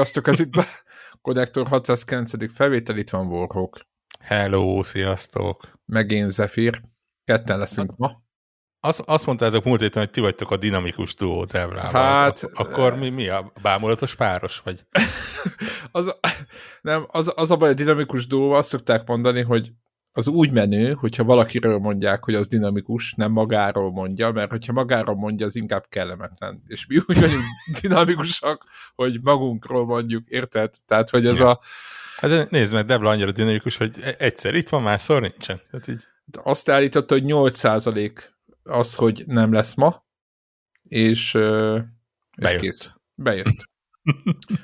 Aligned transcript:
Sziasztok, 0.00 0.28
ez 0.28 0.40
itt 0.40 0.56
a 0.56 0.64
Konnektor 1.22 1.66
609. 1.66 2.54
felvétel, 2.54 2.96
itt 2.96 3.10
van 3.10 3.26
Warhawk. 3.26 3.80
Hello, 4.20 4.82
sziasztok! 4.82 5.80
Megint 5.86 6.30
Zephyr. 6.30 6.80
Ketten 7.24 7.58
leszünk 7.58 7.96
ma. 7.96 8.22
Azt, 8.80 9.00
azt 9.00 9.26
mondtátok 9.26 9.64
múlt 9.64 9.80
héten, 9.80 10.02
hogy 10.02 10.10
ti 10.10 10.20
vagytok 10.20 10.50
a 10.50 10.56
dinamikus 10.56 11.14
duó 11.14 11.44
Devlával. 11.44 12.02
Hát, 12.02 12.42
Ak- 12.42 12.58
akkor 12.58 12.96
mi, 12.96 13.08
mi 13.08 13.28
a 13.28 13.52
bámulatos 13.62 14.14
páros 14.14 14.58
vagy? 14.58 14.86
az, 15.92 16.16
nem, 16.80 17.06
az, 17.08 17.32
az 17.34 17.50
a 17.50 17.56
baj, 17.56 17.70
a 17.70 17.74
dinamikus 17.74 18.26
duó, 18.26 18.52
azt 18.52 18.68
szokták 18.68 19.06
mondani, 19.06 19.42
hogy 19.42 19.72
az 20.12 20.28
úgy 20.28 20.50
menő, 20.50 20.92
hogyha 20.92 21.24
valakiről 21.24 21.78
mondják, 21.78 22.24
hogy 22.24 22.34
az 22.34 22.46
dinamikus, 22.46 23.14
nem 23.16 23.32
magáról 23.32 23.90
mondja, 23.92 24.30
mert 24.30 24.50
hogyha 24.50 24.72
magáról 24.72 25.14
mondja, 25.16 25.46
az 25.46 25.56
inkább 25.56 25.86
kellemetlen. 25.88 26.62
És 26.66 26.86
mi 26.86 26.96
úgy 26.96 27.20
vagyunk 27.20 27.44
dinamikusak, 27.80 28.64
hogy 28.94 29.20
magunkról 29.22 29.84
mondjuk, 29.84 30.28
érted? 30.28 30.74
Tehát, 30.86 31.10
hogy 31.10 31.26
ez 31.26 31.38
Ja. 31.38 31.50
a, 31.50 31.60
Hát 32.16 32.50
nézd 32.50 32.72
meg, 32.72 32.86
Devla 32.86 33.10
annyira 33.10 33.32
dinamikus, 33.32 33.76
hogy 33.76 33.96
e- 34.02 34.14
egyszer 34.18 34.54
itt 34.54 34.68
van, 34.68 34.82
másszor 34.82 35.20
nincsen. 35.20 35.60
Tehát 35.70 35.88
így, 35.88 36.02
azt 36.42 36.68
állította, 36.68 37.14
hogy 37.14 37.24
8% 37.26 38.12
az, 38.62 38.94
hogy 38.94 39.22
nem 39.26 39.52
lesz 39.52 39.74
ma, 39.74 40.04
és, 40.82 41.34
és 41.34 41.40
Bejött. 42.36 42.60
kész. 42.60 42.92
Bejött. 43.14 43.68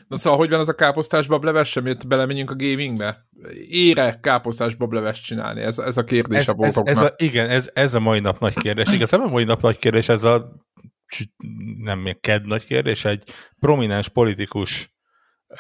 Na 0.09 0.17
szóval, 0.17 0.39
hogy 0.39 0.51
van 0.51 0.61
az 0.61 0.69
a 0.69 0.75
káposztás 0.75 1.27
bableves, 1.27 1.69
sem 1.71 1.87
jött 1.87 2.07
belemenjünk 2.07 2.51
a 2.51 2.57
gamingbe? 2.57 3.21
Ére 3.69 4.19
káposztás 4.23 4.75
bablevest 4.75 5.25
csinálni? 5.25 5.61
Ez, 5.61 5.79
ez 5.79 5.97
a 5.97 6.05
kérdés 6.05 6.39
ez, 6.39 6.49
a 6.49 6.53
ez, 6.53 6.57
boltoknak. 6.57 6.95
ez 6.97 7.03
a, 7.03 7.15
igen, 7.17 7.49
ez, 7.49 7.71
ez 7.73 7.95
a 7.95 8.01
mai 8.01 8.21
nap 8.21 8.39
nagy 8.39 8.55
kérdés. 8.55 8.93
Igazából 8.93 9.27
a 9.27 9.31
mai 9.31 9.45
nap 9.45 9.63
nagy 9.63 9.79
kérdés, 9.79 10.09
ez 10.09 10.25
a 10.25 10.65
nem 11.79 11.99
még 11.99 12.21
ked 12.21 12.47
nagy 12.47 12.65
kérdés, 12.65 13.05
egy 13.05 13.23
prominens 13.59 14.09
politikus 14.09 14.95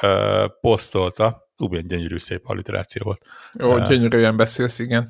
uh, 0.02 0.44
posztolta, 0.60 1.50
egy 1.70 1.86
gyönyörű 1.86 2.16
szép 2.16 2.40
alliteráció 2.44 3.02
volt. 3.04 3.22
Jó, 3.52 3.74
Uh, 3.74 3.88
gyönyörűen 3.88 4.36
beszélsz, 4.36 4.78
igen. 4.78 5.08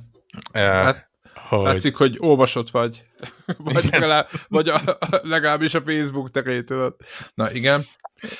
Uh, 0.55 0.61
Hát, 0.61 1.11
hogy, 1.49 1.65
Látszik, 1.65 1.97
hogy 1.97 2.17
olvasott 2.19 2.71
vagy. 2.71 3.05
vagy, 3.59 3.85
Igen. 3.85 4.01
legalább, 4.01 4.29
vagy 4.49 4.69
a, 4.69 4.81
legalábbis 5.23 5.75
a 5.75 5.83
Facebook 5.83 6.31
terétől. 6.31 6.97
Na 7.35 7.53
igen. 7.53 7.85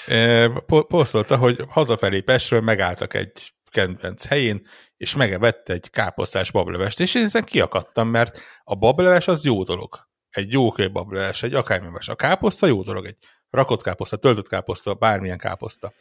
E, 0.07 0.49
po- 0.49 0.87
posztolta, 0.87 1.37
hogy 1.37 1.61
hazafelé 1.69 2.21
Pestről 2.21 2.61
megálltak 2.61 3.15
egy 3.15 3.53
kedvenc 3.71 4.27
helyén, 4.27 4.67
és 4.97 5.17
megevett 5.17 5.69
egy 5.69 5.91
káposztás 5.91 6.51
bablevest, 6.51 7.01
és 7.01 7.15
én 7.15 7.23
ezen 7.23 7.45
kiakadtam, 7.45 8.09
mert 8.09 8.41
a 8.65 8.75
bableves 8.75 9.29
az 9.29 9.45
jó 9.45 9.63
dolog. 9.63 9.99
Egy 10.31 10.53
jó 10.53 10.71
bableves, 10.71 11.43
egy 11.43 11.55
akármilyen 11.55 11.99
A 12.07 12.15
káposzta 12.15 12.67
jó 12.67 12.83
dolog, 12.83 13.07
egy 13.07 13.19
rakott 13.51 13.83
káposzta, 13.83 14.17
töltött 14.17 14.49
káposzta, 14.49 14.95
bármilyen 14.95 15.39
káposzta. 15.39 15.93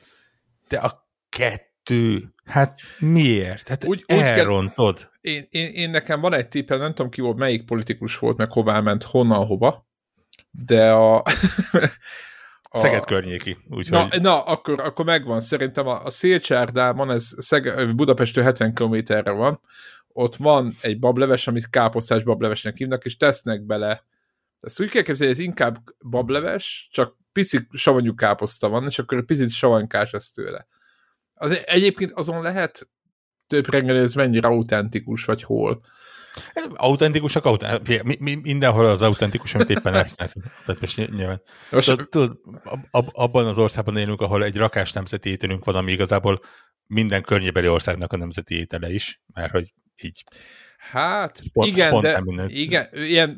De 0.70 0.78
a 0.78 1.10
kettő, 1.30 2.34
hát 2.46 2.80
miért? 3.00 3.68
Hát 3.68 3.84
Úgy- 3.84 3.90
úgy, 4.08 4.18
úgy 4.18 4.24
kell- 4.24 4.38
elrontod. 4.38 5.10
Én, 5.26 5.48
én, 5.50 5.68
én 5.68 5.90
nekem 5.90 6.22
van 6.22 6.34
egy 6.34 6.48
tippem, 6.48 6.80
nem 6.80 6.94
tudom 6.94 7.12
ki 7.12 7.22
volt, 7.22 7.38
melyik 7.38 7.66
politikus 7.66 8.18
volt, 8.18 8.38
meg 8.38 8.52
hová 8.52 8.80
ment, 8.80 9.04
honnan, 9.04 9.46
hova, 9.46 9.88
de 10.52 10.92
a... 10.92 11.16
a 12.72 12.78
Szeged 12.78 13.06
környéki. 13.06 13.58
Na, 13.68 13.76
Úgyhogy 13.76 14.22
na 14.22 14.44
akkor, 14.44 14.80
akkor 14.80 15.06
megvan. 15.06 15.40
Szerintem 15.40 15.88
a, 15.88 16.04
a 16.04 16.10
Szélcsárdában, 16.10 17.12
ez 17.12 17.30
Szege, 17.38 17.86
Budapestről 17.86 18.44
70 18.44 18.74
kilométerre 18.74 19.32
van, 19.32 19.62
ott 20.08 20.36
van 20.36 20.78
egy 20.82 21.00
bableves, 21.00 21.48
amit 21.48 21.70
káposztás 21.70 22.24
bablevesnek 22.24 22.76
hívnak, 22.76 23.06
és 23.06 23.18
tesznek 23.18 23.62
bele. 23.62 24.04
Ezt 24.60 24.82
úgy 24.82 24.90
kell 24.90 25.02
képzelni, 25.02 25.34
ez 25.34 25.40
inkább 25.40 25.78
bableves, 26.10 26.88
csak 26.92 27.18
pici 27.32 27.68
savanyú 27.72 28.14
káposzta 28.14 28.70
van, 28.70 28.86
és 28.86 29.00
akkor 29.00 29.18
egy 29.18 29.26
picit 29.26 29.50
savanykás 29.50 30.14
ez 30.14 30.30
tőle. 30.30 30.68
Az, 31.34 31.64
egyébként 31.66 32.12
azon 32.12 32.42
lehet 32.42 32.88
több 33.48 33.70
reggel, 33.70 33.96
ez 33.96 34.14
mennyire 34.14 34.48
autentikus, 34.48 35.26
vagy 35.26 35.44
hol. 35.44 35.82
autentikusak, 36.74 37.46
autentikus, 37.46 38.02
mi, 38.04 38.16
mi, 38.20 38.36
mindenhol 38.36 38.86
az 38.86 39.02
autentikus, 39.02 39.56
amit 39.56 39.70
éppen 39.70 39.94
esznek. 39.94 40.32
Tehát 40.66 40.82
most 40.82 40.98
ny- 40.98 41.16
nyilván. 41.16 41.42
Most, 41.72 42.08
Tudod, 42.10 42.40
ab, 42.92 43.10
abban 43.12 43.46
az 43.46 43.58
országban 43.58 43.98
élünk, 43.98 44.22
ahol 44.22 44.44
egy 44.44 44.58
rakás 44.58 44.94
nemzeti 44.94 45.30
ételünk 45.30 45.66
van, 45.66 45.76
ami 45.76 45.92
igazából 45.92 46.40
minden 46.88 47.24
környébeli 47.24 47.68
országnak 47.68 48.14
a 48.14 48.18
nemzeti 48.18 48.56
étele 48.56 48.92
is, 48.92 49.22
mert 49.34 49.52
hogy 49.52 49.74
így. 50.02 50.24
Hát, 50.92 51.42
Spont- 51.44 51.70
igen, 51.70 51.88
spontán 51.88 52.26
de 52.36 52.46
igen, 52.48 52.88
ilyen, 52.94 53.38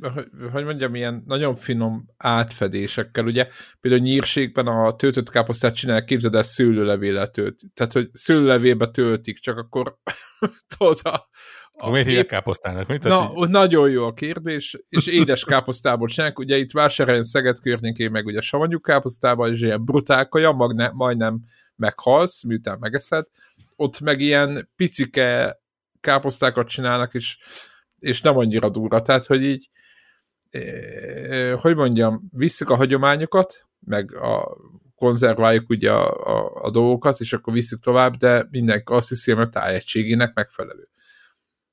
hogy- 0.52 0.64
mondjam, 0.64 0.96
ilyen 0.96 1.24
nagyon 1.26 1.56
finom 1.56 2.06
átfedésekkel, 2.18 3.26
ugye, 3.26 3.48
például 3.82 4.04
nyírségben 4.04 4.68
a 4.68 4.96
töltött 4.96 5.30
káposztát 5.30 5.76
csinálják, 5.76 6.06
képzeld 6.06 6.36
el, 6.36 6.44
szőlőlevéle 6.44 7.28
tölt. 7.28 7.60
Tehát, 7.74 7.94
hogy 7.94 8.10
szőlőlevélbe 8.12 8.88
töltik, 8.88 9.40
csak 9.40 9.58
akkor 9.58 9.98
tudod, 10.78 11.00
a, 11.04 11.30
A 11.80 11.90
miért 11.90 12.08
hívják 12.08 12.26
káposztának? 12.26 12.88
Mit? 12.88 13.04
Na, 13.04 13.32
így, 13.36 13.50
nagyon 13.50 13.90
jó 13.90 14.06
a 14.06 14.14
kérdés, 14.14 14.78
és 14.90 15.08
édes 15.08 15.44
káposztából 15.44 16.08
csinálják, 16.08 16.40
ugye 16.40 16.58
itt 16.58 16.72
vásárhelyen 16.72 17.24
Szeged 17.24 17.60
környékén 17.60 18.12
meg 18.12 18.26
ugye 18.26 18.42
savanyú 18.42 18.80
káposztában, 18.80 19.52
és 19.54 19.62
ilyen 19.62 19.86
brutál 19.86 20.28
kaja, 20.28 20.52
magne, 20.52 20.92
majdnem 20.94 21.40
meghalsz, 21.76 22.44
miután 22.44 22.78
megeszed, 22.80 23.26
ott 23.76 24.00
meg 24.00 24.20
ilyen 24.22 24.70
picike 24.76 25.60
káposztákat 26.08 26.68
csinálnak, 26.68 27.14
és, 27.14 27.38
és 28.00 28.22
nem 28.22 28.38
annyira 28.38 28.70
durva, 28.70 29.02
tehát, 29.02 29.26
hogy 29.26 29.44
így 29.44 29.70
eh, 30.50 31.60
hogy 31.60 31.76
mondjam, 31.76 32.30
visszük 32.32 32.70
a 32.70 32.76
hagyományokat, 32.76 33.68
meg 33.80 34.16
a 34.16 34.58
konzerváljuk 34.96 35.70
ugye 35.70 35.92
a, 35.92 36.38
a, 36.38 36.64
a 36.64 36.72
dolgokat, 36.72 37.20
és 37.20 37.34
akkor 37.34 37.54
visszük 37.54 37.80
tovább, 37.80 38.16
de 38.16 38.48
mindenki 38.50 38.94
azt 38.94 39.10
hiszi, 39.10 39.32
hogy 39.32 39.44
a 39.44 39.50
tájegységének 39.50 40.34
megfelelő. 40.34 40.90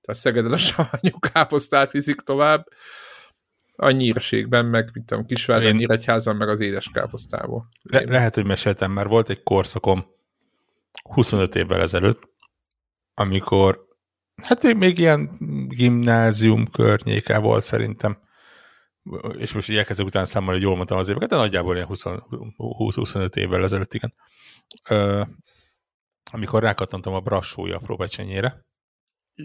Tehát 0.00 0.20
Szegeden 0.20 0.52
a 0.52 0.56
savanyú 0.56 1.18
káposztát 1.32 1.92
viszik 1.92 2.20
tovább, 2.20 2.66
a 3.76 3.90
nyírségben, 3.90 4.66
meg 4.66 4.90
mit 4.92 5.04
tudom, 5.04 5.26
Kisvárdon, 5.26 5.68
Én- 5.68 5.76
Nyíregyházan, 5.76 6.36
meg 6.36 6.48
az 6.48 6.60
édes 6.60 6.90
káposztából. 6.92 7.68
le, 7.82 8.02
lehet, 8.06 8.34
hogy 8.34 8.46
meséltem, 8.46 8.92
már 8.92 9.06
volt 9.06 9.28
egy 9.28 9.42
korszakom 9.42 10.04
25 11.02 11.54
évvel 11.54 11.80
ezelőtt, 11.80 12.20
amikor 13.14 13.93
hát 14.42 14.74
még, 14.74 14.98
ilyen 14.98 15.30
gimnázium 15.68 16.66
környéke 16.70 17.38
volt 17.38 17.62
szerintem, 17.62 18.18
és 19.38 19.52
most 19.52 19.68
így 19.68 19.76
elkezdek 19.76 20.06
utána 20.06 20.24
számolni, 20.24 20.54
hogy 20.54 20.62
jól 20.66 20.76
mondtam 20.76 20.98
az 20.98 21.08
éveket, 21.08 21.28
de 21.28 21.36
nagyjából 21.36 21.74
ilyen 21.74 21.86
20 21.86 22.02
20-25 22.06 23.36
évvel 23.36 23.62
ezelőtt, 23.62 23.94
igen. 23.94 24.14
Ö, 24.88 25.22
amikor 26.32 26.62
rákattantam 26.62 27.14
a 27.14 27.20
brassói 27.20 27.70
apró 27.70 27.96
becsenyére, 27.96 28.64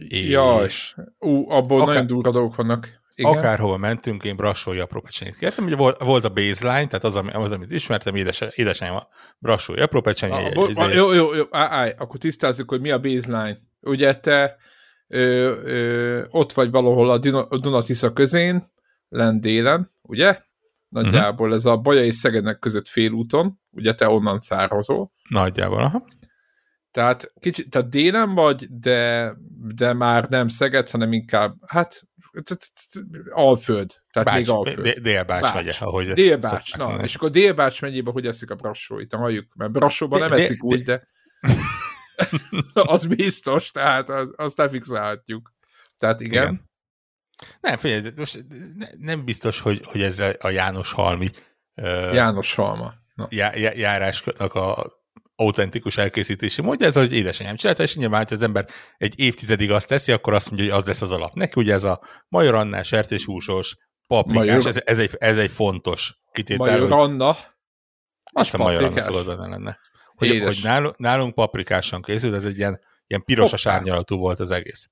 Jaj, 0.09 0.65
és 0.65 0.95
ú, 1.19 1.49
abból 1.49 1.81
Akár- 1.81 1.93
nagyon 1.93 2.07
durva 2.07 2.31
dolgok 2.31 2.55
vannak. 2.55 2.97
Igen. 3.15 3.31
akárhova 3.37 3.77
mentünk, 3.77 4.23
én 4.23 4.35
brassói 4.35 4.79
apró 4.79 5.01
pecsenyét 5.01 5.35
kértem, 5.35 5.65
ugye 5.65 5.75
volt, 5.75 6.01
volt 6.03 6.23
a 6.23 6.29
baseline, 6.29 6.87
tehát 6.87 7.03
az, 7.03 7.15
ami, 7.15 7.31
az 7.31 7.51
amit 7.51 7.71
ismertem, 7.71 8.15
édes, 8.15 8.41
édesanyám 8.55 8.95
a 8.95 9.07
brassói 9.39 9.79
apró 9.79 10.01
egy- 10.05 10.53
bo, 10.53 10.67
a, 10.73 10.87
jó, 10.89 11.11
jó, 11.11 11.33
jó, 11.33 11.43
állj, 11.49 11.93
akkor 11.97 12.19
tisztázzuk, 12.19 12.69
hogy 12.69 12.81
mi 12.81 12.91
a 12.91 12.99
baseline. 12.99 13.57
Ugye 13.81 14.13
te 14.13 14.57
ö, 15.09 15.55
ö, 15.63 16.25
ott 16.29 16.53
vagy 16.53 16.71
valahol 16.71 17.09
a, 17.09 17.17
Duna, 17.17 17.43
a 17.43 17.57
Dunatisza 17.57 18.13
közén, 18.13 18.63
lent 19.09 19.41
délen, 19.41 19.89
ugye? 20.01 20.41
Nagyjából 20.89 21.47
uh-huh. 21.47 21.59
ez 21.59 21.65
a 21.65 21.77
Baja 21.77 22.03
és 22.03 22.15
Szegednek 22.15 22.59
között 22.59 22.87
félúton, 22.87 23.59
ugye 23.71 23.93
te 23.93 24.09
onnan 24.09 24.39
származol. 24.39 25.11
nagyjából, 25.29 25.83
aha. 25.83 26.05
Tehát 26.91 27.33
kicsit, 27.39 27.69
tehát 27.69 27.89
délen 27.89 28.33
vagy, 28.33 28.67
de, 28.69 29.33
de 29.75 29.93
már 29.93 30.29
nem 30.29 30.47
Szeged, 30.47 30.89
hanem 30.89 31.13
inkább, 31.13 31.55
hát 31.67 32.01
Alföld. 33.29 33.91
Tehát 34.11 34.33
még 34.33 34.45
Bács, 34.45 34.55
Alföld. 34.57 34.87
D- 34.87 35.01
Délbács 35.01 35.41
Bács. 35.41 35.53
megye, 35.53 35.71
ahogy 35.79 36.05
ezt 36.07 36.15
Délbács, 36.15 36.75
na, 36.75 36.83
mondani. 36.83 37.03
és 37.07 37.15
akkor 37.15 37.29
Délbács 37.29 37.81
megyében 37.81 38.13
hogy 38.13 38.25
eszik 38.25 38.51
a 38.51 38.55
brassóit, 38.55 39.13
halljuk, 39.13 39.45
mert 39.55 39.71
brassóban 39.71 40.19
nem 40.19 40.31
eszik 40.31 40.63
úgy, 40.63 40.83
de 40.83 41.03
az 42.73 43.05
biztos, 43.05 43.71
tehát 43.71 44.09
az, 44.09 44.33
azt 44.35 44.57
nem 44.57 44.67
fixálhatjuk. 44.69 45.53
Tehát 45.97 46.21
igen, 46.21 46.43
igen. 46.43 46.69
Nem, 47.61 47.77
figyelj, 47.77 48.11
most 48.15 48.45
ne, 48.77 48.87
nem 48.97 49.25
biztos, 49.25 49.59
hogy, 49.59 49.81
hogy 49.85 50.01
ez 50.01 50.19
a- 50.39 50.49
János 50.49 50.91
Halmi 50.91 51.29
ö, 51.75 52.13
János 52.13 52.55
Halma. 52.55 52.93
Na. 53.13 53.27
já, 53.29 53.55
já, 53.55 53.71
járásnak 53.75 54.53
a 54.53 54.97
autentikus 55.35 55.97
elkészítési 55.97 56.61
módja, 56.61 56.87
ez, 56.87 56.95
hogy 56.95 57.13
édesanyám 57.13 57.55
csinálta, 57.55 57.83
és 57.83 57.95
nyilván, 57.95 58.25
ha 58.27 58.33
az 58.35 58.41
ember 58.41 58.67
egy 58.97 59.19
évtizedig 59.19 59.71
azt 59.71 59.87
teszi, 59.87 60.11
akkor 60.11 60.33
azt 60.33 60.49
mondja, 60.49 60.69
hogy 60.69 60.79
az 60.81 60.87
lesz 60.87 61.01
az 61.01 61.11
alap. 61.11 61.33
Neki 61.33 61.59
ugye 61.61 61.73
ez 61.73 61.83
a 61.83 62.01
majorannás, 62.27 62.87
sertéshúsos, 62.87 63.77
paprikás, 64.07 64.45
Major- 64.45 64.65
ez, 64.65 64.81
ez, 64.85 64.97
egy, 64.97 65.09
ez 65.17 65.37
egy 65.37 65.51
fontos 65.51 66.19
kitétel. 66.31 66.65
Major 66.65 66.81
hogy- 66.81 66.91
Anna, 67.09 67.29
Azt 67.29 67.47
hiszem 68.33 68.59
majoranna 68.61 68.87
paprikás. 68.95 69.15
szokott 69.15 69.37
benne 69.37 69.47
lenne. 69.49 69.79
Hogy, 70.19 70.27
Édes. 70.27 70.55
hogy 70.55 70.63
nálunk, 70.63 70.97
nálunk 70.97 71.33
paprikásan 71.33 72.01
készült, 72.01 72.33
tehát 72.33 72.47
egy 72.47 72.57
ilyen, 72.57 72.81
ilyen 73.07 73.23
pirosas 73.23 73.63
Hoppá. 73.63 73.77
árnyalatú 73.77 74.17
volt 74.17 74.39
az 74.39 74.51
egész. 74.51 74.89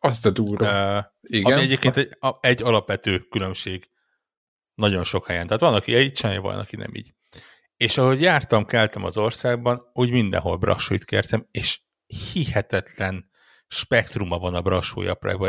azt 0.00 0.26
a 0.26 0.30
durva. 0.30 0.96
Uh, 0.96 1.04
igen. 1.20 1.52
Ami 1.52 1.62
egyébként 1.62 1.96
egy, 1.96 2.16
a, 2.20 2.38
egy 2.40 2.62
alapvető 2.62 3.18
különbség 3.18 3.90
nagyon 4.74 5.04
sok 5.04 5.26
helyen. 5.26 5.46
Tehát 5.46 5.60
van, 5.60 5.74
aki 5.74 5.96
így 5.96 6.12
csinálja, 6.12 6.40
van, 6.40 6.58
aki 6.58 6.76
nem 6.76 6.94
így. 6.94 7.14
És 7.76 7.98
ahogy 7.98 8.20
jártam, 8.20 8.64
keltem 8.64 9.04
az 9.04 9.18
országban, 9.18 9.90
úgy 9.92 10.10
mindenhol 10.10 10.56
brassóit 10.56 11.04
kértem, 11.04 11.46
és 11.50 11.80
hihetetlen 12.32 13.30
spektruma 13.66 14.38
van 14.38 14.54
a 14.54 14.60
brassói 14.60 15.06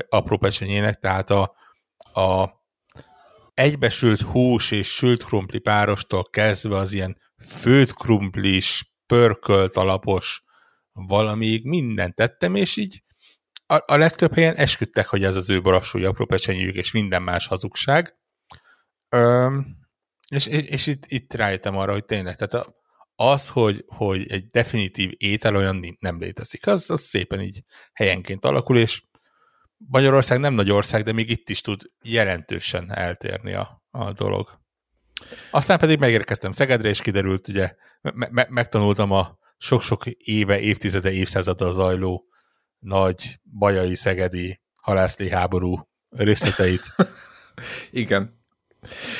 apró 0.09 0.38
pecsenyének, 0.38 1.00
tehát 1.00 1.29
a, 1.29 1.56
a 2.13 2.62
egybesült 3.53 4.21
hús 4.21 4.71
és 4.71 4.88
sült 4.88 5.24
krumpli 5.24 5.59
párostól 5.59 6.24
kezdve 6.24 6.77
az 6.77 6.94
ilyen 6.94 7.17
főtt 7.45 7.94
krumplis, 7.94 8.90
pörkölt 9.12 9.75
alapos 9.75 10.44
valamíg 10.92 11.66
mindent 11.66 12.16
tettem, 12.16 12.56
és 12.56 12.78
így 12.78 13.04
a, 13.66 13.94
a 13.94 13.98
legtöbb 13.98 14.34
helyen 14.34 14.56
esküdtek, 14.56 15.08
hogy 15.08 15.24
ez 15.24 15.36
az 15.36 15.50
ő 15.50 15.62
brassói 15.62 16.06
apró 16.06 16.25
pecsenyőjük, 16.25 16.75
és 16.75 16.92
minden 16.92 17.22
más 17.22 17.48
hazugság. 17.48 18.16
Öm, 19.10 19.78
és, 20.30 20.46
és, 20.46 20.63
és 20.63 20.88
itt, 20.88 21.06
itt 21.06 21.34
rájöttem 21.34 21.78
arra, 21.78 21.92
hogy 21.92 22.06
tényleg, 22.06 22.36
tehát 22.36 22.74
az, 23.16 23.50
hogy, 23.50 23.86
hogy 23.88 24.31
egy 24.31 24.50
definitív 24.50 25.12
étel 25.18 25.56
olyan 25.56 25.98
nem 26.00 26.19
létezik, 26.19 26.68
az, 26.68 26.90
az 26.90 27.02
szépen 27.02 27.42
így 27.42 27.63
helyenként 27.94 28.46
alakul, 28.46 28.78
és 28.78 29.04
Magyarország 29.78 30.40
nem 30.40 30.54
nagy 30.54 30.72
ország, 30.72 31.04
de 31.04 31.12
még 31.12 31.30
itt 31.30 31.50
is 31.50 31.62
tud 31.62 31.81
jelentősen 32.04 32.94
eltérni 32.94 33.54
a, 33.54 33.84
a 33.90 34.12
dolog. 34.12 34.61
Aztán 35.51 35.79
pedig 35.79 36.00
megérkeztem 36.00 36.51
Szegedre, 36.51 36.89
és 36.89 37.01
kiderült, 37.01 37.47
ugye, 37.47 37.75
me- 38.01 38.31
me- 38.31 38.50
megtanultam 38.50 39.12
a 39.12 39.38
sok-sok 39.57 40.06
éve, 40.07 40.59
évtizede, 40.59 41.12
évszázada 41.12 41.71
zajló 41.71 42.25
nagy 42.79 43.39
bajai 43.57 43.95
szegedi 43.95 44.62
halászli 44.81 45.29
háború 45.29 45.89
részleteit. 46.09 46.81
Igen. 47.91 48.39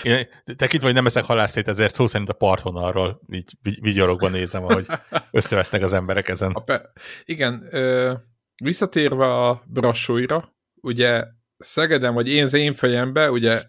Én 0.04 0.28
tekintve, 0.56 0.88
hogy 0.88 0.96
nem 0.96 1.06
eszek 1.06 1.24
halászét, 1.24 1.68
ezért 1.68 1.94
szó 1.94 2.08
szerint 2.08 2.30
a 2.30 2.34
partvonalról 2.34 3.22
így 3.32 3.52
vigyorogva 3.82 4.30
nézem, 4.30 4.64
ahogy 4.64 4.86
összevesznek 5.32 5.82
az 5.82 5.94
emberek 5.94 6.28
ezen. 6.28 6.52
A 6.52 6.60
pe- 6.60 6.92
igen, 7.26 7.68
ö, 7.72 8.14
visszatérve 8.64 9.26
a 9.48 9.64
brassóira, 9.68 10.56
ugye 10.76 11.24
Szegeden, 11.58 12.14
vagy 12.14 12.30
én 12.30 12.44
az 12.44 12.54
én 12.54 12.74
fejembe, 12.74 13.32
ugye 13.32 13.64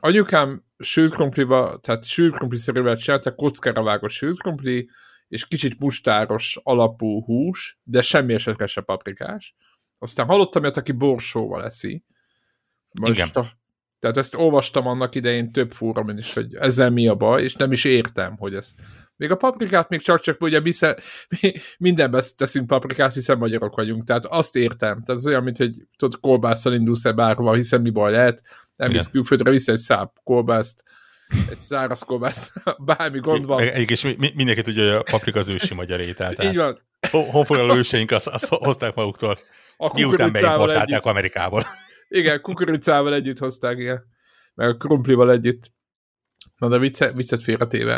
anyukám 0.00 0.64
sült 0.78 1.14
krumplival, 1.14 1.80
tehát 1.80 2.04
sült 2.04 2.34
krumpli-szerűvel 2.34 2.96
csinálta, 2.96 3.34
kockára 3.34 3.82
vágott 3.82 4.10
sült 4.10 4.38
krumpli, 4.38 4.88
és 5.28 5.46
kicsit 5.46 5.78
mustáros 5.78 6.58
alapú 6.62 7.24
hús, 7.24 7.78
de 7.82 8.02
semmi 8.02 8.34
esetre 8.34 8.66
se 8.66 8.80
paprikás. 8.80 9.54
Aztán 9.98 10.26
hallottam 10.26 10.62
hogy 10.62 10.76
aki 10.76 10.92
borsóval 10.92 11.64
eszi. 11.64 12.04
Most 12.90 13.12
Igen. 13.12 13.28
A, 13.32 13.46
tehát 13.98 14.16
ezt 14.16 14.34
olvastam 14.34 14.86
annak 14.86 15.14
idején 15.14 15.52
több 15.52 15.72
fórumon 15.72 16.18
is, 16.18 16.32
hogy 16.32 16.54
ezzel 16.54 16.90
mi 16.90 17.08
a 17.08 17.14
baj, 17.14 17.42
és 17.42 17.54
nem 17.54 17.72
is 17.72 17.84
értem, 17.84 18.36
hogy 18.36 18.54
ez. 18.54 18.74
Még 19.16 19.30
a 19.30 19.36
paprikát 19.36 19.88
még 19.88 20.02
csak-csak 20.02 20.40
ugye 20.40 20.60
visze, 20.60 20.98
mi 21.28 21.52
mindenbe 21.78 22.22
teszünk 22.36 22.66
paprikát, 22.66 23.14
hiszen 23.14 23.38
magyarok 23.38 23.76
vagyunk, 23.76 24.04
tehát 24.04 24.26
azt 24.26 24.56
értem. 24.56 25.02
Tehát 25.02 25.08
az 25.08 25.26
olyan, 25.26 25.42
mint 25.42 25.56
hogy 25.56 25.72
tudod, 25.96 26.20
kolbásszal 26.20 26.74
indulsz-e 26.74 27.12
bárhova, 27.12 27.54
hiszen 27.54 27.80
mi 27.80 27.90
baj 27.90 28.12
lehet, 28.12 28.42
elmész 28.76 29.06
külföldre, 29.06 29.50
vissza 29.50 29.72
egy 29.72 29.78
száp 29.78 30.16
kolbászt, 30.24 30.84
egy 31.50 31.58
száraz 31.58 32.02
kolbászt, 32.02 32.52
bármi 32.84 33.18
gond 33.18 33.46
van. 33.46 33.60
Egyik, 33.60 33.90
és 33.90 34.02
mi, 34.02 34.32
mindenki 34.34 34.62
tudja, 34.62 34.82
hogy 34.82 34.92
a 34.92 35.10
paprika 35.10 35.38
az 35.38 35.48
ősi 35.48 35.74
magyar 35.74 36.00
étel. 36.00 36.32
Így 36.42 36.56
van. 36.56 36.80
Honfoglaló 37.10 37.74
őseink 37.74 38.10
azt, 38.10 38.26
azt 38.26 38.48
hozták 38.48 38.94
maguktól. 38.94 39.38
A 39.76 39.90
Miután 39.94 40.32
beimportálták 40.32 41.04
Amerikából. 41.04 41.66
Igen, 42.08 42.40
kukoricával 42.40 43.14
együtt 43.14 43.38
hozták, 43.38 43.78
igen. 43.78 44.04
Meg 44.54 44.68
a 44.68 44.76
krumplival 44.76 45.30
együtt. 45.30 45.72
Na 46.56 46.68
de 46.68 46.78
viccet, 46.78 47.14
viccet 47.14 47.42
félretéve, 47.42 47.96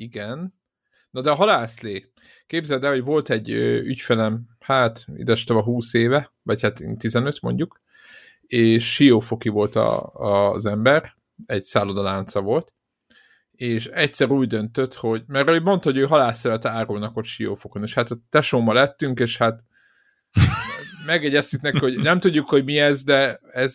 igen. 0.00 0.54
Na 1.10 1.20
de 1.20 1.30
a 1.30 1.34
halászlé. 1.34 2.12
Képzeld 2.46 2.84
el, 2.84 2.90
hogy 2.90 3.04
volt 3.04 3.30
egy 3.30 3.50
ügyfelem, 3.84 4.48
hát 4.58 5.04
a 5.46 5.62
20 5.62 5.94
éve, 5.94 6.32
vagy 6.42 6.62
hát 6.62 6.82
15 6.98 7.40
mondjuk, 7.40 7.80
és 8.40 8.94
siófoki 8.94 9.48
volt 9.48 9.74
a, 9.74 10.12
a, 10.12 10.50
az 10.50 10.66
ember, 10.66 11.16
egy 11.46 11.64
szállodalánca 11.64 12.40
volt, 12.40 12.72
és 13.50 13.86
egyszer 13.86 14.30
úgy 14.30 14.48
döntött, 14.48 14.94
hogy, 14.94 15.22
mert 15.26 15.48
ő 15.48 15.60
mondta, 15.60 15.90
hogy 15.90 15.98
ő 15.98 16.06
halászszövet 16.06 16.64
árulnak 16.64 17.16
ott 17.16 17.24
siófokon, 17.24 17.82
és 17.82 17.94
hát 17.94 18.10
a 18.10 18.16
tesómmal 18.28 18.74
lettünk, 18.74 19.20
és 19.20 19.36
hát 19.36 19.64
megegyeztük 21.06 21.60
neki, 21.60 21.78
hogy 21.78 22.00
nem 22.00 22.18
tudjuk, 22.18 22.48
hogy 22.48 22.64
mi 22.64 22.78
ez, 22.78 23.02
de 23.02 23.40
ez 23.52 23.74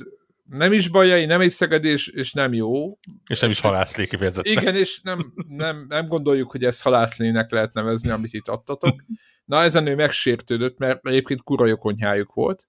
nem 0.49 0.73
is 0.73 0.87
bajai, 0.87 1.25
nem 1.25 1.41
is 1.41 1.53
szegedés, 1.53 2.07
és 2.07 2.33
nem 2.33 2.53
jó. 2.53 2.97
És 3.27 3.39
nem 3.39 3.49
is 3.49 3.59
halászlé 3.59 4.07
kifejezetten. 4.07 4.51
Igen, 4.51 4.75
és 4.75 5.01
nem, 5.01 5.33
nem, 5.47 5.85
nem 5.87 6.07
gondoljuk, 6.07 6.51
hogy 6.51 6.63
ezt 6.63 6.81
halászlének 6.81 7.51
lehet 7.51 7.73
nevezni, 7.73 8.09
amit 8.09 8.33
itt 8.33 8.47
adtatok. 8.47 9.03
Na, 9.45 9.61
ezen 9.61 9.87
ő 9.87 9.95
megsértődött, 9.95 10.77
mert 10.77 11.07
egyébként 11.07 11.41
kura 11.41 11.65
jó 11.65 11.75
konyhájuk 11.75 12.33
volt. 12.33 12.67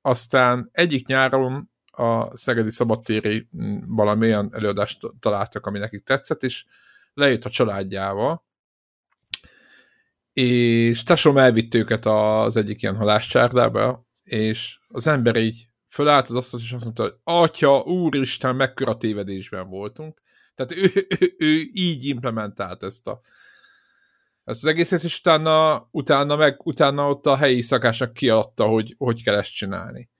Aztán 0.00 0.68
egyik 0.72 1.06
nyáron 1.06 1.70
a 1.84 2.36
Szegedi 2.36 2.70
Szabadtéri 2.70 3.48
mm, 3.56 3.78
valamilyen 3.86 4.50
előadást 4.52 4.98
találtak, 5.20 5.66
ami 5.66 5.78
nekik 5.78 6.04
tetszett, 6.04 6.42
és 6.42 6.64
lejött 7.14 7.44
a 7.44 7.50
családjával, 7.50 8.44
és 10.32 11.02
tesóm 11.02 11.38
elvitt 11.38 11.74
őket 11.74 12.06
az 12.06 12.56
egyik 12.56 12.82
ilyen 12.82 12.96
halászcsárdába, 12.96 14.06
és 14.22 14.78
az 14.88 15.06
ember 15.06 15.36
így 15.36 15.68
fölállt 15.92 16.28
az 16.28 16.34
asztalt, 16.34 16.62
és 16.62 16.72
azt 16.72 16.84
mondta, 16.84 17.02
hogy 17.02 17.14
Atya, 17.24 17.80
úristen, 17.80 18.56
mekkora 18.56 18.96
tévedésben 18.96 19.68
voltunk. 19.68 20.22
Tehát 20.54 20.72
ő, 20.72 21.06
ő, 21.20 21.34
ő 21.38 21.60
így 21.72 22.06
implementált 22.06 22.82
ezt 22.82 23.06
a 23.06 23.20
ezt 24.44 24.64
az 24.64 24.70
egészet, 24.70 25.02
és 25.02 25.18
utána, 25.18 25.88
utána, 25.90 26.36
meg, 26.36 26.66
utána 26.66 27.08
ott 27.08 27.26
a 27.26 27.36
helyi 27.36 27.60
szakásnak 27.60 28.12
kiadta, 28.12 28.66
hogy 28.66 28.94
hogy 28.98 29.22
kell 29.22 29.34
ezt 29.34 29.52
csinálni. 29.52 30.10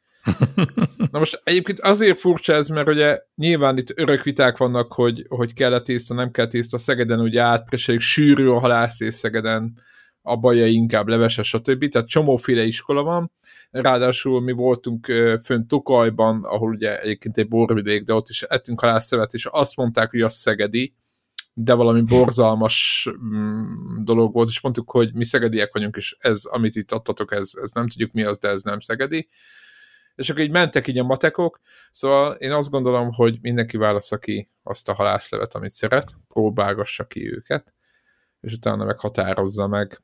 Na 1.11 1.19
most 1.19 1.41
egyébként 1.45 1.81
azért 1.81 2.19
furcsa 2.19 2.53
ez, 2.53 2.69
mert 2.69 2.89
ugye 2.89 3.19
nyilván 3.35 3.79
itt 3.79 3.99
örök 3.99 4.23
viták 4.23 4.57
vannak, 4.57 4.93
hogy, 4.93 5.27
hogy 5.29 5.53
kell-e 5.53 5.81
tészta, 5.81 6.15
nem 6.15 6.31
kell 6.31 6.47
tészta. 6.47 6.79
Szegeden 6.79 7.21
ugye 7.21 7.41
átpreselik 7.41 8.01
sűrű 8.01 8.49
a 8.49 8.59
halászés 8.59 9.15
Szegeden, 9.15 9.79
a 10.23 10.37
bajai 10.37 10.73
inkább 10.73 11.09
leveses, 11.09 11.49
stb. 11.49 11.89
Tehát 11.89 12.09
csomóféle 12.09 12.65
iskola 12.65 13.03
van. 13.03 13.33
Ráadásul 13.73 14.41
mi 14.41 14.53
voltunk 14.53 15.07
fönt 15.43 15.69
Tokajban, 15.69 16.45
ahol 16.45 16.71
ugye 16.71 17.01
egyébként 17.01 17.39
egy 17.39 17.49
borvidék, 17.49 18.05
de 18.05 18.15
ott 18.15 18.29
is 18.29 18.43
ettünk 18.43 18.81
halászszövet, 18.81 19.33
és 19.33 19.47
azt 19.47 19.77
mondták, 19.77 20.11
hogy 20.11 20.21
az 20.21 20.35
szegedi, 20.35 20.95
de 21.55 21.75
valami 21.75 22.03
borzalmas 22.03 23.09
mm, 23.25 24.05
dolog 24.05 24.33
volt, 24.33 24.49
és 24.49 24.61
mondtuk, 24.61 24.91
hogy 24.91 25.15
mi 25.15 25.25
szegediek 25.25 25.73
vagyunk, 25.73 25.97
és 25.97 26.17
ez, 26.19 26.45
amit 26.45 26.77
itt 26.77 26.93
adtatok, 26.93 27.33
ez, 27.33 27.51
ez 27.63 27.71
nem 27.73 27.89
tudjuk 27.89 28.13
mi 28.13 28.23
az, 28.23 28.39
de 28.39 28.49
ez 28.49 28.63
nem 28.63 28.79
szegedi 28.79 29.29
és 30.15 30.31
akkor 30.31 30.43
így 30.43 30.51
mentek 30.51 30.87
így 30.87 30.99
a 30.99 31.05
matekok, 31.05 31.61
szóval 31.91 32.35
én 32.35 32.53
azt 32.53 32.71
gondolom, 32.71 33.13
hogy 33.13 33.39
mindenki 33.41 33.77
válasz 33.77 34.11
ki 34.21 34.51
azt 34.63 34.89
a 34.89 34.95
halászlevet, 34.95 35.55
amit 35.55 35.71
szeret, 35.71 36.17
próbálgassa 36.29 37.07
ki 37.07 37.33
őket, 37.33 37.75
és 38.41 38.53
utána 38.53 38.85
meg 38.85 38.99
határozza 38.99 39.67
meg. 39.67 40.03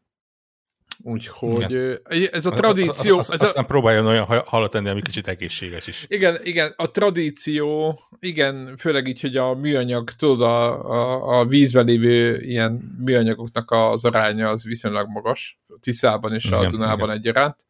Úgyhogy 1.03 1.71
igen. 2.09 2.29
ez 2.33 2.47
a 2.47 2.51
tradíció... 2.51 3.19
Az, 3.19 3.31
az, 3.31 3.43
ez 3.43 3.57
a... 3.57 3.63
próbáljon 3.63 4.07
olyan 4.07 4.27
halat 4.45 4.71
tenni, 4.71 4.89
ami 4.89 5.03
kicsit 5.03 5.29
egészséges 5.29 5.87
is. 5.87 6.07
Igen, 6.09 6.39
igen, 6.43 6.73
a 6.77 6.91
tradíció, 6.91 7.99
igen, 8.21 8.77
főleg 8.77 9.07
így, 9.07 9.21
hogy 9.21 9.37
a 9.37 9.55
műanyag, 9.55 10.11
tudod, 10.11 10.43
a, 10.43 10.91
a, 10.91 11.39
a 11.39 11.47
vízben 11.47 11.85
lévő 11.85 12.41
ilyen 12.41 12.97
műanyagoknak 13.05 13.71
az 13.71 14.05
aránya 14.05 14.49
az 14.49 14.65
viszonylag 14.65 15.09
magas, 15.09 15.61
Tiszában 15.81 16.35
és 16.35 16.45
igen, 16.45 16.59
a 16.59 16.67
Dunában 16.67 17.09
igen. 17.09 17.17
egyaránt. 17.17 17.67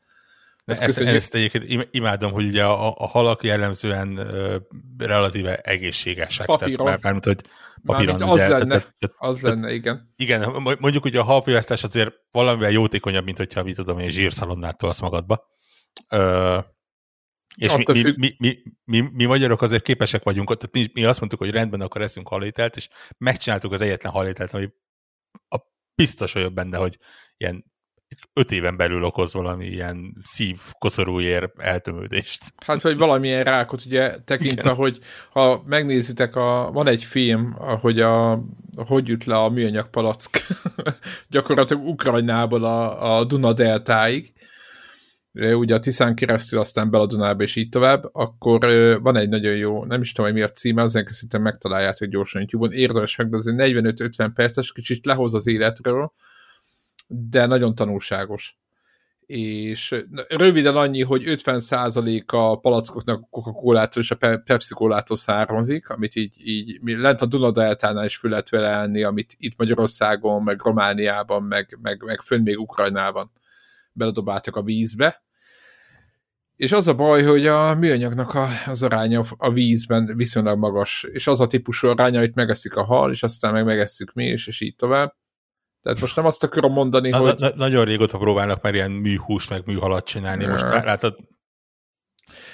Ezt, 0.69 0.81
ezt, 0.81 1.01
ezt 1.01 1.35
egyébként 1.35 1.89
imádom, 1.91 2.33
hogy 2.33 2.45
ugye 2.47 2.65
a, 2.65 2.95
a 2.97 3.07
halak 3.07 3.43
jellemzően 3.43 4.09
uh, 4.09 4.55
relatíve 4.99 5.57
egészségesek. 5.57 6.47
Papíron. 6.47 6.87
Tehát, 6.87 7.03
mármint, 7.03 7.25
hogy 7.25 7.43
papíron. 7.83 8.15
Mármint 8.15 8.31
az 8.31 8.41
ugye, 8.41 8.49
lenne, 8.49 8.79
tehát, 8.79 8.95
tehát, 8.99 9.17
az 9.19 9.41
lenne, 9.41 9.73
igen. 9.73 10.13
Igen, 10.17 10.51
mondjuk 10.79 11.05
ugye 11.05 11.19
a 11.19 11.23
halfolyasztás 11.23 11.85
azért 11.85 12.15
valamivel 12.31 12.71
jótékonyabb, 12.71 13.25
mint 13.25 13.37
hogyha, 13.37 13.63
mit 13.63 13.75
tudom 13.75 13.99
én, 13.99 14.11
zsírszalonnát 14.11 14.79
tolsz 14.79 15.01
magadba. 15.01 15.47
Uh, 16.15 16.65
és 17.57 17.77
mi, 17.77 17.85
mi, 17.87 18.15
mi, 18.17 18.35
mi, 18.39 18.63
mi, 18.85 19.01
mi 19.13 19.25
magyarok 19.25 19.63
azért 19.63 19.83
képesek 19.83 20.23
vagyunk, 20.23 20.57
tehát 20.57 20.75
mi, 20.75 21.01
mi 21.01 21.05
azt 21.05 21.19
mondtuk, 21.19 21.41
hogy 21.41 21.51
rendben 21.51 21.81
akkor 21.81 22.03
eszünk 22.03 22.29
halételt, 22.29 22.77
és 22.77 22.89
megcsináltuk 23.19 23.73
az 23.73 23.81
egyetlen 23.81 24.13
halételt, 24.13 24.55
ami 24.55 24.69
a 25.49 25.59
biztos 25.95 26.33
vagyok 26.33 26.53
benne, 26.53 26.77
hogy 26.77 26.99
ilyen 27.37 27.65
öt 28.33 28.53
éven 28.53 28.77
belül 28.77 29.03
okoz 29.03 29.35
valami 29.35 29.67
ilyen 29.67 30.17
szív 30.23 30.59
koszorúér 30.79 31.53
eltömődést. 31.57 32.43
Hát, 32.67 32.83
vagy 32.83 32.97
valamilyen 32.97 33.45
rákot, 33.45 33.85
ugye, 33.87 34.19
tekintve, 34.25 34.63
Igen. 34.63 34.75
hogy 34.75 34.99
ha 35.31 35.63
megnézitek, 35.67 36.37
a, 36.37 36.71
van 36.73 36.87
egy 36.87 37.05
film, 37.05 37.53
hogy 37.81 38.01
a, 38.01 38.45
hogy 38.77 39.09
jut 39.09 39.25
le 39.25 39.37
a 39.37 39.49
műanyag 39.49 39.91
palack? 39.91 40.47
Gyakorlatilag 41.31 41.87
Ukrajnából 41.87 42.65
a, 42.65 43.17
a 43.19 43.25
Duna 43.25 43.53
deltáig, 43.53 44.33
ugye 45.33 45.75
a 45.75 45.81
Tiszán 45.81 46.15
keresztül, 46.15 46.59
aztán 46.59 46.91
bel 46.91 47.01
a 47.01 47.07
Dunába, 47.07 47.43
és 47.43 47.57
így 47.57 47.69
tovább, 47.69 48.09
akkor 48.13 48.59
van 49.03 49.17
egy 49.17 49.29
nagyon 49.29 49.57
jó, 49.57 49.85
nem 49.85 50.01
is 50.01 50.13
tudom, 50.13 50.31
hogy 50.31 50.41
mi 50.41 50.47
a 50.47 50.51
címe, 50.51 50.83
azért 50.83 51.13
szinte 51.13 51.39
megtaláljátok 51.39 52.09
gyorsan 52.09 52.41
YouTube-on, 52.41 52.73
érdemes 52.73 53.17
meg, 53.17 53.29
de 53.29 53.37
azért 53.37 53.57
45-50 53.59 54.31
perces, 54.35 54.73
kicsit 54.73 55.07
lehoz 55.07 55.35
az 55.35 55.47
életről, 55.47 56.13
de 57.09 57.47
nagyon 57.47 57.75
tanulságos. 57.75 58.59
És 59.27 60.05
röviden 60.29 60.77
annyi, 60.77 61.03
hogy 61.03 61.23
50% 61.27 62.27
a 62.27 62.59
palackoknak 62.61 63.21
a 63.21 63.27
Coca-Colától 63.31 64.03
és 64.03 64.11
a 64.11 64.39
Pepsi 64.45 64.75
Colától 64.75 65.17
származik, 65.17 65.89
amit 65.89 66.17
így, 66.17 66.47
így 66.49 66.79
lent 66.83 67.21
a 67.21 67.27
Dunadeltánál 67.27 68.05
is 68.05 68.17
föl 68.17 68.31
lehet 68.31 68.49
vele 68.49 69.07
amit 69.07 69.35
itt 69.39 69.57
Magyarországon, 69.57 70.43
meg 70.43 70.61
Romániában, 70.63 71.43
meg, 71.43 71.79
meg, 71.83 72.03
meg 72.05 72.21
fönn 72.21 72.43
még 72.43 72.59
Ukrajnában 72.59 73.31
beledobáltak 73.93 74.57
a 74.57 74.63
vízbe, 74.63 75.23
és 76.59 76.73
az 76.73 76.89
a 76.89 76.95
baj, 76.95 77.23
hogy 77.23 77.47
a 77.47 77.75
műanyagnak 77.75 78.35
a, 78.35 78.49
az 78.67 78.83
aránya 78.83 79.23
a 79.37 79.53
vízben 79.53 80.17
viszonylag 80.17 80.59
magas, 80.59 81.07
és 81.13 81.27
az 81.27 81.41
a 81.41 81.47
típusú 81.47 81.89
aránya, 81.89 82.19
hogy 82.19 82.35
megeszik 82.35 82.75
a 82.75 82.85
hal, 82.85 83.11
és 83.11 83.23
aztán 83.23 83.53
meg 83.53 83.65
megesszük 83.65 84.13
mi 84.13 84.27
is, 84.27 84.47
és 84.47 84.61
így 84.61 84.75
tovább. 84.77 85.15
Tehát 85.83 86.01
most 86.01 86.17
nem 86.17 86.27
azt 86.27 86.45
akarom 86.45 86.73
mondani, 86.73 87.09
na, 87.09 87.19
hogy... 87.19 87.39
Na, 87.39 87.51
nagyon 87.55 87.85
régóta 87.85 88.19
próbálnak 88.19 88.63
már 88.63 88.75
ilyen 88.75 88.91
műhús, 88.91 89.49
meg 89.49 89.67
műhalat 89.67 90.05
csinálni. 90.05 90.47
Most 90.47 90.63
látod, 90.63 91.17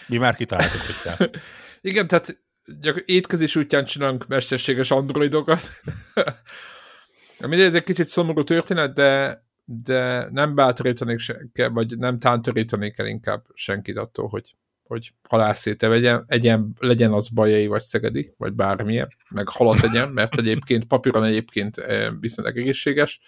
mi 0.06 0.16
már 0.16 0.34
kitaláltuk, 0.34 0.80
hogy 0.80 1.02
kell. 1.02 1.28
Igen, 1.90 2.06
tehát 2.06 2.42
gyak, 2.80 3.00
étkezés 3.00 3.56
útján 3.56 3.84
csinálunk 3.84 4.26
mesterséges 4.26 4.90
androidokat. 4.90 5.62
Mindegy, 7.38 7.60
ez 7.60 7.74
egy 7.74 7.84
kicsit 7.84 8.06
szomorú 8.06 8.42
történet, 8.42 8.94
de 8.94 9.42
de 9.64 10.28
nem 10.30 10.54
bátorítanék, 10.54 11.18
se, 11.18 11.48
vagy 11.52 11.98
nem 11.98 12.18
tántorítanék 12.18 12.98
el 12.98 13.06
inkább 13.06 13.44
senkit 13.54 13.96
attól, 13.96 14.28
hogy, 14.28 14.56
hogy 14.86 15.12
halászéte 15.28 15.88
vegyen, 15.88 16.24
egyen, 16.26 16.72
legyen 16.78 17.12
az 17.12 17.28
bajai, 17.28 17.66
vagy 17.66 17.80
szegedi, 17.80 18.34
vagy 18.36 18.52
bármilyen, 18.52 19.08
meg 19.28 19.48
halat 19.48 19.80
legyen, 19.80 20.08
mert 20.08 20.36
egyébként 20.36 20.84
papíron 20.84 21.24
egyébként 21.24 21.76
eh, 21.76 22.08
viszonylag 22.20 22.56
egészséges, 22.56 23.20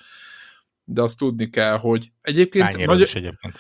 de 0.85 1.03
azt 1.03 1.19
tudni 1.19 1.49
kell, 1.49 1.79
hogy 1.79 2.13
egyébként... 2.23 2.77
Magyar... 2.77 3.01
is 3.01 3.15
egyébként. 3.15 3.59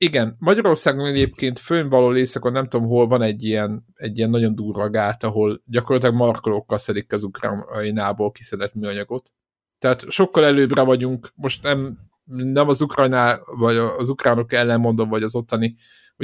Igen, 0.00 0.36
Magyarországon 0.38 1.06
egyébként 1.06 1.58
főnvaló 1.58 2.16
éjszakon 2.16 2.52
nem 2.52 2.68
tudom 2.68 2.86
hol 2.86 3.06
van 3.06 3.22
egy 3.22 3.44
ilyen, 3.44 3.84
egy 3.94 4.18
ilyen 4.18 4.30
nagyon 4.30 4.54
durva 4.54 4.90
gát, 4.90 5.24
ahol 5.24 5.62
gyakorlatilag 5.66 6.14
markolókkal 6.14 6.78
szedik 6.78 7.12
az 7.12 7.22
ukrajnából 7.22 8.30
kiszedett 8.30 8.74
műanyagot. 8.74 9.32
Tehát 9.78 10.10
sokkal 10.10 10.44
előbbre 10.44 10.82
vagyunk, 10.82 11.32
most 11.34 11.62
nem 11.62 12.08
nem 12.28 12.68
az 12.68 12.80
Ukrajná, 12.80 13.40
vagy 13.44 13.76
az 13.76 14.08
ukránok 14.08 14.52
ellen 14.52 14.80
mondom, 14.80 15.08
vagy 15.08 15.22
az 15.22 15.34
ottani, 15.34 15.76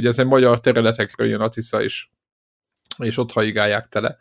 ez 0.03 0.19
egy 0.19 0.25
magyar 0.25 0.59
területekről 0.59 1.27
jön 1.27 1.41
a 1.41 1.49
Tisza 1.49 1.83
is, 1.83 2.11
és 2.97 3.17
ott 3.17 3.31
haigálják 3.31 3.87
tele, 3.87 4.17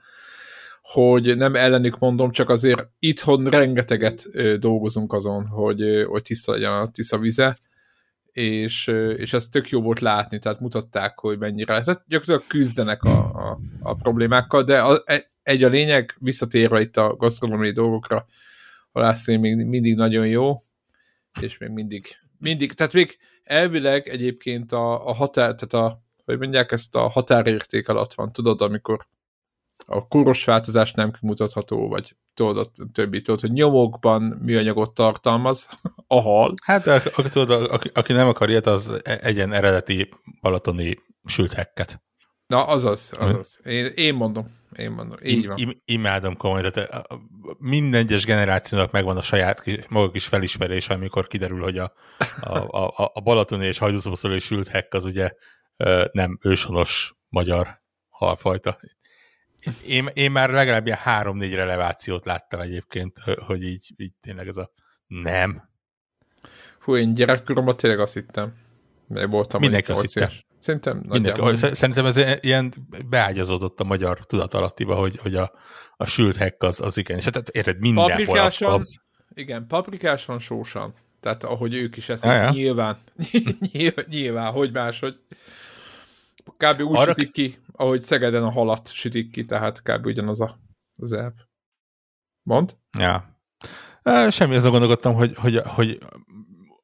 hogy 0.83 1.37
nem 1.37 1.55
ellenük 1.55 1.99
mondom, 1.99 2.31
csak 2.31 2.49
azért 2.49 2.89
itthon 2.99 3.45
rengeteget 3.45 4.29
dolgozunk 4.59 5.13
azon, 5.13 5.47
hogy, 5.47 6.05
hogy 6.07 6.23
tiszta 6.23 6.53
legyen 6.53 6.73
a 6.73 6.91
Tisza 6.91 7.19
vize, 7.19 7.59
és, 8.33 8.87
és 9.17 9.33
ez 9.33 9.49
tök 9.49 9.69
jó 9.69 9.83
volt 9.83 10.01
látni, 10.01 10.39
tehát 10.39 10.61
mutatták, 10.61 11.19
hogy 11.19 11.39
mennyire, 11.39 11.83
tehát 11.83 12.05
gyakorlatilag 12.09 12.47
küzdenek 12.47 13.03
a, 13.03 13.49
a, 13.51 13.59
a 13.81 13.95
problémákkal, 13.95 14.63
de 14.63 14.79
a, 14.81 15.03
e, 15.05 15.31
egy 15.43 15.63
a 15.63 15.69
lényeg, 15.69 16.17
visszatérve 16.19 16.81
itt 16.81 16.97
a 16.97 17.17
gasztronómiai 17.17 17.73
dolgokra, 17.73 18.27
a 18.93 19.17
még 19.27 19.57
mindig 19.57 19.95
nagyon 19.95 20.27
jó, 20.27 20.57
és 21.41 21.59
még 21.59 21.71
mindig, 21.71 22.07
mindig, 22.39 22.73
tehát 22.73 22.93
még 22.93 23.17
elvileg 23.45 24.09
egyébként 24.09 24.73
a, 24.73 25.09
a 25.09 25.13
határ, 25.13 25.55
tehát 25.55 25.89
a, 25.89 26.03
hogy 26.25 26.39
mondják, 26.39 26.73
ezt 26.73 26.95
a 26.95 27.09
határérték 27.09 27.89
alatt 27.89 28.15
van, 28.15 28.29
tudod, 28.29 28.61
amikor 28.61 29.07
a 29.87 30.07
kóros 30.09 30.45
változás 30.45 30.93
nem 30.93 31.13
kimutatható, 31.13 31.89
vagy 31.89 32.17
tudod, 32.35 32.57
a 32.57 32.87
többi, 32.93 33.21
tudod, 33.21 33.41
hogy 33.41 33.53
nyomokban 33.53 34.23
műanyagot 34.23 34.95
tartalmaz 34.95 35.69
a 36.07 36.21
hal. 36.21 36.55
Hát, 36.63 36.87
aki, 36.87 37.29
tudod, 37.29 37.71
aki, 37.71 37.91
aki 37.95 38.13
nem 38.13 38.29
akar 38.29 38.51
ilyet, 38.51 38.67
az 38.67 39.01
e- 39.03 39.19
egyen 39.23 39.53
eredeti 39.53 40.09
balatoni 40.41 40.99
sült 41.25 41.53
hekket. 41.53 42.03
Na, 42.55 42.67
azaz, 42.67 43.13
azaz. 43.19 43.61
Én, 43.65 43.87
én 43.95 44.15
mondom. 44.15 44.47
Én 44.77 44.91
mondom, 44.91 45.19
így 45.23 45.47
van. 45.47 45.59
Im, 45.59 45.83
imádom 45.85 46.37
komolyan, 46.37 46.73
tehát 46.73 47.07
minden 47.59 48.01
egyes 48.01 48.25
generációnak 48.25 48.93
megvan 48.93 49.17
a 49.17 49.23
saját 49.23 49.89
maga 49.89 50.11
kis 50.11 50.27
felismerés, 50.27 50.89
amikor 50.89 51.27
kiderül, 51.27 51.63
hogy 51.63 51.79
a, 51.79 51.93
a, 52.41 52.59
a, 52.59 53.11
a 53.15 53.21
balatoni 53.21 53.67
és 53.67 53.79
hajdúszoboszoló 53.79 54.35
és 54.35 54.45
sült 54.45 54.69
hekk 54.69 54.95
az 54.95 55.05
ugye 55.05 55.31
nem 56.13 56.39
őshonos 56.43 57.15
magyar 57.29 57.83
halfajta. 58.09 58.79
Én, 59.87 60.11
én 60.13 60.31
már 60.31 60.51
legalább 60.51 60.87
ilyen 60.87 60.99
három-négy 60.99 61.55
relevációt 61.55 62.25
láttam 62.25 62.61
egyébként, 62.61 63.19
hogy 63.47 63.63
így, 63.63 63.93
így 63.97 64.13
tényleg 64.21 64.49
ez 64.49 64.57
a 64.57 64.71
nem. 65.07 65.69
Hú, 66.81 66.97
én 66.97 67.15
gyerekkoromban 67.15 67.77
tényleg 67.77 68.01
azt 68.01 68.15
hittem. 68.15 68.55
Mert 69.09 69.31
voltam 69.31 69.61
Mindenki 69.61 69.91
azt 69.91 70.01
hittem. 70.01 70.31
Szerintem 70.65 71.03
Mindenki, 71.09 71.57
Szerintem 71.57 72.07
ez 72.07 72.17
ilyen 72.41 72.73
beágyazódott 73.09 73.81
a 73.81 73.85
magyar 73.85 74.27
tudatalattiba, 74.27 74.95
hogy, 74.95 75.17
hogy 75.17 75.35
a, 75.35 75.53
a 75.97 76.07
sült 76.07 76.37
hekk 76.37 76.63
az, 76.63 76.81
az 76.81 76.97
igen. 76.97 77.17
És 77.17 77.25
hát 77.25 77.49
érted, 77.49 77.79
mindenhol 77.79 78.39
az, 78.39 78.63
az. 78.63 78.99
Igen, 79.35 79.67
paprikásan, 79.67 80.39
sósan. 80.39 80.95
Tehát 81.21 81.45
ahogy 81.45 81.75
ők 81.75 81.97
is 81.97 82.09
eszik, 82.09 82.31
ja, 82.31 82.51
nyilván, 82.51 82.97
nyilván, 83.73 84.05
nyilván, 84.09 84.53
hogy 84.53 84.73
máshogy. 84.73 85.19
Kb. 86.57 86.81
úgy 86.81 86.97
Arra... 86.97 87.05
sütik 87.05 87.33
ki, 87.33 87.59
ahogy 87.73 88.01
Szegeden 88.01 88.43
a 88.43 88.51
halat 88.51 88.93
sütik 88.93 89.31
ki, 89.31 89.45
tehát 89.45 89.83
kb. 89.83 90.07
ugyanaz 90.07 90.41
a, 90.41 90.59
az 90.97 91.13
elv. 91.13 91.33
Mond? 92.43 92.77
Ja. 92.99 93.39
Semmi, 94.31 94.55
azon 94.55 94.71
gondolkodtam, 94.71 95.15
hogy, 95.15 95.37
hogy, 95.37 95.61
hogy 95.65 95.99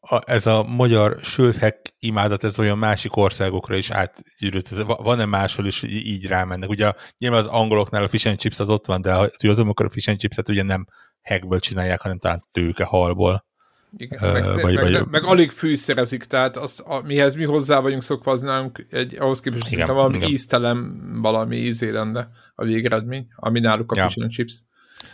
a, 0.01 0.21
ez 0.31 0.47
a 0.47 0.63
magyar 0.63 1.19
sülthek 1.23 1.95
imádat, 1.99 2.45
ez 2.45 2.59
olyan 2.59 2.79
másik 2.79 3.17
országokra 3.17 3.77
is 3.77 3.91
átgyűrűt. 3.91 4.69
Van-e 4.87 5.25
máshol 5.25 5.67
is 5.67 5.83
így 5.83 6.27
rámennek? 6.27 6.69
Ugye 6.69 6.93
nyilván 7.19 7.39
az 7.39 7.47
angoloknál 7.47 8.03
a 8.03 8.09
fish 8.09 8.29
and 8.29 8.39
chips 8.39 8.61
az 8.61 8.71
ott 8.71 8.87
van, 8.87 9.03
de 9.03 9.13
ha 9.13 9.29
tudod, 9.29 9.59
akkor 9.59 9.87
a 9.87 9.91
fish 9.91 10.09
and 10.09 10.19
chipset 10.19 10.49
ugye 10.49 10.63
nem 10.63 10.87
hackből 11.23 11.59
csinálják, 11.59 12.01
hanem 12.01 12.19
talán 12.19 12.45
tőke 12.53 12.85
halból. 12.85 13.49
Igen, 13.97 14.19
uh, 14.23 14.33
meg, 14.33 14.63
vagy, 14.63 14.75
meg, 14.75 14.93
vagy, 14.93 15.07
meg, 15.11 15.25
alig 15.25 15.51
fűszerezik, 15.51 16.25
tehát 16.25 16.57
azt, 16.57 16.81
a, 16.81 17.03
mihez 17.05 17.35
mi 17.35 17.45
hozzá 17.45 17.81
vagyunk 17.81 18.03
szokva, 18.03 18.31
az 18.31 18.41
nálunk 18.41 18.87
egy, 18.91 19.17
ahhoz 19.19 19.41
képest 19.41 19.73
igen, 19.73 19.87
valami 19.87 20.17
igen. 20.17 20.29
íztelem, 20.29 21.01
valami 21.23 21.57
ízé 21.57 21.91
lenne 21.91 22.29
a 22.55 22.65
végeredmény, 22.65 23.27
ami 23.37 23.61
náluk 23.61 23.93
a 23.93 23.97
ja. 23.97 24.07
fish 24.07 24.21
and 24.21 24.31
chips. 24.31 24.65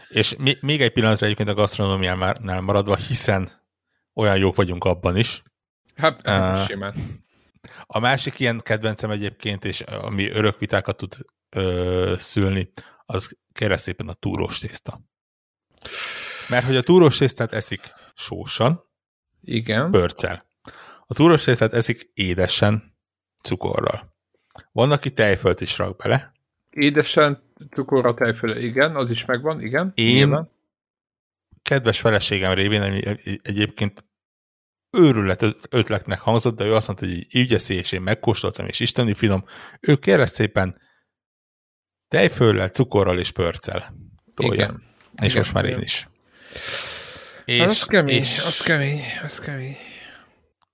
És 0.09 0.37
mi, 0.37 0.57
még 0.61 0.81
egy 0.81 0.93
pillanatra 0.93 1.25
egyébként 1.27 1.49
a 1.49 1.55
gasztronómiánál 1.55 2.61
maradva, 2.61 2.97
hiszen 2.97 3.51
olyan 4.17 4.37
jók 4.37 4.57
vagyunk 4.57 4.85
abban 4.85 5.17
is. 5.17 5.43
Hát, 5.95 6.29
uh, 6.29 6.67
simán. 6.67 6.95
A 7.87 7.99
másik 7.99 8.39
ilyen 8.39 8.61
kedvencem 8.63 9.11
egyébként, 9.11 9.65
és 9.65 9.81
ami 9.81 10.31
örök 10.31 10.59
vitákat 10.59 10.97
tud 10.97 11.17
ö, 11.51 12.15
szülni, 12.19 12.71
az 13.07 13.37
kérlek 13.53 13.79
szépen 13.79 14.09
a 14.09 14.13
túrós 14.13 14.59
tészta. 14.59 15.01
Mert 16.49 16.67
hogy 16.67 16.77
a 16.77 16.83
túrós 16.83 17.17
tésztát 17.17 17.53
eszik 17.53 17.81
sósan, 18.15 18.85
igen. 19.41 19.91
pörccel. 19.91 20.47
A 21.07 21.15
túrós 21.15 21.45
tésztát 21.45 21.73
eszik 21.73 22.11
édesen, 22.15 22.97
cukorral. 23.43 24.15
Van, 24.73 24.91
aki 24.91 25.11
tejfölt 25.11 25.61
is 25.61 25.79
rak 25.79 25.97
bele. 25.97 26.33
Édesen, 26.71 27.43
cukorra, 27.71 28.15
tejföl, 28.15 28.57
igen, 28.57 28.97
az 28.97 29.11
is 29.11 29.25
megvan, 29.25 29.61
igen. 29.61 29.93
Én 29.95 30.15
nyilván. 30.15 30.51
Kedves 31.67 32.01
feleségem 32.01 32.53
révén, 32.53 32.83
ami 32.83 33.01
egyébként 33.43 34.05
őrület 34.91 35.45
ötletnek 35.71 36.21
hangzott, 36.21 36.57
de 36.57 36.65
ő 36.65 36.75
azt 36.75 36.87
mondta, 36.87 37.07
hogy 37.07 37.27
így 37.29 37.55
eszi, 37.55 37.75
és 37.75 37.93
én 37.93 38.03
megkóstoltam, 38.03 38.67
és 38.67 38.81
isteni 38.81 39.15
finom. 39.15 39.45
Ő 39.81 39.97
kérlek 39.97 40.29
szépen 40.29 40.81
tejföllel, 42.09 42.69
cukorral 42.69 43.19
és 43.19 43.31
pörccel 43.31 43.95
tolja. 44.35 44.53
Igen. 44.55 44.83
És 45.23 45.25
Igen, 45.25 45.37
most 45.37 45.53
már 45.53 45.65
én 45.65 45.81
is. 45.81 46.09
És, 47.45 47.61
az 47.61 47.85
kemény, 47.85 48.17
és, 48.17 48.39
az 48.39 48.61
kemény, 48.61 49.03
az 49.23 49.39
kemény. 49.39 49.77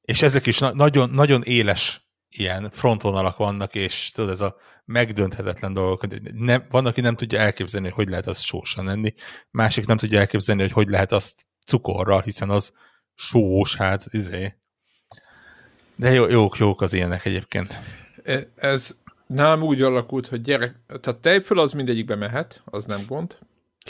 És 0.00 0.22
ezek 0.22 0.46
is 0.46 0.58
na- 0.58 0.75
nagyon, 0.75 1.11
nagyon 1.11 1.42
éles 1.42 2.01
ilyen 2.36 2.70
frontvonalak 2.70 3.36
vannak, 3.36 3.74
és 3.74 4.10
tudod, 4.14 4.30
ez 4.30 4.40
a 4.40 4.56
megdönthetetlen 4.84 5.72
dolgok. 5.72 6.04
Nem, 6.32 6.64
van, 6.68 6.86
aki 6.86 7.00
nem 7.00 7.16
tudja 7.16 7.38
elképzelni, 7.38 7.88
hogy 7.88 8.08
lehet 8.08 8.26
azt 8.26 8.42
sósan 8.42 8.88
enni, 8.88 9.14
másik 9.50 9.86
nem 9.86 9.96
tudja 9.96 10.18
elképzelni, 10.18 10.62
hogy 10.62 10.72
hogy 10.72 10.88
lehet 10.88 11.12
azt 11.12 11.46
cukorral, 11.66 12.20
hiszen 12.20 12.50
az 12.50 12.72
sós, 13.14 13.76
hát 13.76 14.04
izé. 14.10 14.54
De 15.96 16.12
jó, 16.12 16.28
jók, 16.28 16.56
jók 16.56 16.80
az 16.80 16.92
ilyenek 16.92 17.24
egyébként. 17.24 17.78
E, 18.24 18.48
ez 18.56 18.96
nem 19.26 19.62
úgy 19.62 19.82
alakult, 19.82 20.26
hogy 20.26 20.40
gyerek, 20.40 20.80
tehát 21.00 21.20
tejföl 21.20 21.58
az 21.58 21.72
mindegyikbe 21.72 22.14
mehet, 22.14 22.62
az 22.64 22.84
nem 22.84 23.04
gond, 23.06 23.38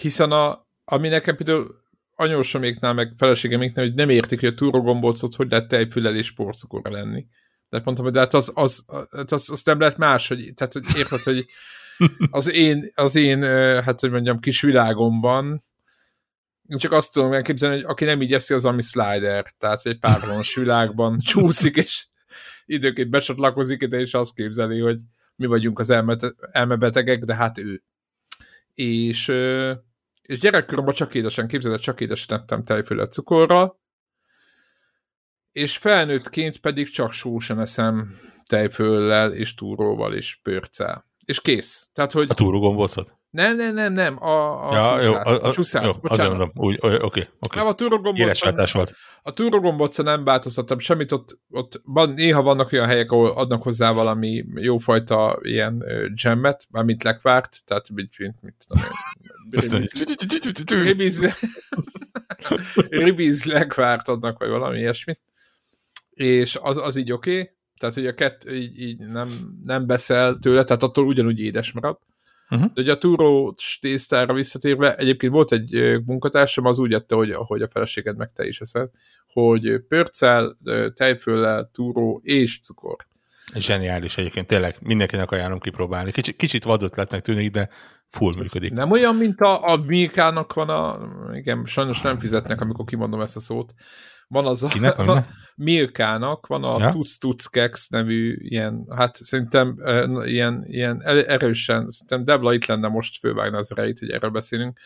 hiszen 0.00 0.32
a, 0.32 0.66
ami 0.84 1.08
nekem 1.08 1.36
például 1.36 1.82
anyósoméknál, 2.14 2.92
meg 2.92 3.14
feleségeméknál, 3.16 3.84
hogy 3.84 3.94
nem 3.94 4.08
értik, 4.08 4.40
hogy 4.40 4.48
a 4.48 4.54
túrogombócot 4.54 5.34
hogy 5.34 5.50
lehet 5.50 5.68
tejfüllel 5.68 6.16
és 6.16 6.32
porcukorra 6.32 6.90
lenni. 6.90 7.26
De 7.72 7.80
mondtam, 7.84 8.04
hogy 8.04 8.14
de 8.14 8.20
hát 8.20 8.34
az, 8.34 8.52
az, 8.54 8.84
az, 8.86 9.32
az, 9.32 9.50
az 9.50 9.62
nem 9.64 9.78
lehet 9.78 9.96
más, 9.96 10.28
hogy, 10.28 10.52
tehát 10.54 10.72
hogy 10.72 10.84
érted, 10.96 11.22
hogy 11.22 11.46
az 12.30 12.50
én, 12.50 12.90
az 12.94 13.16
én, 13.16 13.42
hát 13.82 14.00
hogy 14.00 14.10
mondjam, 14.10 14.38
kis 14.38 14.60
világomban 14.60 15.60
én 16.68 16.78
csak 16.78 16.92
azt 16.92 17.12
tudom 17.12 17.32
elképzelni, 17.32 17.74
hogy 17.74 17.84
aki 17.84 18.04
nem 18.04 18.22
így 18.22 18.32
eszi, 18.32 18.54
az 18.54 18.64
ami 18.64 18.82
slider, 18.82 19.54
tehát 19.58 19.86
egy 19.86 19.98
párvonos 19.98 20.54
világban 20.64 21.18
csúszik, 21.18 21.76
és 21.76 22.06
időként 22.66 23.10
becsatlakozik 23.10 23.82
ide, 23.82 24.00
és 24.00 24.14
azt 24.14 24.34
képzeli, 24.34 24.80
hogy 24.80 25.00
mi 25.36 25.46
vagyunk 25.46 25.78
az 25.78 25.90
elme, 25.90 26.16
elmebetegek, 26.50 27.24
de 27.24 27.34
hát 27.34 27.58
ő. 27.58 27.82
És, 28.74 29.28
és 30.22 30.38
gyerekkoromban 30.38 30.94
csak 30.94 31.14
édesen 31.14 31.48
képzeld, 31.48 31.80
csak 31.80 32.00
édesen 32.00 32.38
ettem 32.38 32.64
tejfölött 32.64 33.12
cukorral, 33.12 33.80
és 35.52 35.76
felnőttként 35.76 36.58
pedig 36.58 36.90
csak 36.90 37.12
sósan 37.12 37.60
eszem 37.60 38.08
tejföllel 38.46 39.32
és 39.32 39.54
túróval 39.54 40.14
és 40.14 40.38
pörccel. 40.42 41.06
És 41.24 41.40
kész. 41.40 41.90
Tehát, 41.92 42.12
hogy... 42.12 42.26
A 42.30 42.34
túrógombócot? 42.34 43.20
Nem, 43.30 43.56
nem, 43.56 43.74
nem, 43.74 43.92
nem, 43.92 44.22
a, 44.22 44.68
a 44.68 44.74
ja, 44.74 45.02
csúszát, 45.02 45.26
jó, 45.26 45.32
a, 45.32 45.48
a, 45.48 45.52
csúszát, 45.52 45.84
jó, 45.84 45.92
azért 46.02 46.28
mondom, 46.28 46.50
úgy, 46.54 46.78
oké, 46.80 46.94
oké. 47.04 47.28
Nem, 47.54 47.66
a 47.66 47.74
túrógombócon, 47.74 48.52
volt. 48.72 48.94
A 49.22 49.32
túrógombócon 49.32 50.04
nem 50.04 50.24
változtattam 50.24 50.78
semmit, 50.78 51.12
ott, 51.12 51.38
ott 51.50 51.80
van, 51.84 52.10
néha 52.10 52.42
vannak 52.42 52.72
olyan 52.72 52.86
helyek, 52.86 53.10
ahol 53.10 53.30
adnak 53.30 53.62
hozzá 53.62 53.92
valami 53.92 54.44
jófajta 54.54 55.38
ilyen 55.42 55.84
gemmet, 56.22 56.66
mármint 56.70 57.02
lekvárt, 57.02 57.64
tehát 57.64 57.90
mint, 57.90 58.18
mint 58.18 58.42
mit 58.42 58.54
tudom 58.66 58.84
én, 60.70 60.82
ribiz, 60.82 61.26
ribiz 62.88 63.44
lekvárt 63.54 64.08
adnak, 64.08 64.38
vagy 64.38 64.48
valami 64.48 64.78
ilyesmit, 64.78 65.20
és 66.14 66.58
az, 66.62 66.76
az 66.76 66.96
így 66.96 67.12
oké, 67.12 67.40
okay. 67.40 67.50
tehát 67.78 67.94
hogy 67.94 68.06
a 68.06 68.14
kett 68.14 68.50
így, 68.50 68.80
így 68.80 68.98
nem, 68.98 69.58
nem 69.64 69.86
beszel 69.86 70.36
tőle, 70.36 70.64
tehát 70.64 70.82
attól 70.82 71.06
ugyanúgy 71.06 71.40
édes 71.40 71.72
marad, 71.72 71.98
Uh-huh. 72.52 72.72
De 72.74 72.82
ugye 72.82 72.92
a 72.92 72.98
túró 72.98 73.56
tésztára 73.80 74.34
visszatérve, 74.34 74.94
egyébként 74.94 75.32
volt 75.32 75.52
egy 75.52 76.00
munkatársam, 76.06 76.64
az 76.64 76.78
úgy 76.78 76.92
ette, 76.92 77.14
hogy, 77.14 77.32
hogy 77.34 77.62
a 77.62 77.68
feleséged 77.68 78.16
meg 78.16 78.30
te 78.34 78.46
is 78.46 78.60
eszed, 78.60 78.88
hogy 79.32 79.80
pörccel, 79.88 80.58
tejföllel, 80.94 81.70
túró 81.72 82.20
és 82.24 82.60
cukor. 82.60 82.96
Zseniális 83.54 84.18
egyébként, 84.18 84.46
tényleg 84.46 84.76
mindenkinek 84.80 85.30
ajánlom 85.30 85.58
kipróbálni. 85.58 86.10
Kicsit, 86.10 86.36
kicsit 86.36 86.64
vadötletnek 86.64 87.22
tűnik, 87.22 87.50
de 87.50 87.68
full 88.08 88.34
működik. 88.36 88.72
Nem 88.72 88.90
olyan, 88.90 89.14
mint 89.14 89.40
a, 89.40 89.68
a 89.68 89.76
Milkának 89.76 90.52
van 90.52 90.68
a... 90.68 90.98
Igen, 91.34 91.64
sajnos 91.66 92.00
nem 92.00 92.18
fizetnek, 92.18 92.60
amikor 92.60 92.84
kimondom 92.84 93.20
ezt 93.20 93.36
a 93.36 93.40
szót. 93.40 93.74
Van 94.32 94.46
az 94.46 94.62
a... 94.62 94.68
Kinek 94.68 94.96
van, 94.96 95.06
van 95.06 95.26
Milkának 95.54 96.46
van 96.46 96.64
a 96.64 96.78
ja? 96.78 96.90
Tuc 96.90 97.18
Tuc 97.18 97.46
Kex 97.46 97.88
nevű 97.88 98.36
ilyen, 98.38 98.86
hát 98.96 99.16
szerintem 99.16 99.74
uh, 99.78 100.30
ilyen, 100.30 100.64
ilyen 100.66 101.02
erősen, 101.02 101.88
szerintem 101.88 102.24
Debla 102.24 102.52
itt 102.54 102.66
lenne 102.66 102.88
most 102.88 103.18
fővágna 103.18 103.58
az 103.58 103.70
erejét, 103.70 103.98
hogy 103.98 104.10
erről 104.10 104.30
beszélünk. 104.30 104.78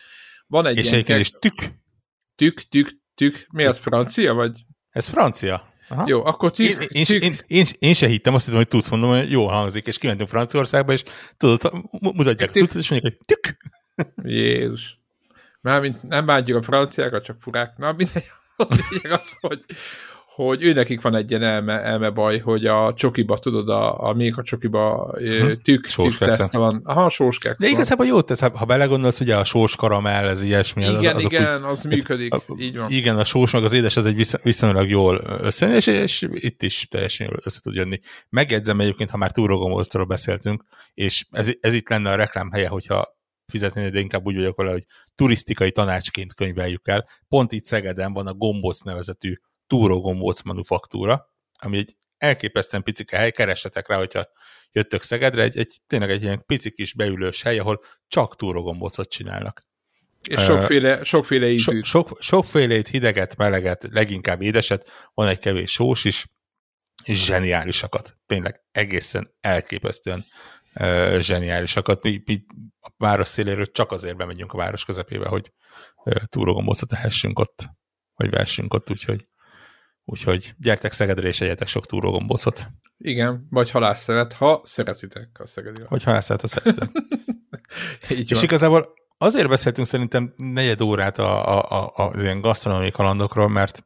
Van 0.47 0.65
egy 0.65 0.77
és 0.77 0.91
ilyen... 0.91 1.19
És 1.19 1.31
tük. 1.31 1.53
Tük, 2.35 2.61
tük, 2.61 2.89
tük. 3.15 3.45
Mi 3.51 3.65
az, 3.65 3.77
francia, 3.77 4.33
vagy? 4.33 4.61
Ez 4.89 5.07
francia. 5.07 5.73
Aha. 5.89 6.03
Jó, 6.07 6.25
akkor 6.25 6.51
tük, 6.51 6.67
én, 6.67 6.87
én, 6.89 7.05
tük. 7.05 7.23
Én, 7.23 7.37
én, 7.47 7.65
én 7.79 7.93
se 7.93 8.07
hittem, 8.07 8.33
azt 8.33 8.43
hittem, 8.45 8.59
hogy 8.59 8.69
tudsz 8.69 8.89
mondom, 8.89 9.09
hogy 9.09 9.31
jól 9.31 9.47
hangzik, 9.47 9.87
és 9.87 9.97
kimentünk 9.97 10.29
Franciaországba, 10.29 10.93
és 10.93 11.03
tudod, 11.37 11.71
mutatják 11.99 12.51
tük. 12.51 12.63
a 12.63 12.65
tudsz, 12.65 12.75
és 12.75 12.89
mondják, 12.89 13.13
hogy 13.13 13.25
tük. 13.25 13.57
Jézus. 14.23 14.99
Mármint 15.61 16.03
nem 16.03 16.25
bántjuk 16.25 16.57
a 16.57 16.61
franciákat, 16.61 17.23
csak 17.23 17.41
furák. 17.41 17.77
Na, 17.77 17.91
mindegy. 17.91 18.25
az, 19.19 19.37
hogy, 19.39 19.59
hogy 20.37 20.63
ő 20.63 20.73
nekik 20.73 21.01
van 21.01 21.15
egy 21.15 21.29
ilyen 21.29 21.43
elme, 21.43 21.81
elme 21.81 22.09
baj, 22.09 22.39
hogy 22.39 22.65
a 22.65 22.93
csokiba, 22.93 23.37
tudod, 23.37 23.69
a, 23.69 24.07
a 24.07 24.13
még 24.13 24.37
a 24.37 24.43
csokiba 24.43 25.13
tük, 25.63 25.87
tük 25.87 26.17
teszt 26.17 26.53
van. 26.53 26.81
Aha, 26.83 27.09
sóskex 27.09 27.61
De 27.61 27.67
igazából 27.67 28.05
jó 28.05 28.21
tesz, 28.21 28.39
ha 28.39 28.65
belegondolsz, 28.65 29.19
ugye 29.19 29.35
a 29.35 29.43
sós 29.43 29.75
karamell, 29.75 30.27
ez 30.27 30.43
ilyesmi. 30.43 30.83
Igen, 30.83 31.15
az, 31.15 31.23
igen, 31.23 31.63
úgy, 31.63 31.69
az 31.69 31.83
működik, 31.83 32.33
a, 32.33 32.43
így 32.57 32.77
van. 32.77 32.89
Igen, 32.89 33.17
a 33.17 33.23
sós 33.23 33.51
meg 33.51 33.63
az 33.63 33.73
édes, 33.73 33.97
az 33.97 34.05
egy 34.05 34.27
viszonylag 34.43 34.89
jól 34.89 35.21
összejön, 35.41 35.75
és, 35.75 35.87
és 35.87 36.27
itt 36.31 36.63
is 36.63 36.87
teljesen 36.89 37.27
jól 37.27 37.39
össze 37.43 37.59
tud 37.59 37.75
jönni. 37.75 37.99
Megjegyzem 38.29 38.79
egyébként, 38.79 39.09
ha 39.09 39.17
már 39.17 39.31
túrogomoltról 39.31 40.05
beszéltünk, 40.05 40.63
és 40.93 41.25
ez, 41.31 41.51
ez 41.59 41.73
itt 41.73 41.89
lenne 41.89 42.11
a 42.11 42.15
reklám 42.15 42.51
helye, 42.51 42.67
hogyha 42.67 43.16
fizetni, 43.51 43.89
de 43.89 43.99
inkább 43.99 44.25
úgy 44.25 44.35
vagyok 44.35 44.57
vele, 44.57 44.71
hogy 44.71 44.83
turisztikai 45.15 45.71
tanácsként 45.71 46.33
könyveljük 46.33 46.87
el. 46.87 47.07
Pont 47.27 47.51
itt 47.51 47.65
Szegeden 47.65 48.13
van 48.13 48.27
a 48.27 48.33
Gombóc 48.33 48.79
nevezetű 48.81 49.33
túrógombóc 49.67 50.41
manufaktúra, 50.41 51.31
ami 51.57 51.77
egy 51.77 51.95
elképesztően 52.17 52.83
picike 52.83 53.17
hely, 53.17 53.31
keressetek 53.31 53.87
rá, 53.87 53.97
hogyha 53.97 54.27
jöttök 54.71 55.01
Szegedre, 55.01 55.41
egy, 55.41 55.57
egy 55.57 55.79
tényleg 55.87 56.09
egy 56.09 56.23
ilyen 56.23 56.45
pici 56.45 56.71
kis 56.71 56.93
beülős 56.93 57.41
hely, 57.41 57.59
ahol 57.59 57.81
csak 58.07 58.35
túrógombócot 58.35 59.09
csinálnak. 59.09 59.65
És 60.29 60.41
sokféle, 60.41 61.03
sokféle 61.03 61.47
ízűt. 61.49 61.83
So, 61.83 61.99
sok, 61.99 62.17
sokfélét, 62.21 62.87
hideget, 62.87 63.35
meleget, 63.35 63.87
leginkább 63.91 64.41
édeset, 64.41 65.09
van 65.13 65.27
egy 65.27 65.39
kevés 65.39 65.71
sós 65.71 66.05
is, 66.05 66.25
és 67.03 67.25
zseniálisakat. 67.25 68.17
Tényleg 68.25 68.61
egészen 68.71 69.35
elképesztően 69.41 70.25
uh, 70.79 71.19
zseniálisakat. 71.19 72.03
Mi, 72.03 72.21
mi 72.25 72.45
a 72.79 72.89
város 72.97 73.27
széléről 73.27 73.71
csak 73.71 73.91
azért 73.91 74.17
bemegyünk 74.17 74.53
a 74.53 74.57
város 74.57 74.85
közepébe, 74.85 75.27
hogy 75.27 75.51
túrógombócot 76.25 76.89
tehessünk 76.89 77.39
ott, 77.39 77.69
vagy 78.15 78.29
vessünk 78.29 78.73
ott, 78.73 78.89
úgyhogy 78.89 79.27
Úgyhogy 80.09 80.53
gyertek 80.57 80.91
Szegedre 80.91 81.27
és 81.27 81.41
egyetek 81.41 81.67
sok 81.67 81.85
túrógombócot. 81.85 82.67
Igen, 82.97 83.47
vagy 83.49 83.71
halászszeret, 83.71 84.33
ha 84.33 84.61
szeretitek 84.63 85.29
a 85.39 85.47
szegedi 85.47 85.81
Vagy 85.89 86.03
halászszeret, 86.03 86.41
ha 86.41 86.47
szeretitek. 86.47 86.89
és 88.09 88.31
van. 88.31 88.43
igazából 88.43 88.93
azért 89.17 89.47
beszéltünk 89.47 89.87
szerintem 89.87 90.33
negyed 90.35 90.81
órát 90.81 91.17
a, 91.17 91.57
a, 91.57 91.91
a, 91.95 92.05
a 92.05 92.21
ilyen 92.21 92.41
gasztronómiai 92.41 92.91
kalandokról, 92.91 93.49
mert 93.49 93.85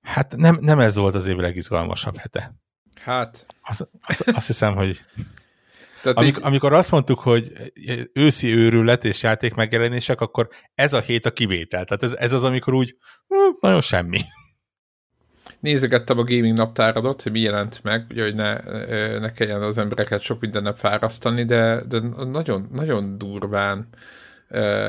hát 0.00 0.36
nem, 0.36 0.58
nem 0.60 0.78
ez 0.78 0.96
volt 0.96 1.14
az 1.14 1.26
év 1.26 1.36
legizgalmasabb 1.36 2.16
hete. 2.16 2.54
Hát. 2.94 3.46
Az, 3.62 3.88
az, 4.00 4.22
azt 4.34 4.46
hiszem, 4.46 4.74
hogy 4.74 5.00
tehát 6.04 6.18
Amik, 6.18 6.36
így... 6.36 6.42
Amikor 6.44 6.72
azt 6.72 6.90
mondtuk, 6.90 7.20
hogy 7.20 7.52
őszi 8.12 8.54
őrület 8.54 9.04
és 9.04 9.22
játék 9.22 9.54
megjelenések, 9.54 10.20
akkor 10.20 10.48
ez 10.74 10.92
a 10.92 11.00
hét 11.00 11.26
a 11.26 11.30
kivétel. 11.30 11.84
Tehát 11.84 12.02
ez, 12.02 12.12
ez 12.12 12.32
az, 12.32 12.42
amikor 12.42 12.74
úgy 12.74 12.96
hm, 13.28 13.36
nagyon 13.60 13.80
semmi 13.80 14.18
nézegettem 15.64 16.18
a 16.18 16.24
gaming 16.24 16.56
naptáradot, 16.56 17.22
hogy 17.22 17.32
mi 17.32 17.40
jelent 17.40 17.82
meg, 17.82 18.06
ugye, 18.10 18.22
hogy 18.22 18.34
ne, 18.34 18.52
ne 19.18 19.32
kelljen 19.32 19.62
az 19.62 19.78
embereket 19.78 20.20
sok 20.20 20.40
mindennel 20.40 20.74
fárasztani, 20.74 21.44
de, 21.44 21.84
de 21.88 22.00
nagyon, 22.24 22.68
nagyon 22.72 23.18
durván, 23.18 23.88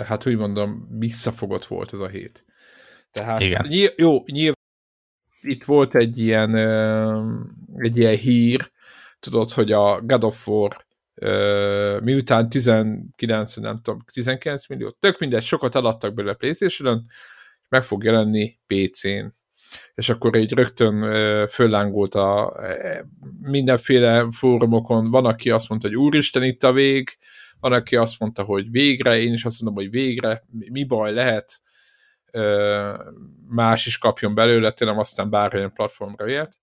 hát 0.06 0.28
úgy 0.28 0.38
mondom, 0.38 0.88
visszafogott 1.00 1.66
volt 1.66 1.94
ez 1.94 2.00
a 2.00 2.08
hét. 2.08 2.46
Tehát 3.12 3.42
Igen. 3.42 3.66
Nyilv, 3.68 3.92
jó, 3.96 4.24
nyilván 4.26 4.64
itt 5.42 5.64
volt 5.64 5.96
egy 5.96 6.20
ilyen, 6.20 6.56
egy 7.78 7.98
ilyen 7.98 8.16
hír, 8.16 8.72
tudod, 9.20 9.52
hogy 9.52 9.72
a 9.72 10.02
God 10.02 10.24
of 10.24 10.48
War 10.48 10.85
miután 12.02 12.50
19, 12.50 13.56
nem 13.56 13.82
tudom, 13.82 14.04
19 14.14 14.68
millió, 14.68 14.90
tök 14.90 15.20
mindegy, 15.20 15.44
sokat 15.44 15.76
eladtak 15.76 16.14
belőle 16.14 16.34
Playstation-ön, 16.34 17.06
meg 17.70 17.84
fog 17.84 18.04
jelenni 18.04 18.60
PC-n 18.68 19.34
és 19.96 20.10
akkor 20.10 20.36
így 20.36 20.54
rögtön 20.54 20.98
föllángolt 21.48 22.16
a 22.16 22.54
mindenféle 23.42 24.28
fórumokon, 24.32 25.12
van, 25.12 25.26
aki 25.26 25.50
azt 25.50 25.70
mondta, 25.70 25.88
hogy 25.88 25.98
úristen, 25.98 26.44
itt 26.44 26.64
a 26.64 26.74
vég, 26.74 27.10
van, 27.60 27.74
aki 27.74 27.96
azt 27.96 28.20
mondta, 28.20 28.44
hogy 28.44 28.72
végre, 28.72 29.18
én 29.20 29.34
is 29.34 29.46
azt 29.46 29.62
mondom, 29.62 29.84
hogy 29.84 29.92
végre, 29.92 30.44
mi 30.72 30.84
baj 30.84 31.14
lehet, 31.14 31.62
más 33.48 33.86
is 33.86 33.98
kapjon 33.98 34.36
belőle, 34.36 34.72
tényleg 34.72 35.00
aztán 35.00 35.30
bármilyen 35.30 35.74
platformra 35.74 36.28
ért. 36.28 36.60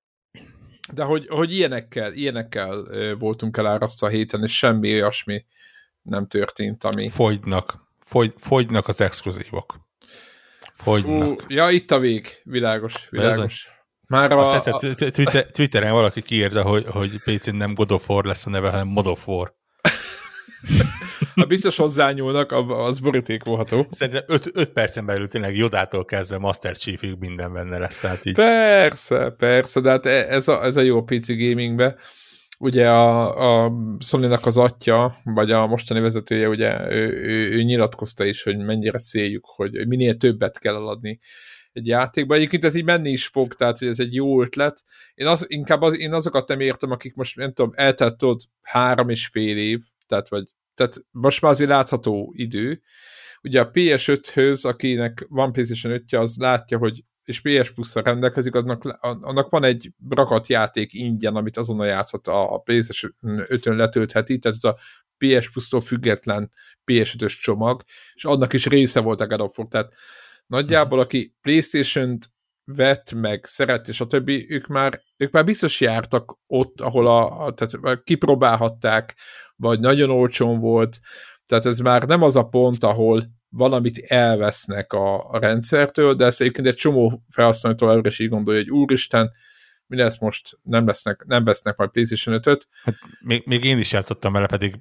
De 0.92 1.02
hogy, 1.02 1.26
hogy 1.28 1.52
ilyenekkel, 1.52 2.12
ilyenekkel 2.12 2.86
voltunk 3.18 3.56
elárasztva 3.56 4.06
a 4.06 4.10
héten, 4.10 4.42
és 4.42 4.58
semmi 4.58 4.92
olyasmi 4.92 5.44
nem 6.02 6.26
történt, 6.26 6.84
ami... 6.84 7.08
Fogynak. 7.08 7.90
Fogy, 8.00 8.34
fogynak 8.36 8.88
az 8.88 9.00
exkluzívok. 9.00 9.74
Fogynak. 10.74 11.22
Fú, 11.22 11.36
ja, 11.48 11.70
itt 11.70 11.90
a 11.90 11.98
vég. 11.98 12.40
Világos, 12.44 13.08
világos. 13.10 13.68
Már 14.06 14.32
a, 14.32 14.38
Azt 14.38 14.64
tetszett, 14.64 15.12
Twitter, 15.12 15.46
Twitteren 15.46 15.92
valaki 15.92 16.22
kiírta, 16.22 16.62
hogy, 16.62 16.84
hogy 16.86 17.22
PC-n 17.24 17.56
nem 17.56 17.74
God 17.74 17.92
of 17.92 18.08
War 18.08 18.24
lesz 18.24 18.46
a 18.46 18.50
neve, 18.50 18.70
hanem 18.70 18.86
Mod 18.86 19.06
of 19.06 19.28
War. 19.28 19.54
ha 21.34 21.44
biztos 21.44 21.76
hozzányúlnak, 21.76 22.52
az 22.52 23.00
borítékolható. 23.00 23.86
Szerintem 23.90 24.22
5 24.26 24.68
percen 24.68 25.06
belül 25.06 25.28
tényleg 25.28 25.56
Jodától 25.56 26.04
kezdve 26.04 26.38
Master 26.38 26.76
Chiefig 26.76 27.16
minden 27.18 27.52
benne 27.52 27.78
lesz. 27.78 27.98
Tehát 27.98 28.26
így. 28.26 28.34
Persze, 28.34 29.34
persze, 29.38 29.80
de 29.80 29.90
hát 29.90 30.06
e- 30.06 30.26
ez 30.28 30.48
a, 30.48 30.64
ez 30.64 30.76
a 30.76 30.80
jó 30.80 31.02
PC 31.02 31.28
gamingbe 31.28 31.96
ugye 32.62 32.88
a, 32.90 33.64
a 33.64 33.72
sony 33.98 34.24
az 34.24 34.56
atya, 34.56 35.14
vagy 35.24 35.50
a 35.50 35.66
mostani 35.66 36.00
vezetője, 36.00 36.48
ugye 36.48 36.90
ő, 36.90 37.08
ő, 37.08 37.50
ő 37.50 37.62
nyilatkozta 37.62 38.24
is, 38.24 38.42
hogy 38.42 38.56
mennyire 38.56 38.98
céljuk, 38.98 39.44
hogy 39.46 39.86
minél 39.86 40.16
többet 40.16 40.58
kell 40.58 40.74
eladni 40.74 41.18
egy 41.72 41.86
játékba. 41.86 42.34
Egyébként 42.34 42.64
ez 42.64 42.74
így 42.74 42.84
menni 42.84 43.10
is 43.10 43.26
fog, 43.26 43.54
tehát 43.54 43.78
hogy 43.78 43.88
ez 43.88 44.00
egy 44.00 44.14
jó 44.14 44.42
ötlet. 44.42 44.82
Én 45.14 45.26
az, 45.26 45.44
inkább 45.48 45.82
az, 45.82 45.98
én 45.98 46.12
azokat 46.12 46.48
nem 46.48 46.60
értem, 46.60 46.90
akik 46.90 47.14
most, 47.14 47.36
nem 47.36 47.52
tudom, 47.52 47.72
eltelt 47.74 48.16
tudod 48.16 48.40
három 48.62 49.08
és 49.08 49.26
fél 49.26 49.56
év, 49.56 49.80
tehát, 50.06 50.28
vagy, 50.28 50.44
tehát 50.74 51.04
most 51.10 51.40
már 51.40 51.50
azért 51.50 51.70
látható 51.70 52.32
idő. 52.36 52.82
Ugye 53.42 53.60
a 53.60 53.70
PS5-höz, 53.70 54.66
akinek 54.66 55.26
van 55.28 55.52
PlayStation 55.52 55.92
5 55.92 56.12
az 56.12 56.36
látja, 56.36 56.78
hogy 56.78 57.04
és 57.24 57.40
PS 57.40 57.70
plus 57.70 57.94
rendelkezik, 57.94 58.54
annak, 58.54 58.84
annak 59.00 59.50
van 59.50 59.64
egy 59.64 59.92
rakat 60.08 60.46
játék 60.46 60.92
ingyen, 60.92 61.36
amit 61.36 61.56
azonnal 61.56 61.86
játszhat 61.86 62.26
a, 62.26 62.54
a 62.54 62.58
PlayStation 62.58 63.12
5-ön 63.20 63.76
letöltheti, 63.76 64.38
tehát 64.38 64.58
ez 64.62 64.70
a 64.70 64.78
PS 65.16 65.50
Plus-tól 65.50 65.80
független 65.80 66.50
PS5-ös 66.92 67.40
csomag, 67.40 67.82
és 68.14 68.24
annak 68.24 68.52
is 68.52 68.66
része 68.66 69.00
volt 69.00 69.20
a 69.20 69.26
God 69.26 69.40
of 69.40 69.58
War, 69.58 69.68
tehát 69.68 69.94
nagyjából 70.46 71.00
aki 71.00 71.34
PlayStation-t 71.40 72.26
vett, 72.64 73.12
meg 73.12 73.44
szeret, 73.44 73.88
és 73.88 74.00
a 74.00 74.06
többi, 74.06 74.46
ők 74.48 74.66
már, 74.66 75.02
ők 75.16 75.32
már 75.32 75.44
biztos 75.44 75.80
jártak 75.80 76.38
ott, 76.46 76.80
ahol 76.80 77.06
a, 77.06 77.54
tehát 77.54 78.02
kipróbálhatták, 78.04 79.16
vagy 79.62 79.80
nagyon 79.80 80.10
olcsón 80.10 80.60
volt, 80.60 81.00
tehát 81.46 81.66
ez 81.66 81.78
már 81.78 82.02
nem 82.02 82.22
az 82.22 82.36
a 82.36 82.42
pont, 82.42 82.84
ahol 82.84 83.22
valamit 83.48 83.98
elvesznek 83.98 84.92
a, 84.92 85.28
a 85.30 85.38
rendszertől, 85.38 86.14
de 86.14 86.24
ezt 86.24 86.40
egyébként 86.40 86.66
egy 86.66 86.74
csomó 86.74 87.22
felhasználó 87.30 87.76
továbbra 87.76 88.08
is 88.08 88.18
így 88.18 88.28
gondolja, 88.28 88.60
hogy 88.60 88.70
úristen, 88.70 89.30
mi 89.86 89.96
lesz 89.96 90.18
most, 90.18 90.58
nem, 90.62 90.86
lesznek, 90.86 91.24
nem 91.26 91.44
vesznek 91.44 91.76
majd 91.76 91.90
PlayStation 91.90 92.40
5-öt. 92.42 92.68
Hát 92.82 92.94
még, 93.20 93.42
még 93.46 93.64
én 93.64 93.78
is 93.78 93.92
játszottam 93.92 94.32
vele, 94.32 94.46
pedig 94.46 94.74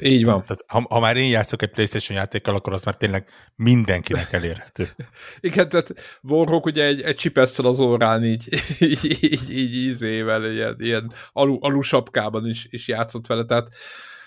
így 0.00 0.24
van. 0.24 0.40
Tehát, 0.40 0.64
ha, 0.66 0.86
ha 0.88 1.00
már 1.00 1.16
én 1.16 1.30
játszok 1.30 1.62
egy 1.62 1.70
PlayStation 1.70 2.18
játékkal, 2.18 2.54
akkor 2.54 2.72
az 2.72 2.84
már 2.84 2.96
tényleg 2.96 3.28
mindenkinek 3.56 4.32
elérhető. 4.32 4.88
Igen, 5.40 5.68
tehát 5.68 5.94
Warhawk 6.22 6.66
ugye 6.66 6.84
egy, 6.84 7.00
egy 7.00 7.16
csipesszel 7.16 7.66
az 7.66 7.80
órán 7.80 8.24
így, 8.32 8.48
így, 8.78 9.22
így, 9.22 9.50
így 9.50 9.74
ízével, 9.74 10.52
ilyen, 10.52 10.76
ilyen 10.78 11.12
alu, 11.32 11.56
alusapkában 11.60 12.46
is, 12.46 12.66
is 12.70 12.88
játszott 12.88 13.26
vele, 13.26 13.44
tehát 13.44 13.68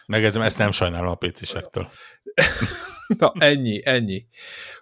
Megezem, 0.08 0.42
ezt 0.42 0.58
nem 0.58 0.72
sajnálom 0.72 1.08
a 1.08 1.16
PC-sektől. 1.16 1.90
Na, 3.20 3.34
ennyi, 3.40 3.82
ennyi. 3.86 4.28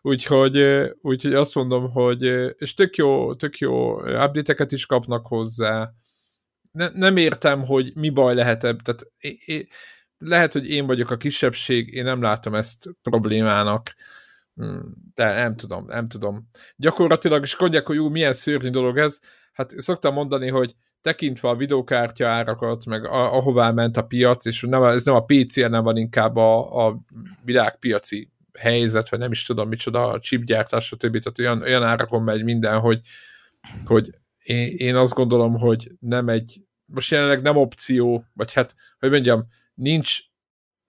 Úgyhogy, 0.01 0.57
úgyhogy 1.01 1.33
azt 1.33 1.55
mondom, 1.55 1.91
hogy 1.91 2.21
és 2.57 2.73
tök 2.73 2.95
jó, 2.95 3.33
tök 3.33 3.57
jó 3.57 3.95
update 4.01 4.65
is 4.69 4.86
kapnak 4.86 5.27
hozzá. 5.27 5.91
Ne, 6.71 6.89
nem 6.93 7.17
értem, 7.17 7.65
hogy 7.65 7.91
mi 7.95 8.09
baj 8.09 8.36
lehet 8.36 8.63
ebb, 8.63 8.81
tehát 8.81 9.01
é, 9.17 9.38
é, 9.45 9.67
lehet, 10.17 10.53
hogy 10.53 10.69
én 10.69 10.86
vagyok 10.86 11.09
a 11.09 11.17
kisebbség, 11.17 11.93
én 11.93 12.03
nem 12.03 12.21
látom 12.21 12.55
ezt 12.55 12.89
problémának, 13.01 13.93
hmm, 14.55 14.93
de 15.13 15.33
nem 15.33 15.55
tudom, 15.55 15.86
nem 15.86 16.07
tudom. 16.07 16.49
Gyakorlatilag 16.75 17.43
is 17.43 17.57
mondják, 17.57 17.86
hogy 17.86 17.95
jó, 17.95 18.09
milyen 18.09 18.33
szörnyű 18.33 18.69
dolog 18.69 18.97
ez, 18.97 19.19
hát 19.53 19.73
szoktam 19.77 20.13
mondani, 20.13 20.47
hogy 20.47 20.75
tekintve 21.03 21.49
a 21.49 21.55
videokártya 21.55 22.27
árakat, 22.27 22.85
meg 22.85 23.05
a, 23.05 23.33
ahová 23.33 23.71
ment 23.71 23.97
a 23.97 24.05
piac, 24.05 24.45
és 24.45 24.61
nem, 24.61 24.83
ez 24.83 25.05
nem 25.05 25.15
a 25.15 25.25
PC-en, 25.25 25.69
nem 25.69 25.83
van 25.83 25.97
inkább 25.97 26.35
a, 26.35 26.85
a 26.87 26.99
világpiaci 27.43 28.31
helyzet, 28.59 29.09
vagy 29.09 29.19
nem 29.19 29.31
is 29.31 29.45
tudom 29.45 29.67
micsoda, 29.67 30.07
a 30.07 30.19
chipgyártás, 30.19 30.85
stb. 30.85 31.19
Tehát 31.19 31.39
olyan, 31.39 31.61
olyan 31.61 31.83
árakon 31.83 32.23
megy 32.23 32.43
minden, 32.43 32.79
hogy, 32.79 32.99
hogy 33.85 34.09
én, 34.43 34.67
én 34.77 34.95
azt 34.95 35.13
gondolom, 35.13 35.57
hogy 35.57 35.91
nem 35.99 36.29
egy, 36.29 36.61
most 36.85 37.11
jelenleg 37.11 37.41
nem 37.41 37.57
opció, 37.57 38.25
vagy 38.33 38.53
hát, 38.53 38.75
hogy 38.99 39.09
mondjam, 39.09 39.47
nincs 39.73 40.19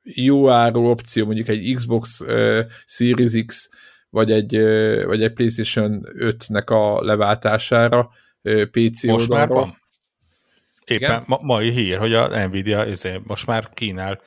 jó 0.03 0.48
áru 0.48 0.88
opció, 0.88 1.24
mondjuk 1.24 1.48
egy 1.48 1.72
Xbox 1.74 2.20
uh, 2.20 2.61
Series 2.85 3.44
X, 3.46 3.68
vagy 4.11 4.33
egy, 4.33 4.57
uh, 4.57 5.05
vagy 5.05 5.22
egy 5.22 5.33
PlayStation 5.33 6.03
5-nek 6.18 6.66
a 6.66 7.05
leváltására 7.05 8.11
uh, 8.42 8.62
PC 8.62 9.05
Most 9.05 9.31
oldalra. 9.31 9.35
már 9.35 9.48
van? 9.48 9.83
Éppen 10.85 11.23
ma, 11.27 11.38
mai 11.40 11.70
hír, 11.70 11.99
hogy 11.99 12.14
a 12.14 12.47
Nvidia 12.47 12.87
izé, 12.87 13.20
most 13.25 13.47
már 13.47 13.70
kínál 13.75 14.20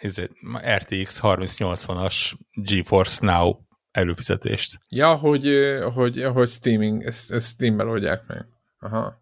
izé, 0.00 0.28
RTX 0.76 1.20
3080-as 1.22 2.32
GeForce 2.52 3.26
Now 3.26 3.58
előfizetést. 3.90 4.78
Ja, 4.88 5.14
hogy, 5.14 5.48
hogy, 5.94 6.24
hogy 6.34 6.48
streaming, 6.48 7.12
streammel 7.38 7.88
oldják 7.88 8.22
meg. 8.26 8.46
Aha. 8.80 9.20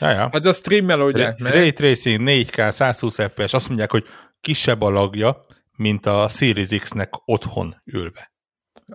Ja, 0.00 0.10
ja. 0.10 0.28
Hát 0.32 0.46
a 0.46 0.52
streammel 0.52 1.02
oldják 1.02 1.38
meg. 1.38 1.52
Ray 1.52 1.72
Tracing 1.72 2.20
4K 2.28 2.70
120 2.70 3.14
FPS, 3.14 3.52
azt 3.52 3.68
mondják, 3.68 3.90
hogy 3.90 4.04
kisebb 4.40 4.82
a 4.82 4.90
lagja, 4.90 5.44
mint 5.76 6.06
a 6.06 6.28
Series 6.28 6.68
X-nek 6.68 7.10
otthon 7.24 7.82
ülve. 7.84 8.32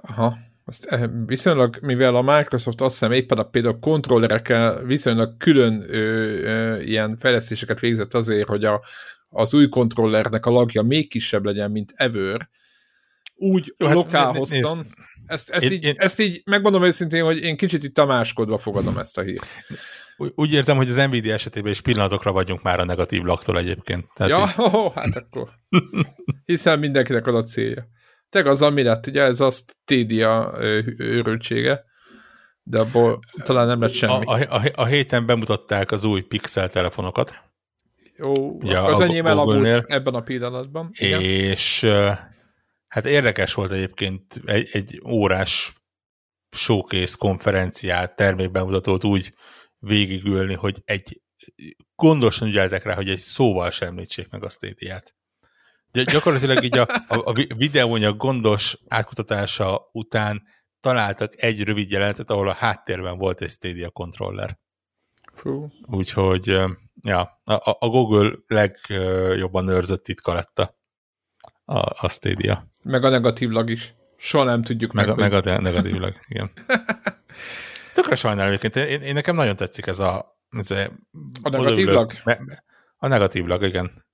Aha. 0.02 0.38
Azt 0.70 0.86
eh, 0.86 1.10
viszonylag, 1.26 1.78
mivel 1.82 2.16
a 2.16 2.22
Microsoft 2.22 2.82
azt 2.82 3.00
hiszem 3.00 3.12
éppen 3.12 3.38
a 3.38 3.44
például 3.44 3.80
kontrollerekkel 3.80 4.84
viszonylag 4.84 5.38
külön 5.38 5.86
ö, 5.88 5.98
ö, 6.44 6.80
ilyen 6.80 7.18
fejlesztéseket 7.18 7.80
végzett 7.80 8.14
azért, 8.14 8.48
hogy 8.48 8.64
a, 8.64 8.82
az 9.30 9.54
új 9.54 9.70
kontrollernek 9.70 10.46
a 10.46 10.52
lagja 10.52 10.82
még 10.82 11.10
kisebb 11.10 11.46
legyen, 11.46 11.72
mint 11.72 11.94
ever, 11.96 12.50
úgy 13.36 13.74
Jó, 13.78 13.88
hát 13.88 13.96
lokálhoztam. 13.96 14.78
Hát, 14.78 14.86
ezt, 15.26 15.50
ezt, 15.50 15.66
én, 15.66 15.72
így, 15.72 15.84
én... 15.84 15.94
ezt 15.98 16.20
így 16.20 16.42
megmondom 16.46 16.84
őszintén, 16.84 17.24
hogy 17.24 17.42
én 17.42 17.58
kicsit 17.58 17.84
itt 17.84 17.94
tamáskodva 17.94 18.58
fogadom 18.58 18.98
ezt 18.98 19.18
a 19.18 19.22
hírt. 19.22 19.48
Úgy 20.18 20.54
érzem, 20.54 20.78
hogy 20.78 20.90
az 20.90 20.96
Nvidia 20.96 21.34
esetében 21.34 21.72
is 21.72 21.82
pillanatokra 21.82 22.32
vagyunk 22.32 22.62
már 22.62 22.80
a 22.80 22.86
negatív 22.86 23.24
laktól 23.24 23.58
egyébként. 23.58 24.06
Tehát 24.16 24.32
ja, 24.32 24.64
így... 24.66 24.74
oh, 24.76 24.94
hát 24.94 25.16
akkor. 25.16 25.50
Hiszen 26.46 26.80
mindenkinek 26.80 27.28
ad 27.28 27.36
a 27.36 27.44
célja. 27.44 27.88
Teg 28.30 28.48
az, 28.48 28.62
ami 28.62 28.84
lett, 28.84 29.08
ugye 29.08 29.22
ez 29.22 29.40
a 29.40 29.52
Stadia 29.52 30.56
őrültsége, 30.98 31.84
de 32.64 32.80
abból 32.80 33.20
talán 33.44 33.68
nem 33.68 33.82
lett 33.82 33.94
semmi. 33.94 34.26
A, 34.26 34.34
a, 34.34 34.56
a, 34.56 34.62
a 34.76 34.86
héten 34.86 35.26
bemutatták 35.26 35.92
az 35.92 36.04
új 36.04 36.22
Pixel 36.22 36.70
telefonokat. 36.70 37.48
Jó, 38.16 38.58
ja, 38.62 38.84
az 38.84 39.00
enyém 39.00 39.26
elavult 39.26 39.92
ebben 39.92 40.14
a 40.14 40.22
pillanatban. 40.22 40.90
Igen. 40.94 41.22
És 41.22 41.88
hát 42.88 43.06
érdekes 43.06 43.54
volt 43.54 43.72
egyébként 43.72 44.42
egy, 44.46 44.70
egy 44.72 45.02
órás 45.06 45.74
showcase 46.52 47.16
konferenciát, 47.18 48.16
termékbemutatót 48.16 49.04
úgy 49.04 49.34
végigülni, 49.78 50.54
hogy 50.54 50.82
egy 50.86 51.22
gondosan 51.96 52.48
ügyeltek 52.48 52.84
rá, 52.84 52.94
hogy 52.94 53.10
egy 53.10 53.18
szóval 53.18 53.72
sem 53.72 53.88
említsék 53.88 54.30
meg 54.30 54.44
a 54.44 54.50
Stadia-t. 54.50 55.16
Gyakorlatilag 55.92 56.64
így 56.64 56.78
a, 56.78 56.88
a, 57.08 57.30
a 57.30 57.34
videóanyag 57.34 58.18
gondos 58.18 58.78
átkutatása 58.88 59.90
után 59.92 60.44
találtak 60.80 61.44
egy 61.44 61.64
rövid 61.64 61.92
jelentet, 61.92 62.30
ahol 62.30 62.50
a 62.50 62.54
háttérben 62.54 63.18
volt 63.18 63.42
egy 63.42 63.50
Stadia 63.50 63.90
controller. 63.90 64.60
Fú. 65.34 65.72
Úgyhogy 65.86 66.62
ja, 67.02 67.42
a, 67.44 67.78
a 67.80 67.88
Google 67.88 68.32
legjobban 68.48 69.68
őrzött 69.68 70.04
titka 70.04 70.34
lett 70.34 70.60
a, 70.60 70.78
a, 71.66 71.78
a 71.78 72.10
Stadia. 72.10 72.70
Meg 72.84 73.04
a 73.04 73.10
negatívlag 73.10 73.70
is. 73.70 73.94
Soha 74.18 74.44
nem 74.44 74.62
tudjuk 74.62 74.92
meg. 74.92 75.08
Meg, 75.08 75.18
meg 75.18 75.34
a 75.34 75.62
negatívlag, 75.62 76.16
igen. 76.28 76.52
Tökre 77.94 78.16
sajnálom 78.16 78.54
egyébként. 78.54 78.90
Én, 78.90 79.02
én 79.02 79.14
nekem 79.14 79.36
nagyon 79.36 79.56
tetszik 79.56 79.88
ez 79.88 80.00
a... 80.00 80.38
Ez 80.50 80.72
a, 80.72 80.92
a 81.42 81.50
negatívlag? 81.50 82.12
A 82.98 83.08
negatívlag, 83.08 83.64
igen. 83.64 84.06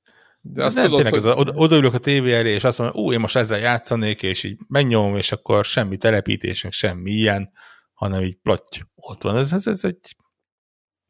De 0.48 0.66
azt 0.66 0.76
nem, 0.76 0.86
tudod, 0.86 1.04
tényleg, 1.04 1.22
hogy... 1.22 1.32
oda, 1.40 1.52
odaülök 1.52 1.94
a 1.94 1.98
tévé 1.98 2.34
elé, 2.34 2.50
és 2.54 2.64
azt 2.64 2.78
mondom, 2.80 3.04
ú, 3.04 3.12
én 3.12 3.20
most 3.20 3.36
ezzel 3.36 3.60
játszanék, 3.60 4.24
és 4.24 4.44
így 4.44 4.58
megnyomom, 4.68 5.16
és 5.16 5.32
akkor 5.32 5.66
semmi 5.66 5.98
telepítés, 5.98 6.64
meg 6.64 6.72
semmi 6.72 7.12
ilyen, 7.12 7.52
hanem 7.94 8.22
így 8.22 8.36
plotty, 8.36 8.80
ott 8.96 9.22
van. 9.22 9.38
Ez, 9.38 9.54
ez, 9.54 9.68
ez, 9.68 9.84
egy, 9.84 10.16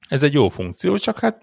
ez 0.10 0.24
egy 0.24 0.34
jó 0.34 0.50
funkció, 0.50 0.98
csak 0.98 1.20
hát... 1.20 1.42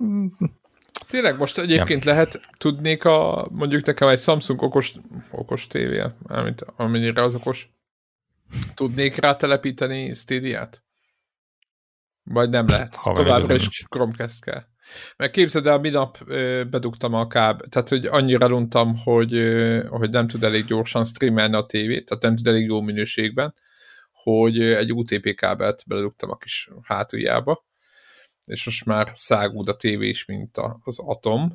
Tényleg 1.08 1.38
most 1.38 1.58
egyébként 1.58 2.04
ja. 2.04 2.10
lehet, 2.10 2.40
tudnék 2.58 3.04
a, 3.04 3.48
mondjuk 3.50 3.84
nekem 3.84 4.08
egy 4.08 4.20
Samsung 4.20 4.62
okos, 4.62 4.94
okos 5.30 5.66
tévé, 5.66 6.02
amit, 6.22 6.64
amennyire 6.76 7.22
az 7.22 7.34
okos, 7.34 7.70
tudnék 8.74 9.16
rá 9.16 9.36
telepíteni 9.36 10.14
Stadia-t? 10.14 10.84
Vagy 12.22 12.50
nem 12.50 12.66
lehet? 12.66 12.94
Ha 12.94 13.12
Továbbra 13.12 13.54
is 13.54 13.84
Chromecast 13.88 14.44
kell. 14.44 14.70
Mert 15.16 15.32
képzeld 15.32 15.66
el, 15.66 15.78
minap 15.78 16.24
bedugtam 16.70 17.14
a 17.14 17.26
káb, 17.26 17.68
tehát 17.68 17.88
hogy 17.88 18.06
annyira 18.06 18.46
runtam, 18.46 18.96
hogy, 18.96 19.30
hogy 19.88 20.10
nem 20.10 20.28
tud 20.28 20.44
elég 20.44 20.64
gyorsan 20.64 21.04
streamelni 21.04 21.56
a 21.56 21.66
tévét, 21.66 22.04
tehát 22.04 22.22
nem 22.22 22.36
tud 22.36 22.46
elég 22.46 22.66
jó 22.66 22.80
minőségben, 22.80 23.54
hogy 24.12 24.60
egy 24.60 24.92
UTP 24.92 25.34
kábelt 25.34 25.82
bedugtam 25.86 26.30
a 26.30 26.36
kis 26.36 26.70
hátuljába, 26.82 27.66
és 28.44 28.64
most 28.64 28.84
már 28.84 29.10
szágúd 29.12 29.68
a 29.68 29.76
tévé 29.76 30.08
is, 30.08 30.24
mint 30.24 30.58
az 30.82 30.98
Atom 30.98 31.52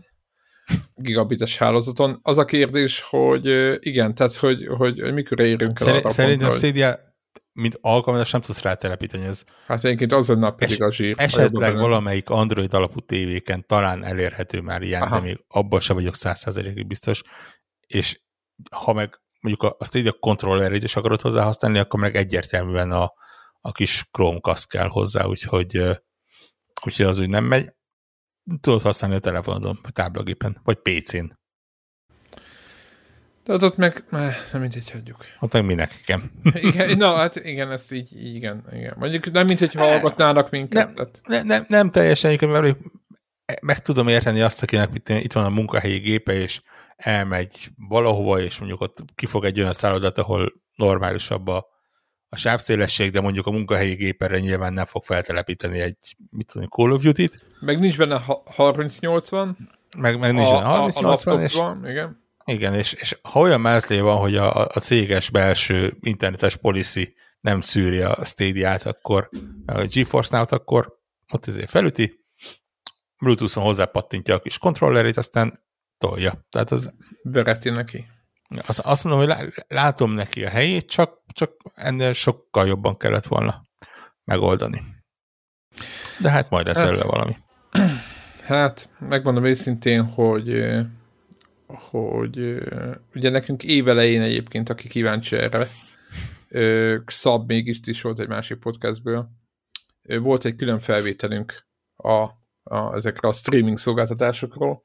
gigabites 0.95 1.57
hálózaton. 1.57 2.19
Az 2.21 2.37
a 2.37 2.45
kérdés, 2.45 3.01
hogy 3.01 3.45
igen, 3.79 4.15
tehát 4.15 4.33
hogy, 4.33 4.67
hogy, 4.77 4.99
hogy 4.99 5.13
mikor 5.13 5.39
érünk 5.39 5.79
el 5.79 5.85
Szerint, 5.85 6.03
arra 6.03 6.13
Szerintem 6.13 6.49
pontra, 6.49 6.67
Stadia 6.67 7.06
mint 7.51 7.77
alkalmazás 7.81 8.31
nem 8.31 8.41
tudsz 8.41 8.61
rátelepíteni. 8.61 9.25
Ez 9.25 9.43
hát 9.65 9.83
egyébként 9.83 10.13
az 10.13 10.27
nap 10.27 10.59
pedig 10.59 10.81
a 10.81 10.91
zsír. 10.91 11.15
Esetleg 11.17 11.75
valamelyik 11.75 12.29
Android 12.29 12.73
alapú 12.73 12.99
tévéken 12.99 13.65
talán 13.67 14.03
elérhető 14.03 14.61
már 14.61 14.81
ilyen, 14.81 15.01
Aha. 15.01 15.15
de 15.15 15.21
még 15.21 15.43
abban 15.47 15.79
sem 15.79 15.95
vagyok 15.95 16.15
százszerzelékig 16.15 16.87
biztos. 16.87 17.21
És 17.87 18.21
ha 18.71 18.93
meg 18.93 19.21
mondjuk 19.39 19.71
a, 19.71 19.75
azt 19.79 19.95
így 19.95 20.07
a 20.07 20.13
controllerét 20.19 20.83
is 20.83 20.95
akarod 20.95 21.21
hozzá 21.21 21.43
használni, 21.43 21.79
akkor 21.79 21.99
meg 21.99 22.15
egyértelműen 22.15 22.91
a, 22.91 23.13
a 23.61 23.71
kis 23.71 24.09
Chromecast 24.11 24.69
kell 24.69 24.87
hozzá, 24.87 25.25
úgyhogy, 25.25 25.81
úgyhogy 26.85 27.05
az 27.05 27.19
úgy 27.19 27.29
nem 27.29 27.43
megy. 27.43 27.75
Tudod 28.61 28.81
használni 28.81 29.15
a 29.15 29.19
telefonodon, 29.19 29.79
a 29.83 29.91
táblagépen, 29.91 30.59
vagy 30.63 30.77
PC-n. 30.77 31.25
De 33.47 33.65
ott 33.65 33.77
meg, 33.77 34.03
nem 34.09 34.35
mindegy, 34.51 34.91
hagyjuk. 34.91 35.17
Ott 35.39 35.53
meg 35.53 35.65
minek, 35.65 35.91
igen. 36.01 36.31
igen. 36.69 36.97
Na, 36.97 37.15
hát 37.15 37.35
igen, 37.35 37.71
ezt 37.71 37.91
így, 37.91 38.25
igen, 38.35 38.63
igen. 38.71 38.93
Mondjuk 38.97 39.31
nem 39.31 39.45
mint, 39.45 39.59
hogy 39.59 39.73
hallgatnának 39.73 40.49
minket. 40.49 40.95
Nem, 40.95 41.07
nem, 41.27 41.45
nem, 41.45 41.65
nem 41.67 41.91
teljesen, 41.91 42.37
mert 42.41 42.77
meg 43.61 43.81
tudom 43.81 44.07
érteni 44.07 44.41
azt, 44.41 44.63
akinek 44.63 44.89
itt 45.07 45.33
van 45.33 45.45
a 45.45 45.49
munkahelyi 45.49 45.97
gépe, 45.97 46.33
és 46.33 46.61
elmegy 46.95 47.69
valahova, 47.75 48.39
és 48.39 48.59
mondjuk 48.59 48.81
ott 48.81 49.03
kifog 49.15 49.45
egy 49.45 49.59
olyan 49.59 49.73
szállodat, 49.73 50.17
ahol 50.17 50.53
normálisabb 50.75 51.47
a, 51.47 51.67
a 52.29 52.37
sávszélesség, 52.37 53.11
de 53.11 53.21
mondjuk 53.21 53.45
a 53.45 53.51
munkahelyi 53.51 53.93
géperre 53.95 54.39
nyilván 54.39 54.73
nem 54.73 54.85
fog 54.85 55.03
feltelepíteni 55.03 55.79
egy, 55.79 56.15
mit 56.29 56.47
tudom, 56.51 56.67
Call 56.67 56.91
of 56.91 57.03
Duty-t. 57.03 57.45
Meg 57.59 57.79
nincs 57.79 57.97
benne 57.97 58.21
3080. 58.45 59.57
Meg, 59.97 60.19
meg 60.19 60.33
nincs 60.33 60.49
a, 60.49 60.53
benne 60.53 60.65
3080, 60.65 61.35
a, 61.35 61.39
a 61.39 61.43
és, 61.43 61.89
igen. 61.89 62.25
Igen, 62.51 62.73
és, 62.73 62.93
és 62.93 63.19
ha 63.21 63.39
olyan 63.39 63.61
mázlé 63.61 63.99
van, 63.99 64.17
hogy 64.17 64.35
a, 64.35 64.65
a 64.65 64.79
céges 64.79 65.29
belső 65.29 65.97
internetes 65.99 66.55
policy 66.55 67.15
nem 67.39 67.61
szűri 67.61 68.01
a 68.01 68.23
Stadia-t, 68.23 68.83
akkor 68.85 69.29
a 69.65 69.85
GeForce 69.85 70.35
Now-t, 70.35 70.51
akkor 70.51 70.99
ott 71.33 71.47
ezért 71.47 71.69
felüti, 71.69 72.25
Bluetooth-on 73.17 73.63
hozzápattintja 73.63 74.35
a 74.35 74.39
kis 74.39 74.57
kontrollerét, 74.57 75.17
aztán 75.17 75.63
tolja. 75.97 76.45
Tehát 76.49 76.71
az... 76.71 76.93
Vereti 77.21 77.69
neki. 77.69 78.05
Azt, 78.65 78.79
azt 78.79 79.03
mondom, 79.03 79.27
hogy 79.27 79.53
látom 79.67 80.11
neki 80.11 80.45
a 80.45 80.49
helyét, 80.49 80.89
csak, 80.89 81.21
csak 81.33 81.51
ennél 81.73 82.13
sokkal 82.13 82.67
jobban 82.67 82.97
kellett 82.97 83.25
volna 83.25 83.61
megoldani. 84.23 84.81
De 86.21 86.29
hát 86.29 86.49
majd 86.49 86.65
lesz 86.65 86.79
hát, 86.79 86.87
előle 86.87 87.03
valami. 87.03 87.37
Hát, 88.43 88.89
megmondom 88.99 89.45
őszintén, 89.45 90.03
hogy 90.03 90.49
hogy 91.67 92.57
ugye 93.15 93.29
nekünk 93.29 93.63
évelején 93.63 94.21
egyébként, 94.21 94.69
aki 94.69 94.87
kíváncsi 94.87 95.35
erre, 95.35 95.67
Xab 97.05 97.47
mégis 97.47 97.79
is 97.83 98.01
volt 98.01 98.19
egy 98.19 98.27
másik 98.27 98.57
podcastből, 98.57 99.29
volt 100.19 100.45
egy 100.45 100.55
külön 100.55 100.79
felvételünk 100.79 101.65
a, 101.95 102.11
a, 102.63 102.93
ezekre 102.93 103.27
a 103.27 103.31
streaming 103.33 103.77
szolgáltatásokról, 103.77 104.81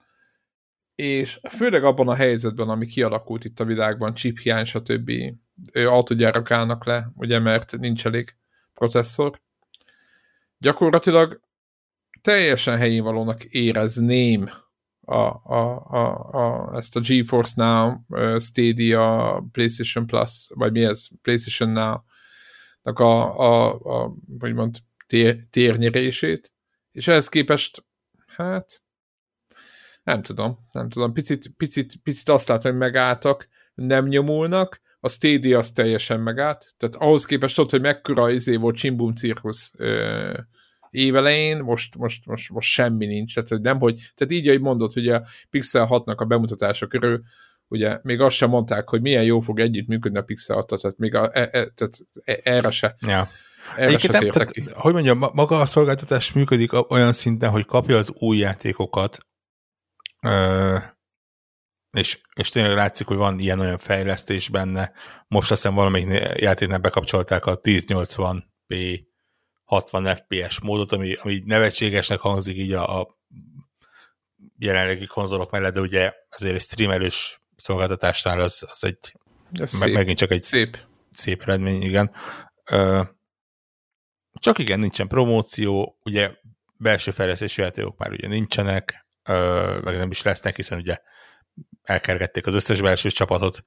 és 0.95 1.41
főleg 1.49 1.85
abban 1.85 2.09
a 2.09 2.15
helyzetben, 2.15 2.69
ami 2.69 2.87
kialakult 2.87 3.45
itt 3.45 3.61
a 3.61 3.65
világban, 3.65 4.15
chip 4.15 4.39
hiány, 4.39 4.65
stb. 4.65 5.11
autogyárak 5.73 6.51
állnak 6.51 6.85
le, 6.85 7.13
ugye, 7.15 7.39
mert 7.39 7.79
nincs 7.79 8.07
elég 8.07 8.37
processzor. 8.75 9.41
Gyakorlatilag 10.59 11.41
teljesen 12.21 12.77
helyén 12.77 13.03
valónak 13.03 13.45
érezném 13.45 14.51
a, 15.05 15.15
a, 15.15 15.87
a, 15.91 16.31
a, 16.31 16.77
ezt 16.77 16.97
a 16.97 17.01
GeForce 17.01 17.65
Now, 17.65 18.05
Stadia, 18.39 19.45
PlayStation 19.53 20.07
Plus, 20.07 20.49
vagy 20.55 20.73
mi 20.73 20.85
ez, 20.85 21.07
PlayStation 21.23 21.69
Now-nak 21.69 22.99
a, 22.99 23.39
a, 23.39 23.73
a 23.73 24.15
hogy 24.39 24.55
mond, 24.55 24.79
tér, 25.07 25.47
térnyerését, 25.51 26.53
és 26.93 27.09
ehhez 27.09 27.29
képest, 27.29 27.85
hát, 28.27 28.83
nem 30.03 30.23
tudom, 30.23 30.59
nem 30.73 30.89
tudom, 30.89 31.13
picit, 31.13 31.49
picit, 31.57 31.97
picit 32.03 32.29
azt 32.29 32.49
látom, 32.49 32.71
hogy 32.71 32.81
megálltak, 32.81 33.49
nem 33.75 34.07
nyomulnak, 34.07 34.81
a 35.01 35.09
Stadia 35.09 35.59
az 35.59 35.71
teljesen 35.71 36.21
megállt, 36.21 36.75
tehát 36.77 36.97
ahhoz 36.97 37.25
képest 37.25 37.59
ott, 37.59 37.71
hogy 37.71 37.81
mekkora 37.81 38.31
izé 38.31 38.57
volt 38.57 38.77
Csimbum 38.77 39.15
cirkusz 39.15 39.75
évelején, 40.93 41.59
most, 41.59 41.97
most, 41.97 42.27
most, 42.27 42.51
most 42.51 42.69
semmi 42.69 43.07
nincs, 43.07 43.35
tehát 43.35 43.63
nem, 43.63 43.79
hogy, 43.79 43.95
tehát 44.15 44.33
így, 44.33 44.49
ahogy 44.49 44.61
mondod, 44.61 44.93
hogy 44.93 45.09
a 45.09 45.23
Pixel 45.51 45.89
6-nak 45.91 46.17
a 46.17 46.25
bemutatása 46.25 46.87
körül, 46.87 47.23
ugye 47.69 47.99
még 48.03 48.21
azt 48.21 48.37
sem 48.37 48.49
mondták, 48.49 48.89
hogy 48.89 49.01
milyen 49.01 49.25
jó 49.25 49.41
fog 49.41 49.61
együtt 49.61 49.87
működni 49.87 50.19
a 50.19 50.23
Pixel 50.23 50.57
6 50.57 50.67
tehát 50.67 50.99
még 50.99 51.15
a, 51.15 51.31
e, 51.33 51.41
e, 51.41 51.49
tehát 51.49 51.99
e, 52.25 52.41
erre 52.43 52.71
se. 52.71 52.97
Ja. 53.07 53.29
Erre 53.77 53.99
se 53.99 54.13
nem, 54.13 54.31
tehát, 54.31 54.51
ki. 54.51 54.65
Hogy 54.73 54.93
mondjam, 54.93 55.19
maga 55.19 55.61
a 55.61 55.67
szolgáltatás 55.67 56.33
működik 56.33 56.91
olyan 56.91 57.13
szinten, 57.13 57.51
hogy 57.51 57.67
kapja 57.67 57.97
az 57.97 58.13
új 58.19 58.37
játékokat, 58.37 59.19
ö, 60.23 60.77
és, 61.97 62.21
és 62.35 62.49
tényleg 62.49 62.75
látszik, 62.75 63.07
hogy 63.07 63.17
van 63.17 63.39
ilyen-olyan 63.39 63.79
fejlesztés 63.79 64.49
benne. 64.49 64.93
Most 65.29 65.51
azt 65.51 65.63
hiszem 65.63 65.77
valamelyik 65.77 66.41
játéknál 66.41 66.79
bekapcsolták 66.79 67.47
a 67.47 67.61
1080p 67.61 69.01
60 69.73 70.15
FPS 70.15 70.61
módot, 70.61 70.93
ami, 70.93 71.15
ami 71.15 71.43
nevetségesnek 71.45 72.21
hangzik 72.21 72.57
így 72.57 72.73
a, 72.73 73.01
a 73.01 73.19
jelenlegi 74.59 75.07
konzolok 75.07 75.51
mellett, 75.51 75.75
de 75.75 75.81
ugye 75.81 76.13
azért 76.31 76.55
egy 76.55 76.61
streamelős 76.61 77.41
szolgáltatásnál 77.57 78.41
az, 78.41 78.65
az 78.71 78.85
egy 78.85 78.99
Ez 79.53 79.73
meg, 79.73 79.83
szép. 79.83 79.93
megint 79.95 80.19
csak 80.19 80.31
egy 80.31 80.43
szép, 80.43 80.79
szép 81.13 81.43
eredmény, 81.43 81.83
igen. 81.83 82.11
Csak 84.33 84.59
igen, 84.59 84.79
nincsen 84.79 85.09
promóció, 85.09 85.99
ugye 86.03 86.31
belső 86.77 87.11
fejlesztési 87.11 87.61
játékok 87.61 87.99
már 87.99 88.11
ugye 88.11 88.29
nincsenek, 88.29 89.07
meg 89.83 89.97
nem 89.97 90.11
is 90.11 90.23
lesznek, 90.23 90.57
hiszen 90.57 90.79
ugye 90.79 90.97
elkergették 91.83 92.47
az 92.47 92.55
összes 92.55 92.81
belső 92.81 93.11
csapatot, 93.11 93.65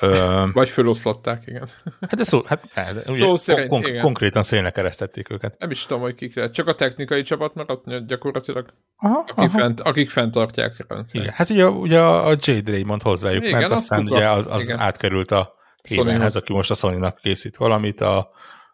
Ö, 0.00 0.44
Vagy 0.52 0.68
föloszlatták, 0.68 1.42
igen. 1.46 1.68
Hát 2.00 2.14
de 2.14 2.24
szó, 2.24 2.42
hát, 2.46 2.64
de 2.74 3.02
ugye, 3.06 3.36
szerint, 3.36 3.68
kon- 3.68 3.86
igen. 3.86 4.02
konkrétan 4.02 4.42
szélnek 4.42 4.72
keresztették 4.72 5.30
őket. 5.30 5.58
Nem 5.58 5.70
is 5.70 5.82
tudom, 5.82 6.02
hogy 6.02 6.14
kik 6.14 6.34
lehet. 6.34 6.52
Csak 6.52 6.66
a 6.66 6.74
technikai 6.74 7.22
csapat 7.22 7.54
maradt 7.54 8.06
gyakorlatilag, 8.06 8.72
aha, 8.96 9.18
akik, 9.18 9.34
aha. 9.36 9.48
Fent, 9.48 9.80
akik 9.80 10.10
fenntartják 10.10 10.74
a 10.78 10.94
rendszert. 10.94 11.24
Igen, 11.24 11.34
hát 11.36 11.50
ugye, 11.50 11.68
ugye 11.68 12.00
a 12.00 12.34
Jade 12.40 12.70
Raymond 12.70 13.02
hozzájuk, 13.02 13.44
igen, 13.44 13.58
mert 13.58 13.72
aztán 13.72 14.08
ugye 14.08 14.30
az, 14.30 14.46
az 14.46 14.72
átkerült 14.72 15.30
a 15.30 15.56
Hémenhez, 15.88 16.36
aki 16.36 16.52
most 16.52 16.70
a 16.70 16.74
sony 16.74 17.04
készít 17.22 17.56
valamit, 17.56 18.00
a, 18.00 18.18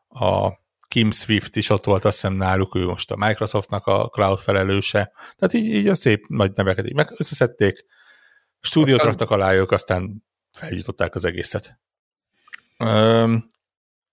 a 0.09 0.53
Kim 0.89 1.11
Swift 1.11 1.57
is 1.57 1.71
ott 1.71 1.85
volt, 1.85 2.05
azt 2.05 2.21
hiszem 2.21 2.35
náluk, 2.35 2.75
ő 2.75 2.85
most 2.85 3.11
a 3.11 3.17
Microsoftnak 3.17 3.87
a 3.87 4.09
cloud 4.09 4.39
felelőse. 4.39 5.13
Tehát 5.37 5.53
így, 5.53 5.75
így 5.75 5.89
a 5.89 5.95
szép 5.95 6.25
nagy 6.29 6.53
neveket 6.55 6.87
így 6.87 6.95
meg 6.95 7.15
összeszedték, 7.17 7.85
stúdiót 8.61 8.99
aztán... 8.99 9.11
raktak 9.11 9.31
alájuk, 9.31 9.71
aztán 9.71 10.25
feljutották 10.59 11.15
az 11.15 11.25
egészet. 11.25 11.79
Um, 12.79 13.51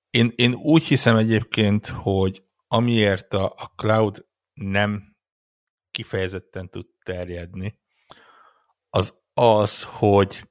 én, 0.10 0.34
én 0.36 0.54
úgy 0.54 0.84
hiszem 0.84 1.16
egyébként, 1.16 1.88
hogy 1.88 2.44
amiért 2.68 3.34
a, 3.34 3.46
a 3.46 3.72
cloud 3.76 4.26
nem 4.54 5.16
kifejezetten 5.92 6.70
tud 6.70 6.86
terjedni, 7.04 7.80
az 8.90 9.20
az, 9.34 9.84
hogy 9.84 10.50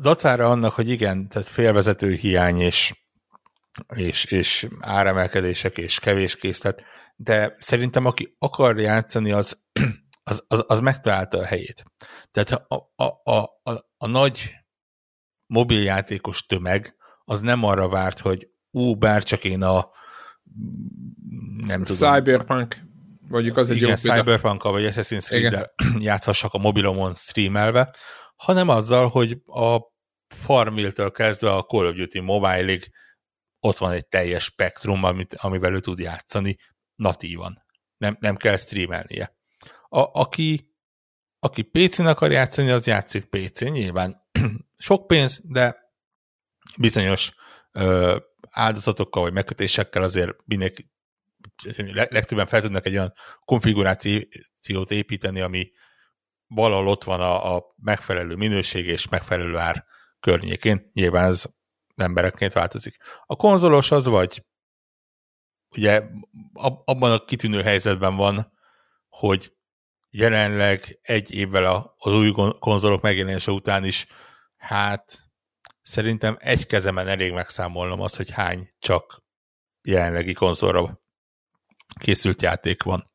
dacára 0.00 0.50
annak, 0.50 0.72
hogy 0.72 0.88
igen, 0.88 1.28
tehát 1.28 1.48
félvezető 1.48 2.12
hiány 2.12 2.60
és, 2.60 2.94
és, 3.94 4.24
és 4.24 4.68
áremelkedések 4.80 5.78
és 5.78 5.98
kevés 5.98 6.36
készlet, 6.36 6.82
de 7.16 7.54
szerintem 7.58 8.04
aki 8.04 8.36
akar 8.38 8.80
játszani, 8.80 9.30
az 9.32 9.62
az, 10.30 10.44
az, 10.48 10.64
az 10.66 10.80
megtalálta 10.80 11.38
a 11.38 11.44
helyét. 11.44 11.84
Tehát 12.34 12.64
a, 12.68 12.92
a, 12.96 13.32
a, 13.32 13.38
a, 13.62 13.70
a 13.96 14.06
nagy 14.06 14.54
mobiljátékos 15.46 16.46
tömeg 16.46 16.96
az 17.24 17.40
nem 17.40 17.64
arra 17.64 17.88
várt, 17.88 18.18
hogy 18.18 18.48
ú, 18.70 18.94
bár 18.94 19.22
csak 19.22 19.44
én 19.44 19.62
a 19.62 19.90
nem 21.66 21.82
tudom. 21.82 22.14
Cyberpunk, 22.14 22.76
mondjuk 23.28 23.56
az 23.56 23.70
egy 23.70 23.76
igen, 23.76 23.88
jó 23.88 23.94
cyberpunk 23.94 24.62
vagy 24.62 24.84
Assassin's 24.84 25.24
Creed-del 25.24 25.74
játszhassak 25.98 26.54
a 26.54 26.58
mobilomon 26.58 27.14
streamelve, 27.14 27.94
hanem 28.36 28.68
azzal, 28.68 29.08
hogy 29.08 29.42
a 29.46 29.78
Farmville-től 30.34 31.10
kezdve 31.10 31.52
a 31.52 31.62
Call 31.62 31.86
of 31.86 31.94
Duty 31.94 32.20
Mobile-ig 32.20 32.90
ott 33.60 33.78
van 33.78 33.92
egy 33.92 34.06
teljes 34.06 34.44
spektrum, 34.44 35.04
amit, 35.04 35.34
amivel 35.34 35.74
ő 35.74 35.80
tud 35.80 35.98
játszani 35.98 36.56
natívan. 36.94 37.62
Nem, 37.96 38.16
nem 38.20 38.36
kell 38.36 38.56
streamelnie. 38.56 39.36
A, 39.88 40.20
aki, 40.20 40.73
aki 41.44 41.62
PC-n 41.62 42.06
akar 42.06 42.30
játszani, 42.30 42.70
az 42.70 42.86
játszik 42.86 43.24
PC-n, 43.24 43.68
nyilván 43.68 44.28
sok 44.76 45.06
pénz, 45.06 45.40
de 45.44 45.76
bizonyos 46.78 47.34
ö, 47.72 48.16
áldozatokkal 48.50 49.22
vagy 49.22 49.32
megkötésekkel 49.32 50.02
azért 50.02 50.36
mindenki 50.44 50.92
legtöbben 51.92 52.46
fel 52.46 52.60
tudnak 52.60 52.86
egy 52.86 52.92
olyan 52.92 53.12
konfigurációt 53.44 54.90
építeni, 54.90 55.40
ami 55.40 55.70
valahol 56.46 56.88
ott 56.88 57.04
van 57.04 57.20
a, 57.20 57.56
a 57.56 57.74
megfelelő 57.76 58.34
minőség 58.34 58.86
és 58.86 59.08
megfelelő 59.08 59.56
ár 59.56 59.84
környékén. 60.20 60.90
Nyilván 60.92 61.26
ez 61.26 61.44
emberekként 61.94 62.52
változik. 62.52 62.96
A 63.26 63.36
konzolos 63.36 63.90
az 63.90 64.06
vagy 64.06 64.44
ugye 65.76 66.02
abban 66.84 67.12
a 67.12 67.24
kitűnő 67.24 67.62
helyzetben 67.62 68.16
van, 68.16 68.52
hogy 69.08 69.52
jelenleg 70.14 70.98
egy 71.02 71.34
évvel 71.34 71.94
az 71.96 72.12
új 72.12 72.32
konzolok 72.58 73.02
megjelenése 73.02 73.50
után 73.50 73.84
is, 73.84 74.06
hát 74.56 75.18
szerintem 75.82 76.36
egy 76.40 76.66
kezemen 76.66 77.08
elég 77.08 77.32
megszámolnom 77.32 78.00
az, 78.00 78.16
hogy 78.16 78.30
hány 78.30 78.68
csak 78.78 79.22
jelenlegi 79.82 80.32
konzolra 80.32 81.02
készült 82.00 82.42
játék 82.42 82.82
van. 82.82 83.12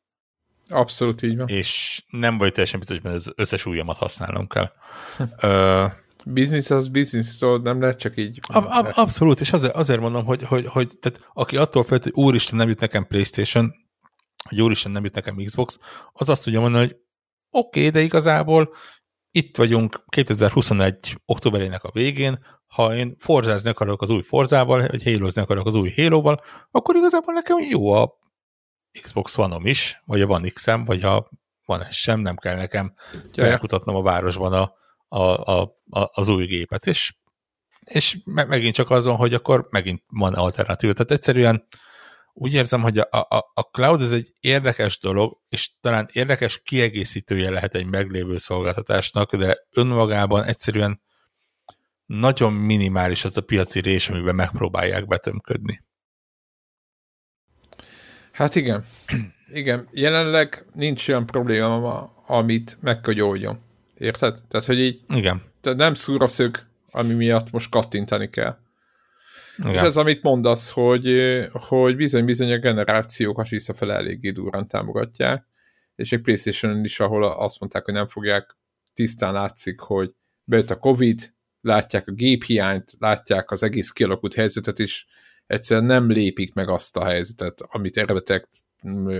Abszolút 0.68 1.22
így 1.22 1.36
van. 1.36 1.48
És 1.48 2.02
nem 2.10 2.38
vagy 2.38 2.52
teljesen 2.52 2.78
biztos, 2.78 2.98
hogy 3.02 3.10
az 3.10 3.32
összes 3.36 3.66
ujjamat 3.66 3.96
használnom 3.96 4.46
kell. 4.46 4.72
Ö, 5.42 5.86
Business 6.24 6.70
az 6.70 6.88
business, 6.88 7.26
szóval 7.26 7.58
nem 7.58 7.80
lehet 7.80 7.98
csak 7.98 8.16
így. 8.16 8.40
ab, 8.52 8.64
ab, 8.68 8.92
abszolút, 8.94 9.40
és 9.40 9.52
azért, 9.52 9.74
azért 9.74 10.00
mondom, 10.00 10.24
hogy, 10.24 10.42
hogy, 10.42 10.66
hogy 10.66 10.98
tehát 10.98 11.30
aki 11.32 11.56
attól 11.56 11.84
félt, 11.84 12.02
hogy 12.02 12.12
úristen 12.14 12.56
nem 12.58 12.68
jut 12.68 12.80
nekem 12.80 13.06
Playstation, 13.06 13.74
hogy 14.48 14.62
úristen 14.62 14.92
nem 14.92 15.04
jut 15.04 15.14
nekem 15.14 15.36
Xbox, 15.36 15.78
az 16.12 16.28
azt 16.28 16.44
tudja 16.44 16.60
mondani, 16.60 16.86
hogy 16.86 16.96
oké, 17.50 17.78
okay, 17.78 17.90
de 17.90 18.00
igazából 18.00 18.74
itt 19.30 19.56
vagyunk 19.56 20.04
2021 20.08 21.20
októberének 21.24 21.84
a 21.84 21.90
végén, 21.92 22.44
ha 22.66 22.94
én 22.96 23.16
forzázni 23.18 23.70
akarok 23.70 24.02
az 24.02 24.10
új 24.10 24.22
Forzával, 24.22 24.86
vagy 24.86 25.02
halo 25.02 25.28
akarok 25.34 25.66
az 25.66 25.74
új 25.74 25.92
halo 25.96 26.34
akkor 26.70 26.96
igazából 26.96 27.34
nekem 27.34 27.58
jó 27.58 27.92
a 27.92 28.18
Xbox 29.02 29.38
One-om 29.38 29.66
is, 29.66 30.02
vagy 30.04 30.20
a 30.20 30.26
One 30.26 30.48
x 30.48 30.66
vagy 30.84 31.02
a 31.02 31.30
van 31.64 31.80
ez 31.80 31.94
sem, 31.94 32.20
nem 32.20 32.36
kell 32.36 32.56
nekem 32.56 32.94
felkutatnom 33.32 33.96
a 33.96 34.02
városban 34.02 34.52
a, 34.52 34.74
a, 35.08 35.52
a, 35.52 35.60
a, 35.90 36.08
az 36.12 36.28
új 36.28 36.44
gépet, 36.44 36.86
és, 36.86 37.14
és 37.84 38.18
megint 38.24 38.74
csak 38.74 38.90
azon, 38.90 39.16
hogy 39.16 39.34
akkor 39.34 39.66
megint 39.70 40.02
van 40.06 40.34
alternatív. 40.34 40.92
Tehát 40.92 41.10
egyszerűen 41.10 41.66
úgy 42.32 42.54
érzem, 42.54 42.80
hogy 42.80 42.98
a, 42.98 43.08
a, 43.10 43.50
a 43.54 43.60
cloud 43.60 44.02
ez 44.02 44.12
egy 44.12 44.32
érdekes 44.40 44.98
dolog, 44.98 45.38
és 45.48 45.70
talán 45.80 46.08
érdekes 46.12 46.62
kiegészítője 46.62 47.50
lehet 47.50 47.74
egy 47.74 47.86
meglévő 47.86 48.38
szolgáltatásnak, 48.38 49.36
de 49.36 49.58
önmagában 49.70 50.44
egyszerűen 50.44 51.00
nagyon 52.06 52.52
minimális 52.52 53.24
az 53.24 53.36
a 53.36 53.40
piaci 53.40 53.80
rés, 53.80 54.08
amiben 54.08 54.34
megpróbálják 54.34 55.06
betömködni. 55.06 55.84
Hát 58.32 58.54
igen. 58.54 58.84
Igen, 59.52 59.88
jelenleg 59.92 60.64
nincs 60.74 61.08
olyan 61.08 61.26
probléma, 61.26 62.12
amit 62.26 62.78
meg 62.80 63.00
kell 63.00 63.20
oldjon. 63.20 63.60
Érted? 63.98 64.40
Tehát, 64.48 64.66
hogy 64.66 64.78
így 64.78 65.00
igen. 65.14 65.42
Tehát 65.60 65.78
nem 65.78 65.94
szúraszög, 65.94 66.66
ami 66.90 67.14
miatt 67.14 67.50
most 67.50 67.70
kattintani 67.70 68.30
kell. 68.30 68.58
Igen. 69.60 69.74
És 69.74 69.80
ez, 69.80 69.96
amit 69.96 70.22
mondasz, 70.22 70.70
hogy, 70.70 71.20
hogy 71.52 71.96
bizony-bizony 71.96 72.52
a 72.52 72.58
generációkat 72.58 73.48
visszafele 73.48 73.94
eléggé 73.94 74.30
durran 74.30 74.68
támogatják, 74.68 75.46
és 75.94 76.12
egy 76.12 76.20
playstation 76.20 76.84
is, 76.84 77.00
ahol 77.00 77.24
azt 77.24 77.60
mondták, 77.60 77.84
hogy 77.84 77.94
nem 77.94 78.06
fogják, 78.06 78.56
tisztán 78.94 79.32
látszik, 79.32 79.80
hogy 79.80 80.14
bejött 80.44 80.70
a 80.70 80.78
Covid, 80.78 81.32
látják 81.60 82.08
a 82.08 82.12
géphiányt, 82.12 82.92
látják 82.98 83.50
az 83.50 83.62
egész 83.62 83.90
kialakult 83.90 84.34
helyzetet 84.34 84.78
is, 84.78 85.06
egyszerűen 85.46 85.86
nem 85.86 86.10
lépik 86.10 86.54
meg 86.54 86.68
azt 86.68 86.96
a 86.96 87.04
helyzetet, 87.04 87.60
amit 87.60 87.96
eredetek 87.96 88.48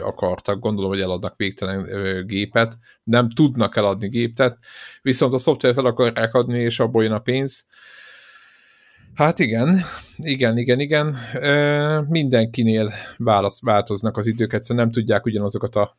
akartak, 0.01 0.59
gondolom, 0.59 0.91
hogy 0.91 1.01
eladnak 1.01 1.37
végtelen 1.37 1.87
gépet, 2.27 2.79
nem 3.03 3.31
tudnak 3.31 3.77
eladni 3.77 4.09
gépet, 4.09 4.59
viszont 5.03 5.33
a 5.33 5.39
szoftvert 5.39 5.75
fel 5.75 5.85
akarják 5.85 6.35
adni, 6.35 6.61
és 6.61 6.81
abból 6.81 7.03
jön 7.03 7.13
a 7.13 7.19
pénz. 7.19 7.67
Hát 9.15 9.39
igen, 9.39 9.81
igen, 10.17 10.59
igen, 10.59 10.81
igen. 10.81 11.17
Mindenkinél 12.09 12.93
válasz, 13.17 13.61
változnak 13.63 14.17
az 14.17 14.27
idők, 14.27 14.53
egyszerűen 14.53 14.85
nem 14.85 14.95
tudják 14.95 15.25
ugyanazokat 15.25 15.77
a 15.77 15.99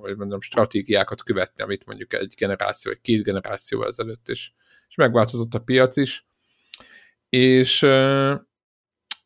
hogy 0.00 0.16
mondjam, 0.16 0.40
stratégiákat 0.40 1.22
követni, 1.22 1.62
amit 1.62 1.86
mondjuk 1.86 2.14
egy 2.14 2.34
generáció, 2.36 2.90
vagy 2.90 3.00
két 3.00 3.22
generációval 3.22 3.88
ezelőtt 3.88 4.28
is. 4.28 4.54
És 4.88 4.94
megváltozott 4.94 5.54
a 5.54 5.58
piac 5.58 5.96
is. 5.96 6.26
És 7.28 7.82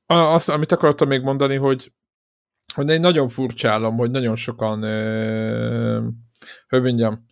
azt, 0.06 0.48
amit 0.48 0.72
akartam 0.72 1.08
még 1.08 1.22
mondani, 1.22 1.56
hogy, 1.56 1.92
hogy 2.74 2.90
egy 2.90 3.00
nagyon 3.00 3.28
furcsálom, 3.28 3.96
hogy 3.96 4.10
nagyon 4.10 4.36
sokan, 4.36 4.80
hogy 6.68 6.82
mondjam, 6.82 7.26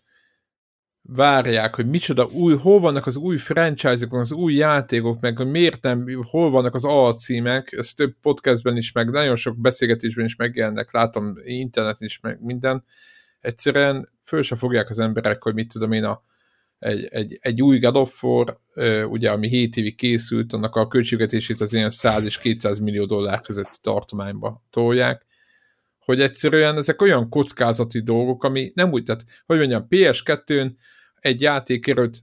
várják, 1.09 1.75
hogy 1.75 1.89
micsoda 1.89 2.25
új, 2.25 2.57
hol 2.57 2.81
vannak 2.81 3.07
az 3.07 3.17
új 3.17 3.37
franchise-ok, 3.37 4.13
az 4.13 4.33
új 4.33 4.55
játékok, 4.55 5.21
meg 5.21 5.37
hogy 5.37 5.51
miért 5.51 5.83
nem, 5.83 6.07
hol 6.31 6.51
vannak 6.51 6.75
az 6.75 6.85
alcímek, 6.85 7.73
ez 7.73 7.93
több 7.93 8.15
podcastben 8.23 8.77
is, 8.77 8.93
meg 8.93 9.11
nagyon 9.11 9.37
sok 9.37 9.57
beszélgetésben 9.59 10.25
is 10.25 10.37
megjelennek, 10.37 10.93
látom 10.93 11.35
interneten 11.45 12.07
is, 12.07 12.21
meg 12.21 12.39
minden. 12.41 12.85
Egyszerűen 13.41 14.09
föl 14.23 14.43
se 14.43 14.57
fogják 14.57 14.89
az 14.89 14.99
emberek, 14.99 15.43
hogy 15.43 15.55
mit 15.55 15.73
tudom 15.73 15.93
én, 15.93 16.05
a, 16.05 16.23
egy, 16.79 17.07
egy, 17.11 17.39
egy 17.41 17.63
új 17.63 17.79
God 17.79 17.97
of 17.97 18.23
War, 18.23 18.59
ugye, 19.09 19.31
ami 19.31 19.49
7 19.49 19.77
évig 19.77 19.97
készült, 19.97 20.53
annak 20.53 20.77
a 20.77 20.87
költségvetését 20.87 21.61
az 21.61 21.73
ilyen 21.73 21.91
100 21.91 22.25
és 22.25 22.39
200 22.39 22.79
millió 22.79 23.05
dollár 23.05 23.41
közötti 23.41 23.79
tartományba 23.81 24.63
tolják, 24.71 25.27
hogy 25.99 26.21
egyszerűen 26.21 26.77
ezek 26.77 27.03
olyan 27.03 27.29
kockázati 27.29 28.03
dolgok, 28.03 28.45
ami 28.45 28.71
nem 28.75 28.93
úgy, 28.93 29.03
tehát, 29.03 29.25
hogy 29.47 29.59
mondjam, 29.59 29.87
PS2-n 29.91 30.71
egy 31.25 31.41
játékért 31.41 32.23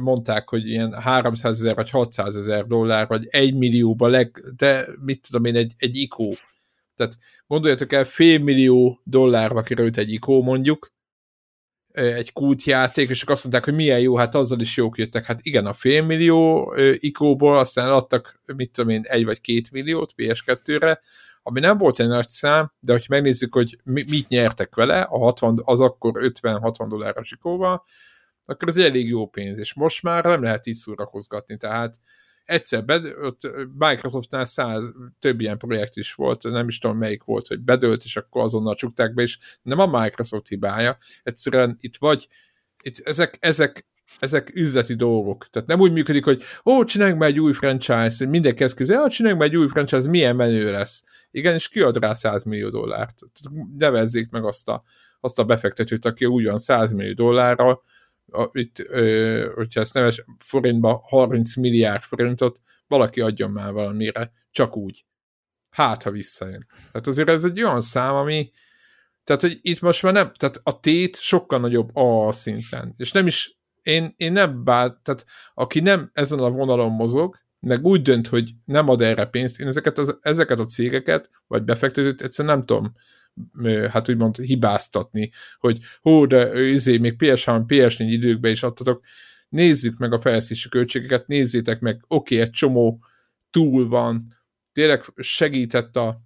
mondták, 0.00 0.48
hogy 0.48 0.68
ilyen 0.68 0.92
300 0.92 1.58
ezer 1.58 1.74
vagy 1.74 1.90
600 1.90 2.36
ezer 2.36 2.66
dollár, 2.66 3.06
vagy 3.06 3.26
1 3.30 3.54
millióba 3.54 4.06
leg, 4.06 4.44
de 4.56 4.86
mit 5.00 5.26
tudom 5.26 5.44
én, 5.44 5.56
egy, 5.56 5.72
egy 5.78 5.96
ikó. 5.96 6.36
Tehát 6.94 7.18
gondoljatok 7.46 7.92
el, 7.92 8.04
fél 8.04 8.38
millió 8.38 9.00
dollárba 9.04 9.62
került 9.62 9.96
egy 9.96 10.12
ikó 10.12 10.42
mondjuk, 10.42 10.92
egy 11.92 12.32
kultjáték, 12.32 13.10
és 13.10 13.22
azt 13.22 13.42
mondták, 13.42 13.64
hogy 13.64 13.74
milyen 13.74 14.00
jó, 14.00 14.16
hát 14.16 14.34
azzal 14.34 14.60
is 14.60 14.76
jók 14.76 14.98
jöttek. 14.98 15.24
Hát 15.24 15.40
igen, 15.42 15.66
a 15.66 15.72
félmillió 15.72 16.74
ikóból 16.98 17.58
aztán 17.58 17.88
adtak, 17.88 18.40
mit 18.56 18.70
tudom 18.70 18.90
én, 18.90 19.02
egy 19.04 19.24
vagy 19.24 19.40
két 19.40 19.70
milliót 19.70 20.12
PS2-re, 20.16 21.00
ami 21.48 21.60
nem 21.60 21.78
volt 21.78 22.00
egy 22.00 22.08
nagy 22.08 22.28
szám, 22.28 22.72
de 22.80 22.92
hogyha 22.92 23.14
megnézzük, 23.14 23.54
hogy 23.54 23.78
mit 23.84 24.28
nyertek 24.28 24.74
vele, 24.74 25.00
a 25.00 25.18
60, 25.18 25.60
az 25.64 25.80
akkor 25.80 26.12
50-60 26.16 26.86
dolláros 26.88 27.32
ikóval, 27.32 27.84
akkor 28.44 28.68
ez 28.68 28.76
elég 28.76 29.08
jó 29.08 29.26
pénz, 29.26 29.58
és 29.58 29.74
most 29.74 30.02
már 30.02 30.24
nem 30.24 30.42
lehet 30.42 30.66
így 30.66 30.74
szórakozgatni, 30.74 31.56
tehát 31.56 32.00
egyszer 32.44 32.84
bed, 32.84 33.04
ott 33.04 33.40
Microsoftnál 33.78 34.44
száz, 34.44 34.92
több 35.18 35.40
ilyen 35.40 35.58
projekt 35.58 35.96
is 35.96 36.14
volt, 36.14 36.42
nem 36.42 36.68
is 36.68 36.78
tudom 36.78 36.98
melyik 36.98 37.22
volt, 37.22 37.46
hogy 37.46 37.60
bedőlt, 37.60 38.04
és 38.04 38.16
akkor 38.16 38.42
azonnal 38.42 38.74
csukták 38.74 39.14
be, 39.14 39.22
és 39.22 39.38
nem 39.62 39.78
a 39.78 40.00
Microsoft 40.00 40.48
hibája, 40.48 40.98
egyszerűen 41.22 41.76
itt 41.80 41.96
vagy, 41.96 42.28
itt 42.82 42.98
ezek, 42.98 43.36
ezek, 43.40 43.86
ezek 44.18 44.50
üzleti 44.54 44.94
dolgok. 44.94 45.46
Tehát 45.46 45.68
nem 45.68 45.80
úgy 45.80 45.92
működik, 45.92 46.24
hogy 46.24 46.42
ó, 46.64 46.84
csináljunk 46.84 47.20
már 47.20 47.28
egy 47.28 47.40
új 47.40 47.52
franchise, 47.52 48.26
mindenki 48.26 48.64
ezt 48.64 48.76
kézzel, 48.76 49.02
ó, 49.02 49.08
csináljunk 49.08 49.42
már 49.42 49.52
egy 49.52 49.56
új 49.58 49.68
franchise, 49.68 50.10
milyen 50.10 50.36
menő 50.36 50.70
lesz. 50.70 51.04
Igen, 51.30 51.54
és 51.54 51.68
kiad 51.68 51.96
rá 51.96 52.12
100 52.12 52.44
millió 52.44 52.68
dollárt. 52.68 53.18
Nevezzék 53.78 54.30
meg 54.30 54.44
azt 54.44 54.68
a, 54.68 54.82
azt 55.20 55.38
a 55.38 55.44
befektetőt, 55.44 56.04
aki 56.04 56.24
ugyan 56.24 56.58
100 56.58 56.92
millió 56.92 57.12
dollárral 57.12 57.82
a, 58.32 58.48
itt, 58.52 58.78
ö, 58.78 59.50
hogyha 59.54 59.80
ezt 59.80 59.94
neves 59.94 60.24
forintba 60.38 61.00
30 61.04 61.56
milliárd 61.56 62.02
forintot, 62.02 62.60
valaki 62.86 63.20
adjon 63.20 63.50
már 63.50 63.72
valamire, 63.72 64.32
csak 64.50 64.76
úgy. 64.76 65.04
Hát, 65.70 66.02
ha 66.02 66.10
visszajön. 66.10 66.66
Tehát 66.92 67.06
azért 67.06 67.28
ez 67.28 67.44
egy 67.44 67.62
olyan 67.62 67.80
szám, 67.80 68.14
ami 68.14 68.50
tehát, 69.24 69.42
hogy 69.42 69.58
itt 69.62 69.80
most 69.80 70.02
már 70.02 70.12
nem, 70.12 70.32
tehát 70.36 70.60
a 70.62 70.80
tét 70.80 71.20
sokkal 71.20 71.58
nagyobb 71.58 71.96
a 71.96 72.32
szinten, 72.32 72.94
és 72.96 73.12
nem 73.12 73.26
is, 73.26 73.55
én, 73.86 74.14
én 74.16 74.32
nem 74.32 74.64
bár, 74.64 74.96
tehát 75.02 75.24
aki 75.54 75.80
nem 75.80 76.10
ezen 76.12 76.38
a 76.38 76.50
vonalon 76.50 76.92
mozog, 76.92 77.38
meg 77.60 77.84
úgy 77.84 78.02
dönt, 78.02 78.26
hogy 78.26 78.50
nem 78.64 78.88
ad 78.88 79.00
erre 79.00 79.24
pénzt, 79.24 79.60
én 79.60 79.66
ezeket, 79.66 79.98
az, 79.98 80.18
ezeket 80.20 80.58
a 80.58 80.64
cégeket, 80.64 81.30
vagy 81.46 81.62
befektetőt 81.62 82.22
egyszerűen 82.22 82.56
nem 82.56 82.66
tudom 82.66 82.92
hát 83.90 84.08
úgymond 84.08 84.36
hibáztatni, 84.36 85.30
hogy 85.58 85.78
hó, 86.00 86.26
de 86.26 86.68
izé, 86.68 86.96
még 86.96 87.14
PS3, 87.18 87.64
PS4 87.66 87.96
időkben 87.98 88.50
is 88.50 88.62
adtatok, 88.62 89.04
nézzük 89.48 89.98
meg 89.98 90.12
a 90.12 90.20
fejlesztési 90.20 90.68
költségeket, 90.68 91.26
nézzétek 91.26 91.80
meg, 91.80 92.04
oké, 92.08 92.34
okay, 92.34 92.46
egy 92.46 92.52
csomó 92.52 93.04
túl 93.50 93.88
van, 93.88 94.36
tényleg 94.72 95.04
segített 95.16 95.96
a 95.96 96.16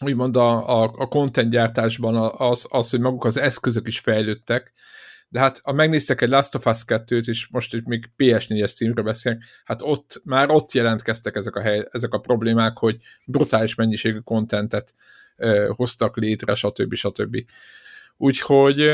úgymond 0.00 0.36
a, 0.36 0.82
a, 0.82 0.94
a 0.98 1.40
gyártásban 1.40 2.32
az, 2.36 2.66
az, 2.70 2.90
hogy 2.90 3.00
maguk 3.00 3.24
az 3.24 3.36
eszközök 3.36 3.86
is 3.86 3.98
fejlődtek, 3.98 4.72
de 5.34 5.40
hát 5.40 5.60
ha 5.62 5.72
megnéztek 5.72 6.20
egy 6.20 6.28
Last 6.28 6.54
of 6.54 6.66
Us 6.66 6.82
2-t, 6.86 7.28
és 7.28 7.48
most 7.50 7.74
itt 7.74 7.84
még 7.84 8.10
PS4-es 8.18 8.74
címről 8.74 9.04
beszélünk, 9.04 9.44
hát 9.64 9.82
ott, 9.82 10.20
már 10.24 10.50
ott 10.50 10.72
jelentkeztek 10.72 11.36
ezek 11.36 11.56
a, 11.56 11.60
hely, 11.60 11.86
ezek 11.90 12.12
a 12.12 12.18
problémák, 12.18 12.78
hogy 12.78 12.96
brutális 13.26 13.74
mennyiségű 13.74 14.18
kontentet 14.18 14.94
hoztak 15.68 16.16
létre, 16.16 16.54
stb. 16.54 16.94
stb. 16.94 17.36
Úgyhogy, 18.16 18.90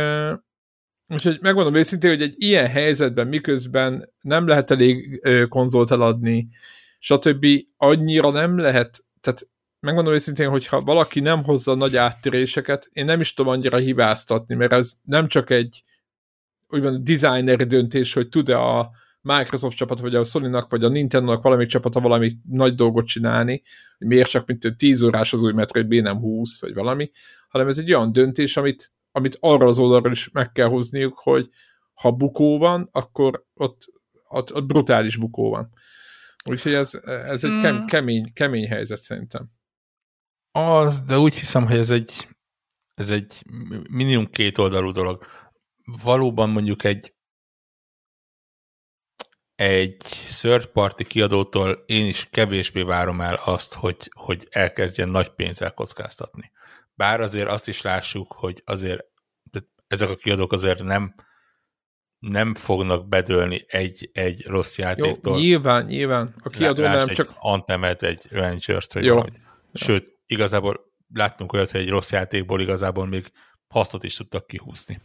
úgyhogy 1.09 1.39
megmondom 1.41 1.75
őszintén, 1.75 2.11
hogy 2.11 2.23
egy 2.23 2.35
ilyen 2.37 2.69
helyzetben 2.69 3.27
miközben 3.27 4.13
nem 4.21 4.47
lehet 4.47 4.71
elég 4.71 5.23
konzolt 5.49 5.91
eladni, 5.91 6.49
stb. 6.99 7.47
annyira 7.77 8.31
nem 8.31 8.59
lehet, 8.59 9.05
tehát 9.21 9.47
megmondom 9.81 10.13
őszintén, 10.13 10.49
hogyha 10.49 10.83
valaki 10.83 11.21
nem 11.21 11.45
hozza 11.45 11.75
nagy 11.75 11.97
áttöréseket, 11.97 12.91
én 12.93 13.05
nem 13.05 13.21
is 13.21 13.35
tudom 13.35 13.53
annyira 13.53 13.77
hibáztatni, 13.77 14.55
mert 14.55 14.73
ez 14.73 14.93
nem 15.03 15.29
csak 15.29 15.51
egy 15.51 15.83
úgymond 16.71 16.99
designeri 16.99 17.65
döntés, 17.65 18.13
hogy 18.13 18.29
tud-e 18.29 18.59
a, 18.59 18.91
Microsoft 19.23 19.77
csapat, 19.77 20.01
vagy 20.01 20.15
a 20.15 20.25
Sony-nak, 20.25 20.71
vagy 20.71 20.85
a 20.85 20.89
Nintendo-nak 20.89 21.43
valami 21.43 21.67
csapata 21.67 22.01
valami 22.01 22.33
nagy 22.49 22.75
dolgot 22.75 23.07
csinálni, 23.07 23.63
hogy 23.99 24.07
miért 24.07 24.29
csak 24.29 24.47
mint 24.47 24.77
10 24.77 25.03
órás 25.03 25.33
az 25.33 25.43
új 25.43 25.53
Metroid 25.53 25.87
B, 25.87 25.95
nem 25.95 26.19
20, 26.19 26.61
vagy 26.61 26.75
valami, 26.75 27.11
hanem 27.49 27.69
ez 27.69 27.79
egy 27.79 27.93
olyan 27.95 28.13
döntés, 28.13 28.57
amit, 28.57 28.93
amit 29.13 29.37
arra 29.41 29.67
az 29.67 29.79
oldalról 29.79 30.13
is 30.13 30.31
meg 30.31 30.53
kell 30.53 30.67
hozniuk, 30.67 31.19
hogy 31.19 31.49
ha 31.95 32.11
bukó 32.11 32.59
van, 32.59 32.89
akkor 32.93 33.45
ott, 33.55 33.93
ott, 34.29 34.55
ott 34.55 34.67
brutális 34.67 35.17
bukó 35.17 35.51
van. 35.51 35.71
Úgyhogy 36.45 36.73
ez, 36.73 37.01
ez 37.05 37.45
egy 37.45 37.61
kem, 37.61 37.77
hmm. 37.77 37.87
kemény, 37.87 38.33
kemény 38.33 38.69
helyzet 38.69 39.01
szerintem. 39.01 39.51
Az, 40.53 41.01
de 41.01 41.19
úgy 41.19 41.35
hiszem, 41.35 41.67
hogy 41.67 41.77
ez 41.77 41.91
egy, 41.91 42.29
ez 42.95 43.11
egy 43.11 43.43
minimum 43.91 44.31
két 44.31 44.59
oldalú 44.59 44.91
dolog. 44.91 45.27
Valóban 46.03 46.51
mondjuk 46.51 46.85
egy 46.85 47.15
egy 49.55 49.97
third 50.41 50.67
party 50.67 51.05
kiadótól 51.05 51.85
én 51.87 52.07
is 52.07 52.29
kevésbé 52.31 52.83
várom 52.83 53.21
el 53.21 53.35
azt, 53.45 53.75
hogy, 53.75 54.11
hogy 54.15 54.49
elkezdjen 54.51 55.09
nagy 55.09 55.29
pénzzel 55.29 55.75
kockáztatni. 55.75 56.51
Bár 56.95 57.21
azért 57.21 57.49
azt 57.49 57.69
is 57.69 57.83
lássuk, 57.83 58.33
hogy 58.33 58.63
azért 58.65 59.05
ezek 59.87 60.09
a 60.09 60.17
kiadók 60.17 60.53
azért 60.53 60.83
nem 60.83 61.15
nem 62.19 62.55
fognak 62.55 63.09
bedőlni 63.09 63.65
egy, 63.67 64.11
egy 64.13 64.47
rossz 64.47 64.79
játéktól. 64.79 65.33
Jó, 65.33 65.39
nyilván, 65.39 65.85
nyilván. 65.85 66.35
A 66.43 66.49
kiadó 66.49 66.83
nem 66.83 67.09
egy 67.09 67.15
csak... 67.15 67.35
Antemet, 67.39 68.03
egy 68.03 68.27
Avengers-t, 68.33 68.93
vagy 68.93 69.05
Jó. 69.05 69.15
valamit. 69.15 69.41
Sőt, 69.73 70.19
igazából 70.27 70.81
láttunk 71.13 71.53
olyat, 71.53 71.71
hogy 71.71 71.81
egy 71.81 71.89
rossz 71.89 72.13
játékból 72.13 72.61
igazából 72.61 73.07
még 73.07 73.33
hasznot 73.69 74.05
is 74.05 74.15
tudtak 74.15 74.47
kihúzni. 74.47 75.01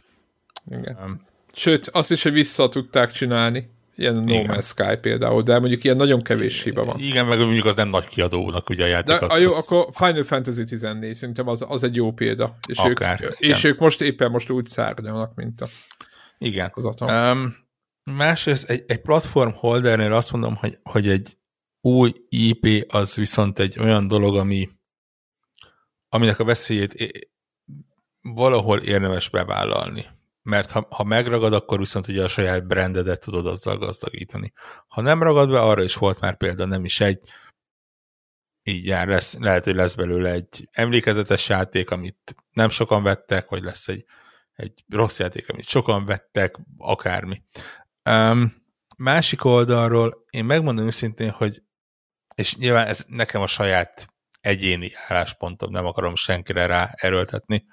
Igen. 0.70 1.20
Sőt, 1.52 1.88
azt 1.88 2.10
is, 2.10 2.22
hogy 2.22 2.32
vissza 2.32 2.68
tudták 2.68 3.10
csinálni. 3.10 3.74
Ilyen 3.96 4.12
No 4.12 4.42
Man's 4.42 4.64
Sky 4.64 4.96
például, 5.00 5.42
de 5.42 5.58
mondjuk 5.58 5.84
ilyen 5.84 5.96
nagyon 5.96 6.20
kevés 6.20 6.62
hiba 6.62 6.84
van. 6.84 6.98
Igen, 6.98 7.26
meg 7.26 7.38
mondjuk 7.38 7.64
az 7.64 7.76
nem 7.76 7.88
nagy 7.88 8.06
kiadónak 8.06 8.68
ugye 8.68 8.84
a 8.84 8.86
játék. 8.86 9.18
De 9.18 9.24
az, 9.24 9.32
a 9.32 9.38
jó, 9.38 9.46
azt... 9.46 9.70
akkor 9.70 9.88
Final 9.92 10.22
Fantasy 10.22 10.64
14 10.64 11.14
szerintem 11.14 11.48
az, 11.48 11.64
az 11.68 11.82
egy 11.82 11.94
jó 11.94 12.12
példa. 12.12 12.56
És, 12.68 12.78
Akár, 12.78 13.20
ők, 13.22 13.38
és 13.38 13.64
ők 13.64 13.78
most 13.78 14.00
éppen 14.00 14.30
most 14.30 14.50
úgy 14.50 14.66
szárnyalnak, 14.66 15.34
mint 15.34 15.60
a 15.60 15.68
igen. 16.38 16.70
Az 16.74 16.84
atom. 16.84 17.08
Um, 17.08 17.56
másrészt 18.16 18.70
egy, 18.70 18.84
egy 18.86 19.00
platform 19.00 19.50
holdernél 19.50 20.12
azt 20.12 20.32
mondom, 20.32 20.54
hogy, 20.54 20.78
hogy 20.82 21.08
egy 21.08 21.36
új 21.80 22.12
IP 22.28 22.92
az 22.92 23.14
viszont 23.14 23.58
egy 23.58 23.78
olyan 23.78 24.08
dolog, 24.08 24.36
ami 24.36 24.68
aminek 26.08 26.38
a 26.38 26.44
veszélyét 26.44 26.94
valahol 28.20 28.78
érdemes 28.78 29.28
bevállalni. 29.28 30.04
Mert 30.46 30.70
ha, 30.70 30.86
ha 30.90 31.04
megragad, 31.04 31.52
akkor 31.52 31.78
viszont 31.78 32.08
ugye 32.08 32.24
a 32.24 32.28
saját 32.28 32.66
brandedet 32.66 33.20
tudod 33.20 33.46
azzal 33.46 33.78
gazdagítani. 33.78 34.52
Ha 34.86 35.00
nem 35.00 35.22
ragad 35.22 35.50
be, 35.50 35.60
arra 35.60 35.82
is 35.82 35.94
volt 35.94 36.20
már 36.20 36.36
példa, 36.36 36.64
nem 36.64 36.84
is 36.84 37.00
egy, 37.00 37.18
így 38.62 38.86
jár, 38.86 39.06
lesz, 39.06 39.36
lehet, 39.38 39.64
hogy 39.64 39.74
lesz 39.74 39.94
belőle 39.94 40.30
egy 40.30 40.68
emlékezetes 40.72 41.48
játék, 41.48 41.90
amit 41.90 42.34
nem 42.52 42.68
sokan 42.68 43.02
vettek, 43.02 43.48
vagy 43.48 43.62
lesz 43.62 43.88
egy 43.88 44.04
egy 44.56 44.84
rossz 44.88 45.18
játék, 45.18 45.48
amit 45.48 45.68
sokan 45.68 46.04
vettek, 46.04 46.56
akármi. 46.78 47.42
Um, 48.10 48.64
másik 48.96 49.44
oldalról 49.44 50.24
én 50.30 50.44
megmondom 50.44 50.86
őszintén, 50.86 51.30
hogy 51.30 51.62
és 52.34 52.56
nyilván 52.56 52.86
ez 52.86 53.04
nekem 53.08 53.40
a 53.40 53.46
saját 53.46 54.14
egyéni 54.40 54.90
álláspontom, 55.08 55.70
nem 55.70 55.86
akarom 55.86 56.14
senkire 56.14 56.66
rá 56.66 56.90
erőltetni. 56.92 57.66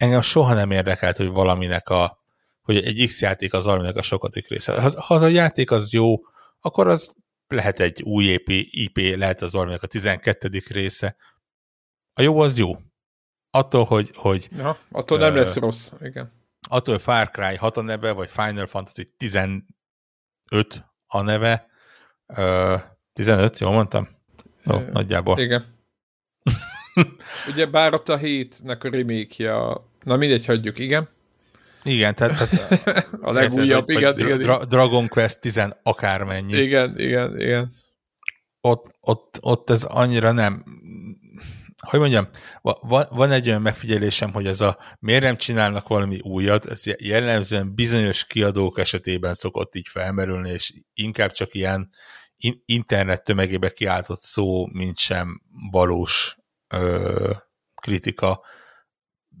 Engem 0.00 0.20
soha 0.20 0.54
nem 0.54 0.70
érdekelt, 0.70 1.16
hogy 1.16 1.28
valaminek 1.28 1.88
a 1.88 2.18
hogy 2.62 2.76
egy 2.76 3.06
X 3.06 3.20
játék 3.20 3.52
az 3.52 3.64
valaminek 3.64 3.96
a 3.96 4.02
sokadik 4.02 4.48
része. 4.48 4.80
Ha, 4.80 5.00
ha 5.00 5.14
az 5.14 5.22
a 5.22 5.26
játék 5.26 5.70
az 5.70 5.92
jó, 5.92 6.16
akkor 6.60 6.88
az 6.88 7.14
lehet 7.46 7.80
egy 7.80 8.02
új 8.02 8.24
IP, 8.24 8.48
IP 8.70 9.16
lehet 9.16 9.42
az 9.42 9.52
valaminek 9.52 9.82
a 9.82 9.86
12. 9.86 10.62
része. 10.68 11.16
A 12.12 12.22
jó 12.22 12.40
az 12.40 12.58
jó 12.58 12.72
attól, 13.50 13.84
hogy... 13.84 14.10
hogy 14.14 14.48
ja, 14.56 14.78
attól 14.90 15.18
nem 15.18 15.30
uh, 15.30 15.36
lesz 15.36 15.56
rossz, 15.56 15.92
igen. 16.00 16.32
Attól, 16.68 16.94
hogy 16.94 17.02
Far 17.02 17.30
Cry 17.30 17.56
6 17.56 17.76
a 17.76 17.80
neve, 17.80 18.12
vagy 18.12 18.30
Final 18.30 18.66
Fantasy 18.66 19.14
15 19.16 19.64
a 21.06 21.20
neve, 21.20 21.66
uh, 22.26 22.80
15, 23.12 23.58
jól 23.58 23.72
mondtam? 23.72 24.08
Jó, 24.62 24.76
uh, 24.76 24.88
nagyjából. 24.88 25.38
Igen. 25.38 25.64
Ugye 27.50 27.66
bár 27.66 27.94
ott 27.94 28.08
a 28.08 28.18
7-nek 28.18 28.84
a 28.84 28.88
remake 28.88 29.52
na 30.02 30.16
mindegy, 30.16 30.46
hagyjuk, 30.46 30.78
igen. 30.78 31.08
Igen, 31.82 32.14
tehát, 32.14 32.50
tehát 32.50 33.08
a 33.20 33.32
legújabb, 33.32 33.86
vagy, 33.86 33.96
igen, 33.96 34.18
igen, 34.18 34.38
Dra- 34.38 34.66
Dragon 34.68 35.08
Quest 35.08 35.40
10 35.40 35.60
akármennyi. 35.82 36.56
Igen, 36.56 36.98
igen, 36.98 37.40
igen. 37.40 37.72
Ott, 38.60 38.86
ott, 39.00 39.38
ott 39.40 39.70
ez 39.70 39.84
annyira 39.84 40.32
nem 40.32 40.64
hogy 41.80 42.00
mondjam, 42.00 42.28
van, 42.60 43.06
van 43.10 43.30
egy 43.30 43.48
olyan 43.48 43.62
megfigyelésem, 43.62 44.32
hogy 44.32 44.46
ez 44.46 44.60
a 44.60 44.78
miért 44.98 45.22
nem 45.22 45.36
csinálnak 45.36 45.88
valami 45.88 46.18
újat, 46.22 46.66
ez 46.66 46.82
jellemzően 46.98 47.74
bizonyos 47.74 48.26
kiadók 48.26 48.78
esetében 48.78 49.34
szokott 49.34 49.74
így 49.74 49.88
felmerülni, 49.88 50.50
és 50.50 50.72
inkább 50.94 51.32
csak 51.32 51.54
ilyen 51.54 51.90
internet 52.64 53.24
tömegébe 53.24 53.70
kiáltott 53.70 54.20
szó, 54.20 54.66
mint 54.66 54.98
sem 54.98 55.42
valós 55.70 56.36
ö, 56.74 57.30
kritika, 57.74 58.44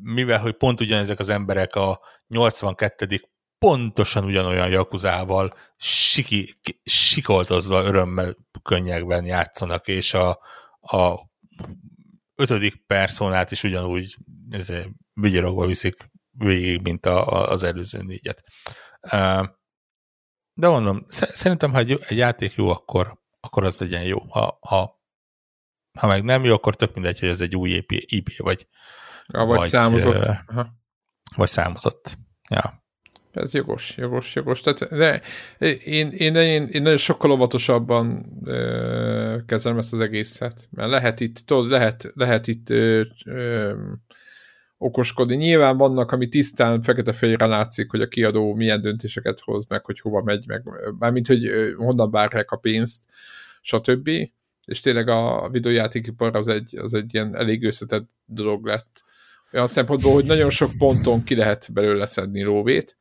mivel, 0.02 0.40
hogy 0.40 0.52
pont 0.52 0.80
ugyanezek 0.80 1.18
az 1.18 1.28
emberek 1.28 1.74
a 1.74 2.00
82 2.26 3.20
pontosan 3.58 4.24
ugyanolyan 4.24 4.68
jakuzával 4.68 5.52
siki, 5.76 6.60
sikoltozva 6.82 7.82
örömmel 7.82 8.34
könnyekben 8.62 9.24
játszanak, 9.24 9.88
és 9.88 10.14
a, 10.14 10.30
a 10.80 11.28
ötödik 12.34 12.86
personát 12.86 13.50
is 13.50 13.64
ugyanúgy 13.64 14.16
vigyarogva 15.12 15.66
viszik 15.66 16.10
végig, 16.30 16.80
mint 16.82 17.06
a, 17.06 17.28
a, 17.28 17.50
az 17.50 17.62
előző 17.62 18.02
négyet. 18.02 18.42
De 20.54 20.68
mondom, 20.68 21.04
szerintem, 21.08 21.72
ha 21.72 21.78
egy, 21.78 21.98
egy 22.08 22.16
játék 22.16 22.54
jó, 22.54 22.68
akkor, 22.68 23.18
akkor 23.40 23.64
az 23.64 23.78
legyen 23.78 24.02
jó. 24.02 24.18
Ha, 24.18 24.58
ha, 24.60 25.00
ha 25.98 26.06
meg 26.06 26.24
nem 26.24 26.44
jó, 26.44 26.54
akkor 26.54 26.76
tök 26.76 26.94
mindegy, 26.94 27.18
hogy 27.18 27.28
ez 27.28 27.40
egy 27.40 27.56
új 27.56 27.70
IP, 27.70 27.90
IP 27.90 28.36
vagy, 28.36 28.68
ja, 29.32 29.44
vagy, 29.44 29.58
vagy 29.58 29.68
számozott. 29.68 30.30
Aha. 30.46 30.68
Vagy 31.36 31.48
számozott. 31.48 32.18
Ja. 32.50 32.84
Ez 33.32 33.54
jogos, 33.54 33.96
jogos, 33.96 34.34
jogos. 34.34 34.60
Tehát, 34.60 34.96
de 34.96 35.22
én, 35.84 36.08
én, 36.08 36.34
én, 36.34 36.66
én 36.66 36.82
nagyon 36.82 36.96
sokkal 36.96 37.30
óvatosabban 37.30 38.26
ö, 38.44 39.38
kezelem 39.46 39.78
ezt 39.78 39.92
az 39.92 40.00
egészet, 40.00 40.68
mert 40.70 40.90
lehet 40.90 41.20
itt, 41.20 41.38
tudod, 41.38 41.68
lehet, 41.68 42.12
lehet 42.14 42.46
itt 42.46 42.70
ö, 42.70 43.02
ö, 43.24 43.72
okoskodni. 44.78 45.34
Nyilván 45.36 45.76
vannak, 45.76 46.12
ami 46.12 46.28
tisztán 46.28 46.82
fekete-fehérre 46.82 47.46
látszik, 47.46 47.90
hogy 47.90 48.00
a 48.00 48.08
kiadó 48.08 48.54
milyen 48.54 48.82
döntéseket 48.82 49.40
hoz, 49.40 49.66
meg 49.68 49.84
hogy 49.84 50.00
hova 50.00 50.22
megy, 50.22 50.46
meg 50.46 50.62
mármint, 50.98 51.26
hogy 51.26 51.50
honnan 51.76 52.10
várják 52.10 52.50
a 52.50 52.56
pénzt, 52.56 53.04
stb. 53.60 54.08
És 54.66 54.80
tényleg 54.80 55.08
a 55.08 55.48
videójátékipar 55.52 56.36
az 56.36 56.48
egy, 56.48 56.78
az 56.78 56.94
egy 56.94 57.14
ilyen 57.14 57.36
elég 57.36 57.64
összetett 57.64 58.08
dolog 58.24 58.66
lett. 58.66 59.04
Olyan 59.52 59.66
szempontból, 59.66 60.12
hogy 60.12 60.24
nagyon 60.24 60.50
sok 60.50 60.70
ponton 60.78 61.24
ki 61.24 61.34
lehet 61.34 61.72
belőle 61.72 62.06
szedni 62.06 62.42
lóvét, 62.42 62.96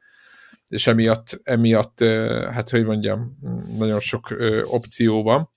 és 0.68 0.88
emiatt, 0.88 1.40
emiatt 1.44 2.00
hát 2.50 2.70
hogy 2.70 2.86
mondjam, 2.86 3.38
nagyon 3.78 4.00
sok 4.00 4.36
opció 4.64 5.24
van, 5.24 5.50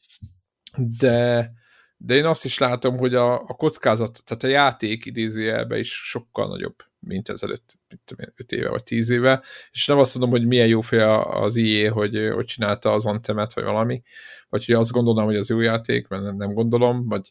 de, 0.77 1.51
de 1.97 2.15
én 2.15 2.25
azt 2.25 2.45
is 2.45 2.59
látom, 2.59 2.97
hogy 2.99 3.15
a, 3.15 3.35
a 3.35 3.55
kockázat, 3.55 4.23
tehát 4.25 4.45
a 4.45 4.47
játék 4.47 5.05
idézőjelben 5.05 5.79
is 5.79 5.93
sokkal 5.93 6.49
nagyobb, 6.49 6.75
mint 6.99 7.29
ezelőtt, 7.29 7.79
mint 7.89 8.33
5 8.37 8.53
éve 8.53 8.69
vagy 8.69 8.83
10 8.83 9.11
éve, 9.11 9.43
és 9.71 9.87
nem 9.87 9.99
azt 9.99 10.19
mondom, 10.19 10.39
hogy 10.39 10.47
milyen 10.47 10.67
jó 10.67 10.81
fél 10.81 11.09
az 11.31 11.57
IE, 11.57 11.91
hogy, 11.91 12.31
hogy 12.35 12.45
csinálta 12.45 12.93
az 12.93 13.07
Antemet, 13.07 13.55
vagy 13.55 13.65
valami, 13.65 14.03
vagy 14.49 14.65
hogy 14.65 14.75
azt 14.75 14.93
gondolom, 14.93 15.25
hogy 15.25 15.37
az 15.37 15.49
jó 15.49 15.61
játék, 15.61 16.09
mert 16.09 16.23
nem, 16.23 16.37
nem 16.37 16.53
gondolom, 16.53 17.09
vagy 17.09 17.31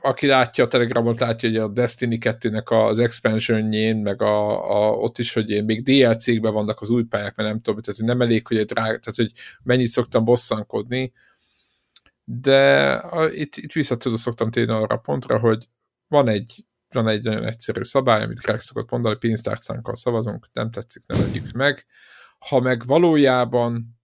aki 0.00 0.26
látja 0.26 0.64
a 0.64 0.68
Telegramot, 0.68 1.20
látja, 1.20 1.48
hogy 1.48 1.58
a 1.58 1.68
Destiny 1.68 2.18
2-nek 2.20 2.88
az 2.88 2.98
expansionjén, 2.98 3.96
meg 3.96 4.22
a, 4.22 4.70
a, 4.70 4.92
ott 4.92 5.18
is, 5.18 5.32
hogy 5.32 5.50
én 5.50 5.64
még 5.64 5.82
DLC-kben 5.82 6.52
vannak 6.52 6.80
az 6.80 6.90
új 6.90 7.04
pályák, 7.04 7.36
mert 7.36 7.48
nem 7.48 7.60
tudom, 7.60 7.80
tehát 7.80 8.00
nem 8.00 8.20
elég, 8.20 8.46
hogy 8.46 8.56
egy 8.56 8.66
drág, 8.66 8.84
tehát 8.84 9.16
hogy 9.16 9.32
mennyit 9.62 9.88
szoktam 9.88 10.24
bosszankodni, 10.24 11.12
de 12.24 12.92
a, 12.92 13.30
itt, 13.30 13.56
itt 13.56 13.72
vissza 13.72 13.96
tudok 13.96 14.18
szoktam 14.18 14.50
térni 14.50 14.72
arra 14.72 14.94
a 14.94 14.98
pontra, 14.98 15.38
hogy 15.38 15.68
van 16.08 16.28
egy, 16.28 16.64
van 16.88 17.08
egy 17.08 17.22
nagyon 17.22 17.44
egyszerű 17.44 17.82
szabály, 17.82 18.22
amit 18.22 18.40
Greg 18.40 18.60
szokott 18.60 18.90
mondani, 18.90 19.16
pénztárcánkkal 19.16 19.94
szavazunk, 19.94 20.48
nem 20.52 20.70
tetszik, 20.70 21.02
nem 21.06 21.20
adjuk 21.20 21.52
meg. 21.52 21.86
Ha 22.38 22.60
meg 22.60 22.86
valójában 22.86 23.97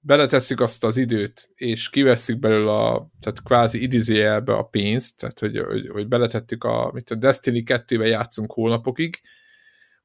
beletesszük 0.00 0.60
azt 0.60 0.84
az 0.84 0.96
időt, 0.96 1.50
és 1.54 1.88
kivesszük 1.88 2.38
belőle 2.38 2.72
a, 2.72 3.10
tehát 3.20 3.42
kvázi 3.42 3.82
idézőjelbe 3.82 4.52
a 4.52 4.62
pénzt, 4.62 5.18
tehát 5.18 5.38
hogy, 5.38 5.58
hogy, 5.58 5.88
hogy 5.88 6.08
beletettük 6.08 6.64
a, 6.64 6.90
mit 6.92 7.10
a 7.10 7.14
Destiny 7.14 7.62
2-ben 7.66 8.08
játszunk 8.08 8.52
hónapokig, 8.52 9.20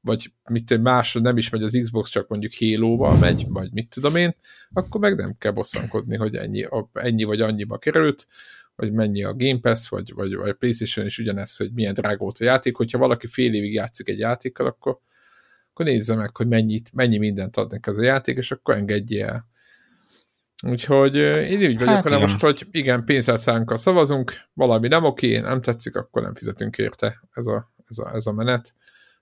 vagy 0.00 0.32
mit 0.50 0.82
más 0.82 1.12
nem 1.12 1.36
is 1.36 1.50
megy 1.50 1.62
az 1.62 1.78
Xbox, 1.82 2.10
csak 2.10 2.28
mondjuk 2.28 2.52
Halo-val 2.58 3.18
megy, 3.18 3.44
vagy 3.48 3.72
mit 3.72 3.88
tudom 3.88 4.16
én, 4.16 4.34
akkor 4.72 5.00
meg 5.00 5.16
nem 5.16 5.34
kell 5.38 5.52
bosszankodni, 5.52 6.16
hogy 6.16 6.34
ennyi, 6.34 6.66
ennyi 6.92 7.24
vagy 7.24 7.40
annyiba 7.40 7.78
került, 7.78 8.26
vagy 8.76 8.92
mennyi 8.92 9.24
a 9.24 9.34
Game 9.34 9.58
Pass, 9.60 9.88
vagy, 9.88 10.12
vagy, 10.14 10.34
vagy 10.34 10.48
a 10.48 10.54
PlayStation 10.54 11.06
is 11.06 11.18
ugyanez, 11.18 11.56
hogy 11.56 11.72
milyen 11.72 11.94
drága 11.94 12.16
volt 12.16 12.38
a 12.38 12.44
játék. 12.44 12.76
Hogyha 12.76 12.98
valaki 12.98 13.26
fél 13.26 13.54
évig 13.54 13.72
játszik 13.72 14.08
egy 14.08 14.18
játékkal, 14.18 14.66
akkor, 14.66 14.98
akkor 15.70 15.86
nézze 15.86 16.14
meg, 16.14 16.36
hogy 16.36 16.46
mennyit, 16.46 16.92
mennyi 16.92 17.18
mindent 17.18 17.56
adnak 17.56 17.86
ez 17.86 17.98
a 17.98 18.02
játék, 18.02 18.36
és 18.36 18.50
akkor 18.50 18.74
engedje 18.74 19.26
el. 19.26 19.48
Úgyhogy 20.62 21.14
én 21.14 21.58
úgy 21.58 21.78
vagyok 21.78 22.08
hát, 22.08 22.20
most, 22.20 22.40
hogy 22.40 22.66
igen, 22.70 23.04
pénzátszánkkal 23.04 23.76
szavazunk, 23.76 24.32
valami 24.52 24.88
nem 24.88 25.04
oké, 25.04 25.38
nem 25.38 25.60
tetszik, 25.60 25.96
akkor 25.96 26.22
nem 26.22 26.34
fizetünk 26.34 26.78
érte 26.78 27.22
ez 27.32 27.46
a, 27.46 27.72
ez 27.88 27.98
a, 27.98 28.10
ez 28.14 28.26
a 28.26 28.32
menet. 28.32 28.74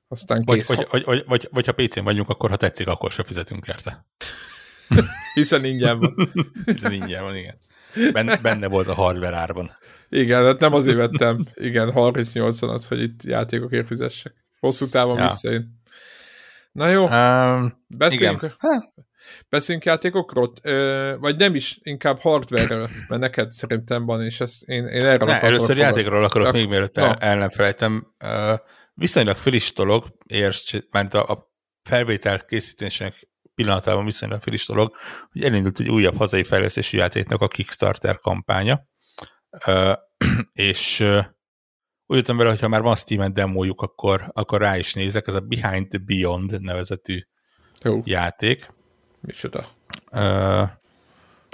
Aztán 0.08 0.44
kész. 0.44 0.68
Vagy, 0.68 0.86
vagy, 0.90 1.04
vagy, 1.04 1.24
vagy, 1.26 1.48
vagy 1.50 1.66
ha 1.66 1.72
PC-n 1.72 2.04
vagyunk, 2.04 2.28
akkor 2.28 2.50
ha 2.50 2.56
tetszik, 2.56 2.88
akkor 2.88 3.12
se 3.12 3.22
fizetünk 3.22 3.66
érte. 3.66 4.04
Hiszen 5.34 5.64
ingyen 5.64 5.98
van. 5.98 6.14
Hiszen 6.64 6.92
ingyen 6.92 7.22
van, 7.22 7.36
igen. 7.36 7.58
Benne, 8.12 8.36
benne 8.36 8.68
volt 8.68 8.88
a 8.88 8.94
hardware 8.94 9.36
árban. 9.36 9.70
Igen, 10.08 10.44
hát 10.44 10.60
nem 10.60 10.74
azért 10.74 10.96
vettem, 10.96 11.46
igen, 11.54 11.92
38-at, 11.94 12.84
hogy 12.88 13.02
itt 13.02 13.22
játékokért 13.22 13.86
fizessek. 13.86 14.34
Hosszú 14.60 14.88
távon 14.88 15.16
ja. 15.16 15.22
visszajön. 15.22 15.80
Na 16.72 16.88
jó, 16.88 17.02
um, 17.02 17.84
beszéljünk, 17.98 18.42
igen. 18.42 18.92
Beszéljünk 19.48 19.86
játékokról, 19.86 20.52
ö, 20.62 21.14
vagy 21.18 21.36
nem 21.36 21.54
is, 21.54 21.78
inkább 21.82 22.18
hardware-ről, 22.18 22.90
mert 23.08 23.20
neked 23.20 23.52
szerintem 23.52 24.04
van, 24.04 24.22
és 24.22 24.40
ezt 24.40 24.62
én, 24.62 24.86
én 24.86 25.04
erről 25.04 25.28
ne, 25.28 25.40
Először 25.40 25.76
játékról 25.76 26.24
akarok 26.24 26.46
Ak 26.46 26.52
még 26.52 26.68
mielőtt 26.68 26.98
el, 26.98 27.14
el 27.14 27.38
nem 27.38 27.48
felejtem. 27.48 28.14
Viszonylag 28.94 29.36
dolog, 29.74 30.04
érts, 30.26 30.72
mert 30.90 31.14
a, 31.14 31.28
a 31.28 31.52
felvétel 31.82 32.44
készítésének 32.44 33.28
pillanatában 33.54 34.04
viszonylag 34.04 34.42
friss 34.42 34.66
dolog, 34.66 34.96
hogy 35.32 35.44
elindult 35.44 35.80
egy 35.80 35.88
újabb 35.88 36.16
hazai 36.16 36.44
fejlesztésű 36.44 36.98
játéknak 36.98 37.40
a 37.40 37.48
Kickstarter 37.48 38.18
kampánya, 38.18 38.80
uh, 39.66 39.92
és 40.52 41.04
úgy 42.06 42.16
jöttem 42.16 42.36
vele, 42.36 42.50
hogyha 42.50 42.68
már 42.68 42.82
van 42.82 42.96
Steam-en 42.96 43.34
demójuk, 43.34 43.80
akkor, 43.80 44.30
akkor 44.32 44.60
rá 44.60 44.76
is 44.76 44.94
nézek, 44.94 45.26
ez 45.26 45.34
a 45.34 45.40
Behind 45.40 45.88
the 45.88 45.98
Beyond 45.98 46.60
nevezetű 46.60 47.18
Jó. 47.82 48.00
játék. 48.04 48.72
Micsoda? 49.26 49.66
Uh, 50.10 50.68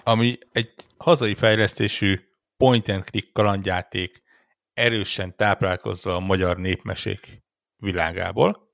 ami 0.03 0.39
egy 0.53 0.75
hazai 0.97 1.35
fejlesztésű 1.35 2.21
point-and-click 2.57 3.33
kalandjáték, 3.33 4.23
erősen 4.73 5.37
táplálkozva 5.37 6.15
a 6.15 6.21
magyar 6.21 6.57
népmesék 6.57 7.43
világából. 7.77 8.69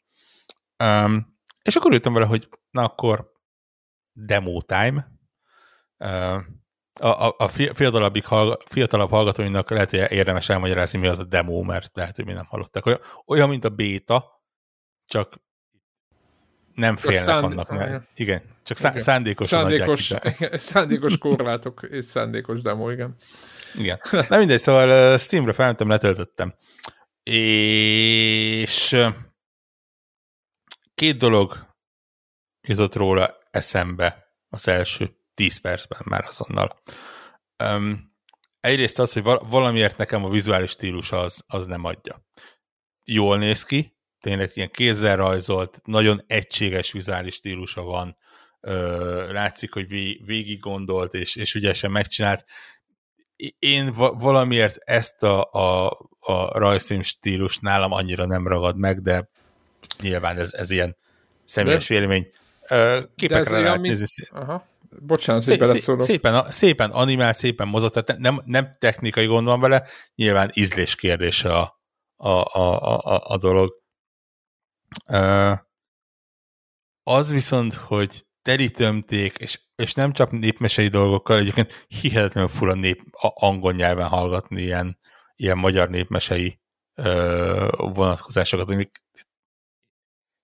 Um, 0.85 1.39
és 1.63 1.77
akkor 1.77 1.93
jöttem 1.93 2.13
vele, 2.13 2.27
hogy 2.27 2.49
na 2.71 2.85
akkor 2.85 3.33
demo 4.13 4.63
time. 4.63 5.09
Uh, 5.99 6.43
a, 7.01 7.27
a, 7.27 7.35
a 7.39 7.49
fiatalabbik 7.49 8.25
fiatalabb 8.65 9.11
hallgatóinak 9.11 9.71
lehet, 9.71 9.91
hogy 9.91 10.11
érdemes 10.11 10.49
elmagyarázni, 10.49 10.99
mi 10.99 11.07
az 11.07 11.19
a 11.19 11.25
demo, 11.25 11.63
mert 11.63 11.97
lehet, 11.97 12.17
hogy 12.17 12.25
mi 12.25 12.33
nem 12.33 12.45
hallották. 12.45 12.87
Olyan, 12.87 13.01
olyan 13.27 13.49
mint 13.49 13.65
a 13.65 13.69
béta, 13.69 14.43
csak 15.07 15.45
nem 16.77 16.97
félnek 16.97 17.23
szánd... 17.23 17.45
annak. 17.45 17.71
Mert, 17.71 18.09
igen, 18.17 18.43
csak 18.63 18.77
szá- 18.77 18.91
igen. 18.91 19.03
szándékosan 19.03 19.61
szándékos, 19.61 20.11
igen, 20.39 20.59
szándékos 20.59 21.19
korlátok 21.19 21.87
és 21.91 22.05
szándékos 22.05 22.61
demo, 22.61 22.91
igen. 22.91 23.17
Igen. 23.79 24.01
Nem 24.11 24.39
mindegy, 24.39 24.61
szóval 24.61 25.19
Steamre 25.19 25.53
felmentem, 25.53 25.89
letöltöttem. 25.89 26.55
És 27.23 28.97
két 30.95 31.17
dolog 31.17 31.67
jutott 32.69 32.95
róla 32.95 33.39
eszembe 33.51 34.35
az 34.49 34.69
első 34.69 35.09
10 35.35 35.61
percben 35.61 36.01
már 36.05 36.25
azonnal. 36.29 36.83
Um, 37.65 38.15
egyrészt 38.61 38.99
az, 38.99 39.13
hogy 39.13 39.23
valamiért 39.23 39.97
nekem 39.97 40.25
a 40.25 40.29
vizuális 40.29 40.71
stílus 40.71 41.13
az, 41.13 41.45
az 41.47 41.67
nem 41.67 41.85
adja. 41.85 42.25
Jól 43.05 43.39
néz 43.39 43.65
ki, 43.65 43.96
tényleg 44.21 44.51
ilyen 44.55 44.71
kézzel 44.71 45.17
rajzolt, 45.17 45.81
nagyon 45.85 46.23
egységes 46.27 46.93
vizuális 46.93 47.35
stílusa 47.35 47.83
van, 47.83 48.17
látszik, 49.31 49.73
hogy 49.73 49.89
végig 50.25 50.61
gondolt, 50.61 51.15
és, 51.15 51.37
és 51.37 51.55
ügyesen 51.55 51.91
megcsinált. 51.91 52.45
Én 53.59 53.93
valamiért 54.19 54.77
ezt 54.77 55.23
a, 55.23 55.51
a, 55.53 55.87
a 56.21 56.59
rajzfilm 56.59 57.03
stílus 57.03 57.59
nálam 57.59 57.93
annyira 57.93 58.27
nem 58.27 58.47
ragad 58.47 58.77
meg, 58.77 59.03
de 59.03 59.31
nyilván 60.01 60.39
ez, 60.39 60.53
ez 60.53 60.71
ilyen 60.71 60.97
személyes 61.45 61.89
vélemény. 61.89 62.31
Képekre 63.17 63.61
lehet 63.61 63.81
nézni. 63.81 64.25
Aha 64.31 64.75
Bocsánat, 65.01 65.45
hogy 65.45 65.59
beleszólok. 65.59 66.01
Szépen, 66.01 66.51
szépen 66.51 66.91
animált, 66.91 67.37
szépen 67.37 67.69
mozott, 67.69 67.93
tehát 67.93 68.21
nem, 68.21 68.41
nem 68.45 68.77
technikai 68.79 69.27
gond 69.27 69.47
van 69.47 69.61
vele, 69.61 69.85
nyilván 70.15 70.51
ízlés 70.55 70.95
kérdése 70.95 71.57
a, 71.57 71.81
a, 72.17 72.29
a, 72.29 72.99
a, 72.99 73.23
a 73.25 73.37
dolog. 73.37 73.85
Az 77.03 77.31
viszont, 77.31 77.75
hogy 77.75 78.27
telítömték, 78.43 79.37
és, 79.37 79.61
és 79.77 79.95
nem 79.95 80.13
csak 80.13 80.31
népmesei 80.31 80.89
dolgokkal, 80.89 81.39
egyébként 81.39 81.87
hihetetlenül 81.89 82.49
fura 82.49 82.75
nép, 82.75 83.03
angol 83.21 83.73
nyelven 83.73 84.09
hallgatni 84.09 84.63
ilyen, 84.63 84.99
ilyen 85.37 85.59
magyar 85.59 85.89
népmesei 85.89 86.61
uh, 86.95 87.69
vonatkozásokat, 87.95 88.69
amik 88.69 89.05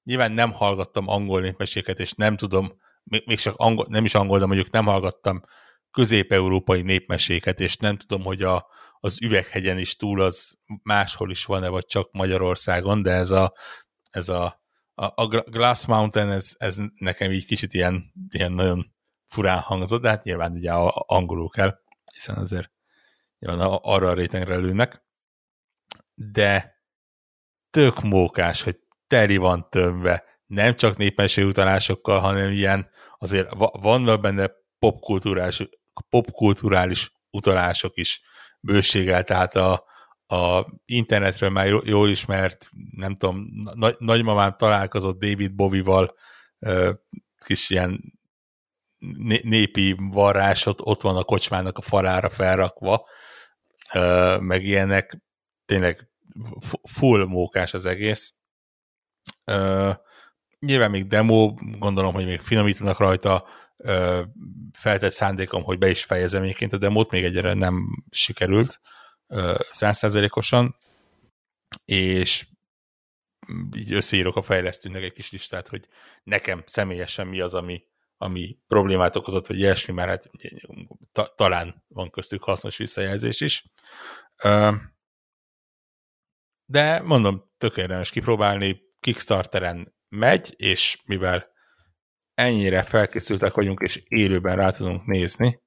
nyilván 0.04 0.32
nem 0.32 0.52
hallgattam 0.52 1.08
angol 1.08 1.40
népmeséket, 1.40 2.00
és 2.00 2.12
nem 2.12 2.36
tudom 2.36 2.72
még, 3.04 3.22
még 3.26 3.38
csak 3.38 3.56
angol, 3.56 3.86
nem 3.88 4.04
is 4.04 4.14
angol, 4.14 4.38
de 4.38 4.46
mondjuk 4.46 4.70
nem 4.70 4.84
hallgattam 4.84 5.42
közép-európai 5.90 6.82
népmeséket, 6.82 7.60
és 7.60 7.76
nem 7.76 7.96
tudom, 7.96 8.22
hogy 8.22 8.42
a, 8.42 8.66
az 9.00 9.22
üveghegyen 9.22 9.78
is 9.78 9.96
túl 9.96 10.20
az 10.20 10.58
máshol 10.82 11.30
is 11.30 11.44
van-e, 11.44 11.68
vagy 11.68 11.86
csak 11.86 12.12
Magyarországon, 12.12 13.02
de 13.02 13.10
ez 13.10 13.30
a, 13.30 13.52
ez 14.12 14.28
a, 14.28 14.62
a, 14.94 15.22
a 15.22 15.26
Glass 15.26 15.86
Mountain, 15.86 16.30
ez, 16.30 16.54
ez 16.58 16.76
nekem 16.94 17.30
így 17.30 17.46
kicsit 17.46 17.74
ilyen, 17.74 18.12
ilyen 18.28 18.52
nagyon 18.52 18.94
furán 19.26 19.58
hangzott, 19.58 20.02
de 20.02 20.08
hát 20.08 20.24
nyilván 20.24 20.52
ugye 20.52 20.72
angolul 20.72 21.48
kell, 21.48 21.78
hiszen 22.12 22.36
azért 22.36 22.70
nyilván 23.38 23.78
arra 23.82 24.08
a 24.08 24.14
rétegre 24.14 24.56
lőnek. 24.56 25.04
De 26.14 26.80
tök 27.70 28.02
mókás, 28.02 28.62
hogy 28.62 28.78
teli 29.06 29.36
van 29.36 29.68
tömve, 29.70 30.24
nem 30.46 30.76
csak 30.76 30.96
népmesé 30.96 31.42
utalásokkal, 31.42 32.18
hanem 32.18 32.50
ilyen 32.50 32.90
azért 33.18 33.48
vannak 33.72 34.20
benne 34.20 34.50
popkulturális, 34.78 35.62
popkulturális 36.08 37.12
utalások 37.30 37.96
is 37.96 38.22
bőséggel, 38.60 39.24
tehát 39.24 39.56
a, 39.56 39.84
a 40.26 40.66
internetről 40.84 41.50
már 41.50 41.66
jól 41.84 42.08
ismert, 42.08 42.68
nem 42.90 43.14
tudom, 43.14 43.46
nagy, 43.74 43.96
nagymamám 43.98 44.54
találkozott 44.56 45.18
David 45.18 45.54
Bowie-val, 45.54 46.14
kis 47.44 47.70
ilyen 47.70 48.20
népi 49.42 49.96
varrás, 49.98 50.66
ott, 50.66 51.02
van 51.02 51.16
a 51.16 51.24
kocsmának 51.24 51.78
a 51.78 51.82
falára 51.82 52.30
felrakva, 52.30 53.08
meg 54.38 54.64
ilyenek, 54.64 55.22
tényleg 55.66 56.10
full 56.82 57.24
mókás 57.24 57.74
az 57.74 57.84
egész. 57.84 58.34
Nyilván 60.58 60.90
még 60.90 61.06
demo, 61.06 61.54
gondolom, 61.78 62.12
hogy 62.12 62.24
még 62.24 62.40
finomítanak 62.40 62.98
rajta, 62.98 63.46
feltett 64.78 65.12
szándékom, 65.12 65.62
hogy 65.62 65.78
be 65.78 65.88
is 65.88 66.04
fejezem 66.04 66.42
egyébként 66.42 66.72
a 66.72 66.78
demót, 66.78 67.10
még 67.10 67.24
egyre 67.24 67.54
nem 67.54 68.04
sikerült 68.10 68.80
százszerzelékosan, 69.70 70.76
és 71.84 72.46
így 73.76 73.92
összeírok 73.92 74.36
a 74.36 74.42
fejlesztőnek 74.42 75.02
egy 75.02 75.12
kis 75.12 75.32
listát, 75.32 75.68
hogy 75.68 75.88
nekem 76.22 76.62
személyesen 76.66 77.26
mi 77.26 77.40
az, 77.40 77.54
ami, 77.54 77.84
ami 78.16 78.58
problémát 78.66 79.16
okozott, 79.16 79.46
vagy 79.46 79.58
ilyesmi, 79.58 79.92
mert 79.92 80.08
hát 80.08 80.30
ta, 81.12 81.26
talán 81.26 81.84
van 81.88 82.10
köztük 82.10 82.42
hasznos 82.42 82.76
visszajelzés 82.76 83.40
is. 83.40 83.64
De 86.64 87.00
mondom, 87.00 87.50
tökéletes 87.58 88.10
kipróbálni, 88.10 88.90
Kickstarteren 89.00 89.94
megy, 90.08 90.54
és 90.56 91.02
mivel 91.06 91.50
ennyire 92.34 92.82
felkészültek 92.82 93.54
vagyunk, 93.54 93.80
és 93.80 94.02
élőben 94.08 94.56
rá 94.56 94.70
tudunk 94.70 95.06
nézni, 95.06 95.62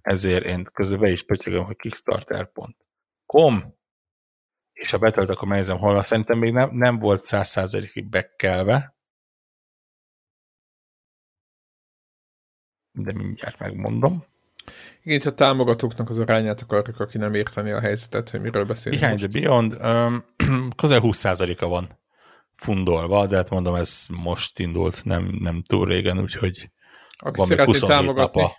ezért 0.00 0.44
én 0.44 0.64
közben 0.72 1.00
be 1.00 1.10
is 1.10 1.22
pötyögöm, 1.22 1.64
hogy 1.64 1.76
kickstarter.com, 1.76 2.76
és 4.72 4.90
ha 4.90 4.98
betölt, 4.98 5.28
akkor 5.28 5.48
megnézem 5.48 5.78
hol, 5.78 6.04
szerintem 6.04 6.38
még 6.38 6.52
nem, 6.52 6.70
nem 6.72 6.98
volt 6.98 7.22
száz 7.22 7.48
százalékig 7.48 8.08
bekelve, 8.08 8.96
de 12.92 13.12
mindjárt 13.12 13.58
megmondom. 13.58 14.24
Igen, 15.02 15.20
ha 15.22 15.34
támogatóknak 15.34 16.08
az 16.08 16.18
arányát 16.18 16.60
akarjuk, 16.60 17.00
aki 17.00 17.18
nem 17.18 17.34
érteni 17.34 17.70
a 17.70 17.80
helyzetet, 17.80 18.30
hogy 18.30 18.40
miről 18.40 18.64
beszélünk 18.64 19.02
Behind 19.02 19.20
most. 19.20 19.32
the 19.32 19.40
Beyond, 19.40 19.72
um, 19.82 20.70
közel 20.80 21.00
20%-a 21.02 21.66
van 21.66 21.98
fundolva, 22.56 23.26
de 23.26 23.36
hát 23.36 23.50
mondom, 23.50 23.74
ez 23.74 24.06
most 24.22 24.58
indult, 24.58 25.04
nem, 25.04 25.36
nem 25.40 25.62
túl 25.62 25.86
régen, 25.86 26.20
úgyhogy 26.20 26.70
Aki 27.16 27.38
van 27.38 27.48
még 27.48 27.58
szeretné 27.58 27.64
27 27.64 27.88
támogatni, 27.88 28.40
nap 28.40 28.50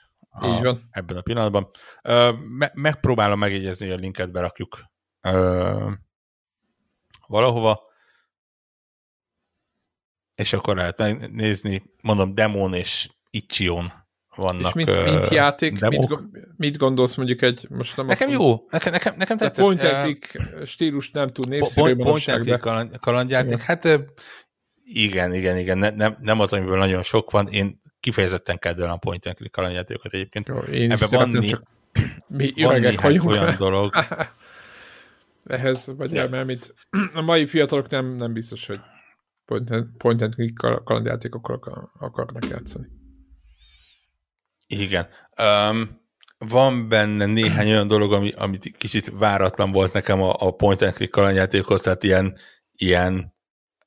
a, 0.41 0.47
így 0.47 0.63
van. 0.63 0.87
ebben 0.91 1.17
a 1.17 1.21
pillanatban. 1.21 1.69
Ö, 2.01 2.31
me, 2.57 2.71
megpróbálom 2.73 3.39
megjegyezni, 3.39 3.85
hogy 3.85 3.95
a 3.95 3.99
linket 3.99 4.31
berakjuk 4.31 4.83
ö, 5.21 5.89
valahova, 7.27 7.81
és 10.35 10.53
akkor 10.53 10.75
lehet 10.75 10.97
megnézni, 10.97 11.83
mondom, 12.01 12.35
Demon 12.35 12.73
és 12.73 13.09
Itchion 13.29 13.91
vannak 14.35 14.65
És 14.65 14.73
mint, 14.73 14.89
ö, 14.89 15.03
mint 15.03 15.27
játék, 15.27 15.79
mit, 15.79 16.05
go- 16.07 16.27
mit 16.57 16.77
gondolsz 16.77 17.15
mondjuk 17.15 17.41
egy, 17.41 17.67
most 17.69 17.97
nem 17.97 18.05
Nekem 18.05 18.27
azt 18.27 18.37
mondom, 18.37 18.55
jó, 18.57 18.65
nekem, 18.69 18.91
nekem, 18.91 19.15
nekem 19.17 19.37
tetszett. 19.37 19.63
point 19.65 19.79
click 20.01 20.41
stílus 20.65 21.11
nem 21.11 21.27
túl 21.27 21.45
Po- 21.45 21.53
népszerű 21.53 21.81
Point, 21.93 22.01
point 22.09 22.25
manapság, 22.27 22.59
kaland, 22.59 22.99
kalandjáték, 22.99 23.51
Igen. 23.51 23.59
hát 23.65 23.85
igen, 24.83 25.33
igen, 25.33 25.57
igen, 25.57 25.77
ne, 25.77 25.89
nem, 25.89 26.17
nem 26.21 26.39
az, 26.39 26.53
amiből 26.53 26.77
nagyon 26.77 27.03
sok 27.03 27.31
van, 27.31 27.47
én 27.47 27.81
kifejezetten 28.07 28.59
kedvelem 28.59 28.91
a 28.91 28.97
point 28.97 29.25
and 29.25 29.35
click 29.35 29.51
kalandjátékokat 29.51 30.13
egyébként. 30.13 30.47
jó, 30.47 30.57
én 30.57 30.91
is 30.91 31.01
Ebben 31.01 31.19
van, 31.19 31.39
né- 31.39 31.49
csak 31.49 31.63
mi 32.27 32.51
van 32.55 32.75
öregek 32.75 33.01
vagyunk 33.01 33.29
olyan 33.29 33.55
dolog, 33.57 33.93
ehhez, 35.43 35.87
vagy 35.97 36.13
ja. 36.13 36.29
mert 36.29 36.45
mit, 36.45 36.73
a 37.13 37.21
mai 37.21 37.45
fiatalok 37.45 37.89
nem, 37.89 38.05
nem 38.05 38.33
biztos, 38.33 38.67
hogy 38.67 38.79
point 39.45 39.69
and, 39.71 39.85
point 39.97 40.21
and 40.21 40.33
click 40.33 40.57
kal- 40.57 40.83
kalandjátékokkal 40.83 41.55
akar- 41.55 41.89
akarnak 41.99 42.47
játszani. 42.47 42.87
igen. 44.67 45.07
Um, 45.41 46.05
van 46.37 46.89
benne 46.89 47.25
néhány 47.25 47.67
olyan 47.69 47.87
dolog, 47.87 48.13
ami, 48.13 48.31
amit 48.31 48.77
kicsit 48.77 49.11
váratlan 49.13 49.71
volt 49.71 49.93
nekem 49.93 50.21
a, 50.21 50.33
a 50.37 50.51
point 50.55 50.81
and 50.81 50.93
click 50.93 51.11
kalandjátékhoz, 51.11 51.81
tehát 51.81 52.03
ilyen, 52.03 52.37
ilyen 52.71 53.33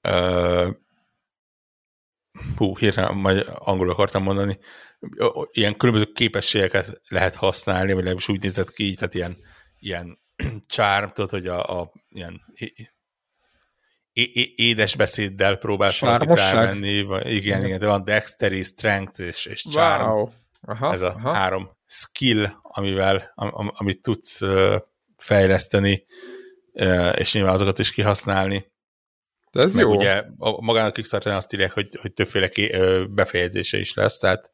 uh, 0.09 0.69
hú, 2.57 2.77
hirtelen 2.77 3.17
majd 3.17 3.47
angolul 3.55 3.93
akartam 3.93 4.23
mondani, 4.23 4.59
ilyen 5.51 5.77
különböző 5.77 6.13
képességeket 6.13 7.01
lehet 7.09 7.35
használni, 7.35 7.89
vagy 7.89 7.97
legalábbis 7.97 8.29
úgy 8.29 8.43
nézett 8.43 8.73
ki, 8.73 8.95
tehát 8.95 9.15
ilyen, 9.15 9.37
ilyen 9.79 10.19
charm, 10.67 11.09
tudod, 11.09 11.31
hogy 11.31 11.47
a, 11.47 11.81
a 11.81 11.93
ilyen 12.09 12.41
édes 14.55 14.97
beszéddel 14.97 15.57
próbálsz 15.57 16.01
valakit 16.01 16.29
Sármosság? 16.29 16.55
rávenni, 16.55 17.03
vagy 17.03 17.33
igen, 17.33 17.65
igen, 17.65 17.79
de 17.79 17.87
van 17.87 18.05
dexterity, 18.05 18.67
strength 18.67 19.21
és, 19.21 19.47
és 19.47 19.67
charm, 19.71 20.11
Wow. 20.11 20.29
Aha, 20.63 20.93
ez 20.93 21.01
a 21.01 21.15
aha. 21.15 21.33
három 21.33 21.71
skill, 21.87 22.47
amivel, 22.63 23.33
am, 23.35 23.49
am, 23.53 23.71
amit 23.73 24.03
tudsz 24.03 24.43
fejleszteni, 25.17 26.05
és 27.17 27.33
nyilván 27.33 27.53
azokat 27.53 27.79
is 27.79 27.93
kihasználni. 27.93 28.70
De 29.51 29.63
ez 29.63 29.75
Meg 29.75 29.85
jó. 29.85 29.95
ugye 29.97 30.25
a, 30.39 30.61
magán 30.61 30.87
a 30.87 30.93
Kickstarter 30.93 31.33
azt 31.33 31.53
írják, 31.53 31.73
hogy, 31.73 31.89
hogy 32.01 32.13
többféle 32.13 32.49
ké, 32.49 32.73
ö, 32.73 33.05
befejezése 33.07 33.79
is 33.79 33.95
lesz, 33.95 34.19
tehát 34.19 34.53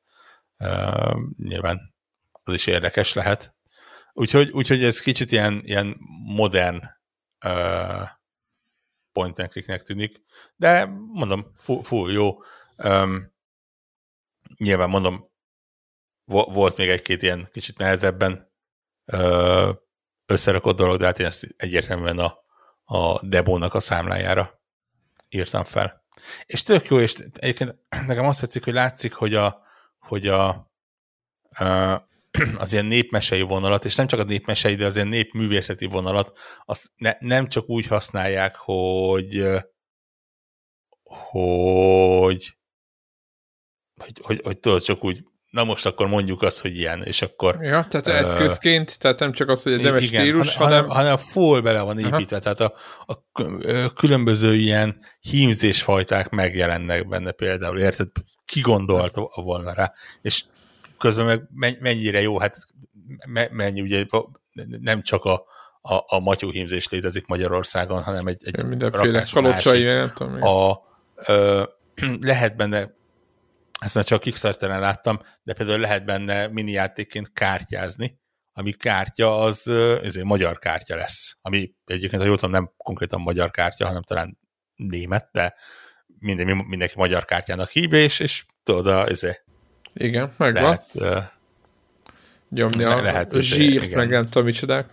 ö, 0.58 0.68
nyilván 1.38 1.94
az 2.32 2.54
is 2.54 2.66
érdekes 2.66 3.12
lehet. 3.12 3.54
Úgyhogy, 4.12 4.50
úgyhogy 4.50 4.84
ez 4.84 5.00
kicsit 5.00 5.32
ilyen, 5.32 5.60
ilyen 5.64 5.96
modern 6.24 6.82
ö, 7.44 8.02
point 9.12 9.38
and 9.38 9.48
clicknek 9.48 9.82
tűnik, 9.82 10.20
de 10.56 10.84
mondom, 11.12 11.52
full 11.82 12.12
jó. 12.12 12.42
Um, 12.76 13.34
nyilván 14.56 14.88
mondom, 14.88 15.30
vo- 16.24 16.54
volt 16.54 16.76
még 16.76 16.88
egy-két 16.88 17.22
ilyen 17.22 17.48
kicsit 17.52 17.78
nehezebben 17.78 18.52
ö, 19.04 19.70
összerakott 20.26 20.76
dolog, 20.76 20.98
de 20.98 21.04
hát 21.04 21.18
én 21.18 21.26
ezt 21.26 21.46
egyértelműen 21.56 22.18
a, 22.18 22.38
a 22.84 23.26
debónak 23.26 23.74
a 23.74 23.80
számlájára 23.80 24.55
írtam 25.36 25.64
fel. 25.64 26.04
És 26.46 26.62
tök 26.62 26.86
jó, 26.86 27.00
és 27.00 27.14
egyébként 27.34 27.76
nekem 28.06 28.24
azt 28.24 28.40
tetszik, 28.40 28.64
hogy 28.64 28.72
látszik, 28.72 29.12
hogy 29.12 29.34
a, 29.34 29.62
hogy 29.98 30.26
a, 30.26 30.70
ö, 31.58 31.94
az 32.58 32.72
ilyen 32.72 32.84
népmesei 32.84 33.42
vonalat, 33.42 33.84
és 33.84 33.94
nem 33.94 34.06
csak 34.06 34.20
a 34.20 34.24
népmesei, 34.24 34.74
de 34.74 34.86
az 34.86 34.94
ilyen 34.94 35.08
népművészeti 35.08 35.86
vonalat, 35.86 36.38
azt 36.64 36.92
ne, 36.96 37.12
nem 37.18 37.48
csak 37.48 37.68
úgy 37.68 37.86
használják, 37.86 38.56
hogy 38.56 39.44
hogy 41.02 42.56
hogy, 43.96 44.20
hogy, 44.22 44.40
hogy 44.44 44.58
tudod, 44.58 44.82
csak 44.82 45.04
úgy, 45.04 45.24
na 45.50 45.64
most 45.64 45.86
akkor 45.86 46.06
mondjuk 46.06 46.42
azt, 46.42 46.60
hogy 46.60 46.76
ilyen, 46.76 47.02
és 47.02 47.22
akkor 47.22 47.58
Ja, 47.62 47.86
tehát 47.88 48.06
Ö, 48.06 48.10
eszközként, 48.10 48.98
tehát 48.98 49.18
nem 49.18 49.32
csak 49.32 49.48
az, 49.48 49.62
hogy 49.62 49.72
egy 49.72 49.82
nemes 49.82 50.02
igen, 50.02 50.20
stílus, 50.20 50.56
hanem, 50.56 50.70
hanem, 50.78 50.96
hanem, 50.96 51.16
full 51.16 51.60
bele 51.60 51.80
van 51.80 51.98
építve, 51.98 52.38
tehát 52.38 52.60
a, 52.60 52.74
a 53.06 53.92
különböző 53.94 54.54
ilyen 54.54 54.98
hímzésfajták 55.20 56.28
megjelennek 56.28 57.08
benne 57.08 57.30
például, 57.30 57.78
érted? 57.78 58.08
Ki 58.44 58.60
gondolta 58.60 59.28
volna 59.34 59.72
rá, 59.72 59.92
és 60.22 60.44
közben 60.98 61.26
meg 61.26 61.42
men- 61.54 61.76
mennyire 61.80 62.20
jó, 62.20 62.38
hát 62.38 62.56
me- 63.26 63.50
mennyi, 63.50 63.80
ugye 63.80 64.04
nem 64.80 65.02
csak 65.02 65.24
a, 65.24 65.44
a, 65.80 66.04
a 66.06 66.18
matyú 66.20 66.50
hímzés 66.50 66.88
létezik 66.88 67.26
Magyarországon, 67.26 68.02
hanem 68.02 68.26
egy, 68.26 68.40
egy 68.44 68.64
mindenféle 68.64 69.24
kalocsai, 69.32 69.84
másik. 69.84 69.98
nem 69.98 70.12
tudom. 70.14 70.42
A, 70.42 70.82
ö, 71.26 71.62
lehet 72.20 72.56
benne, 72.56 72.94
ezt 73.80 73.94
már 73.94 74.04
csak 74.04 74.20
Kickstarteren 74.20 74.80
láttam, 74.80 75.20
de 75.42 75.52
például 75.52 75.78
lehet 75.78 76.04
benne 76.04 76.46
mini 76.48 76.70
játékként 76.70 77.32
kártyázni, 77.32 78.18
ami 78.52 78.72
kártya 78.72 79.38
az 79.38 79.68
ezért 80.02 80.24
magyar 80.24 80.58
kártya 80.58 80.96
lesz. 80.96 81.36
Ami 81.40 81.74
egyébként, 81.84 82.22
ha 82.22 82.28
jól 82.28 82.36
tudom, 82.36 82.50
nem 82.50 82.72
konkrétan 82.76 83.20
magyar 83.20 83.50
kártya, 83.50 83.86
hanem 83.86 84.02
talán 84.02 84.38
német, 84.74 85.28
de 85.32 85.54
minden, 86.18 86.56
mindenki 86.56 86.94
magyar 86.96 87.24
kártyának 87.24 87.70
hívja, 87.70 87.98
és, 87.98 88.20
és 88.20 88.44
tudod, 88.62 89.10
ezért 89.10 89.44
Igen, 89.92 90.32
megvan. 90.36 90.62
lehet, 90.62 90.84
ö, 90.94 91.18
Nyomni 92.48 92.84
a 92.84 93.02
lehet, 93.02 93.40
zsírt, 93.40 93.84
igen. 93.84 93.98
meg 93.98 94.08
nem 94.08 94.24
tudom 94.24 94.44
micsodák, 94.44 94.88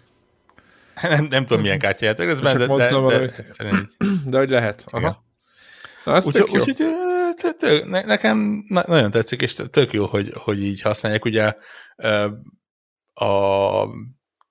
nem, 1.02 1.26
nem 1.26 1.46
tudom, 1.46 1.62
milyen 1.62 1.80
kártyájátok 1.80 2.28
ez, 2.28 2.40
Csak 2.40 2.58
de, 2.58 2.66
de, 2.66 2.86
de, 3.58 3.88
de, 4.26 4.38
hogy 4.38 4.50
lehet. 4.50 4.86
Aha. 4.90 5.24
Na, 6.06 6.16
Úgyhogy 6.16 6.50
úgy, 6.50 6.86
tök- 7.36 7.86
ne- 7.86 8.04
nekem 8.04 8.64
na- 8.68 8.84
nagyon 8.88 9.12
tetszik, 9.12 9.42
és 9.42 9.56
tök 9.72 9.94
jó, 9.94 10.06
hogy, 10.06 10.32
hogy 10.36 10.64
így 10.64 10.82
használják. 10.82 11.26
Ugye 11.26 11.54
a 13.14 13.86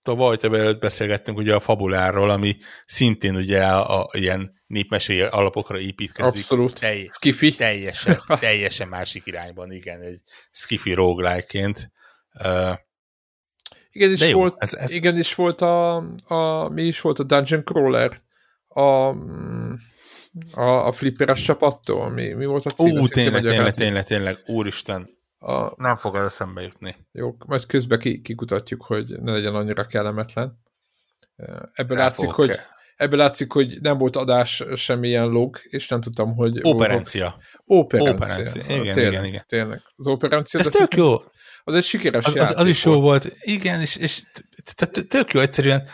tavaly 0.02 0.36
több 0.36 0.54
előtt 0.54 0.80
beszélgettünk 0.80 1.38
ugye 1.38 1.54
a 1.54 1.60
fabuláról, 1.60 2.30
ami 2.30 2.56
szintén 2.86 3.36
ugye 3.36 3.66
a, 3.66 4.00
a 4.02 4.08
ilyen 4.12 4.62
népmesély 4.66 5.22
alapokra 5.22 5.78
építkezik. 5.78 6.32
Abszolút. 6.32 6.80
Telj, 6.80 7.06
Skiffy. 7.12 7.54
teljesen, 7.54 8.18
teljesen 8.40 8.88
másik 8.88 9.26
irányban, 9.26 9.72
igen, 9.72 10.00
egy 10.00 10.20
skiffy 10.50 10.92
roguelike-ként. 10.92 11.90
Igen, 13.90 14.10
is 14.12 14.20
jó, 14.20 14.38
volt, 14.38 14.62
ez- 14.62 14.74
ez- 14.74 14.90
igen, 14.90 15.18
is 15.18 15.34
volt 15.34 15.60
a, 15.60 15.96
a, 16.24 16.68
mi 16.68 16.82
is 16.82 17.00
volt 17.00 17.18
a 17.18 17.22
Dungeon 17.22 17.64
Crawler, 17.64 18.22
a, 18.68 19.10
mm, 19.10 19.72
a, 20.52 20.86
a 20.86 20.92
flipperes 20.92 21.42
csapattól, 21.42 22.10
mi, 22.10 22.32
mi 22.32 22.44
volt 22.44 22.66
a 22.66 22.70
címe? 22.70 23.00
Ú, 23.00 23.06
tényleg, 23.06 23.42
tényleg, 23.42 23.74
tényleg, 23.74 24.04
tényleg, 24.04 24.38
úristen, 24.46 25.08
A, 25.38 25.82
nem 25.82 25.96
fog 25.96 26.16
az 26.16 26.24
eszembe 26.24 26.62
jutni. 26.62 26.96
jó, 27.12 27.36
majd 27.46 27.66
közben 27.66 27.98
ki, 27.98 28.20
kikutatjuk, 28.20 28.82
hogy 28.82 29.20
ne 29.20 29.32
legyen 29.32 29.54
annyira 29.54 29.86
kellemetlen. 29.86 30.60
Ebből 31.72 31.96
látszik, 31.96 32.30
hogy 32.30 32.58
ebből 32.96 33.18
látszik, 33.18 33.52
hogy 33.52 33.80
nem 33.80 33.98
volt 33.98 34.16
adás 34.16 34.64
semmilyen 34.74 35.26
log, 35.28 35.58
és 35.62 35.88
nem 35.88 36.00
tudtam, 36.00 36.34
hogy... 36.34 36.58
Operencia. 36.62 37.36
Operencia. 37.64 38.14
Operencia. 38.14 38.62
Igen, 38.62 38.94
tényleg, 38.94 39.12
igen, 39.12 39.24
igen. 39.24 39.44
Tényleg. 39.46 39.82
Az 39.96 40.06
operencia, 40.06 40.60
Ez 40.60 40.68
tök 40.68 40.94
jó. 40.94 41.16
az 41.64 41.74
egy 41.74 41.84
sikeres 41.84 42.26
Az, 42.26 42.36
az, 42.36 42.52
az 42.56 42.66
is 42.66 42.84
jó 42.84 43.00
volt. 43.00 43.32
Igen, 43.40 43.80
és, 43.80 43.96
és 43.96 44.22
tök 45.08 45.32
jó 45.32 45.40
egyszerűen, 45.40 45.88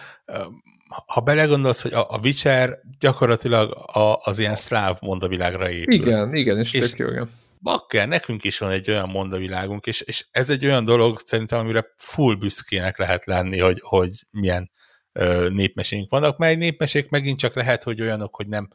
ha 1.06 1.20
belegondolsz, 1.20 1.82
hogy 1.82 1.92
a, 1.92 2.10
a 2.10 2.18
Witcher 2.22 2.80
gyakorlatilag 2.98 3.72
a, 3.92 4.16
az 4.22 4.38
ilyen 4.38 4.54
szláv 4.54 4.96
mondavilágra 5.00 5.70
épül. 5.70 5.94
Igen, 5.94 6.34
igen, 6.34 6.58
és, 6.58 6.72
És- 6.72 6.90
tök 6.90 6.98
jó, 6.98 7.08
igen. 7.08 7.30
Bakker, 7.62 8.08
nekünk 8.08 8.44
is 8.44 8.58
van 8.58 8.70
egy 8.70 8.90
olyan 8.90 9.08
mondavilágunk, 9.08 9.86
és, 9.86 10.00
és 10.00 10.26
ez 10.30 10.50
egy 10.50 10.64
olyan 10.64 10.84
dolog 10.84 11.20
szerintem, 11.24 11.58
amire 11.58 11.92
full 11.96 12.34
büszkének 12.34 12.98
lehet 12.98 13.24
lenni, 13.24 13.58
hogy, 13.58 13.80
hogy 13.84 14.26
milyen 14.30 14.70
ö, 15.12 15.48
népmeséink 15.48 16.10
vannak, 16.10 16.38
mely 16.38 16.54
népmesék 16.54 17.08
megint 17.08 17.38
csak 17.38 17.54
lehet, 17.54 17.82
hogy 17.82 18.00
olyanok, 18.00 18.36
hogy 18.36 18.48
nem 18.48 18.68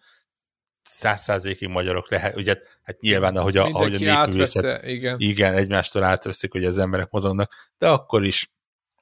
száz 0.84 1.22
százalékig 1.22 1.68
magyarok 1.68 2.11
lehet, 2.11 2.36
ugye 2.36 2.57
hát 2.84 2.99
nyilván, 2.99 3.36
ahogy 3.36 3.57
a, 3.57 3.66
ahogy 3.66 3.95
a 3.95 3.97
Mindenki 3.97 4.20
népművészet 4.20 4.66
átvette, 4.66 4.89
igen. 4.89 5.16
igen, 5.20 5.53
egymástól 5.53 6.03
átveszik, 6.03 6.51
hogy 6.51 6.66
az 6.66 6.78
emberek 6.78 7.09
mozognak, 7.09 7.72
de 7.78 7.89
akkor 7.89 8.24
is 8.24 8.51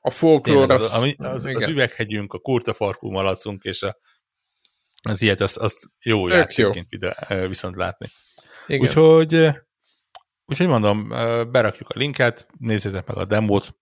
A 0.01 0.09
folklór 0.09 0.55
Tényleg, 0.55 0.69
az, 0.69 0.83
az, 0.83 0.93
ami, 0.93 1.15
az, 1.17 1.45
az 1.45 1.67
üveghegyünk, 1.67 2.33
a 2.33 2.39
kurtafarkú 2.39 3.09
malacunk, 3.09 3.63
és 3.63 3.83
a, 3.83 3.97
az 5.01 5.21
ilyet, 5.21 5.41
azt, 5.41 5.57
azt 5.57 5.77
jó 6.03 6.27
játékként 6.27 6.87
viszont 7.47 7.75
látni. 7.75 8.07
igen. 8.67 8.87
Úgyhogy, 8.87 9.49
úgyhogy 10.45 10.67
mondom, 10.67 11.09
berakjuk 11.51 11.89
a 11.89 11.97
linket, 11.97 12.47
nézzétek 12.57 13.07
meg 13.07 13.17
a 13.17 13.25
demót, 13.25 13.75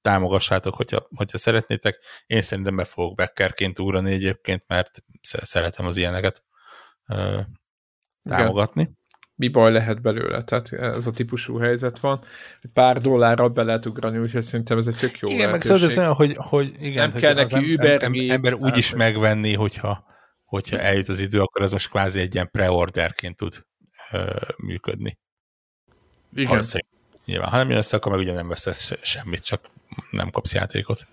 támogassátok, 0.00 0.74
hogyha, 0.74 1.06
hogyha 1.14 1.38
szeretnétek. 1.38 1.98
Én 2.26 2.42
szerintem 2.42 2.76
be 2.76 2.84
fogok 2.84 3.14
beckerként 3.16 3.78
ugrani 3.78 4.12
egyébként, 4.12 4.64
mert 4.66 5.04
sze- 5.20 5.44
szeretem 5.44 5.86
az 5.86 5.96
ilyeneket. 5.96 6.44
támogatni. 8.22 8.82
Igen. 8.82 8.98
Mi 9.36 9.48
baj 9.48 9.72
lehet 9.72 10.02
belőle? 10.02 10.44
Tehát 10.44 10.72
ez 10.72 11.06
a 11.06 11.10
típusú 11.10 11.58
helyzet 11.58 11.98
van. 11.98 12.24
Pár 12.72 13.00
dollárral 13.00 13.48
be 13.48 13.62
lehet 13.62 13.86
ugrani, 13.86 14.18
úgyhogy 14.18 14.42
szerintem 14.42 14.78
ez 14.78 14.86
egy 14.86 14.96
tök 14.96 15.18
jó 15.18 15.28
Igen, 15.28 15.46
lehetőség. 15.46 15.80
meg 15.80 15.90
szóval 15.90 16.12
hogy, 16.14 16.36
hogy 16.38 16.74
igen, 16.80 17.08
nem 17.08 17.20
kell 17.20 17.34
neki 17.34 17.74
Uber 17.74 18.02
ember, 18.02 18.30
ember 18.30 18.54
úgy 18.54 18.76
is 18.76 18.94
megvenni, 18.94 19.54
hogyha, 19.54 20.04
hogyha 20.44 20.78
eljut 20.78 21.08
az 21.08 21.20
idő, 21.20 21.40
akkor 21.40 21.62
ez 21.62 21.72
most 21.72 21.90
kvázi 21.90 22.20
egy 22.20 22.34
ilyen 22.34 22.50
preorderként 22.50 23.36
tud 23.36 23.64
ö, 24.10 24.36
működni. 24.56 25.18
Igen. 26.34 26.62
Ha 26.62 26.78
nyilván, 27.26 27.50
ha 27.50 27.56
nem 27.56 27.68
jön 27.68 27.78
össze, 27.78 27.96
akkor 27.96 28.12
meg 28.12 28.20
ugye 28.20 28.32
nem 28.32 28.48
veszesz 28.48 28.92
semmit, 29.02 29.44
csak 29.44 29.70
nem 30.10 30.30
kapsz 30.30 30.54
játékot. 30.54 31.06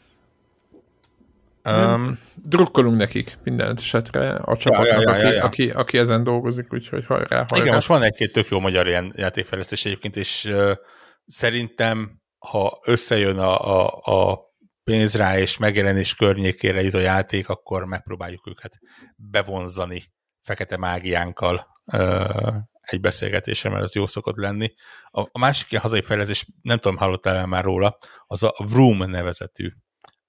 Um, 1.70 2.20
Drukkolunk 2.36 2.98
nekik 2.98 3.38
minden 3.44 3.78
esetre 3.78 4.30
a 4.30 4.58
csapatnak, 4.58 4.88
ja, 4.88 5.18
ja, 5.18 5.18
ja, 5.18 5.28
aki, 5.28 5.36
ja. 5.36 5.44
Aki, 5.46 5.70
aki 5.70 5.98
ezen 5.98 6.24
dolgozik, 6.24 6.74
úgyhogy 6.74 7.06
hajrá, 7.06 7.46
hajrá. 7.48 7.64
Igen, 7.64 7.74
most 7.74 7.88
van 7.88 8.04
egy-két 8.04 8.32
tök 8.32 8.48
jó 8.48 8.60
magyar 8.60 8.88
ilyen 8.88 9.14
játékfejlesztés 9.16 9.86
egyébként, 9.86 10.16
és 10.16 10.46
uh, 10.46 10.72
szerintem, 11.26 12.20
ha 12.48 12.80
összejön 12.86 13.38
a, 13.38 13.84
a, 13.84 14.02
a 14.04 14.40
pénz 14.84 15.16
rá, 15.16 15.38
és 15.38 15.58
megjelenés 15.58 16.16
környékére 16.16 16.82
jut 16.82 16.94
a 16.94 17.00
játék, 17.00 17.50
akkor 17.50 17.86
megpróbáljuk 17.86 18.48
őket 18.48 18.80
bevonzani 19.16 20.04
fekete 20.42 20.78
mágiánkkal 20.78 21.66
uh, 21.94 22.56
egy 22.82 23.00
beszélgetésre, 23.02 23.70
mert 23.70 23.84
az 23.84 23.96
jó 23.96 24.06
szokott 24.06 24.36
lenni. 24.36 24.74
A, 25.10 25.22
a 25.22 25.40
másik 25.40 25.72
ilyen 25.72 25.84
hazai 25.84 26.02
fejlesztés, 26.02 26.46
nem 26.62 26.78
tudom, 26.78 26.98
hallottál 26.98 27.46
már 27.46 27.64
róla, 27.64 27.98
az 28.24 28.44
a 28.44 28.54
Vroom 28.58 29.10
nevezetű 29.10 29.70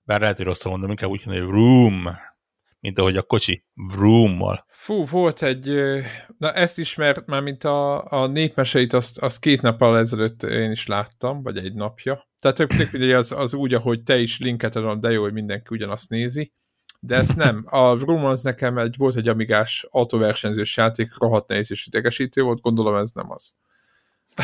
bár 0.04 0.20
lehet, 0.20 0.36
hogy 0.36 0.46
rosszul 0.46 0.70
mondom, 0.70 0.90
inkább 0.90 1.10
úgy 1.10 1.22
hogy 1.22 1.38
room, 1.38 2.08
mint 2.80 2.98
ahogy 2.98 3.16
a 3.16 3.22
kocsi 3.22 3.64
vroom-mal. 3.74 4.64
Fú, 4.68 5.06
volt 5.06 5.42
egy, 5.42 5.80
na 6.38 6.52
ezt 6.52 6.78
ismert 6.78 7.26
már, 7.26 7.42
mint 7.42 7.64
a, 7.64 8.12
a 8.12 8.26
népmeseit, 8.26 8.92
azt, 8.92 9.18
azt 9.18 9.40
két 9.40 9.62
nappal 9.62 9.98
ezelőtt 9.98 10.42
én 10.42 10.70
is 10.70 10.86
láttam, 10.86 11.42
vagy 11.42 11.56
egy 11.56 11.74
napja. 11.74 12.28
Tehát 12.38 12.56
tök, 12.56 12.72
ugye 12.92 13.16
az, 13.16 13.32
az 13.32 13.54
úgy, 13.54 13.74
ahogy 13.74 14.02
te 14.02 14.18
is 14.18 14.38
linket 14.38 14.76
adom, 14.76 15.00
de 15.00 15.10
jó, 15.10 15.22
hogy 15.22 15.32
mindenki 15.32 15.66
ugyanazt 15.70 16.10
nézi. 16.10 16.52
De 17.00 17.16
ezt 17.16 17.36
nem. 17.36 17.64
A 17.66 17.96
Vroom 17.96 18.24
az 18.24 18.42
nekem 18.42 18.78
egy, 18.78 18.96
volt 18.96 19.16
egy 19.16 19.28
amigás 19.28 19.86
autóversenyzős 19.90 20.76
játék, 20.76 21.18
rohadt 21.18 21.48
nehéz 21.48 21.70
és 21.70 21.86
idegesítő 21.86 22.42
volt, 22.42 22.60
gondolom 22.60 22.96
ez 22.96 23.10
nem 23.10 23.30
az. 23.30 23.54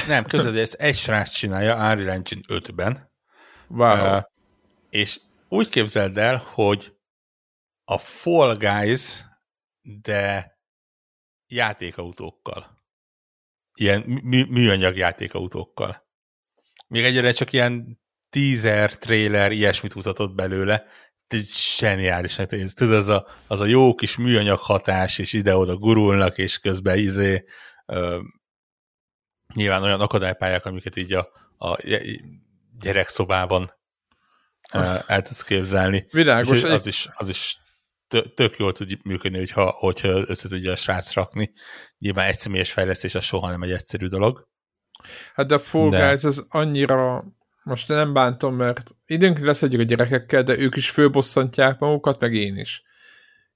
Nem, 0.07 0.25
közben, 0.25 0.57
ezt 0.57 0.75
egy 0.75 0.97
srác 0.97 1.31
csinálja 1.31 1.75
Unreal 1.75 2.11
Engine 2.11 2.41
5-ben. 2.49 3.11
Wow. 3.69 4.17
Uh, 4.17 4.23
és 4.91 5.21
úgy 5.49 5.69
képzeld 5.69 6.19
el, 6.19 6.37
hogy 6.37 6.97
a 7.85 7.99
Fall 7.99 8.57
Guys, 8.57 9.25
de 9.81 10.59
játékautókkal. 11.47 12.87
Ilyen 13.75 14.01
mű, 14.01 14.45
műanyag 14.45 14.97
játékautókkal. 14.97 16.07
Még 16.89 17.05
egyre 17.05 17.33
csak 17.33 17.53
ilyen 17.53 18.01
teaser, 18.31 18.97
trailer, 18.97 19.53
ilyesmit 19.53 19.95
mutatott 19.95 20.35
belőle. 20.35 20.85
Ez 21.27 21.77
zseniális. 21.77 22.37
Hát 22.37 22.75
tudod, 22.75 22.95
az 22.95 23.09
a, 23.09 23.27
az 23.47 23.61
a 23.61 23.65
jó 23.65 23.95
kis 23.95 24.17
műanyag 24.17 24.59
hatás, 24.59 25.19
és 25.19 25.33
ide-oda 25.33 25.77
gurulnak, 25.77 26.39
és 26.39 26.59
közben 26.59 26.99
izé, 26.99 27.45
ö, 27.87 28.21
nyilván 29.55 29.83
olyan 29.83 30.01
akadálypályák, 30.01 30.65
amiket 30.65 30.97
így 30.97 31.13
a, 31.13 31.29
a 31.59 31.79
gyerekszobában 32.81 33.78
el 35.07 35.23
tudsz 35.23 35.43
képzelni. 35.43 36.07
Világos. 36.11 36.63
az 36.63 36.87
is, 36.87 37.09
az 37.15 37.29
is 37.29 37.59
tök 38.35 38.57
jól 38.57 38.73
tud 38.73 38.99
működni, 39.05 39.39
hogyha, 39.39 39.71
hogyha 39.71 40.09
össze 40.09 40.49
tudja 40.49 40.73
a 40.73 40.77
srác 40.77 41.13
rakni. 41.13 41.53
Nyilván 41.99 42.27
egy 42.27 42.37
személyes 42.37 42.73
fejlesztés 42.73 43.15
az 43.15 43.25
soha 43.25 43.51
nem 43.51 43.63
egy 43.63 43.71
egyszerű 43.71 44.07
dolog. 44.07 44.49
Hát 45.35 45.47
de 45.47 45.55
a 45.55 45.59
Fall 45.59 45.91
de... 45.91 46.07
Guys 46.07 46.25
az 46.25 46.47
annyira 46.49 47.25
most 47.63 47.89
nem 47.89 48.13
bántom, 48.13 48.57
mert 48.57 48.91
időnként 49.07 49.47
leszedjük 49.47 49.81
a 49.81 49.85
gyerekekkel, 49.85 50.43
de 50.43 50.59
ők 50.59 50.77
is 50.77 50.91
főbosszantják 50.91 51.79
magukat, 51.79 52.21
meg 52.21 52.35
én 52.35 52.57
is. 52.57 52.83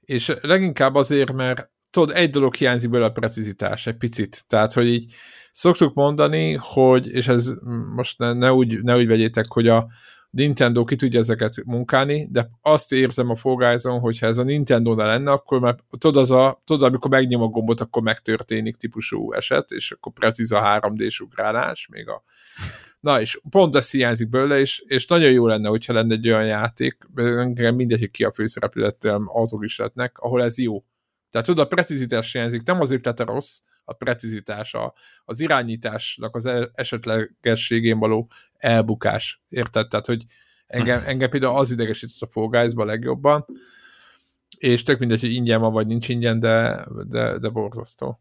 És 0.01 0.33
leginkább 0.41 0.95
azért, 0.95 1.33
mert 1.33 1.71
tudod, 1.91 2.17
egy 2.17 2.31
dolog 2.31 2.55
hiányzik 2.55 2.91
belőle 2.91 3.09
a 3.09 3.13
precizitás, 3.13 3.87
egy 3.87 3.97
picit. 3.97 4.45
Tehát, 4.47 4.73
hogy 4.73 4.87
így 4.87 5.15
szoktuk 5.53 5.95
mondani, 5.95 6.53
hogy, 6.53 7.09
és 7.09 7.29
ez 7.29 7.53
most 7.95 8.19
ne, 8.19 8.33
ne, 8.33 8.53
úgy, 8.53 8.83
ne 8.83 8.97
úgy 8.97 9.07
vegyétek, 9.07 9.47
hogy 9.49 9.69
a, 9.69 9.89
Nintendo 10.33 10.85
ki 10.85 10.97
tudja 10.97 11.21
ezeket 11.21 11.65
munkálni, 11.65 12.29
de 12.31 12.51
azt 12.61 12.93
érzem 12.93 13.31
a 13.31 13.37
Fall 13.37 13.55
Guys-on, 13.55 14.01
hogyha 14.01 14.27
ez 14.27 14.39
a 14.39 14.43
Nintendo-nál 14.43 15.07
lenne, 15.07 15.31
akkor 15.31 15.61
már 15.61 15.77
tudod, 15.99 16.17
az 16.17 16.31
a, 16.31 16.63
tudod, 16.65 16.83
amikor 16.83 17.11
megnyom 17.11 17.43
a 17.43 17.47
gombot, 17.47 17.81
akkor 17.81 18.03
megtörténik 18.03 18.77
típusú 18.77 19.33
eset, 19.33 19.71
és 19.71 19.93
akkor 19.93 20.13
precíz 20.13 20.53
a 20.53 20.61
3D-s 20.61 21.21
ugrálás, 21.21 21.89
még 21.91 22.09
a 22.09 22.23
Na, 23.01 23.21
és 23.21 23.41
pont 23.51 23.75
ez 23.75 23.91
hiányzik 23.91 24.29
belőle, 24.29 24.59
és, 24.59 24.85
és 24.87 25.07
nagyon 25.07 25.31
jó 25.31 25.47
lenne, 25.47 25.69
hogyha 25.69 25.93
lenne 25.93 26.15
egy 26.15 26.29
olyan 26.29 26.47
játék, 26.47 26.97
mindegy, 27.75 28.11
ki 28.11 28.25
a 28.25 28.33
főszereplőlettel 28.33 29.23
autók 29.27 29.65
is 29.65 29.79
lehetnek, 29.79 30.19
ahol 30.19 30.43
ez 30.43 30.59
jó. 30.59 30.85
Tehát 31.31 31.47
tudod, 31.47 31.65
a 31.65 31.69
precizitás 31.69 32.33
hiányzik, 32.33 32.63
nem 32.63 32.81
azért 32.81 33.05
lett 33.05 33.21
rossz, 33.21 33.59
a 33.85 33.93
precizitás, 33.93 34.75
a, 34.75 34.95
az 35.25 35.41
irányításnak 35.41 36.37
az 36.37 36.47
e, 36.47 36.71
esetlegességén 36.75 37.99
való 37.99 38.31
elbukás. 38.53 39.43
Érted? 39.49 39.89
Tehát, 39.89 40.07
hogy 40.07 40.25
engem, 40.67 41.03
engem 41.07 41.31
például 41.31 41.57
az 41.57 41.71
idegesít 41.71 42.11
a 42.21 42.27
Fall 42.27 42.49
guys 42.49 42.73
legjobban, 42.75 43.47
és 44.59 44.83
tök 44.83 44.99
mindegy, 44.99 45.21
hogy 45.21 45.33
ingyen 45.33 45.61
van, 45.61 45.73
vagy 45.73 45.87
nincs 45.87 46.09
ingyen, 46.09 46.41
de, 46.41 46.85
de, 47.09 47.39
de 47.39 47.49
borzasztó. 47.49 48.21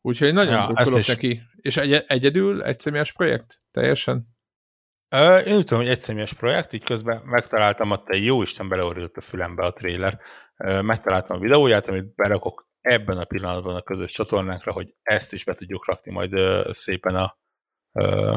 Úgyhogy 0.00 0.32
nagyon 0.32 0.52
ja, 0.52 0.64
drukkolok 0.64 0.98
is... 0.98 1.06
neki. 1.06 1.42
És 1.56 1.76
egy, 1.76 2.04
egyedül, 2.06 2.62
egy 2.62 2.80
személyes 2.80 3.12
projekt? 3.12 3.62
Teljesen? 3.70 4.36
Ö, 5.08 5.38
én 5.38 5.56
úgy 5.56 5.64
tudom, 5.64 5.82
hogy 5.82 5.92
egy 5.92 6.00
személyes 6.00 6.32
projekt, 6.32 6.72
így 6.72 6.84
közben 6.84 7.22
megtaláltam 7.24 7.90
ott 7.90 8.08
egy 8.08 8.24
jó 8.24 8.42
Isten 8.42 8.68
beleorított 8.68 9.16
a 9.16 9.20
fülembe 9.20 9.64
a 9.64 9.72
trailer. 9.72 10.20
Megtaláltam 10.82 11.36
a 11.36 11.40
videóját, 11.40 11.88
amit 11.88 12.14
berakok 12.14 12.65
ebben 12.86 13.18
a 13.18 13.24
pillanatban 13.24 13.74
a 13.74 13.82
közös 13.82 14.12
csatornánkra, 14.12 14.72
hogy 14.72 14.94
ezt 15.02 15.32
is 15.32 15.44
be 15.44 15.54
tudjuk 15.54 15.86
rakni 15.86 16.12
majd 16.12 16.38
szépen 16.70 17.14
a. 17.14 17.38
Ö, 17.92 18.34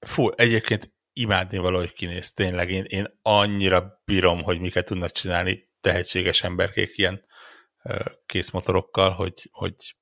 fú, 0.00 0.30
egyébként 0.36 0.92
imádni 1.12 1.58
valahogy 1.58 1.92
kinéz, 1.92 2.32
tényleg 2.32 2.70
én, 2.70 2.84
én 2.84 3.18
annyira 3.22 4.02
bírom, 4.04 4.42
hogy 4.42 4.60
miket 4.60 4.84
tudnak 4.84 5.10
csinálni 5.10 5.68
tehetséges 5.80 6.42
emberkék 6.42 6.98
ilyen 6.98 7.24
ö, 7.82 7.94
készmotorokkal, 8.26 9.10
hogy, 9.10 9.48
hogy 9.52 9.96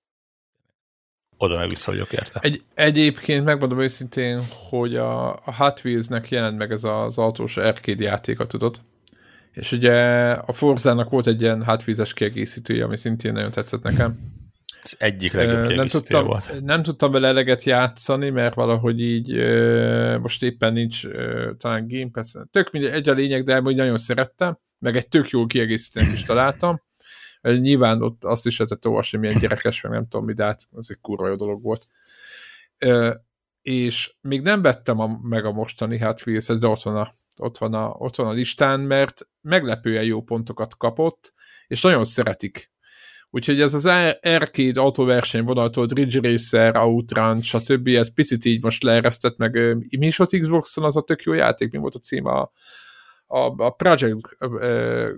oda 1.37 1.57
meg 1.57 1.69
vissza 1.69 1.91
vagyok 1.91 2.13
érte. 2.13 2.41
Egy, 2.41 2.65
egyébként 2.75 3.45
megmondom 3.45 3.81
őszintén, 3.81 4.47
hogy 4.47 4.97
a, 4.97 5.33
a 5.33 5.55
Hot 5.57 5.85
Wheels-nek 5.85 6.29
jelent 6.29 6.59
meg 6.59 6.71
ez 6.71 6.85
az 6.85 7.19
autós 7.19 7.57
arcade 7.57 8.05
játéka, 8.05 8.47
tudod? 8.47 8.81
És 9.59 9.73
ugye 9.73 9.95
a 10.33 10.53
Forzának 10.53 11.11
volt 11.11 11.27
egy 11.27 11.41
ilyen 11.41 11.63
hátvízes 11.65 12.13
kiegészítője, 12.13 12.85
ami 12.85 12.97
szintén 12.97 13.33
nagyon 13.33 13.51
tetszett 13.51 13.83
nekem. 13.83 14.19
Ez 14.83 14.95
egyik 14.99 15.33
legjobb 15.33 15.75
nem 15.75 15.87
tudtam, 15.87 16.27
volt. 16.27 16.61
Nem 16.61 16.83
tudtam 16.83 17.13
vele 17.13 17.29
eleget 17.29 17.65
játszani, 17.65 18.31
mert 18.31 18.55
valahogy 18.55 19.01
így 19.01 19.33
most 20.21 20.43
éppen 20.43 20.73
nincs 20.73 21.07
talán 21.57 21.89
Game 21.89 22.11
Pass. 22.13 22.35
Tök 22.51 22.71
mindegy, 22.71 22.93
egy 22.93 23.09
a 23.09 23.13
lényeg, 23.13 23.45
de 23.45 23.59
hogy 23.59 23.77
nagyon 23.77 23.99
szerettem, 23.99 24.59
meg 24.79 24.97
egy 24.97 25.09
tök 25.09 25.29
jó 25.29 25.47
kiegészítőnek 25.47 26.13
is 26.13 26.23
találtam. 26.23 26.83
Nyilván 27.43 28.03
ott 28.03 28.25
azt 28.25 28.47
is 28.47 28.59
lehetett 28.59 28.87
olvasni, 28.87 29.19
milyen 29.19 29.39
gyerekes, 29.39 29.81
meg 29.81 29.93
nem 29.93 30.09
tudom 30.09 30.27
mi, 30.27 30.33
de 30.33 30.45
hát 30.45 30.69
az 30.71 30.91
egy 30.91 31.01
kurva 31.01 31.29
jó 31.29 31.35
dolog 31.35 31.63
volt. 31.63 31.87
És 33.63 34.15
még 34.21 34.43
nem 34.43 34.63
vettem 34.63 34.99
a, 34.99 35.19
meg 35.23 35.45
a 35.45 35.53
mostani 35.53 35.99
Hot 35.99 36.27
wheels 36.27 36.47
de 36.47 36.67
ott 36.67 36.83
van 36.83 36.97
a 36.97 37.11
ott 37.39 37.59
van, 37.59 37.75
a, 37.75 37.89
ott 37.89 38.17
van 38.17 38.27
a 38.27 38.33
listán, 38.33 38.81
mert 38.81 39.29
meglepően 39.41 40.05
jó 40.05 40.23
pontokat 40.23 40.77
kapott, 40.77 41.33
és 41.67 41.81
nagyon 41.81 42.05
szeretik. 42.05 42.71
Úgyhogy 43.31 43.61
ez 43.61 43.75
az 43.75 43.87
arcade 44.23 44.81
autóverseny 44.81 45.45
vonaltól, 45.45 45.87
Ridge 45.95 46.31
Racer, 46.31 46.77
Outrun, 46.77 47.43
stb. 47.43 47.89
ez 47.89 48.15
picit 48.15 48.45
így 48.45 48.63
most 48.63 48.83
leeresztett, 48.83 49.37
meg 49.37 49.53
mi 49.99 50.07
is 50.07 50.19
ott 50.19 50.37
Xboxon 50.37 50.85
az 50.85 50.97
a 50.97 51.01
tök 51.01 51.23
jó 51.23 51.33
játék, 51.33 51.73
mi 51.73 51.79
volt 51.79 51.95
a 51.95 51.99
címe 51.99 52.31
a, 52.31 52.53
a, 53.27 53.65
a 53.65 53.71
Project 53.71 54.37
uh, 54.41 54.51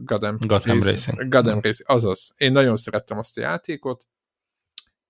Gotham, 0.05 0.37
Gotham 0.39 0.81
Racing. 0.81 1.29
Gotham 1.29 1.61
Racing, 1.61 1.89
azaz. 1.89 2.35
Én 2.37 2.53
nagyon 2.53 2.77
szerettem 2.77 3.19
azt 3.19 3.39
a 3.39 3.41
játékot, 3.41 4.07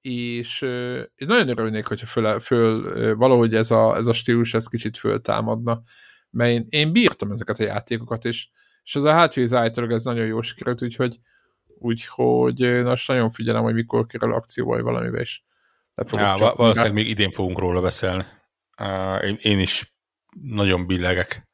és 0.00 0.62
uh, 0.62 1.00
nagyon 1.16 1.48
örülnék, 1.48 1.86
hogyha 1.86 2.06
föl, 2.06 2.40
föl 2.40 2.84
uh, 2.84 3.16
valahogy 3.16 3.54
ez 3.54 3.70
a, 3.70 3.96
ez 3.96 4.06
a 4.06 4.12
stílus 4.12 4.54
ez 4.54 4.66
kicsit 4.66 4.98
föltámadna 4.98 5.82
mert 6.30 6.50
én, 6.50 6.66
én 6.68 6.92
bírtam 6.92 7.30
ezeket 7.30 7.58
a 7.58 7.62
játékokat, 7.62 8.24
és, 8.24 8.48
és 8.82 8.96
az 8.96 9.04
a 9.04 9.12
hátvíz 9.12 9.54
állítólag 9.54 9.92
ez 9.92 10.04
nagyon 10.04 10.26
jó 10.26 10.40
sikerült, 10.40 10.82
úgyhogy, 10.82 11.18
úgyhogy 11.66 12.82
most 12.82 13.08
nagyon 13.08 13.30
figyelem, 13.30 13.62
hogy 13.62 13.74
mikor 13.74 14.06
kerül 14.06 14.34
akció 14.34 14.66
vagy 14.66 14.82
valamivel, 14.82 15.20
és 15.20 15.42
ja, 16.12 16.52
valószínűleg 16.56 16.92
még 16.92 17.08
idén 17.08 17.30
fogunk 17.30 17.58
róla 17.58 17.80
beszélni. 17.80 18.24
Uh, 18.80 19.24
én, 19.24 19.36
én 19.40 19.58
is 19.58 19.94
nagyon 20.40 20.86
billegek. 20.86 21.48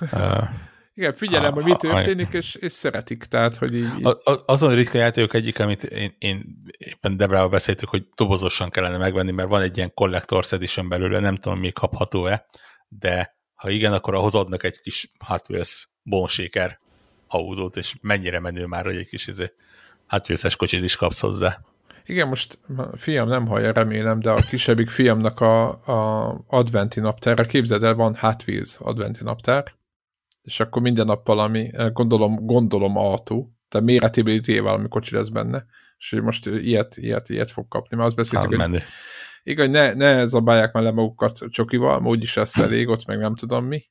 Uh, 0.00 0.48
Igen, 0.94 1.14
figyelem, 1.14 1.52
a, 1.52 1.54
hogy 1.54 1.64
mi 1.64 1.76
történik, 1.76 2.34
a, 2.34 2.36
és, 2.36 2.54
és 2.54 2.72
szeretik, 2.72 3.24
tehát, 3.24 3.56
hogy 3.56 3.74
így... 3.74 3.98
így... 3.98 4.06
A, 4.06 4.30
a, 4.30 4.42
azon 4.46 4.74
ritka 4.74 4.98
játékok 4.98 5.34
egyik, 5.34 5.58
amit 5.58 5.82
én, 5.82 6.14
én 6.18 6.62
éppen 6.78 7.16
Debrával 7.16 7.48
beszéltük, 7.48 7.88
hogy 7.88 8.06
dobozosan 8.14 8.70
kellene 8.70 8.96
megvenni, 8.96 9.30
mert 9.30 9.48
van 9.48 9.62
egy 9.62 9.76
ilyen 9.76 9.92
Collector's 10.00 10.52
Edition 10.52 10.88
belőle, 10.88 11.18
nem 11.18 11.36
tudom, 11.36 11.58
még 11.58 11.72
kapható-e, 11.72 12.46
de 12.88 13.38
ha 13.54 13.70
igen, 13.70 13.92
akkor 13.92 14.14
ahhoz 14.14 14.34
adnak 14.34 14.64
egy 14.64 14.80
kis 14.80 15.12
Hot 15.26 15.48
Wheels 15.48 15.88
bonséker 16.02 16.78
autót, 17.28 17.76
és 17.76 17.94
mennyire 18.00 18.40
menő 18.40 18.66
már, 18.66 18.84
hogy 18.84 18.96
egy 18.96 19.08
kis 19.08 19.26
izé, 19.26 19.52
Hot 20.08 20.24
Wheels-es 20.24 20.56
kocsit 20.56 20.82
is 20.82 20.96
kapsz 20.96 21.20
hozzá. 21.20 21.60
Igen, 22.06 22.28
most 22.28 22.58
fiam 22.96 23.28
nem 23.28 23.46
hallja, 23.46 23.72
remélem, 23.72 24.20
de 24.20 24.30
a 24.30 24.40
kisebbik 24.40 24.90
fiamnak 24.90 25.40
a, 25.40 25.68
a 25.68 26.44
adventi 26.46 27.00
naptárra, 27.00 27.44
képzeld 27.44 27.82
el, 27.82 27.94
van 27.94 28.16
Hot 28.16 28.42
Wheels 28.46 28.78
adventi 28.78 29.24
naptár, 29.24 29.74
és 30.42 30.60
akkor 30.60 30.82
minden 30.82 31.06
nap 31.06 31.26
valami, 31.26 31.70
gondolom, 31.92 32.46
gondolom 32.46 32.96
autó, 32.96 33.54
tehát 33.68 33.86
méretéből 33.86 34.62
valami 34.62 34.88
kocsi 34.88 35.14
lesz 35.14 35.28
benne, 35.28 35.64
és 35.98 36.10
hogy 36.10 36.22
most 36.22 36.46
ilyet, 36.46 36.96
ilyet, 36.96 37.28
ilyet 37.28 37.50
fog 37.50 37.68
kapni, 37.68 37.96
mert 37.96 38.08
azt 38.08 38.16
beszéltük, 38.16 38.60
hogy 38.60 38.82
igen, 39.44 39.70
ne, 39.70 39.94
ne 39.94 40.26
zabálják 40.26 40.72
már 40.72 40.82
le 40.82 40.90
magukat 40.90 41.38
csokival, 41.48 42.06
úgyis 42.06 42.34
lesz 42.34 42.58
elég, 42.58 42.88
ott 42.88 43.06
meg 43.06 43.18
nem 43.18 43.34
tudom 43.34 43.64
mi, 43.64 43.82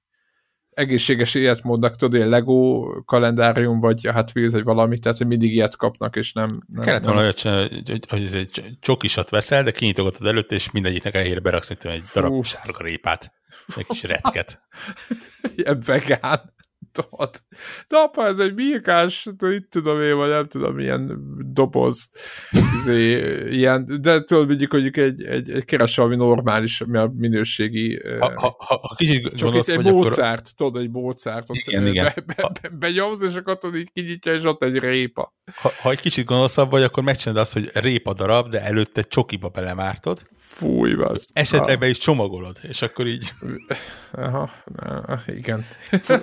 egészséges 0.73 1.35
életmódnak, 1.35 1.95
tudod, 1.95 2.21
egy 2.21 2.27
Lego 2.27 2.85
kalendárium, 3.05 3.79
vagy 3.79 4.07
hát 4.07 4.31
Wheels, 4.35 4.53
vagy 4.53 4.63
valami, 4.63 4.99
tehát 4.99 5.17
hogy 5.17 5.27
mindig 5.27 5.53
ilyet 5.53 5.75
kapnak, 5.75 6.15
és 6.15 6.33
nem... 6.33 6.59
nem 6.67 6.83
Kellett 6.83 7.03
volna 7.03 7.23
hogy, 7.23 7.41
hogy, 7.41 8.05
hogy 8.09 8.29
egy 8.33 8.61
csokisat 8.79 9.29
veszel, 9.29 9.63
de 9.63 9.71
kinyitogatod 9.71 10.27
előtt, 10.27 10.51
és 10.51 10.71
mindegyiknek 10.71 11.15
elhére 11.15 11.39
beraksz, 11.39 11.69
mint 11.69 11.85
egy 11.85 12.03
darab 12.13 12.33
Fú. 12.33 12.41
sárga 12.41 12.83
répát, 12.83 13.31
egy 13.75 13.85
kis 13.85 14.03
retket. 14.03 14.61
Ilyen 15.55 15.81
vegán 15.85 16.53
tudod. 16.93 17.29
De 17.87 17.97
apa, 17.97 18.25
ez 18.25 18.37
egy 18.37 18.53
birkás, 18.53 19.29
itt 19.39 19.69
tudom 19.69 20.01
én, 20.01 20.15
vagy 20.15 20.29
nem 20.29 20.43
tudom, 20.43 20.75
milyen 20.75 21.19
doboz, 21.53 22.09
izé, 22.75 23.19
ilyen, 23.49 24.01
de 24.01 24.23
tudod, 24.23 24.47
mondjuk, 24.47 24.71
mondjuk 24.71 24.97
egy, 24.97 25.23
egy, 25.23 25.51
egy 25.51 25.65
keres 25.65 25.95
valami 25.95 26.15
normális, 26.15 26.83
mi 26.87 26.97
a 26.97 27.11
minőségi... 27.17 28.01
Ha, 28.19 28.31
ha, 28.35 28.55
ha, 28.57 28.79
ha 28.81 28.95
kicsit 28.95 29.35
csak 29.35 29.49
gonosz, 29.49 29.67
egy 29.67 29.83
vagy 29.83 29.93
módszert, 29.93 30.39
akkor... 30.39 30.51
tudod, 30.71 30.81
egy 30.81 30.89
módszert, 30.89 31.49
ott 31.49 31.55
igen, 31.55 31.87
igen. 31.87 32.03
Be, 32.15 32.21
be, 32.35 32.51
be, 32.61 32.69
benyomsz, 32.69 33.21
és 33.21 33.35
akkor 33.35 33.57
tudod, 33.57 33.75
így 33.75 33.91
kinyitja, 33.91 34.33
és 34.33 34.43
ott 34.43 34.63
egy 34.63 34.77
répa. 34.77 35.33
Ha, 35.51 35.71
ha 35.81 35.89
egy 35.89 35.99
kicsit 35.99 36.25
gonoszabb 36.25 36.71
vagy, 36.71 36.83
akkor 36.83 37.03
megcsinálod 37.03 37.41
azt, 37.41 37.53
hogy 37.53 37.69
répa 37.73 38.13
darab, 38.13 38.49
de 38.49 38.61
előtte 38.61 39.01
csokiba 39.01 39.47
belemártod. 39.49 40.21
Fúj, 40.37 40.93
az. 40.93 41.29
Esetleg 41.33 41.79
be 41.79 41.87
is 41.87 41.97
csomagolod, 41.97 42.59
és 42.61 42.81
akkor 42.81 43.07
így... 43.07 43.33
Aha, 44.11 44.49
igen. 45.27 45.65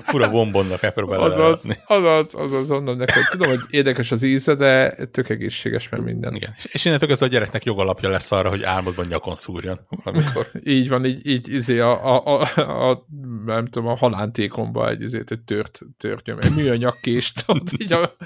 Fura 0.03 0.31
bombonnak 0.31 0.81
megpróbálod 0.81 1.33
azaz, 1.33 1.65
azaz, 1.87 2.35
azaz, 2.35 2.71
onnan 2.71 2.97
neked. 2.97 3.25
Tudom, 3.31 3.49
hogy 3.49 3.61
érdekes 3.71 4.11
az 4.11 4.23
íze, 4.23 4.55
de 4.55 4.95
tök 5.07 5.29
egészséges, 5.29 5.89
mert 5.89 6.03
minden. 6.03 6.35
Igen. 6.35 6.55
És 6.73 6.85
innentől 6.85 7.11
ez 7.11 7.23
a 7.23 7.27
gyereknek 7.27 7.65
jogalapja 7.65 8.09
lesz 8.09 8.33
arra, 8.33 8.49
hogy 8.49 8.63
álmodban 8.63 9.07
nyakon 9.07 9.35
szúrjon. 9.35 9.79
Amikor... 10.05 10.47
így 10.65 10.89
van, 10.89 11.05
így, 11.05 11.27
így 11.27 11.55
izé 11.55 11.79
a, 11.79 12.17
a, 12.17 12.41
a, 12.57 12.91
a, 12.91 13.07
nem 13.47 13.67
tudom, 13.67 13.89
a 13.89 13.97
halántékomba 13.97 14.89
egy, 14.89 15.03
izét, 15.03 15.31
egy 15.31 15.41
tört, 15.41 15.81
tört 15.99 16.27
nyom, 16.27 16.39
egy 16.39 16.55
műanyakkést 16.55 17.45
ott 17.47 17.73
így 17.79 17.93
a 17.93 18.17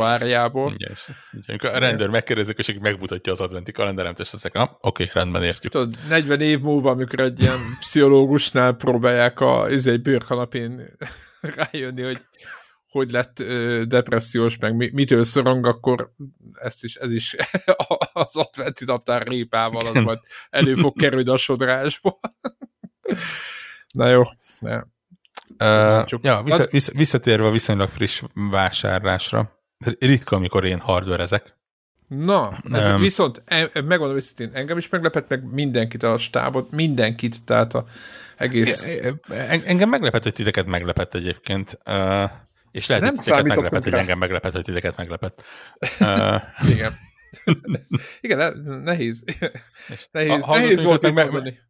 repertoárjából. 0.00 0.74
Igen, 0.76 0.94
igen. 1.46 1.74
A 1.74 1.78
rendőr 1.78 2.08
megkérdezik, 2.08 2.58
és 2.58 2.76
megmutatja 2.80 3.32
az 3.32 3.40
adventi 3.40 3.72
kalenderem, 3.72 4.12
és 4.18 4.32
azt 4.32 4.52
mondja, 4.52 4.78
oké, 4.80 5.10
rendben 5.12 5.42
értjük. 5.42 5.72
Tudod, 5.72 5.98
40 6.08 6.40
év 6.40 6.60
múlva, 6.60 6.90
amikor 6.90 7.20
egy 7.20 7.40
ilyen 7.40 7.76
pszichológusnál 7.78 8.72
próbálják 8.72 9.40
a 9.40 9.70
izé, 9.70 9.96
bőrkanapén 9.96 10.96
rájönni, 11.56 12.02
hogy 12.02 12.20
hogy 12.90 13.10
lett 13.10 13.40
ö, 13.40 13.82
depressziós, 13.86 14.56
meg 14.58 14.92
mitől 14.92 15.24
szorong, 15.24 15.66
akkor 15.66 16.12
ezt 16.52 16.84
is, 16.84 16.94
ez 16.94 17.12
is 17.12 17.36
az 18.12 18.36
adventi 18.36 18.84
naptár 18.84 19.26
répával 19.26 19.86
az 19.86 20.02
majd 20.02 20.18
elő 20.50 20.74
fog 20.74 20.98
kerülni 20.98 21.30
a 21.30 21.36
sodrásból. 21.36 22.18
Na 23.92 24.08
jó. 24.08 24.22
Ne. 24.58 24.82
Uh, 25.58 26.06
ja, 26.22 26.42
vissza, 26.42 26.66
vissza, 26.70 26.92
visszatérve 26.94 27.46
a 27.46 27.50
viszonylag 27.50 27.88
friss 27.88 28.22
vásárlásra, 28.34 29.59
ritka, 29.98 30.36
amikor 30.36 30.64
én 30.64 30.78
hardverezek. 30.78 31.58
Na, 32.08 32.62
ez 32.72 32.88
um, 32.88 33.00
viszont 33.00 33.42
e, 33.46 33.70
e, 33.72 33.82
megmondom 33.82 34.16
őszintén, 34.16 34.50
engem 34.54 34.78
is 34.78 34.88
meglepett 34.88 35.28
meg 35.28 35.52
mindenkit 35.52 36.02
a 36.02 36.18
stábot, 36.18 36.70
mindenkit, 36.70 37.44
tehát 37.44 37.74
a 37.74 37.84
egész... 38.36 38.88
Engem 39.64 39.88
meglepett, 39.88 40.22
hogy 40.22 40.32
titeket 40.32 40.66
meglepett 40.66 41.14
egyébként. 41.14 41.78
Uh, 41.86 42.30
és 42.70 42.86
lehet, 42.86 43.04
nem 43.04 43.14
hogy 43.14 43.24
titeket 43.24 43.46
meglepett, 43.46 43.84
hogy 43.84 43.92
engem 43.92 44.18
meglepett, 44.18 44.52
hogy 44.52 44.64
titeket 44.64 44.96
meglepett. 44.96 45.42
Uh, 46.00 46.70
Igen. 46.70 46.92
Igen, 48.20 48.60
nehéz. 48.84 49.24
Nehéz, 50.10 50.44
nehéz 50.44 50.82
volt 50.82 51.12
meg, 51.12 51.32
meg, 51.32 51.69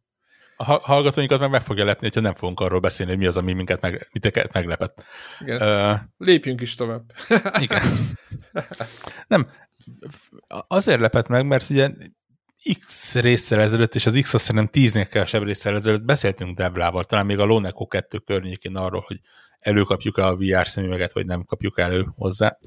a 0.61 0.79
hallgatóinkat 0.81 1.39
meg 1.39 1.49
meg 1.49 1.61
fogja 1.61 1.85
lepni, 1.85 2.07
hogyha 2.07 2.21
nem 2.21 2.33
fogunk 2.33 2.59
arról 2.59 2.79
beszélni, 2.79 3.11
hogy 3.11 3.21
mi 3.21 3.27
az, 3.27 3.37
ami 3.37 3.53
minket 3.53 3.81
meg, 3.81 4.09
miteket 4.11 4.53
meglepett. 4.53 5.03
Igen. 5.39 5.61
Uh, 5.61 5.99
Lépjünk 6.17 6.61
is 6.61 6.75
tovább. 6.75 7.03
igen. 7.61 7.81
Nem, 9.27 9.49
azért 10.67 10.99
lepett 10.99 11.27
meg, 11.27 11.45
mert 11.45 11.69
ugye 11.69 11.89
X 12.85 13.15
részsel 13.15 13.61
ezelőtt, 13.61 13.95
és 13.95 14.05
az 14.05 14.19
X 14.21 14.33
azt 14.33 14.43
szerintem 14.43 14.71
tíznél 14.71 15.07
kevesebb 15.07 15.43
részsel 15.43 15.75
ezelőtt 15.75 16.03
beszéltünk 16.03 16.57
Deblával, 16.57 17.03
talán 17.03 17.25
még 17.25 17.39
a 17.39 17.45
Loneco 17.45 17.87
2 17.87 18.17
környékén 18.17 18.75
arról, 18.75 19.03
hogy 19.07 19.19
előkapjuk-e 19.59 20.25
a 20.25 20.35
VR 20.35 20.67
szemüveget, 20.67 21.13
vagy 21.13 21.25
nem 21.25 21.43
kapjuk 21.43 21.79
elő 21.79 22.05
hozzá. 22.15 22.57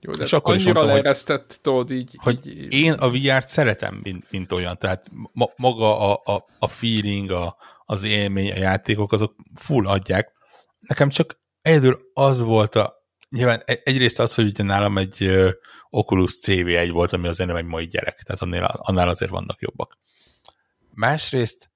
Jó, 0.00 0.12
de 0.12 0.24
és 0.24 0.32
akkor 0.32 0.54
is 0.54 0.64
mondtam, 0.64 0.86
leeresztett, 0.86 1.58
tudod, 1.62 1.90
így, 1.90 2.16
hogy 2.22 2.46
így... 2.46 2.72
én 2.72 2.92
a 2.92 3.10
VR-t 3.10 3.48
szeretem, 3.48 4.00
mint, 4.02 4.30
mint 4.30 4.52
olyan, 4.52 4.78
tehát 4.78 5.10
ma, 5.32 5.48
maga 5.56 6.12
a, 6.12 6.34
a, 6.34 6.44
a 6.58 6.68
feeling, 6.68 7.30
a, 7.30 7.56
az 7.84 8.02
élmény, 8.02 8.52
a 8.52 8.56
játékok, 8.56 9.12
azok 9.12 9.34
full 9.54 9.86
adják. 9.86 10.32
Nekem 10.80 11.08
csak 11.08 11.40
egyedül 11.62 12.00
az 12.14 12.40
volt 12.40 12.74
a, 12.74 12.94
nyilván 13.28 13.62
e, 13.64 13.80
egyrészt 13.84 14.18
az, 14.18 14.34
hogy 14.34 14.46
ugye 14.46 14.62
nálam 14.62 14.98
egy 14.98 15.30
Oculus 15.90 16.38
CV1 16.46 16.88
volt, 16.92 17.12
ami 17.12 17.28
azért 17.28 17.48
nem 17.48 17.58
egy 17.58 17.64
mai 17.64 17.86
gyerek, 17.86 18.22
tehát 18.22 18.42
annál, 18.42 18.70
annál 18.76 19.08
azért 19.08 19.30
vannak 19.30 19.60
jobbak. 19.60 19.98
Másrészt 20.94 21.70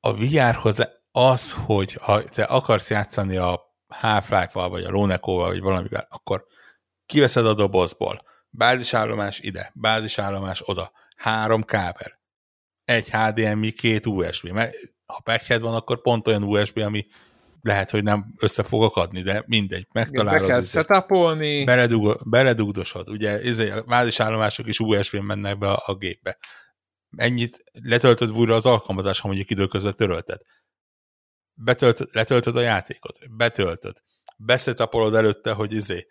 a 0.00 0.14
VR-hoz 0.14 0.88
az, 1.12 1.52
hogy 1.52 1.92
ha 1.92 2.24
te 2.24 2.42
akarsz 2.42 2.90
játszani 2.90 3.36
a 3.36 3.60
Half-Life-val, 3.88 4.68
vagy 4.68 4.84
a 4.84 4.90
Loneco-val, 4.90 5.48
vagy 5.48 5.60
valamivel, 5.60 6.06
akkor 6.10 6.46
kiveszed 7.06 7.46
a 7.46 7.54
dobozból, 7.54 8.24
bázisállomás 8.50 9.40
ide, 9.40 9.70
bázisállomás 9.74 10.62
oda, 10.64 10.92
három 11.16 11.62
kábel, 11.62 12.20
egy 12.84 13.10
HDMI, 13.10 13.72
két 13.72 14.06
USB, 14.06 14.48
mert 14.48 14.74
ha 15.06 15.20
packhead 15.20 15.60
van, 15.60 15.74
akkor 15.74 16.00
pont 16.00 16.26
olyan 16.26 16.42
USB, 16.42 16.78
ami 16.78 17.06
lehet, 17.60 17.90
hogy 17.90 18.02
nem 18.02 18.34
össze 18.40 18.62
fog 18.62 18.82
akadni, 18.82 19.22
de 19.22 19.42
mindegy, 19.46 19.86
megtalálod. 19.92 20.40
Be 20.40 20.46
kell 20.46 20.62
setupolni. 20.62 21.64
Beledug, 21.64 22.28
beledugdosod, 22.30 23.08
ugye 23.08 23.42
izé, 23.42 23.70
a 23.70 23.82
bázisállomások 23.82 24.66
is 24.66 24.80
USB-n 24.80 25.24
mennek 25.24 25.58
be 25.58 25.70
a, 25.70 25.82
a 25.86 25.94
gépbe. 25.94 26.38
Ennyit 27.16 27.64
letöltöd 27.72 28.30
újra 28.30 28.54
az 28.54 28.66
alkalmazás, 28.66 29.20
ha 29.20 29.26
mondjuk 29.26 29.50
időközben 29.50 29.94
törölted. 29.94 30.40
Betöltöd, 31.54 32.08
letöltöd 32.12 32.56
a 32.56 32.60
játékot, 32.60 33.18
betöltöd 33.36 34.02
beszetapolod 34.36 35.14
előtte, 35.14 35.52
hogy 35.52 35.72
izé, 35.72 36.06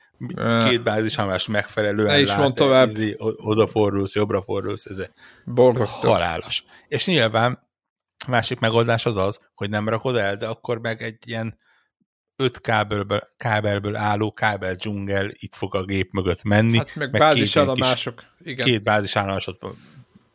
két 0.67 0.83
bázisállomás 0.83 1.47
megfelelően 1.47 2.19
is 2.19 2.27
lát, 2.27 2.53
tovább. 2.53 2.87
Izé, 2.87 3.15
odafordulsz, 3.37 4.15
jobbra 4.15 4.41
fordulsz, 4.41 4.85
izé. 4.85 5.05
Borzasztó. 5.45 6.11
Halálos. 6.11 6.63
És 6.87 7.05
nyilván 7.05 7.67
másik 8.27 8.59
megoldás 8.59 9.05
az 9.05 9.17
az, 9.17 9.39
hogy 9.55 9.69
nem 9.69 9.89
rakod 9.89 10.15
el, 10.15 10.37
de 10.37 10.47
akkor 10.47 10.79
meg 10.79 11.01
egy 11.01 11.17
ilyen 11.27 11.59
öt 12.35 12.61
kábelből, 12.61 13.21
kábelből 13.37 13.95
álló 13.95 14.31
kábel 14.31 14.75
dzsungel 14.75 15.29
itt 15.31 15.55
fog 15.55 15.75
a 15.75 15.83
gép 15.83 16.11
mögött 16.11 16.43
menni. 16.43 16.77
Hát 16.77 16.95
meg, 16.95 17.11
meg 17.11 17.21
bázisállomások. 17.21 18.23
Igen. 18.39 18.65
Két 18.65 18.83
bázisállomásot 18.83 19.59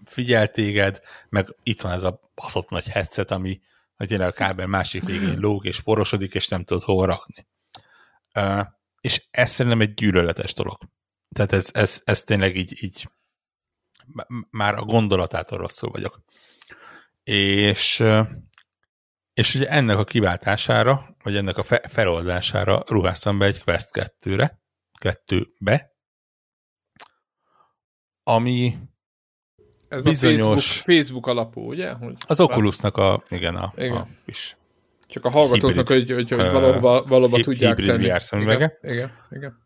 figyel 0.05 0.49
téged, 0.49 1.01
meg 1.29 1.55
itt 1.63 1.81
van 1.81 1.93
ez 1.93 2.03
a 2.03 2.21
baszott 2.35 2.69
nagy 2.69 2.89
headset, 2.89 3.31
ami 3.31 3.61
hogy 3.97 4.13
a 4.13 4.33
kábel 4.33 4.67
másik 4.67 5.05
végén 5.05 5.39
lóg 5.39 5.65
és 5.65 5.81
porosodik, 5.81 6.35
és 6.35 6.49
nem 6.49 6.65
tudod 6.65 6.83
hova 6.83 7.05
rakni. 7.05 7.47
És 9.01 9.27
ez 9.31 9.51
szerintem 9.51 9.81
egy 9.81 9.95
gyűlöletes 9.95 10.55
dolog. 10.55 10.79
Tehát 11.35 11.53
ez, 11.53 11.71
ez, 11.73 12.03
ez 12.05 12.23
tényleg 12.23 12.57
így, 12.57 12.83
így 12.83 13.09
már 14.51 14.75
a 14.75 14.85
gondolatától 14.85 15.59
rosszul 15.59 15.91
vagyok. 15.91 16.23
És, 17.23 18.05
és 19.33 19.55
ugye 19.55 19.69
ennek 19.69 19.99
a 19.99 20.05
kiváltására, 20.05 21.17
vagy 21.23 21.37
ennek 21.37 21.57
a 21.57 21.63
fe, 21.63 21.81
feloldására 21.89 22.83
ruháztam 22.87 23.39
be 23.39 23.45
egy 23.45 23.63
Quest 23.63 23.89
2-re, 23.93 24.61
2-be, 25.01 25.97
ami 28.23 28.79
ez 29.89 30.05
bizonyos... 30.05 30.41
a 30.41 30.45
Facebook, 30.45 30.61
Facebook 30.61 31.27
alapú, 31.27 31.69
ugye? 31.69 31.93
Hogy 31.93 32.17
az 32.27 32.41
Oculusnak 32.41 32.97
a, 32.97 33.25
igen, 33.29 33.57
a, 33.57 33.73
igen. 33.77 33.97
a 33.97 34.07
kis 34.25 34.57
Csak 35.09 35.25
a 35.25 35.31
hallgatóknak, 35.31 35.89
hibrid, 35.89 36.11
hogy, 36.11 36.31
hogy, 36.31 36.41
hogy 36.41 36.51
valóban, 36.51 37.05
valóban 37.07 37.43
tudják 37.43 37.77
hibrid 37.77 37.97
tenni. 37.97 38.11
VR 38.11 38.23
szemüvege. 38.23 38.79
Igen, 38.83 38.95
igen, 38.95 39.13
igen. 39.31 39.59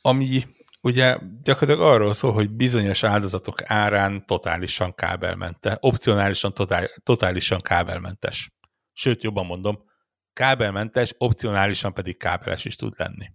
Ami 0.00 0.42
ugye 0.80 1.18
gyakorlatilag 1.42 1.92
arról 1.92 2.14
szól, 2.14 2.32
hogy 2.32 2.50
bizonyos 2.50 3.02
áldozatok 3.02 3.70
árán 3.70 4.26
totálisan 4.26 4.94
kábelmente, 4.94 5.76
opcionálisan 5.80 6.54
totál, 6.54 6.88
totálisan 7.02 7.60
kábelmentes. 7.60 8.52
Sőt, 8.92 9.22
jobban 9.22 9.46
mondom, 9.46 9.84
kábelmentes, 10.32 11.14
opcionálisan 11.18 11.92
pedig 11.94 12.16
kábeles 12.16 12.64
is 12.64 12.76
tud 12.76 12.94
lenni. 12.96 13.32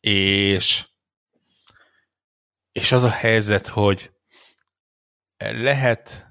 És, 0.00 0.86
és 2.72 2.92
az 2.92 3.04
a 3.04 3.10
helyzet, 3.10 3.66
hogy 3.66 4.10
lehet 5.36 6.26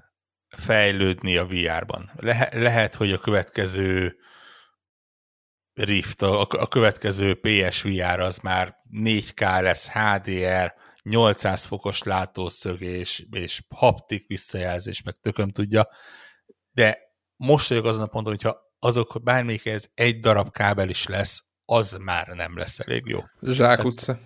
fejlődni 0.54 1.36
a 1.36 1.46
VR-ban. 1.46 2.10
Le, 2.16 2.48
lehet, 2.52 2.94
hogy 2.94 3.12
a 3.12 3.18
következő 3.18 4.16
Rift, 5.74 6.22
a, 6.22 6.40
a 6.40 6.68
következő 6.68 7.34
PSVR 7.34 8.20
az 8.20 8.38
már 8.38 8.76
4K 8.92 9.62
lesz, 9.62 9.88
HDR, 9.88 10.74
800 11.02 11.64
fokos 11.64 12.02
látószög 12.02 12.80
és, 12.80 13.26
és 13.30 13.62
haptik 13.74 14.26
visszajelzés, 14.26 15.02
meg 15.02 15.14
tököm 15.14 15.50
tudja, 15.50 15.88
de 16.70 16.98
most 17.36 17.68
vagyok 17.68 17.84
azon 17.84 18.02
a 18.02 18.06
ponton, 18.06 18.32
hogyha 18.32 18.56
azok 18.78 19.20
bármelyik 19.22 19.66
ez 19.66 19.86
egy 19.94 20.20
darab 20.20 20.50
kábel 20.50 20.88
is 20.88 21.06
lesz, 21.06 21.44
az 21.64 21.96
már 22.00 22.26
nem 22.26 22.58
lesz 22.58 22.78
elég 22.78 23.02
jó. 23.06 23.18
Zsák 23.42 23.84
utca. 23.84 24.18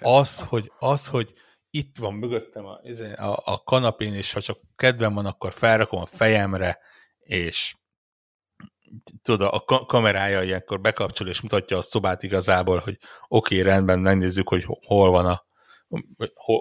Az, 0.00 0.40
hogy, 0.40 0.72
az, 0.78 1.06
hogy 1.06 1.34
itt 1.74 1.98
van 1.98 2.14
mögöttem 2.14 2.64
a, 2.64 2.80
a, 3.14 3.42
a 3.44 3.62
kanapén, 3.62 4.14
és 4.14 4.32
ha 4.32 4.40
csak 4.40 4.58
kedvem 4.76 5.14
van, 5.14 5.26
akkor 5.26 5.52
felrakom 5.52 6.00
a 6.00 6.06
fejemre, 6.06 6.78
és 7.18 7.74
tudod, 9.22 9.48
a 9.52 9.84
kamerája 9.86 10.42
ilyenkor 10.42 10.80
bekapcsol, 10.80 11.28
és 11.28 11.40
mutatja 11.40 11.76
a 11.76 11.82
szobát 11.82 12.22
igazából, 12.22 12.78
hogy 12.78 12.98
oké, 13.28 13.58
okay, 13.58 13.72
rendben, 13.72 13.98
megnézzük, 13.98 14.48
hogy 14.48 14.64
hol 14.86 15.10
van 15.10 15.26
a 15.26 15.44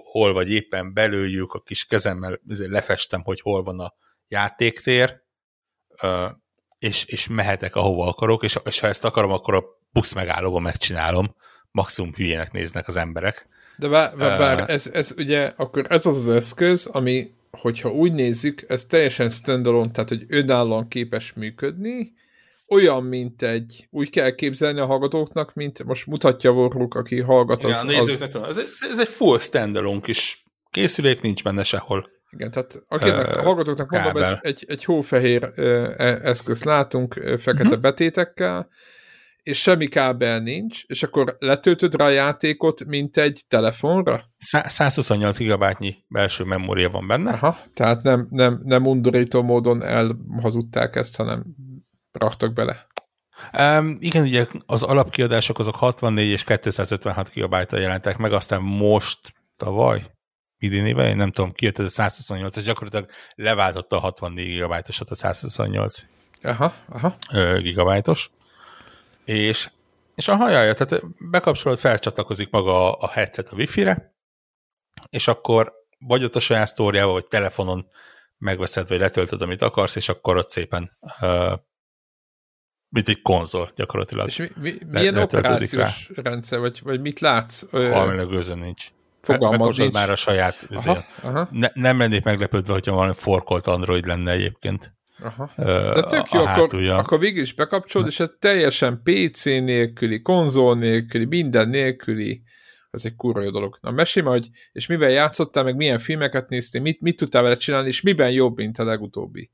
hol, 0.03 0.33
vagy 0.33 0.51
éppen 0.51 0.93
belőjük, 0.93 1.53
a 1.53 1.61
kis 1.61 1.85
kezemmel 1.85 2.39
lefestem, 2.45 3.21
hogy 3.23 3.41
hol 3.41 3.63
van 3.63 3.79
a 3.79 3.93
játéktér, 4.27 5.21
és, 6.79 7.05
és 7.05 7.27
mehetek 7.27 7.75
ahova 7.75 8.07
akarok, 8.07 8.43
és, 8.43 8.57
és 8.63 8.79
ha 8.79 8.87
ezt 8.87 9.05
akarom, 9.05 9.31
akkor 9.31 9.55
a 9.55 9.63
busz 9.91 10.13
megállóban 10.13 10.61
megcsinálom. 10.61 11.35
Maximum 11.71 12.13
hülyének 12.13 12.51
néznek 12.51 12.87
az 12.87 12.95
emberek. 12.95 13.47
De 13.75 13.87
bár, 13.87 14.15
bár, 14.17 14.37
bár 14.37 14.69
ez, 14.69 14.89
ez 14.93 15.13
ugye, 15.17 15.51
akkor 15.55 15.85
ez 15.89 16.05
az 16.05 16.17
az 16.17 16.29
eszköz, 16.29 16.85
ami, 16.85 17.31
hogyha 17.51 17.91
úgy 17.91 18.13
nézzük, 18.13 18.65
ez 18.67 18.85
teljesen 18.85 19.29
standalone, 19.29 19.91
tehát 19.91 20.09
hogy 20.09 20.25
önállóan 20.27 20.87
képes 20.87 21.33
működni, 21.33 22.13
olyan, 22.67 23.03
mint 23.03 23.41
egy, 23.41 23.87
úgy 23.89 24.09
kell 24.09 24.31
képzelni 24.35 24.79
a 24.79 24.85
hallgatóknak, 24.85 25.53
mint 25.53 25.83
most 25.83 26.07
mutatja 26.07 26.51
Warlock, 26.51 26.95
aki 26.95 27.19
hallgat. 27.19 27.63
Az, 27.63 27.83
Igen, 27.83 27.99
az... 27.99 28.57
ez, 28.57 28.87
ez, 28.91 28.99
egy 28.99 29.07
full 29.07 29.39
standalone 29.39 30.01
kis 30.01 30.43
készülék, 30.71 31.21
nincs 31.21 31.43
benne 31.43 31.63
sehol. 31.63 32.09
Igen, 32.29 32.51
tehát 32.51 32.83
akinek, 32.87 33.27
uh, 33.27 33.37
a 33.37 33.41
hallgatóknak 33.41 33.89
mondom, 33.89 34.23
egy, 34.23 34.37
egy, 34.41 34.65
egy 34.67 34.83
hófehér 34.83 35.51
uh, 35.57 35.93
eszközt 36.23 36.63
látunk 36.63 37.15
uh, 37.15 37.37
fekete 37.37 37.63
uh-huh. 37.63 37.81
betétekkel, 37.81 38.69
és 39.43 39.61
semmi 39.61 39.87
kábel 39.87 40.39
nincs, 40.39 40.83
és 40.85 41.03
akkor 41.03 41.35
letöltöd 41.39 41.95
rá 41.95 42.05
a 42.05 42.09
játékot, 42.09 42.85
mint 42.85 43.17
egy 43.17 43.43
telefonra? 43.47 44.23
128 44.37 45.37
GB-nyi 45.37 46.03
belső 46.07 46.43
memória 46.43 46.89
van 46.89 47.07
benne. 47.07 47.31
Aha, 47.31 47.57
tehát 47.73 48.03
nem, 48.03 48.27
nem, 48.29 48.61
nem 48.63 48.85
undorító 48.85 49.41
módon 49.41 49.83
elhazudták 49.83 50.95
ezt, 50.95 51.15
hanem 51.15 51.45
raktak 52.11 52.53
bele. 52.53 52.85
Um, 53.59 53.97
igen, 53.99 54.23
ugye 54.23 54.45
az 54.65 54.83
alapkiadások 54.83 55.59
azok 55.59 55.75
64 55.75 56.29
és 56.29 56.43
256 56.43 57.31
gb 57.33 57.55
jelentek 57.71 58.17
meg, 58.17 58.33
aztán 58.33 58.61
most 58.61 59.33
tavaly, 59.57 60.01
idén 60.57 60.85
éve, 60.85 61.07
én 61.07 61.15
nem 61.15 61.31
tudom, 61.31 61.51
kijött 61.51 61.79
ez 61.79 61.85
a 61.85 61.89
128, 61.89 62.57
és 62.57 62.63
gyakorlatilag 62.63 63.09
leváltotta 63.35 63.95
a 63.95 63.99
64 63.99 64.59
GB-osat 64.59 65.09
a 65.09 65.15
128 65.15 66.05
aha, 66.43 66.73
aha. 66.89 67.15
gigabájtos. 67.57 68.31
És, 69.25 69.69
és 70.15 70.27
a 70.27 70.35
hajája, 70.35 70.73
tehát 70.73 71.03
bekapcsolod, 71.29 71.77
felcsatlakozik 71.77 72.49
maga 72.49 72.91
a 72.91 73.09
headset 73.09 73.49
a 73.49 73.55
wifi-re, 73.55 74.15
és 75.09 75.27
akkor 75.27 75.73
vagy 75.97 76.23
ott 76.23 76.35
a 76.35 76.39
saját 76.39 76.67
sztóriával, 76.67 77.13
vagy 77.13 77.27
telefonon 77.27 77.87
megveszed, 78.37 78.87
vagy 78.87 78.99
letöltöd, 78.99 79.41
amit 79.41 79.61
akarsz, 79.61 79.95
és 79.95 80.09
akkor 80.09 80.37
ott 80.37 80.49
szépen 80.49 80.97
uh, 81.21 81.53
mint 82.89 83.07
egy 83.07 83.21
konzol 83.21 83.71
gyakorlatilag. 83.75 84.27
És 84.27 84.37
mi, 84.37 84.49
mi, 84.55 84.77
milyen 84.89 85.17
operációs 85.17 86.09
rá. 86.15 86.21
rendszer, 86.23 86.59
vagy, 86.59 86.81
vagy 86.83 87.01
mit 87.01 87.19
látsz? 87.19 87.69
Valamileg 87.71 88.27
gőzön 88.27 88.57
nincs. 88.57 88.87
Fogalmad 89.21 89.77
nincs. 89.77 89.93
már 89.93 90.09
a 90.09 90.15
saját 90.15 90.67
aha, 90.69 91.05
aha. 91.21 91.47
Ne, 91.51 91.67
nem 91.73 91.99
lennék 91.99 92.23
meglepődve, 92.23 92.73
hogyha 92.73 92.93
valami 92.93 93.13
forkolt 93.13 93.67
Android 93.67 94.05
lenne 94.05 94.31
egyébként. 94.31 94.93
Aha. 95.23 95.51
De 95.93 96.03
tök 96.03 96.31
jó, 96.31 96.39
akkor, 96.39 96.89
akkor 96.89 97.19
végül 97.19 97.41
is 97.41 97.53
bekapcsolod, 97.53 98.07
és 98.07 98.19
ez 98.19 98.29
teljesen 98.39 99.01
PC 99.03 99.43
nélküli, 99.43 100.21
konzol 100.21 100.75
nélküli, 100.77 101.25
minden 101.25 101.69
nélküli, 101.69 102.43
ez 102.91 103.05
egy 103.05 103.15
kurva 103.15 103.41
jó 103.41 103.49
dolog. 103.49 103.77
Na 103.81 103.91
mesélj 103.91 104.25
hogy 104.25 104.49
és 104.71 104.87
mivel 104.87 105.09
játszottál, 105.09 105.63
meg 105.63 105.75
milyen 105.75 105.99
filmeket 105.99 106.49
néztél, 106.49 106.81
mit, 106.81 107.01
mit 107.01 107.15
tudtál 107.15 107.41
vele 107.41 107.55
csinálni, 107.55 107.87
és 107.87 108.01
miben 108.01 108.31
jobb, 108.31 108.57
mint 108.57 108.77
a 108.77 108.83
legutóbbi 108.83 109.51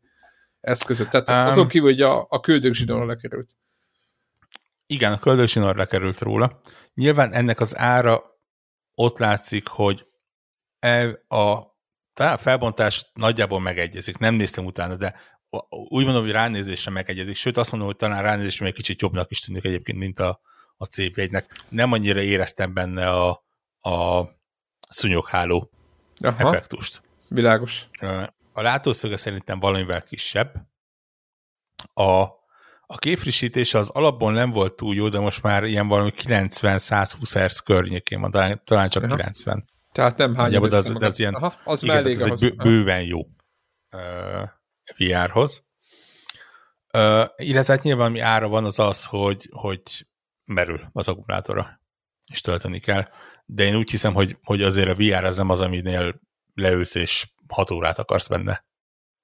eszközök? 0.62 1.08
Tehát 1.08 1.30
um, 1.30 1.36
azon 1.36 1.68
kívül, 1.68 1.90
hogy 1.90 2.02
a, 2.02 2.28
a 2.30 2.40
zsinórra 2.72 3.06
lekerült. 3.06 3.56
Igen, 4.86 5.14
a 5.14 5.46
zsinórra 5.46 5.78
lekerült 5.78 6.20
róla. 6.20 6.60
Nyilván 6.94 7.34
ennek 7.34 7.60
az 7.60 7.78
ára 7.78 8.24
ott 8.96 9.18
látszik, 9.18 9.68
hogy 9.68 10.06
e 10.80 11.24
a 11.28 11.70
a 12.20 12.38
felbontás 12.38 13.12
nagyjából 13.14 13.60
megegyezik. 13.60 14.18
Nem 14.18 14.36
néztem 14.36 14.66
utána, 14.66 14.96
de 14.96 15.16
úgy 15.70 16.04
mondom, 16.04 16.24
hogy 16.24 16.32
ránézésre 16.32 16.92
megegyezik, 16.92 17.36
sőt 17.36 17.58
azt 17.58 17.72
mondom, 17.72 17.90
hogy 17.90 17.98
talán 17.98 18.22
ránézésre 18.22 18.66
még 18.66 18.74
kicsit 18.74 19.02
jobbnak 19.02 19.32
is 19.32 19.40
tűnik 19.40 19.66
egyébként, 19.66 19.98
mint 19.98 20.20
a, 20.20 20.42
a 20.78 20.88
CV1-nek. 20.88 21.44
Nem 21.70 21.92
annyira 21.92 22.22
éreztem 22.22 22.74
benne 22.74 23.10
a, 23.10 23.30
a 23.90 24.28
szúnyogháló 24.90 25.72
Aha, 26.18 26.48
effektust. 26.48 27.02
Világos. 27.28 27.88
A 28.54 28.62
látószöge 28.62 29.18
szerintem 29.18 29.60
valamivel 29.60 30.04
kisebb. 30.04 30.54
A, 31.94 32.22
a 32.86 32.98
képfrissítése 32.98 33.78
az 33.78 33.90
alapból 33.90 34.32
nem 34.32 34.52
volt 34.52 34.76
túl 34.76 34.96
jó, 34.96 35.10
de 35.10 35.20
most 35.20 35.42
már 35.42 35.64
ilyen 35.64 35.88
valami 35.88 36.14
90-120 36.18 37.46
Hz 37.46 37.60
környékén 37.60 38.22
van, 38.22 38.32
talán, 38.32 38.62
talán 38.66 38.90
csak 38.90 39.04
Aha. 39.04 39.16
90. 39.16 39.70
Tehát 39.92 40.18
nem 40.18 40.36
hány 40.36 40.52
de 40.52 40.76
az, 40.76 40.92
de 40.92 41.06
az 41.06 41.20
ilyen, 41.20 41.34
Aha, 41.34 41.56
az 41.64 41.84
igen, 41.84 42.08
ez 42.08 42.22
egy 42.22 42.56
bőven 42.56 43.02
jó. 43.02 43.20
Uh, 43.92 44.50
VR-hoz. 44.98 45.64
Uh, 46.94 47.26
illetve 47.36 47.74
hát 47.74 47.84
nyilván 47.84 48.08
ami 48.08 48.20
ára 48.20 48.48
van 48.48 48.66
az 48.66 48.80
az, 48.80 49.06
hogy, 49.06 49.50
hogy 49.52 50.08
merül 50.46 50.90
az 50.94 51.08
akkumulátora, 51.08 51.82
és 52.32 52.42
tölteni 52.42 52.80
kell. 52.80 53.08
De 53.46 53.64
én 53.64 53.76
úgy 53.76 53.90
hiszem, 53.90 54.14
hogy, 54.14 54.38
hogy 54.44 54.62
azért 54.62 54.90
a 54.90 54.96
VR 54.96 55.24
az 55.24 55.38
nem 55.38 55.50
az, 55.50 55.60
aminél 55.60 56.20
leülsz 56.54 56.96
és 56.96 57.34
6 57.48 57.72
órát 57.72 58.00
akarsz 58.00 58.28
benne 58.28 58.66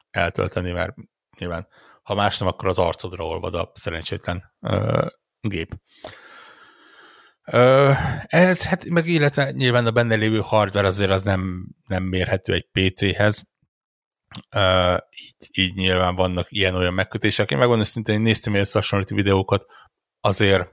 eltölteni, 0.10 0.72
mert 0.72 0.94
nyilván 1.40 1.68
ha 2.06 2.16
más 2.16 2.38
nem, 2.38 2.48
akkor 2.48 2.68
az 2.68 2.80
arcodra 2.80 3.26
olvad 3.26 3.56
a 3.56 3.72
szerencsétlen 3.74 4.54
uh, 4.60 5.08
gép. 5.42 5.80
Uh, 7.52 8.24
ez, 8.26 8.64
hát 8.64 8.86
meg 8.86 9.08
illetve 9.08 9.52
nyilván 9.52 9.86
a 9.86 9.92
benne 9.92 10.16
lévő 10.16 10.40
hardware 10.40 10.88
azért 10.88 11.12
az 11.12 11.24
nem, 11.24 11.68
nem 11.88 12.04
mérhető 12.04 12.54
egy 12.54 12.70
PC-hez, 12.72 13.44
Uh, 14.56 14.98
így, 15.22 15.50
így 15.52 15.76
nyilván 15.76 16.16
vannak 16.16 16.52
ilyen-olyan 16.52 16.94
megkötések. 16.94 17.52
Én 17.52 17.58
megmondom 17.58 17.86
szintén, 17.86 18.16
én 18.16 18.22
néztem 18.22 18.52
ilyen 18.52 18.66
összehasonlító 18.66 19.16
videókat, 19.16 19.66
azért 20.20 20.70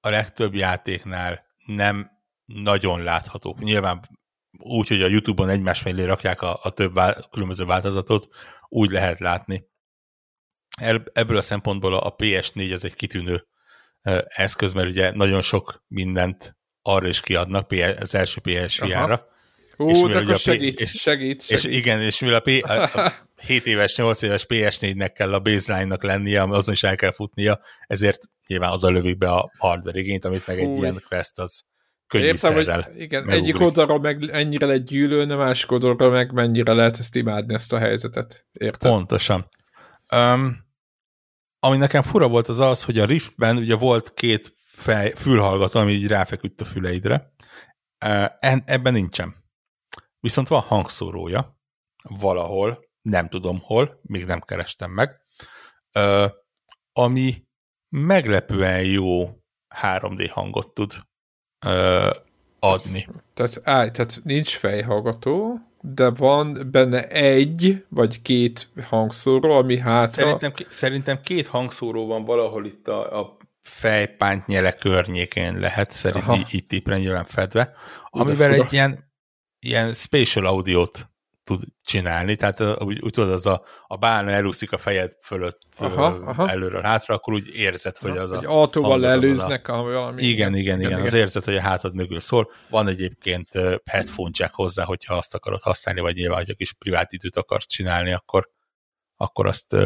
a 0.00 0.08
legtöbb 0.08 0.54
játéknál 0.54 1.46
nem 1.66 2.10
nagyon 2.44 3.02
láthatók. 3.02 3.58
Nyilván 3.58 4.08
úgy, 4.58 4.88
hogy 4.88 5.02
a 5.02 5.06
YouTube-on 5.06 5.48
egymás 5.48 5.82
mellé 5.82 6.04
rakják 6.04 6.42
a, 6.42 6.58
a 6.62 6.70
több 6.70 6.94
vál, 6.94 7.28
különböző 7.30 7.64
változatot, 7.64 8.28
úgy 8.68 8.90
lehet 8.90 9.18
látni. 9.18 9.64
Ebből 11.12 11.36
a 11.36 11.42
szempontból 11.42 11.94
a 11.94 12.14
PS4 12.14 12.72
ez 12.72 12.84
egy 12.84 12.94
kitűnő 12.94 13.46
eszköz, 14.26 14.72
mert 14.72 14.88
ugye 14.88 15.10
nagyon 15.10 15.42
sok 15.42 15.84
mindent 15.86 16.56
arra 16.82 17.08
is 17.08 17.20
kiadnak 17.20 17.70
az 17.98 18.14
első 18.14 18.40
PSVR-ra, 18.40 19.26
Ú, 19.76 19.90
és 19.90 20.00
de 20.00 20.18
akkor 20.18 20.38
segít, 20.38 20.80
és, 20.80 20.90
segít, 20.90 21.42
segít. 21.42 21.64
És 21.64 21.78
igen, 21.78 22.00
és 22.00 22.20
mivel 22.20 22.36
a, 22.36 22.40
P, 22.40 22.64
a, 22.68 22.82
a 22.82 23.12
7 23.46 23.66
éves, 23.66 23.96
8 23.96 24.22
éves 24.22 24.46
PS4-nek 24.48 25.10
kell 25.14 25.34
a 25.34 25.40
baseline-nak 25.40 26.02
lennie, 26.02 26.42
azon 26.42 26.74
is 26.74 26.82
el 26.82 26.96
kell 26.96 27.12
futnia, 27.12 27.60
ezért 27.86 28.18
nyilván 28.46 28.72
oda 28.72 28.88
lövik 28.88 29.18
be 29.18 29.30
a 29.30 29.50
hardware 29.58 29.98
igényt, 29.98 30.24
amit 30.24 30.46
meg 30.46 30.58
egy 30.58 30.76
ilyen 30.76 31.02
quest 31.08 31.38
az 31.38 31.60
könnyűszerrel 32.06 32.92
igen, 32.96 33.24
megugrik. 33.24 33.54
egyik 33.54 33.60
oldalra 33.60 33.98
meg 33.98 34.30
ennyire 34.30 34.66
lehet 34.66 34.84
gyűlölni, 34.84 35.32
a 35.32 35.36
másik 35.36 35.70
oldalra 35.70 36.08
meg 36.08 36.32
mennyire 36.32 36.72
lehet 36.72 36.98
ezt 36.98 37.16
imádni, 37.16 37.54
ezt 37.54 37.72
a 37.72 37.78
helyzetet. 37.78 38.46
Értem? 38.52 38.90
Pontosan. 38.90 39.48
Um, 40.14 40.64
ami 41.58 41.76
nekem 41.76 42.02
fura 42.02 42.28
volt 42.28 42.48
az 42.48 42.58
az, 42.58 42.84
hogy 42.84 42.98
a 42.98 43.04
Riftben 43.04 43.56
ugye 43.56 43.74
volt 43.74 44.14
két 44.14 44.54
fej, 44.56 45.12
fülhallgató, 45.16 45.80
ami 45.80 45.92
így 45.92 46.06
ráfeküdt 46.06 46.60
a 46.60 46.64
füleidre. 46.64 47.32
Ebben 48.64 48.92
nincsen. 48.92 49.34
Viszont 50.26 50.48
van 50.48 50.60
hangszórója 50.60 51.56
valahol, 52.02 52.84
nem 53.02 53.28
tudom 53.28 53.60
hol, 53.62 54.00
még 54.02 54.24
nem 54.24 54.40
kerestem 54.40 54.90
meg, 54.90 55.20
ami 56.92 57.44
meglepően 57.88 58.82
jó 58.82 59.28
3D 59.82 60.28
hangot 60.32 60.74
tud 60.74 60.92
adni. 62.58 63.08
Tehát, 63.34 63.60
áj, 63.62 63.90
tehát 63.90 64.20
nincs 64.24 64.56
fejhallgató, 64.56 65.58
de 65.80 66.10
van 66.10 66.68
benne 66.70 67.08
egy 67.08 67.84
vagy 67.88 68.22
két 68.22 68.72
hangszóró, 68.88 69.50
ami 69.50 69.78
hátra... 69.78 70.22
Szerintem, 70.22 70.52
szerintem 70.70 71.20
két 71.20 71.46
hangszóró 71.46 72.06
van 72.06 72.24
valahol 72.24 72.66
itt 72.66 72.88
a, 72.88 73.20
a 73.20 73.36
fejpánt 73.62 74.46
nyele 74.46 74.72
környékén 74.72 75.58
lehet, 75.58 75.90
szerintem 75.90 76.44
itt 76.50 76.68
tipre 76.68 76.98
nyilván 76.98 77.24
fedve, 77.24 77.72
amivel 78.10 78.52
egy 78.52 78.72
ilyen, 78.72 79.05
ilyen 79.66 79.94
spatial 79.94 80.46
audiót 80.46 81.08
tud 81.44 81.62
csinálni, 81.84 82.36
tehát 82.36 82.82
úgy, 82.82 83.00
úgy 83.02 83.12
tudod, 83.12 83.30
az 83.30 83.46
a, 83.46 83.62
a 83.86 83.96
bálna 83.96 84.30
elúszik 84.30 84.72
a 84.72 84.78
fejed 84.78 85.12
fölött 85.20 85.58
aha, 85.78 86.04
aha. 86.04 86.48
előről 86.48 86.82
hátra, 86.82 87.14
akkor 87.14 87.34
úgy 87.34 87.54
érzed, 87.54 87.96
hogy 87.96 88.16
az 88.16 88.32
egy 88.32 88.44
a... 88.44 88.50
autóval 88.50 88.98
lelőznek 88.98 89.68
a, 89.68 89.82
valami. 89.82 90.22
Igen, 90.22 90.54
igen, 90.54 90.78
igen, 90.78 90.90
igen, 90.90 91.06
az 91.06 91.12
érzed, 91.12 91.44
hogy 91.44 91.56
a 91.56 91.60
hátad 91.60 91.94
mögül 91.94 92.20
szól. 92.20 92.50
Van 92.68 92.88
egyébként 92.88 93.48
headphone 93.84 94.30
jack 94.32 94.54
hozzá, 94.54 94.84
hogyha 94.84 95.14
azt 95.14 95.34
akarod 95.34 95.60
használni, 95.60 96.00
vagy 96.00 96.14
nyilván, 96.14 96.38
hogy 96.38 96.50
a 96.50 96.54
kis 96.54 96.72
privát 96.72 97.12
időt 97.12 97.36
akarsz 97.36 97.66
csinálni, 97.66 98.12
akkor, 98.12 98.50
akkor 99.16 99.46
azt 99.46 99.76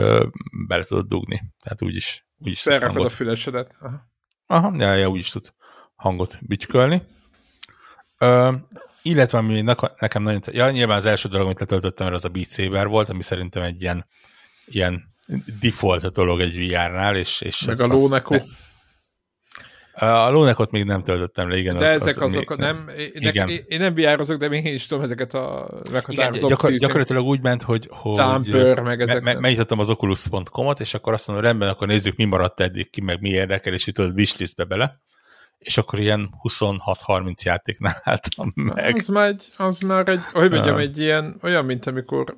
bele 0.67 0.83
tudod 0.83 1.07
dugni. 1.07 1.43
Tehát 1.63 1.83
úgyis, 1.83 2.27
úgyis 2.39 2.63
Felrakod 2.63 3.05
a 3.05 3.09
fülesedet. 3.09 3.77
Aha. 3.81 4.09
Aha, 4.47 4.75
ja, 4.77 4.95
ja, 4.95 5.09
úgyis 5.09 5.31
tud 5.31 5.55
hangot 5.95 6.39
bütykölni. 6.47 7.03
Illetve 9.03 9.39
ami 9.39 9.61
nekem 9.99 10.23
nagyon... 10.23 10.41
Ja, 10.53 10.71
nyilván 10.71 10.97
az 10.97 11.05
első 11.05 11.29
dolog, 11.29 11.47
amit 11.47 11.61
letöltöttem, 11.61 12.13
az 12.13 12.25
a 12.25 12.29
Beat 12.29 12.51
Saber 12.51 12.87
volt, 12.87 13.09
ami 13.09 13.23
szerintem 13.23 13.63
egy 13.63 13.83
ilyen, 13.83 14.07
ilyen 14.67 15.15
default 15.61 16.13
dolog 16.13 16.41
egy 16.41 16.69
VR-nál, 16.69 17.17
és, 17.17 17.41
és 17.41 17.65
Meg 17.65 17.75
az, 17.75 17.81
a 17.81 17.87
Lóneko. 17.87 18.37
A 19.93 20.31
Lónekot 20.31 20.71
még 20.71 20.85
nem 20.85 21.03
töltöttem 21.03 21.49
le, 21.49 21.57
igen. 21.57 21.77
De 21.77 21.85
az, 21.85 21.91
ezek 21.91 22.23
az, 22.23 22.35
azok, 22.35 22.49
még, 22.49 22.59
nem, 22.59 22.89
igen. 23.13 23.49
Én, 23.49 23.79
nem 23.79 23.95
vr 23.95 24.37
de 24.37 24.49
még 24.49 24.65
én 24.65 24.75
is 24.75 24.87
tudom 24.87 25.05
ezeket 25.05 25.35
a 25.35 25.69
meghatározó 25.93 26.49
gyakor, 26.49 26.73
Gyakorlatilag 26.73 27.25
úgy 27.25 27.41
ment, 27.41 27.63
hogy, 27.63 27.89
hogy 27.91 28.15
Tamper, 28.15 28.81
meg 28.81 29.01
ezek. 29.01 29.23
Me, 29.23 29.33
me, 29.33 29.41
megnyitottam 29.41 29.79
az 29.79 29.91
oculus.com-ot, 29.91 30.81
és 30.81 30.95
akkor 30.95 31.13
azt 31.13 31.27
mondom, 31.27 31.45
rendben, 31.45 31.69
akkor 31.69 31.87
nézzük, 31.87 32.17
mi 32.17 32.25
maradt 32.25 32.61
eddig 32.61 32.91
ki, 32.91 33.01
meg 33.01 33.21
mi 33.21 33.29
érdekel, 33.29 33.73
és 33.73 33.85
tudod 33.85 34.15
wishlistbe 34.15 34.65
bele 34.65 35.01
és 35.61 35.79
akkor 35.79 35.99
ilyen 35.99 36.31
26-30 36.43 37.43
játéknál 37.43 38.01
álltam 38.05 38.53
meg. 38.55 38.95
Az 38.97 39.07
már 39.07 39.29
egy, 39.29 39.53
az 39.57 39.81
már 39.81 40.09
egy, 40.09 40.21
hogy 40.33 40.51
mondjam, 40.51 40.77
egy 40.77 40.99
ilyen, 40.99 41.39
olyan, 41.43 41.65
mint 41.65 41.87
amikor 41.87 42.37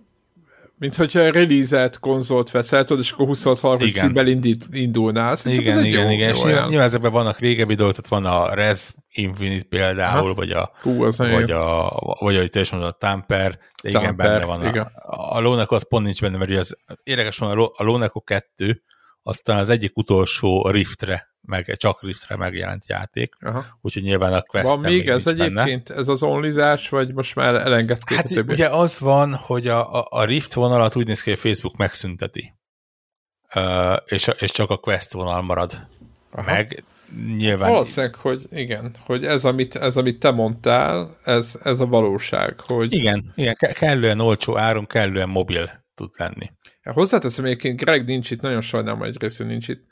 mint 0.83 0.97
hogyha 0.97 1.31
release 1.31 1.91
konzolt 2.01 2.51
veszel, 2.51 2.85
tudod, 2.85 3.03
és 3.03 3.11
akkor 3.11 3.27
26-30 3.31 3.89
színben 3.89 4.27
indít, 4.27 4.67
indulnál. 4.73 5.37
Szerintem 5.37 5.67
igen, 5.67 5.85
igen, 5.85 6.03
jó, 6.03 6.11
igen. 6.11 6.29
Jó, 6.29 6.35
és 6.35 6.43
nyilván, 6.43 6.69
nyilván 6.69 6.87
ezekben 6.87 7.13
vannak 7.13 7.39
régebbi 7.39 7.75
dolgok, 7.75 7.97
tehát 7.97 8.25
van 8.25 8.33
a 8.33 8.55
Res 8.55 8.95
Infinite 9.11 9.67
például, 9.69 10.29
ha? 10.29 10.35
vagy 10.35 10.51
a, 10.51 10.73
Hú, 10.81 11.03
az 11.03 11.19
vagy, 11.19 11.51
a, 11.51 11.89
vagy 12.21 12.37
ahogy 12.37 12.51
te 12.51 12.61
is 12.61 12.71
mondod, 12.71 12.89
a 12.89 12.93
Tamper, 12.93 13.59
de 13.83 13.89
igen, 13.89 14.03
Tamper, 14.03 14.31
benne 14.31 14.45
van. 14.45 14.67
Igen. 14.67 14.83
A, 14.95 15.37
a 15.37 15.41
Lóneko 15.41 15.75
az 15.75 15.89
pont 15.89 16.05
nincs 16.05 16.21
benne, 16.21 16.37
mert 16.37 16.57
az 16.57 16.77
érdekes 17.03 17.39
van, 17.39 17.71
a 17.75 17.83
Lóneko 17.83 18.21
2, 18.21 18.83
aztán 19.23 19.57
az 19.57 19.69
egyik 19.69 19.97
utolsó 19.97 20.69
Riftre 20.69 21.32
meg 21.43 21.77
csak 21.77 22.03
Riftre 22.03 22.37
megjelent 22.37 22.89
játék, 22.89 23.35
Aha. 23.41 23.65
úgyhogy 23.81 24.03
nyilván 24.03 24.33
a 24.33 24.43
quest 24.43 24.69
Van 24.69 24.79
még 24.79 25.09
ez 25.09 25.27
egyébként, 25.27 25.89
benne. 25.89 26.01
ez 26.01 26.09
az 26.09 26.23
onlizás, 26.23 26.89
vagy 26.89 27.15
most 27.15 27.35
már 27.35 27.55
elengedték 27.55 28.17
hát 28.17 28.31
a 28.31 28.35
többi? 28.35 28.53
ugye 28.53 28.69
az 28.69 28.99
van, 28.99 29.35
hogy 29.35 29.67
a, 29.67 30.01
a, 30.01 30.07
a 30.11 30.25
Rift 30.25 30.55
vonalat 30.55 30.97
úgy 30.97 31.07
néz 31.07 31.23
ki, 31.23 31.31
hogy 31.31 31.39
Facebook 31.39 31.77
megszünteti, 31.77 32.55
uh, 33.55 33.97
és, 34.07 34.31
és 34.39 34.51
csak 34.51 34.71
a 34.71 34.77
quest 34.77 35.13
vonal 35.13 35.43
marad 35.43 35.87
Aha. 36.31 36.53
meg. 36.53 36.85
Nyilván... 37.37 37.71
Valószínűleg, 37.71 38.15
hogy 38.15 38.47
igen, 38.51 38.97
hogy 39.05 39.25
ez, 39.25 39.45
amit, 39.45 39.75
ez, 39.75 39.97
amit 39.97 40.19
te 40.19 40.31
mondtál, 40.31 41.19
ez, 41.25 41.59
ez 41.63 41.81
a 41.81 41.87
valóság, 41.87 42.61
hogy... 42.61 42.93
Igen, 42.93 43.33
igen, 43.35 43.55
kellően 43.55 44.21
olcsó 44.21 44.59
áron, 44.59 44.87
kellően 44.87 45.29
mobil 45.29 45.71
tud 45.95 46.11
lenni. 46.17 46.51
Hozzáteszem 46.83 47.45
egyébként, 47.45 47.81
Greg 47.81 48.05
nincs 48.05 48.31
itt, 48.31 48.41
nagyon 48.41 48.61
sajnálom, 48.61 48.99
hogy 48.99 49.21
részén 49.21 49.47
nincs 49.47 49.69
itt, 49.69 49.85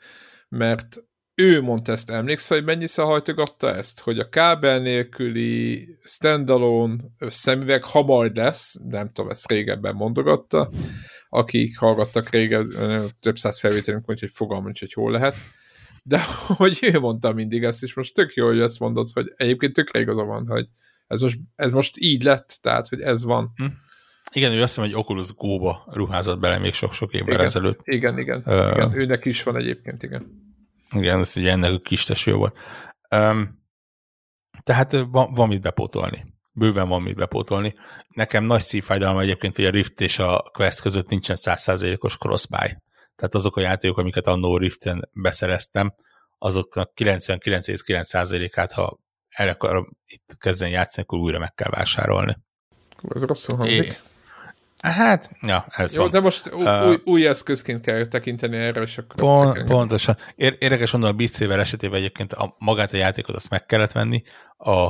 mert 0.49 0.97
ő 1.35 1.61
mondta 1.61 1.91
ezt, 1.91 2.09
emlékszel, 2.09 2.57
hogy 2.57 2.65
mennyiszer 2.65 3.05
hajtogatta 3.05 3.75
ezt, 3.75 3.99
hogy 3.99 4.19
a 4.19 4.29
kábel 4.29 4.79
nélküli 4.79 5.87
standalone 6.03 6.95
szemüveg, 7.19 7.83
ha 7.83 8.03
majd 8.03 8.35
lesz, 8.35 8.75
nem 8.89 9.11
tudom, 9.11 9.31
ezt 9.31 9.51
régebben 9.51 9.95
mondogatta, 9.95 10.71
akik 11.29 11.77
hallgattak 11.77 12.29
régen, 12.29 12.73
több 13.19 13.37
száz 13.37 13.59
felvételünk, 13.59 14.05
hogy 14.05 14.29
fogalmam 14.33 14.65
nincs, 14.65 14.79
hogy 14.79 14.93
hol 14.93 15.11
lehet, 15.11 15.35
de 16.03 16.21
hogy 16.57 16.79
ő 16.81 16.99
mondta 16.99 17.33
mindig 17.33 17.63
ezt, 17.63 17.83
és 17.83 17.93
most 17.93 18.13
tök 18.13 18.33
jó, 18.33 18.45
hogy 18.45 18.59
ezt 18.59 18.79
mondod, 18.79 19.07
hogy 19.13 19.33
egyébként 19.35 19.73
tökre 19.73 19.99
igaza 19.99 20.23
van, 20.23 20.47
hogy 20.47 20.67
ez 21.07 21.21
most, 21.21 21.39
ez 21.55 21.71
most 21.71 21.95
így 21.99 22.23
lett, 22.23 22.57
tehát, 22.61 22.87
hogy 22.87 23.01
ez 23.01 23.23
van. 23.23 23.51
Hm. 23.55 23.65
Igen, 24.33 24.51
ő 24.51 24.61
azt 24.61 24.75
hiszem, 24.75 24.89
hogy 24.89 24.99
Oculus 24.99 25.33
Go-ba 25.33 25.83
ruházott 25.91 26.39
bele 26.39 26.57
még 26.57 26.73
sok-sok 26.73 27.13
évvel 27.13 27.27
igen, 27.27 27.45
ezelőtt. 27.45 27.79
Igen, 27.83 28.17
igen, 28.17 28.43
uh, 28.45 28.71
igen. 28.73 28.97
Őnek 28.97 29.25
is 29.25 29.43
van 29.43 29.55
egyébként, 29.55 30.03
igen. 30.03 30.50
Igen, 30.91 31.19
ez 31.19 31.37
ugye 31.37 31.51
ennek 31.51 31.71
a 31.71 31.79
kis 31.79 32.03
teső 32.03 32.33
volt. 32.33 32.57
Um, 33.15 33.59
tehát 34.63 34.91
van, 34.91 35.33
van 35.33 35.47
mit 35.47 35.61
bepótolni. 35.61 36.25
Bőven 36.53 36.87
van 36.87 37.01
mit 37.01 37.15
bepótolni. 37.15 37.75
Nekem 38.07 38.43
nagy 38.43 38.61
szívfájdalom 38.61 39.17
egyébként, 39.17 39.55
hogy 39.55 39.65
a 39.65 39.69
Rift 39.69 40.01
és 40.01 40.19
a 40.19 40.49
Quest 40.53 40.81
között 40.81 41.09
nincsen 41.09 41.35
100%-os 41.39 42.17
crossbuy. 42.17 42.77
Tehát 43.15 43.35
azok 43.35 43.57
a 43.57 43.61
játékok, 43.61 43.97
amiket 43.97 44.27
annó 44.27 44.57
Riften 44.57 45.09
beszereztem, 45.13 45.93
azoknak 46.37 46.91
99,9%-át, 46.95 48.71
ha 48.71 48.99
el 49.27 49.49
akarom 49.49 49.97
itt 50.05 50.35
kezdeni 50.37 50.71
játszani, 50.71 51.05
akkor 51.07 51.19
újra 51.19 51.39
meg 51.39 51.53
kell 51.53 51.69
vásárolni. 51.69 52.33
Ez 53.09 53.23
rosszul 53.23 53.57
hangzik. 53.57 53.85
É, 53.85 53.97
Hát, 54.81 55.29
ja, 55.41 55.65
ez 55.69 55.93
Jó, 55.93 56.01
van. 56.01 56.11
de 56.11 56.19
most 56.19 56.51
új, 56.53 56.63
uh, 56.63 56.93
új 57.03 57.27
eszközként 57.27 57.81
kell 57.81 58.05
tekinteni 58.05 58.57
erre, 58.57 58.81
és 58.81 58.97
akkor 58.97 59.15
pont, 59.15 59.63
Pontosan. 59.63 60.15
Érdekes 60.35 60.91
mondom, 60.91 61.09
a 61.09 61.13
Beat 61.13 61.33
Saber 61.33 61.59
esetében 61.59 61.99
egyébként 61.99 62.33
a, 62.33 62.55
magát 62.57 62.93
a 62.93 62.97
játékot 62.97 63.35
azt 63.35 63.49
meg 63.49 63.65
kellett 63.65 63.91
venni, 63.91 64.23
a 64.57 64.89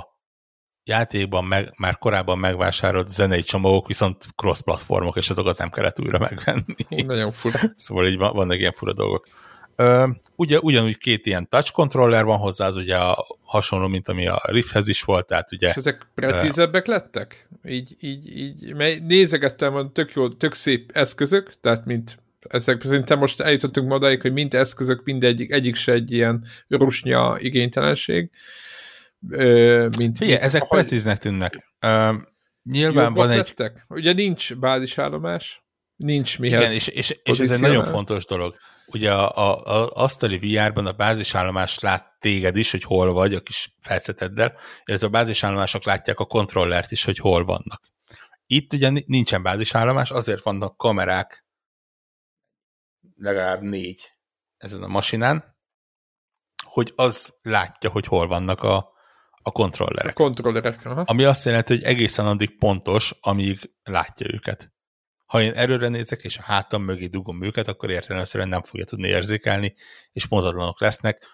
játékban 0.84 1.45
meg, 1.45 1.73
már 1.77 1.97
korábban 1.97 2.38
megvásárolt 2.38 3.09
zenei 3.09 3.41
csomagok, 3.43 3.88
viszont 3.88 4.26
cross-platformok, 4.35 5.18
és 5.18 5.30
azokat 5.30 5.57
nem 5.57 5.69
kellett 5.69 5.99
újra 5.99 6.19
megvenni. 6.19 7.03
Nagyon 7.05 7.31
fura. 7.31 7.59
Szóval 7.76 8.07
így 8.07 8.18
van, 8.18 8.34
vannak 8.34 8.57
ilyen 8.57 8.72
fura 8.72 8.93
dolgok. 8.93 9.27
Ugye, 10.36 10.60
ugyanúgy 10.60 10.98
két 10.98 11.26
ilyen 11.26 11.49
touch 11.49 11.72
controller 11.72 12.26
van 12.26 12.38
hozzá, 12.38 12.68
az 12.68 12.76
ugye 12.76 12.98
a, 12.98 13.26
hasonló, 13.44 13.88
mint 13.88 14.08
ami 14.08 14.28
a 14.28 14.41
Rifthez 14.44 14.88
is 14.88 15.02
volt, 15.02 15.28
tehát 15.28 15.52
ugye... 15.52 15.70
És 15.70 15.76
ezek 15.76 16.08
precízebbek 16.16 16.86
lettek? 16.86 17.48
Így, 17.68 17.95
így, 17.99 18.38
így, 18.38 18.76
mert 18.76 19.02
nézegettem, 19.03 19.91
tök 19.94 20.14
jó, 20.14 20.30
tök 20.30 20.53
szép 20.53 20.91
eszközök, 20.94 21.60
tehát 21.62 21.86
mint 21.86 22.20
ezek 22.49 22.84
szerintem 22.84 23.20
most 23.20 23.41
eljutottunk 23.41 23.88
ma 23.88 23.95
odaig, 23.95 24.22
hogy 24.22 24.34
mind 24.34 24.53
eszközök, 24.53 25.03
mindegyik, 25.03 25.52
egyik 25.52 25.76
se 25.76 25.91
egy 25.91 26.12
ilyen 26.12 26.45
rusnya 26.68 27.36
igénytelenség. 27.40 28.30
Ö, 29.30 29.88
mint, 29.98 30.18
Figyelj, 30.18 30.32
mint, 30.32 30.44
ezek 30.44 30.68
precíznek 30.68 31.18
tűnnek. 31.18 31.74
Ö, 31.80 32.10
nyilván 32.64 33.14
van 33.14 33.30
egy... 33.30 33.38
Lettek? 33.38 33.86
Ugye 33.90 34.14
nincs 34.14 34.56
bázisállomás, 34.56 35.64
nincs 35.95 36.40
mihez 36.40 36.62
Igen, 36.62 36.74
és, 36.74 36.88
és, 36.88 37.18
és 37.24 37.40
ez 37.40 37.52
egy 37.52 37.60
nagyon 37.60 37.86
fontos 37.86 38.26
dolog 38.26 38.56
ugye 38.86 39.14
a, 39.14 39.38
a, 39.38 39.66
a 39.66 39.90
asztali 39.94 40.38
VR-ban 40.38 40.86
a 40.86 40.91
bázisállomás 40.91 41.80
lát 41.80 42.16
téged 42.20 42.56
is, 42.56 42.72
hogy 42.72 42.84
hol 42.84 43.14
vagy 43.14 43.34
a 43.34 43.40
kis 43.40 43.76
felszeteddel, 43.80 44.53
illetve 44.86 45.08
a 45.08 45.10
bázisállomások 45.10 45.86
látják 45.86 46.20
a 46.20 46.26
kontrollert 46.26 46.91
is, 46.91 47.03
hogy 47.03 47.18
hol 47.18 47.45
vannak. 47.45 47.82
Itt 48.45 48.74
ugye 48.74 48.91
nincsen 49.06 49.44
bázisállomás, 49.44 50.12
azért 50.12 50.44
vannak 50.44 50.78
kamerák, 50.78 51.45
legalább 53.16 53.62
négy 53.62 54.12
ezen 54.58 54.84
a 54.84 54.88
masinán, 54.88 55.56
hogy 56.64 56.94
az 56.95 57.38
látja, 57.41 57.90
hogy 57.90 58.06
hol 58.06 58.28
vannak 58.28 58.64
a, 58.64 58.91
a 59.41 59.52
kontrollerek. 59.52 60.20
A 60.20 60.24
kontrollerek, 60.24 60.86
aha. 60.86 61.02
Ami 61.02 61.24
azt 61.24 61.45
jelenti, 61.45 61.74
hogy 61.74 61.84
egészen 61.84 62.26
addig 62.26 62.58
pontos, 62.58 63.16
amíg 63.22 63.72
látja 63.84 64.28
őket. 64.34 64.74
Ha 65.32 65.41
én 65.41 65.53
erőre 65.53 65.88
nézek, 65.88 66.24
és 66.24 66.38
a 66.38 66.41
hátam 66.41 66.84
mögé 66.84 67.08
dugom 67.08 67.44
őket, 67.44 67.68
akkor 67.68 67.90
értelemszerűen 67.90 68.49
nem 68.49 68.62
fogja 68.62 68.86
tudni 68.86 69.08
érzékelni, 69.08 69.76
és 70.12 70.26
pontatlanok 70.26 70.82
lesznek. 70.82 71.26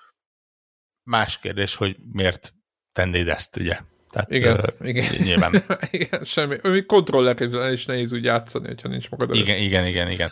Más 1.04 1.40
kérdés, 1.40 1.76
hogy 1.76 1.98
miért 2.12 2.54
tennéd 2.92 3.28
ezt, 3.28 3.58
ugye? 3.58 3.80
Tehát, 4.10 4.32
igen, 4.32 4.58
uh, 4.58 4.88
igen. 4.88 5.16
Nyilván. 5.24 5.64
igen, 5.92 6.24
semmi. 6.24 6.86
Kontrollerrel 6.86 7.72
is 7.72 7.86
nehéz 7.86 8.14
úgy 8.14 8.24
játszani, 8.24 8.68
hogyha 8.68 8.88
nincs 8.88 9.10
magad 9.10 9.30
előtt. 9.30 9.44
Igen, 9.44 9.58
igen, 9.58 9.86
igen, 9.86 10.10
igen. 10.10 10.32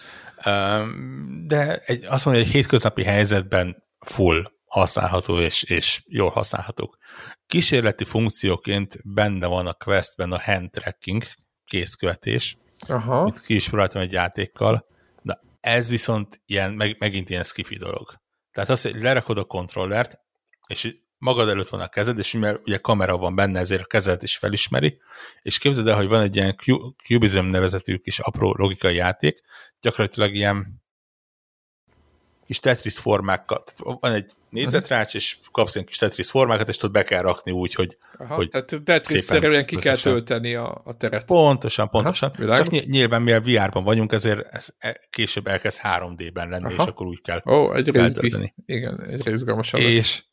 De 1.48 1.78
egy, 1.78 2.06
azt 2.06 2.26
mondja, 2.26 2.44
hogy 2.44 2.52
egy 2.52 2.56
hétköznapi 2.56 3.04
helyzetben 3.04 3.84
full 4.06 4.44
használható 4.66 5.40
és, 5.40 5.64
és 5.64 6.04
jól 6.08 6.30
használhatók. 6.30 6.98
Kísérleti 7.48 8.04
funkcióként 8.04 8.98
benne 9.04 9.48
van 9.48 9.68
a 9.68 9.74
Questben 9.74 10.32
a 10.32 10.40
hand 10.42 10.70
tracking, 10.70 11.24
kézkövetés, 11.66 12.58
Aha. 12.88 13.26
Itt 13.28 13.42
ki 13.42 13.56
is 13.56 13.70
próbáltam 13.70 14.02
egy 14.02 14.12
játékkal, 14.12 14.88
de 15.22 15.40
ez 15.60 15.90
viszont 15.90 16.42
ilyen, 16.46 16.74
meg, 16.74 16.96
megint 17.00 17.30
ilyen 17.30 17.44
skifi 17.44 17.78
dolog. 17.78 18.14
Tehát 18.52 18.70
az, 18.70 18.82
hogy 18.82 19.02
lerakod 19.02 19.38
a 19.38 19.44
kontrollert, 19.44 20.20
és 20.68 20.96
magad 21.18 21.50
előtt 21.50 21.70
van 21.70 21.82
a 21.82 21.88
kezed, 21.88 22.18
és 22.18 22.32
mivel 22.32 22.60
ugye 22.64 22.78
kamera 22.78 23.18
van 23.18 23.36
benne, 23.36 23.60
ezért 23.60 23.82
a 23.82 23.86
kezed 23.86 24.24
is 24.24 24.38
felismeri, 24.38 25.00
és 25.42 25.58
képzeld 25.58 25.88
el, 25.88 25.96
hogy 25.96 26.08
van 26.08 26.22
egy 26.22 26.36
ilyen 26.36 26.56
Cubism 27.04 27.46
nevezetű 27.46 27.96
kis 27.96 28.20
apró 28.20 28.54
logikai 28.58 28.96
játék, 28.96 29.42
gyakorlatilag 29.80 30.36
ilyen 30.36 30.84
kis 32.46 32.60
Tetris 32.60 33.00
formákkal. 33.00 33.64
Van 33.78 34.12
egy 34.12 34.32
négyzetrács, 34.56 35.16
és 35.16 35.38
kapsz 35.52 35.76
egy 35.76 35.84
kis 35.84 35.98
Tetris 35.98 36.30
formákat, 36.30 36.70
és 36.70 36.78
tudod 36.78 36.96
be 36.96 37.04
kell 37.04 37.22
rakni 37.22 37.52
úgy, 37.52 37.74
hogy, 37.74 37.98
Aha, 38.18 38.36
hogy 38.36 38.50
tehát 38.50 38.82
Tetris-szerűen 38.84 39.66
ki 39.66 39.76
kell 39.76 39.98
tölteni 39.98 40.56
a, 40.56 40.82
a 40.86 40.94
teret. 40.94 41.26
Pontosan, 41.26 41.90
pontosan. 41.90 42.32
Aha, 42.40 42.56
Csak 42.56 42.70
nyilván 42.70 43.22
mivel 43.22 43.42
VR-ban 43.42 43.84
vagyunk, 43.84 44.12
ezért 44.12 44.48
ez 44.48 44.68
e, 44.78 45.02
később 45.10 45.48
elkezd 45.48 45.80
3D-ben 45.84 46.50
lenni, 46.50 46.74
Aha. 46.74 46.84
és 46.84 46.90
akkor 46.90 47.08
úgy 47.08 47.22
kell 47.22 47.42
Ó, 47.46 47.74
egy. 47.74 48.54
Igen, 48.66 49.02
egy 49.02 49.24
részgalmasabb. 49.24 49.80
És 49.80 50.24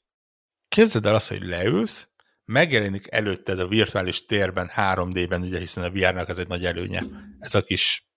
képzeld 0.69 1.07
el 1.07 1.15
azt, 1.15 1.29
hogy 1.29 1.43
leülsz, 1.43 2.09
megjelenik 2.45 3.07
előtted 3.11 3.61
a 3.61 3.69
virtuális 3.69 4.27
térben 4.27 4.71
3D-ben, 4.77 5.43
ugye 5.43 5.59
hiszen 5.59 5.85
a 5.85 5.91
VR-nak 5.91 6.29
ez 6.29 6.39
egy 6.39 6.49
nagy 6.49 6.65
előnye. 6.65 7.05
Ez 7.39 7.55
a 7.55 7.63
kis 7.63 8.11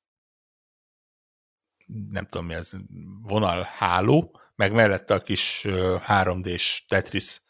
nem 2.12 2.26
tudom 2.26 2.46
mi 2.46 2.54
ez, 2.54 2.72
vonalháló, 3.22 4.40
meg 4.56 4.74
mellette 4.74 5.14
a 5.14 5.20
kis 5.20 5.66
3D-s 6.08 6.86
Tetris 6.88 7.42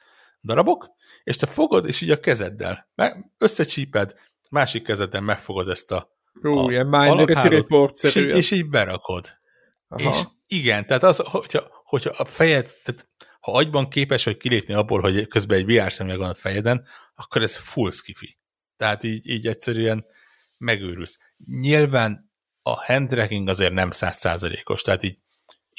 darabok, 0.42 0.90
és 1.24 1.36
te 1.36 1.46
fogod, 1.46 1.88
és 1.88 2.02
így 2.02 2.12
a 2.12 2.20
kezeddel 2.20 2.92
összecsíped, 3.38 4.14
másik 4.50 4.84
kezeden 4.84 5.24
megfogod 5.24 5.70
ezt 5.70 5.92
a 5.92 6.14
Ú, 6.42 6.70
ilyen 6.70 6.88
Minority 6.88 7.48
report 7.48 8.04
és, 8.04 8.16
így, 8.16 8.28
és 8.28 8.52
így 8.52 8.70
berakod. 8.70 9.38
Aha. 9.88 10.10
És 10.10 10.22
igen, 10.48 10.86
tehát 10.88 11.04
az, 11.04 11.18
hogyha, 11.18 11.84
hogyha 11.84 12.12
a 12.18 12.26
fejed, 12.26 12.76
tehát 12.84 13.10
ha 13.40 13.52
agyban 13.52 13.90
képes 13.90 14.24
vagy 14.24 14.38
kilépni 14.38 14.74
abból, 14.74 15.02
hogy 15.02 15.28
közben 15.28 15.58
egy 15.58 15.66
VR 15.66 15.94
szemüveg 15.94 16.20
van 16.20 16.30
a 16.30 16.34
fejeden, 16.34 16.88
akkor 17.16 17.42
ez 17.42 17.58
full 17.58 17.92
skifi. 17.92 18.38
Tehát 18.78 19.04
így, 19.04 19.30
így 19.30 19.48
egyszerűen 19.48 20.06
megőrülsz. 20.58 21.18
Nyilván 21.46 22.32
a 22.62 22.86
hand 22.86 23.10
tracking 23.10 23.48
azért 23.48 23.74
nem 23.74 23.92
százszázalékos, 23.92 24.82
tehát 24.82 25.04
így, 25.04 25.20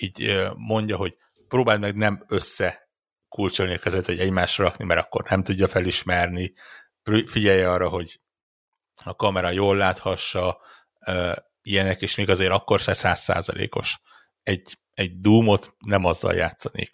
így 0.03 0.49
mondja, 0.57 0.97
hogy 0.97 1.17
próbáld 1.49 1.81
meg 1.81 1.97
nem 1.97 2.25
össze 2.29 2.91
kulcsolni 3.29 3.75
a 3.75 3.79
kezet, 3.79 4.07
vagy 4.07 4.19
egymásra 4.19 4.65
rakni, 4.65 4.85
mert 4.85 5.01
akkor 5.01 5.25
nem 5.29 5.43
tudja 5.43 5.69
felismerni, 5.69 6.53
figyelj 7.27 7.63
arra, 7.63 7.89
hogy 7.89 8.21
a 9.05 9.15
kamera 9.15 9.51
jól 9.51 9.77
láthassa, 9.77 10.61
ilyenek, 11.63 12.03
és 12.03 12.15
még 12.15 12.31
azért 12.31 12.53
akkor 12.53 12.81
se 12.81 12.93
százszázalékos. 12.93 14.01
Egy, 14.43 14.79
egy 14.95 15.21
Doom-ot 15.21 15.75
nem 15.79 16.05
azzal 16.05 16.35
játszanék. 16.35 16.91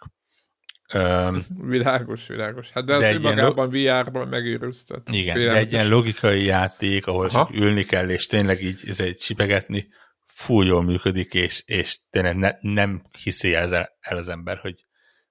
Um, 0.93 1.41
világos, 1.57 2.27
világos. 2.27 2.69
Hát 2.69 2.85
de, 2.85 2.97
de 2.97 3.07
azt 3.07 3.19
magában 3.19 3.69
VR-ban 3.69 4.27
megőrülsz. 4.27 4.85
Igen, 5.11 5.39
de 5.39 5.55
egy 5.55 5.71
ilyen 5.71 5.87
logikai 5.87 6.43
játék, 6.43 7.07
ahol 7.07 7.25
Aha. 7.25 7.37
csak 7.37 7.55
ülni 7.57 7.83
kell, 7.83 8.09
és 8.09 8.27
tényleg 8.27 8.63
így 8.63 8.79
ez 8.87 8.99
egy 8.99 9.17
csipegetni, 9.17 9.87
full 10.35 10.65
jól 10.65 10.83
működik, 10.83 11.33
és, 11.33 11.63
és 11.65 11.99
tényleg 12.09 12.35
ne, 12.35 12.51
nem 12.59 13.03
hiszi 13.23 13.53
el, 13.53 13.73
el 13.99 14.17
az 14.17 14.29
ember, 14.29 14.57
hogy, 14.57 14.85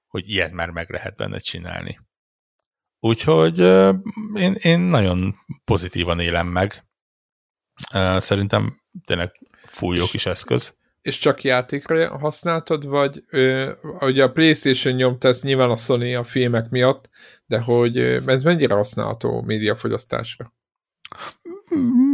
hogy 0.06 0.30
ilyet 0.30 0.52
már 0.52 0.70
meg 0.70 0.90
lehet 0.90 1.16
benne 1.16 1.38
csinálni. 1.38 2.00
Úgyhogy 3.00 3.58
én, 4.34 4.54
én 4.58 4.78
nagyon 4.78 5.34
pozitívan 5.64 6.20
élem 6.20 6.46
meg. 6.46 6.84
Szerintem 8.16 8.82
tényleg 9.04 9.32
full 9.66 9.96
jó 9.96 10.04
kis 10.04 10.26
eszköz 10.26 10.80
és 11.02 11.18
csak 11.18 11.42
játékra 11.42 12.18
használtad, 12.18 12.86
vagy 12.86 13.24
ö, 13.30 13.72
ugye 14.00 14.22
a 14.22 14.32
Playstation 14.32 14.94
nyomta 14.94 15.28
ezt 15.28 15.42
nyilván 15.42 15.70
a 15.70 15.76
Sony 15.76 16.14
a 16.14 16.24
filmek 16.24 16.70
miatt, 16.70 17.08
de 17.46 17.58
hogy 17.58 17.98
ez 18.26 18.42
mennyire 18.42 18.74
használható 18.74 19.42
médiafogyasztásra? 19.42 20.54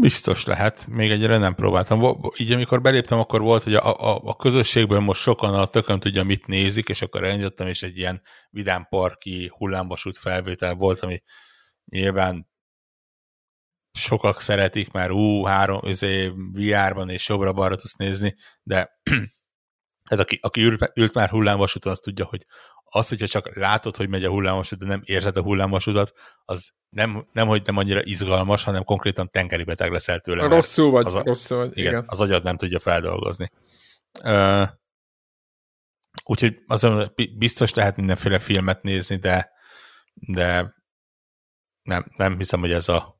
Biztos 0.00 0.44
lehet, 0.44 0.86
még 0.86 1.10
egyre 1.10 1.38
nem 1.38 1.54
próbáltam. 1.54 2.20
Így 2.36 2.52
amikor 2.52 2.80
beléptem, 2.80 3.18
akkor 3.18 3.40
volt, 3.40 3.62
hogy 3.62 3.74
a, 3.74 4.14
a, 4.14 4.20
a 4.24 4.36
közösségből 4.36 5.00
most 5.00 5.20
sokan 5.20 5.54
a 5.54 5.66
tökön 5.66 6.00
tudja, 6.00 6.22
mit 6.22 6.46
nézik, 6.46 6.88
és 6.88 7.02
akkor 7.02 7.24
elindítottam, 7.24 7.66
és 7.66 7.82
egy 7.82 7.98
ilyen 7.98 8.22
vidámparki 8.50 9.50
hullámvasút 9.56 10.18
felvétel 10.18 10.74
volt, 10.74 11.00
ami 11.00 11.22
nyilván 11.84 12.48
sokak 13.98 14.40
szeretik, 14.40 14.90
mert 14.90 15.10
ú, 15.10 15.44
három, 15.44 15.80
izé, 15.82 16.32
VR-ban 16.52 17.08
és 17.08 17.28
jobbra-balra 17.28 17.76
tudsz 17.76 17.94
nézni, 17.94 18.36
de 18.62 18.90
hát 20.10 20.18
aki, 20.18 20.38
aki 20.42 20.62
ült, 20.62 20.92
ült 20.94 21.14
már 21.14 21.28
hullámvasúton, 21.28 21.92
az 21.92 21.98
tudja, 21.98 22.24
hogy 22.24 22.46
az, 22.90 23.08
hogyha 23.08 23.26
csak 23.26 23.56
látod, 23.56 23.96
hogy 23.96 24.08
megy 24.08 24.24
a 24.24 24.30
hullámvasút, 24.30 24.78
de 24.78 24.86
nem 24.86 25.00
érzed 25.04 25.36
a 25.36 25.42
hullámvasutat, 25.42 26.12
az 26.44 26.70
nem, 26.88 27.28
nem, 27.32 27.46
hogy 27.46 27.62
nem 27.64 27.76
annyira 27.76 28.02
izgalmas, 28.02 28.64
hanem 28.64 28.84
konkrétan 28.84 29.30
tengeri 29.30 29.64
beteg 29.64 29.92
leszel 29.92 30.20
tőle. 30.20 30.46
Rosszul 30.46 30.90
vagy, 30.90 31.06
az 31.06 31.14
a, 31.14 31.22
rosszul 31.22 31.58
vagy, 31.58 31.78
igen, 31.78 31.92
igen. 31.92 32.04
Az 32.06 32.20
agyad 32.20 32.42
nem 32.42 32.56
tudja 32.56 32.78
feldolgozni. 32.78 33.50
Uh, 34.22 34.68
úgyhogy 36.24 36.58
azon 36.66 37.12
biztos 37.38 37.74
lehet 37.74 37.96
mindenféle 37.96 38.38
filmet 38.38 38.82
nézni, 38.82 39.16
de, 39.16 39.50
de 40.14 40.74
nem, 41.82 42.06
nem 42.16 42.38
hiszem, 42.38 42.60
hogy 42.60 42.72
ez 42.72 42.88
a 42.88 43.17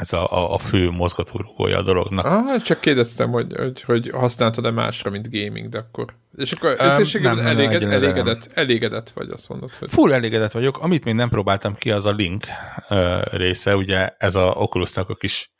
ez 0.00 0.12
a, 0.12 0.32
a, 0.32 0.54
a 0.54 0.58
fő 0.58 0.90
mozgatórugója 0.90 1.78
a 1.78 1.82
dolognak. 1.82 2.24
Ah, 2.24 2.62
csak 2.62 2.80
kérdeztem, 2.80 3.30
hogy, 3.30 3.54
hogy, 3.56 3.82
hogy 3.82 4.10
használtad-e 4.10 4.70
másra, 4.70 5.10
mint 5.10 5.30
gaming, 5.30 5.68
de 5.68 5.78
akkor... 5.78 6.14
És 6.36 6.52
akkor 6.52 6.70
összességében 6.78 7.38
um, 7.38 7.46
eléged, 7.46 7.82
nem, 7.82 7.90
elégedett, 7.90 8.46
nem. 8.46 8.52
elégedett 8.54 9.10
vagy, 9.10 9.30
azt 9.30 9.48
mondod, 9.48 9.74
hogy... 9.74 9.90
Full 9.90 10.12
elégedett 10.12 10.52
vagyok. 10.52 10.78
Amit 10.78 11.04
még 11.04 11.14
nem 11.14 11.28
próbáltam 11.28 11.74
ki, 11.74 11.90
az 11.90 12.06
a 12.06 12.10
link 12.10 12.44
uh, 12.90 13.22
része, 13.22 13.76
ugye 13.76 14.14
ez 14.18 14.34
a 14.34 14.54
Oculusnak 14.56 15.08
a 15.08 15.14
kis 15.14 15.50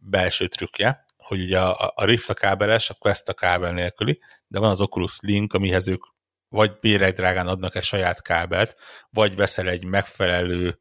belső 0.00 0.46
trükkje, 0.46 1.04
hogy 1.16 1.40
ugye 1.40 1.60
a, 1.60 1.92
a 1.94 2.04
Rift 2.04 2.30
a 2.30 2.34
kábeles, 2.34 2.90
a 2.90 2.94
Quest 2.94 3.28
a 3.28 3.34
kábel 3.34 3.72
nélküli, 3.72 4.20
de 4.46 4.58
van 4.58 4.70
az 4.70 4.80
Oculus 4.80 5.18
Link, 5.20 5.52
amihez 5.52 5.88
ők 5.88 6.04
vagy 6.48 6.72
béregdrágán 6.80 7.46
adnak 7.46 7.74
egy 7.74 7.82
saját 7.82 8.22
kábelt, 8.22 8.76
vagy 9.10 9.36
veszel 9.36 9.68
egy 9.68 9.84
megfelelő 9.84 10.78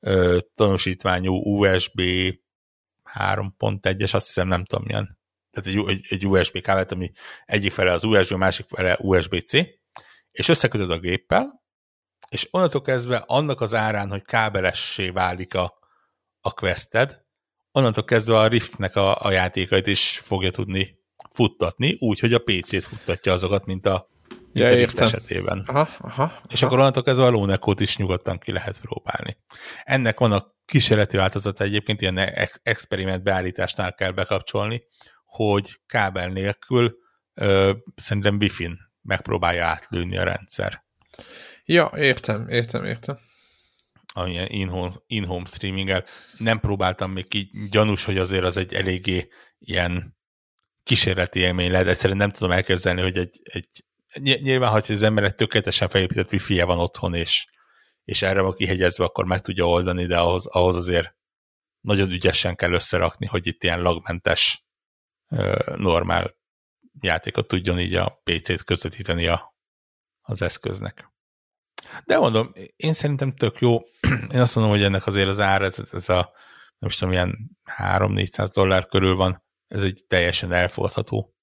ö, 0.00 0.38
tanúsítványú 0.54 1.34
USB 1.34 2.00
3.1-es, 3.18 4.14
azt 4.14 4.26
hiszem 4.26 4.48
nem 4.48 4.64
tudom 4.64 4.84
milyen. 4.86 5.18
Tehát 5.50 5.68
egy, 5.68 5.88
egy, 5.88 6.06
egy 6.08 6.26
USB 6.26 6.60
kábelt, 6.60 6.92
ami 6.92 7.10
egyik 7.44 7.72
fele 7.72 7.92
az 7.92 8.04
USB, 8.04 8.36
másik 8.36 8.66
fele 8.68 8.96
USB-C, 9.00 9.52
és 10.30 10.48
összekötöd 10.48 10.90
a 10.90 10.98
géppel, 10.98 11.62
és 12.28 12.48
onnantól 12.50 12.82
kezdve 12.82 13.16
annak 13.26 13.60
az 13.60 13.74
árán, 13.74 14.10
hogy 14.10 14.22
kábelessé 14.22 15.10
válik 15.10 15.54
a, 15.54 15.78
a 16.40 16.52
quested, 16.52 17.24
onnantól 17.72 18.04
kezdve 18.04 18.38
a 18.38 18.46
Riftnek 18.46 18.96
a, 18.96 19.20
a 19.20 19.30
játékait 19.30 19.86
is 19.86 20.18
fogja 20.18 20.50
tudni 20.50 20.98
futtatni, 21.30 21.96
úgy, 21.98 22.18
hogy 22.18 22.32
a 22.32 22.38
PC-t 22.38 22.84
futtatja 22.84 23.32
azokat, 23.32 23.66
mint 23.66 23.86
a, 23.86 24.08
ja, 24.58 24.74
Rift 24.74 25.00
esetében. 25.00 25.62
Aha, 25.66 25.88
aha, 25.98 26.32
és 26.48 26.62
akkor 26.62 26.78
onnantól 26.78 27.02
kezdve 27.02 27.24
a 27.24 27.30
Lónekót 27.30 27.80
is 27.80 27.96
nyugodtan 27.96 28.38
ki 28.38 28.52
lehet 28.52 28.80
próbálni. 28.80 29.36
Ennek 29.84 30.18
van 30.18 30.32
a 30.32 30.56
kísérleti 30.66 31.16
változata 31.16 31.64
egyébként, 31.64 32.00
ilyen 32.00 32.18
experiment 32.62 33.22
beállításnál 33.22 33.94
kell 33.94 34.10
bekapcsolni, 34.10 34.82
hogy 35.24 35.80
kábel 35.86 36.28
nélkül 36.28 36.96
ö, 37.34 37.72
szerintem 37.94 38.36
Wi-Fi-n 38.36 38.78
megpróbálja 39.02 39.64
átlőni 39.64 40.16
a 40.16 40.22
rendszer. 40.24 40.84
Ja, 41.64 41.92
értem, 41.96 42.48
értem, 42.48 42.84
értem. 42.84 43.18
Amilyen 44.14 44.46
in-home, 44.46 44.90
in-home 45.06 45.44
streaming-el. 45.46 46.04
Nem 46.36 46.60
próbáltam 46.60 47.10
még 47.10 47.28
ki, 47.28 47.50
gyanús, 47.70 48.04
hogy 48.04 48.18
azért 48.18 48.44
az 48.44 48.56
egy 48.56 48.74
eléggé 48.74 49.28
ilyen 49.58 50.16
kísérleti 50.84 51.38
élmény 51.38 51.70
lehet. 51.70 51.86
Egyszerűen 51.86 52.18
nem 52.18 52.30
tudom 52.30 52.50
elképzelni, 52.50 53.00
hogy 53.00 53.18
egy, 53.18 53.40
egy 53.42 53.84
nyilván, 54.22 54.70
ha 54.70 54.80
az 54.88 55.02
emberek 55.02 55.34
tökéletesen 55.34 55.88
felépített 55.88 56.32
wifi 56.32 56.60
-e 56.60 56.64
van 56.64 56.78
otthon, 56.78 57.14
és, 57.14 57.46
és 58.04 58.22
erre 58.22 58.40
van 58.40 58.54
kihegyezve, 58.54 59.04
akkor 59.04 59.24
meg 59.24 59.40
tudja 59.40 59.68
oldani, 59.68 60.06
de 60.06 60.18
ahhoz, 60.18 60.46
ahhoz 60.46 60.76
azért 60.76 61.16
nagyon 61.80 62.10
ügyesen 62.10 62.56
kell 62.56 62.72
összerakni, 62.72 63.26
hogy 63.26 63.46
itt 63.46 63.62
ilyen 63.62 63.80
lagmentes, 63.80 64.66
normál 65.76 66.36
játékot 67.00 67.48
tudjon 67.48 67.78
így 67.78 67.94
a 67.94 68.20
PC-t 68.24 68.64
közvetíteni 68.64 69.26
a, 69.26 69.54
az 70.20 70.42
eszköznek. 70.42 71.12
De 72.04 72.18
mondom, 72.18 72.52
én 72.76 72.92
szerintem 72.92 73.36
tök 73.36 73.58
jó. 73.58 73.80
Én 74.34 74.40
azt 74.40 74.54
mondom, 74.54 74.74
hogy 74.74 74.82
ennek 74.82 75.06
azért 75.06 75.28
az 75.28 75.40
ár, 75.40 75.62
ez, 75.62 75.78
ez 75.92 76.08
a 76.08 76.32
nem 76.78 76.90
tudom, 76.90 77.12
ilyen 77.12 77.58
3-400 77.78 78.48
dollár 78.52 78.86
körül 78.86 79.14
van. 79.14 79.44
Ez 79.66 79.82
egy 79.82 80.04
teljesen 80.06 80.52
elfogadható 80.52 81.34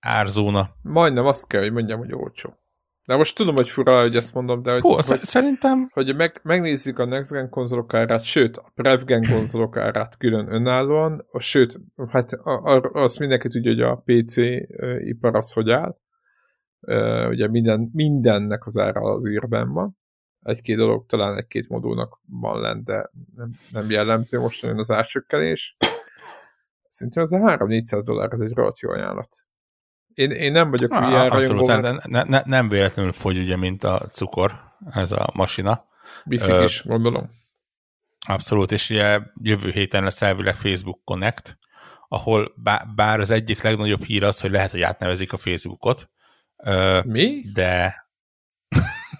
árzóna. 0.00 0.68
Majdnem 0.82 1.26
azt 1.26 1.46
kell, 1.46 1.60
hogy 1.60 1.72
mondjam, 1.72 1.98
hogy 1.98 2.12
olcsó. 2.12 2.58
De 3.08 3.16
most 3.16 3.36
tudom, 3.36 3.54
hogy 3.54 3.70
fura, 3.70 4.00
hogy 4.00 4.16
ezt 4.16 4.34
mondom, 4.34 4.62
de 4.62 4.72
hogy, 4.72 4.80
Hú, 4.80 4.90
hogy, 4.92 5.02
szerintem... 5.02 5.88
hogy 5.92 6.16
meg, 6.16 6.40
megnézzük 6.42 6.98
a 6.98 7.04
Next 7.04 7.32
Gen 7.32 7.48
konzolok 7.48 7.94
árát, 7.94 8.22
sőt, 8.22 8.56
a 8.56 8.70
Prev 8.74 9.04
Gen 9.04 9.22
konzolok 9.32 9.76
árát 9.76 10.16
külön 10.16 10.52
önállóan, 10.52 11.26
a, 11.30 11.40
sőt, 11.40 11.80
hát 12.08 12.32
a, 12.32 12.50
a, 12.50 12.90
azt 12.92 13.18
mindenki 13.18 13.48
tudja, 13.48 13.70
hogy 13.70 13.80
a 13.80 14.02
PC 14.04 14.36
ipar 15.00 15.36
az 15.36 15.52
hogy 15.52 15.70
áll. 15.70 15.96
Uh, 16.80 17.28
ugye 17.28 17.48
minden, 17.48 17.90
mindennek 17.92 18.66
az 18.66 18.78
ára 18.78 19.00
az 19.00 19.28
írben 19.28 19.72
van. 19.72 19.98
Egy-két 20.42 20.76
dolog, 20.76 21.06
talán 21.06 21.36
egy-két 21.36 21.68
modulnak 21.68 22.20
van 22.26 22.60
lent, 22.60 22.84
de 22.84 23.10
nem, 23.36 23.50
nem 23.72 23.90
jellemző 23.90 24.38
most 24.38 24.64
az 24.64 24.90
árcsökkenés. 24.90 25.76
Szerintem 26.88 27.22
az 27.22 27.32
a 27.32 27.38
3-400 27.38 28.02
dollár, 28.04 28.32
ez 28.32 28.40
egy 28.40 28.52
rohadt 28.52 28.78
jó 28.78 28.90
ajánlat. 28.90 29.47
Én, 30.18 30.30
én 30.30 30.52
nem 30.52 30.70
vagyok 30.70 30.92
ah, 30.92 31.10
VR 31.10 31.32
Abszolút, 31.32 31.66
ne, 31.66 31.92
ne, 32.04 32.22
ne, 32.22 32.42
nem 32.44 32.68
véletlenül 32.68 33.12
fogy 33.12 33.38
ugye, 33.38 33.56
mint 33.56 33.84
a 33.84 33.98
cukor, 34.10 34.60
ez 34.94 35.12
a 35.12 35.30
masina. 35.34 35.84
Viszik 36.24 36.50
Ö, 36.50 36.64
is, 36.64 36.82
gondolom. 36.82 37.30
Abszolút, 38.26 38.72
és 38.72 38.90
ugye 38.90 39.20
jövő 39.42 39.70
héten 39.70 40.02
lesz 40.04 40.22
elvileg 40.22 40.54
Facebook 40.54 41.04
Connect, 41.04 41.58
ahol 42.08 42.54
bár 42.94 43.20
az 43.20 43.30
egyik 43.30 43.62
legnagyobb 43.62 44.04
hír 44.04 44.24
az, 44.24 44.40
hogy 44.40 44.50
lehet, 44.50 44.70
hogy 44.70 44.82
átnevezik 44.82 45.32
a 45.32 45.36
Facebookot. 45.36 46.10
Mi? 47.04 47.42
De 47.52 47.96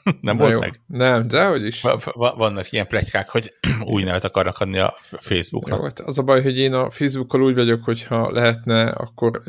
nem 0.20 0.36
Na 0.36 0.42
volt 0.42 0.52
jó. 0.52 0.58
meg? 0.58 0.80
Nem, 0.86 1.28
de 1.28 1.44
hogy 1.44 1.66
is. 1.66 1.84
Vannak 2.14 2.72
ilyen 2.72 2.86
plegykák, 2.86 3.28
hogy 3.28 3.54
új 3.94 4.02
nevet 4.02 4.24
akarnak 4.24 4.58
adni 4.58 4.78
a 4.78 4.94
Facebooknak. 5.18 5.78
Jó, 5.78 5.84
hát 5.84 6.00
az 6.00 6.18
a 6.18 6.22
baj, 6.22 6.42
hogy 6.42 6.58
én 6.58 6.74
a 6.74 6.90
Facebookkal 6.90 7.42
úgy 7.42 7.54
vagyok, 7.54 7.84
hogyha 7.84 8.30
lehetne, 8.30 8.90
akkor 8.90 9.42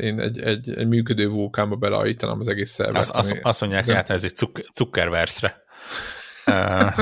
én 0.00 0.20
egy, 0.20 0.40
egy, 0.40 0.70
egy 0.70 0.86
működő 0.86 1.28
vulkánba 1.28 1.76
beleállítanám 1.76 2.38
az 2.40 2.48
egész 2.48 2.70
szervert. 2.70 2.98
Az, 2.98 3.10
az, 3.14 3.38
azt 3.42 3.60
mondják, 3.60 3.84
hogy 3.84 3.94
átnevezik 3.94 4.30
cuk 4.30 4.60
Zuckerverse-re. 4.74 5.64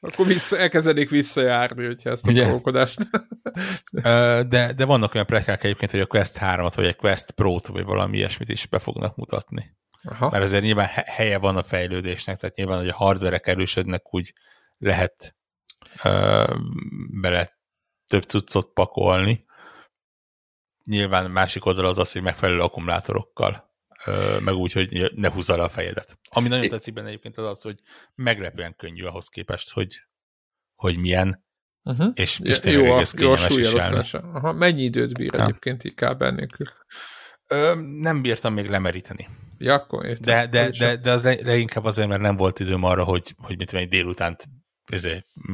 akkor 0.00 0.26
vissza, 0.26 0.58
elkezdenék 0.58 1.10
visszajárni, 1.10 1.86
hogyha 1.86 2.10
ezt 2.10 2.26
a 2.26 2.32
dolgodást. 2.32 2.98
de, 4.48 4.72
de 4.76 4.84
vannak 4.84 5.14
olyan 5.14 5.26
plegykák 5.26 5.64
egyébként, 5.64 5.90
hogy 5.90 6.00
a 6.00 6.06
Quest 6.06 6.38
3-at, 6.40 6.72
vagy 6.74 6.86
a 6.86 6.94
Quest 6.94 7.30
Pro-t, 7.30 7.66
vagy 7.66 7.84
valami 7.84 8.16
ilyesmit 8.16 8.48
is 8.48 8.66
be 8.66 8.78
fognak 8.78 9.16
mutatni. 9.16 9.76
Aha. 10.02 10.30
Mert 10.30 10.44
azért 10.44 10.62
nyilván 10.62 10.88
helye 11.04 11.38
van 11.38 11.56
a 11.56 11.62
fejlődésnek, 11.62 12.36
tehát 12.36 12.56
nyilván, 12.56 12.78
hogy 12.78 12.88
a 12.88 12.94
hardverek 12.94 13.46
erősödnek, 13.46 14.14
úgy 14.14 14.34
lehet 14.78 15.36
uh, 16.04 16.56
bele 17.20 17.58
több 18.06 18.22
cuccot 18.22 18.72
pakolni. 18.72 19.46
Nyilván 20.84 21.30
másik 21.30 21.64
oldal 21.64 21.84
az 21.84 21.98
az, 21.98 22.12
hogy 22.12 22.22
megfelelő 22.22 22.60
akkumulátorokkal, 22.60 23.72
uh, 24.06 24.40
meg 24.40 24.54
úgy, 24.54 24.72
hogy 24.72 25.12
ne 25.14 25.30
húzza 25.30 25.56
le 25.56 25.62
a 25.62 25.68
fejedet. 25.68 26.18
Ami 26.28 26.48
nagyon 26.48 26.68
tetszik 26.68 26.94
benne 26.94 27.08
egyébként 27.08 27.36
az 27.38 27.44
az, 27.44 27.62
hogy 27.62 27.80
meglepően 28.14 28.76
könnyű 28.76 29.04
ahhoz 29.04 29.28
képest, 29.28 29.70
hogy, 29.70 30.02
hogy 30.74 30.96
milyen, 30.96 31.44
uh-huh. 31.82 32.12
és, 32.14 32.40
és 32.42 32.58
tényleg 32.58 32.84
jó, 32.84 32.94
egész 32.94 33.12
jó 33.12 33.32
is 33.98 34.14
Aha. 34.14 34.52
Mennyi 34.52 34.82
időt 34.82 35.14
bír 35.14 35.34
ja. 35.34 35.42
egyébként 35.42 35.84
így 35.84 35.94
kábel 35.94 36.30
nélkül? 36.30 36.66
Ö, 37.46 37.74
nem 37.80 38.22
bírtam 38.22 38.52
még 38.52 38.68
lemeríteni. 38.68 39.28
Ja, 39.58 39.74
akkor 39.74 40.04
értem. 40.04 40.24
De, 40.24 40.46
de, 40.46 40.70
de, 40.78 40.96
de 40.96 41.10
az 41.10 41.22
leginkább 41.22 41.84
azért, 41.84 42.08
mert 42.08 42.20
nem 42.20 42.36
volt 42.36 42.60
időm 42.60 42.84
arra, 42.84 43.04
hogy, 43.04 43.34
hogy 43.36 43.56
mit 43.56 43.66
tudom, 43.66 43.84
egy 43.84 43.90
délután 43.90 44.36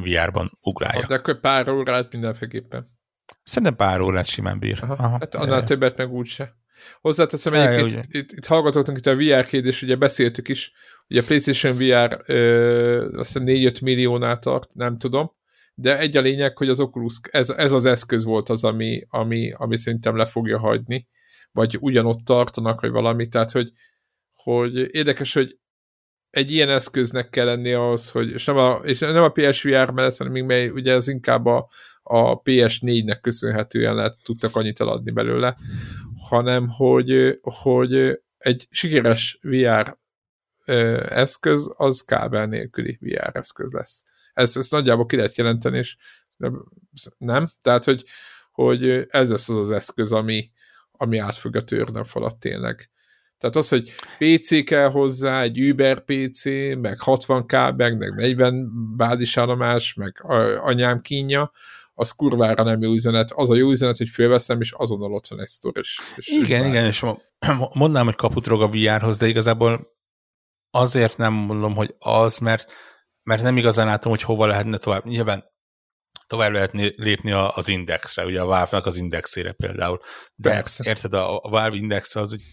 VR-ban 0.03 0.57
ugráljak. 0.61 1.05
De 1.05 1.15
akkor 1.15 1.39
pár 1.39 1.69
órát 1.69 2.11
mindenféleképpen. 2.11 2.93
Szerintem 3.43 3.75
pár 3.75 4.01
órát 4.01 4.25
simán 4.25 4.59
bír. 4.59 4.79
Aha, 4.81 4.93
Aha. 4.93 5.17
Hát 5.19 5.35
annál 5.35 5.61
e... 5.61 5.63
többet 5.63 5.97
meg 5.97 6.11
úgyse. 6.11 6.55
Hozzáteszem 7.01 7.53
egyébként, 7.53 8.05
itt, 8.05 8.13
itt, 8.13 8.31
itt 8.31 8.45
hallgatottunk 8.45 8.97
itt 8.97 9.05
a 9.05 9.15
VR 9.15 9.45
kérdés, 9.45 9.81
ugye 9.81 9.95
beszéltük 9.95 10.47
is, 10.47 10.71
ugye 11.09 11.21
a 11.21 11.23
PlayStation 11.23 11.77
VR 11.77 12.21
ö, 12.25 13.17
azt 13.19 13.39
4-5 13.39 13.81
milliónál 13.81 14.39
tart, 14.39 14.73
nem 14.73 14.97
tudom, 14.97 15.31
de 15.75 15.99
egy 15.99 16.17
a 16.17 16.21
lényeg, 16.21 16.57
hogy 16.57 16.69
az 16.69 16.79
Oculus, 16.79 17.19
ez, 17.31 17.49
ez 17.49 17.71
az 17.71 17.85
eszköz 17.85 18.23
volt 18.23 18.49
az, 18.49 18.63
ami, 18.63 19.01
ami, 19.09 19.51
ami 19.51 19.77
szerintem 19.77 20.15
le 20.15 20.25
fogja 20.25 20.59
hagyni, 20.59 21.07
vagy 21.51 21.77
ugyanott 21.79 22.25
tartanak, 22.25 22.81
vagy 22.81 22.91
valami, 22.91 23.27
tehát 23.27 23.51
hogy 23.51 23.71
hogy 24.45 24.95
érdekes, 24.95 25.33
hogy 25.33 25.57
egy 26.29 26.51
ilyen 26.51 26.69
eszköznek 26.69 27.29
kell 27.29 27.45
lenni 27.45 27.73
ahhoz, 27.73 28.09
hogy, 28.09 28.29
és 28.29 28.45
nem 28.45 28.57
a, 28.57 28.75
és 28.83 28.99
nem 28.99 29.23
a 29.23 29.29
PSVR 29.29 29.89
mellett, 29.91 30.17
hanem 30.17 30.33
még 30.33 30.43
mely, 30.43 30.69
ugye 30.69 30.93
ez 30.93 31.07
inkább 31.07 31.45
a, 31.45 31.67
a 32.03 32.41
PS4-nek 32.41 33.17
köszönhetően 33.21 33.95
lehet, 33.95 34.17
tudtak 34.23 34.55
annyit 34.55 34.79
eladni 34.79 35.11
belőle, 35.11 35.57
hanem 36.29 36.67
hogy, 36.69 37.39
hogy 37.41 38.21
egy 38.37 38.67
sikeres 38.69 39.39
VR 39.41 39.97
eszköz, 41.09 41.73
az 41.77 42.01
kábel 42.01 42.45
nélküli 42.45 42.97
VR 43.01 43.35
eszköz 43.35 43.71
lesz. 43.71 44.03
Ezt, 44.33 44.57
ezt 44.57 44.71
nagyjából 44.71 45.05
ki 45.05 45.15
lehet 45.15 45.35
jelenteni, 45.35 45.77
és 45.77 45.95
nem? 47.17 47.47
Tehát, 47.61 47.83
hogy, 47.83 48.03
hogy 48.51 48.89
ez 49.09 49.29
lesz 49.29 49.49
az 49.49 49.57
az 49.57 49.71
eszköz, 49.71 50.11
ami, 50.11 50.51
ami 50.91 51.17
át 51.17 51.35
fogja 51.35 51.61
törni 51.61 52.01
a 52.13 52.37
tényleg. 52.39 52.89
Tehát 53.37 53.55
az, 53.55 53.69
hogy 53.69 53.93
PC 54.17 54.63
kell 54.63 54.89
hozzá, 54.89 55.41
egy 55.41 55.61
Uber 55.69 56.03
PC, 56.05 56.45
meg 56.77 56.99
60 56.99 57.45
kábel, 57.45 57.95
meg 57.95 58.15
40 58.15 58.71
bázisállomás, 58.95 59.93
meg 59.93 60.21
anyám 60.63 60.99
kínja, 60.99 61.51
az 61.93 62.11
kurvára 62.11 62.63
nem 62.63 62.81
jó 62.81 62.91
üzenet. 62.91 63.31
Az 63.31 63.49
a 63.49 63.55
jó 63.55 63.69
üzenet, 63.69 63.97
hogy 63.97 64.09
fölveszem, 64.09 64.61
és 64.61 64.71
azonnal 64.71 65.13
ott 65.13 65.27
van 65.27 65.39
egy 65.39 65.47
sztor. 65.47 65.77
És, 65.77 65.99
és 66.15 66.27
igen, 66.27 66.61
bár... 66.61 66.69
igen, 66.69 66.85
és 66.85 67.05
mondnám, 67.73 68.05
hogy 68.05 68.15
kaput 68.15 68.47
rog 68.47 68.61
a 68.61 68.69
VR-hoz, 68.69 69.17
de 69.17 69.27
igazából 69.27 69.93
azért 70.71 71.17
nem 71.17 71.33
mondom, 71.33 71.75
hogy 71.75 71.95
az, 71.99 72.37
mert, 72.37 72.71
mert 73.23 73.41
nem 73.41 73.57
igazán 73.57 73.85
látom, 73.85 74.11
hogy 74.11 74.21
hova 74.21 74.45
lehetne 74.45 74.77
tovább. 74.77 75.05
Nyilván 75.05 75.43
tovább 76.27 76.51
lehet 76.51 76.71
lépni 76.95 77.31
az 77.31 77.67
indexre, 77.67 78.25
ugye 78.25 78.41
a 78.41 78.45
Valve-nak 78.45 78.85
az 78.85 78.97
indexére 78.97 79.51
például. 79.51 79.99
De 80.35 80.49
Persze. 80.49 80.83
érted, 80.87 81.13
a, 81.13 81.37
a 81.37 81.49
Valve 81.49 81.75
index 81.75 82.15
az 82.15 82.33
egy 82.33 82.43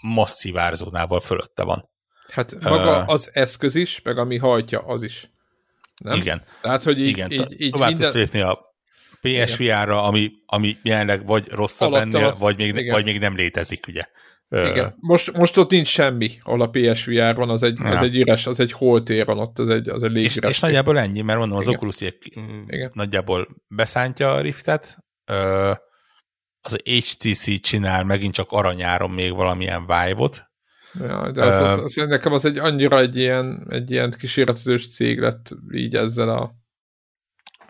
masszív 0.00 0.58
árzónával 0.58 1.20
fölötte 1.20 1.62
van. 1.62 1.88
Hát 2.30 2.64
maga 2.64 2.98
uh, 2.98 3.08
az 3.08 3.30
eszköz 3.32 3.74
is, 3.74 4.02
meg 4.02 4.18
ami 4.18 4.36
hajtja, 4.36 4.80
az 4.80 5.02
is. 5.02 5.30
Nem? 6.04 6.18
Igen. 6.18 6.42
Tehát, 6.62 6.82
hogy 6.82 7.00
így, 7.00 7.08
igen. 7.08 7.30
így, 7.30 7.60
így 7.60 7.70
tovább 7.70 7.88
minden... 7.88 8.10
tudsz 8.10 8.20
lépni 8.20 8.40
a 8.40 8.68
PSVR-ra, 9.20 10.02
ami, 10.02 10.30
ami 10.46 10.76
jelenleg 10.82 11.26
vagy 11.26 11.48
rosszabb 11.48 11.92
Alatta, 11.92 12.18
ennél, 12.18 12.36
vagy 12.38 12.56
még, 12.56 12.90
vagy 12.90 13.04
még 13.04 13.18
nem 13.18 13.36
létezik, 13.36 13.86
ugye. 13.86 14.02
Igen. 14.50 14.94
Most, 14.96 15.32
most 15.32 15.56
ott 15.56 15.70
nincs 15.70 15.88
semmi, 15.88 16.30
ahol 16.42 16.60
a 16.60 16.70
PSVR 16.70 17.34
van, 17.34 17.50
az 17.50 17.62
egy, 17.62 17.78
ja. 17.78 17.88
az 17.88 18.02
egy 18.02 18.16
üres, 18.16 18.46
az 18.46 18.60
egy 18.60 18.72
holtér 18.72 19.24
van 19.24 19.38
ott, 19.38 19.58
az 19.58 19.68
egy, 19.68 19.88
az 19.88 20.02
egy 20.02 20.16
és, 20.16 20.36
és 20.36 20.60
nagyjából 20.60 20.98
ennyi, 20.98 21.20
mert 21.20 21.38
mondom, 21.38 21.58
az 21.58 21.66
Igen. 21.66 21.76
Oculus 21.76 22.00
Igen. 22.66 22.90
nagyjából 22.92 23.48
beszántja 23.68 24.32
a 24.32 24.40
Riftet, 24.40 24.96
az 26.60 26.76
HTC 26.84 27.60
csinál 27.60 28.04
megint 28.04 28.34
csak 28.34 28.50
aranyáron 28.50 29.10
még 29.10 29.34
valamilyen 29.34 29.80
Vive-ot. 29.80 30.48
Ja, 30.98 31.30
de 31.32 31.44
az, 31.44 31.58
uh, 31.58 31.68
az, 31.68 31.78
az, 31.78 31.94
nekem 31.94 32.32
az 32.32 32.44
egy 32.44 32.58
annyira 32.58 32.98
egy 32.98 33.16
ilyen, 33.16 33.66
egy 33.70 33.90
ilyen 33.90 34.14
kísérletezős 34.18 34.94
cég 34.94 35.18
lett 35.18 35.50
így 35.72 35.96
ezzel 35.96 36.28
a 36.28 36.58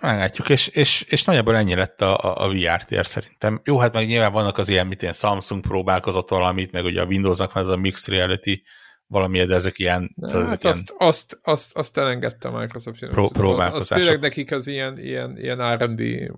Meglátjuk, 0.01 0.49
és, 0.49 0.67
és, 0.67 1.03
és 1.03 1.25
nagyjából 1.25 1.57
ennyi 1.57 1.75
lett 1.75 2.01
a, 2.01 2.19
a, 2.19 2.45
a 2.45 2.49
VR 2.49 2.85
tér 2.85 3.07
szerintem. 3.07 3.61
Jó, 3.65 3.79
hát 3.79 3.93
meg 3.93 4.07
nyilván 4.07 4.33
vannak 4.33 4.59
az 4.59 4.69
ilyen, 4.69 4.87
mit 4.87 5.03
ilyen 5.03 5.15
Samsung 5.15 5.63
próbálkozott 5.63 6.29
valamit, 6.29 6.73
meg 6.73 6.85
ugye 6.85 7.01
a 7.01 7.05
Windowsnak 7.05 7.53
van 7.53 7.63
ez 7.63 7.69
a 7.69 7.77
Mixed 7.77 8.15
Reality 8.15 8.63
valami, 9.07 9.45
de 9.45 9.55
ezek 9.55 9.79
ilyen... 9.79 10.15
Hát 10.21 10.35
ezek 10.35 10.65
azt, 10.65 10.65
ilyen 10.65 10.97
azt, 10.99 11.39
azt, 11.43 11.77
azt 11.77 11.99
elengedte 11.99 12.49
a 12.49 12.59
Microsoft. 12.59 13.09
Pró- 13.09 13.31
próbálkozások. 13.31 13.81
Az, 13.81 13.91
az 13.91 13.99
tényleg 13.99 14.21
nekik 14.21 14.53
az 14.53 14.67
ilyen, 14.67 14.99
ilyen, 14.99 15.39
ilyen 15.39 15.77
R&D 15.77 16.33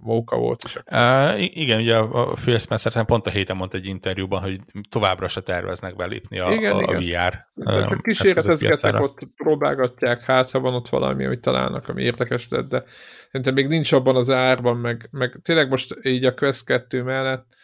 móka 0.00 0.36
volt. 0.36 0.62
És 0.64 0.78
uh, 0.92 1.42
igen, 1.60 1.80
ugye 1.80 1.96
a 1.96 2.32
Phil 2.32 2.58
Spencer 2.58 3.04
pont 3.04 3.26
a 3.26 3.30
héten 3.30 3.56
mondta 3.56 3.76
egy 3.76 3.86
interjúban, 3.86 4.42
hogy 4.42 4.60
továbbra 4.88 5.28
se 5.28 5.40
terveznek 5.40 5.96
belépni 5.96 6.38
a, 6.38 6.52
igen, 6.52 6.72
a, 6.72 6.76
a 6.76 6.96
igen. 7.00 7.30
VR 7.30 7.46
um, 7.54 8.00
Kísérletezgetnek, 8.00 9.02
ott 9.02 9.18
próbálgatják, 9.36 10.22
hát 10.22 10.50
ha 10.50 10.60
van 10.60 10.74
ott 10.74 10.88
valami, 10.88 11.24
amit 11.24 11.40
találnak, 11.40 11.88
ami 11.88 12.02
érdekes 12.02 12.46
lett, 12.48 12.68
de 12.68 12.84
szerintem 13.26 13.54
még 13.54 13.66
nincs 13.66 13.92
abban 13.92 14.16
az 14.16 14.30
árban, 14.30 14.76
meg, 14.76 15.08
meg 15.10 15.38
tényleg 15.42 15.68
most 15.68 15.98
így 16.02 16.24
a 16.24 16.34
Quest 16.34 16.64
2 16.64 17.02
mellett 17.02 17.58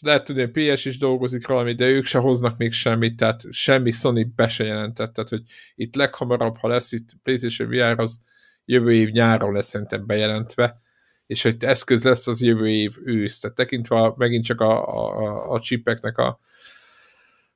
lehet 0.00 0.24
tudni, 0.24 0.42
hogy 0.42 0.74
PS 0.74 0.84
is 0.84 0.98
dolgozik 0.98 1.46
valami, 1.46 1.74
de 1.74 1.86
ők 1.86 2.04
se 2.04 2.18
hoznak 2.18 2.56
még 2.56 2.72
semmit, 2.72 3.16
tehát 3.16 3.40
semmi 3.50 3.90
Sony 3.90 4.32
be 4.36 4.48
se 4.48 4.64
jelentett, 4.64 5.12
tehát 5.12 5.30
hogy 5.30 5.42
itt 5.74 5.94
leghamarabb, 5.94 6.56
ha 6.58 6.68
lesz 6.68 6.92
itt 6.92 7.08
PlayStation 7.22 7.68
VR, 7.68 8.00
az 8.00 8.20
jövő 8.64 8.94
év 8.94 9.08
nyáron 9.08 9.52
lesz 9.52 9.66
szerintem 9.66 10.06
bejelentve, 10.06 10.80
és 11.28 11.42
hogy 11.42 11.56
eszköz 11.58 12.04
lesz 12.04 12.26
az 12.26 12.42
jövő 12.42 12.68
év 12.68 12.96
ősz. 13.04 13.38
Tehát 13.38 13.56
tekintve 13.56 14.12
megint 14.16 14.44
csak 14.44 14.60
a, 14.60 14.86
a, 14.86 15.52
a 15.52 15.60
chipeknek 15.60 16.18
a 16.18 16.40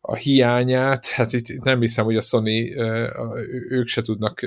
a 0.05 0.15
hiányát, 0.15 1.07
hát 1.07 1.32
itt 1.32 1.62
nem 1.62 1.81
hiszem, 1.81 2.05
hogy 2.05 2.16
a 2.16 2.20
Sony, 2.20 2.49
ők 3.69 3.86
se 3.86 4.03
tudnak, 4.03 4.40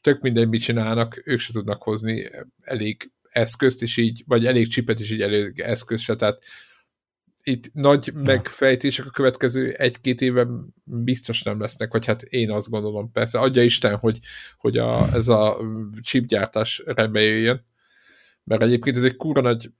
tök 0.00 0.20
mindegy, 0.20 0.48
mit 0.48 0.62
csinálnak, 0.62 1.22
ők 1.24 1.38
se 1.38 1.52
tudnak 1.52 1.82
hozni 1.82 2.30
elég 2.60 3.10
eszközt 3.30 3.82
is 3.82 3.96
így, 3.96 4.22
vagy 4.26 4.46
elég 4.46 4.68
csipet 4.68 5.00
is 5.00 5.10
így 5.10 5.20
elég 5.20 5.60
eszközt 5.60 6.02
se, 6.02 6.16
tehát 6.16 6.42
itt 7.42 7.72
nagy 7.72 8.12
megfejtések 8.14 9.06
a 9.06 9.10
következő 9.10 9.72
egy-két 9.72 10.20
évben 10.20 10.74
biztos 10.84 11.42
nem 11.42 11.60
lesznek, 11.60 11.92
vagy 11.92 12.06
hát 12.06 12.22
én 12.22 12.50
azt 12.50 12.70
gondolom, 12.70 13.12
persze, 13.12 13.38
adja 13.38 13.62
Isten, 13.62 13.96
hogy, 13.96 14.18
hogy 14.58 14.78
a, 14.78 15.08
ez 15.12 15.28
a 15.28 15.56
chipgyártás 16.02 16.82
rendbe 16.86 17.20
jöjjön, 17.20 17.64
mert 18.50 18.62
egyébként 18.62 18.96
ez 18.96 19.04
egy 19.04 19.16
kúra 19.16 19.40
nagy, 19.40 19.70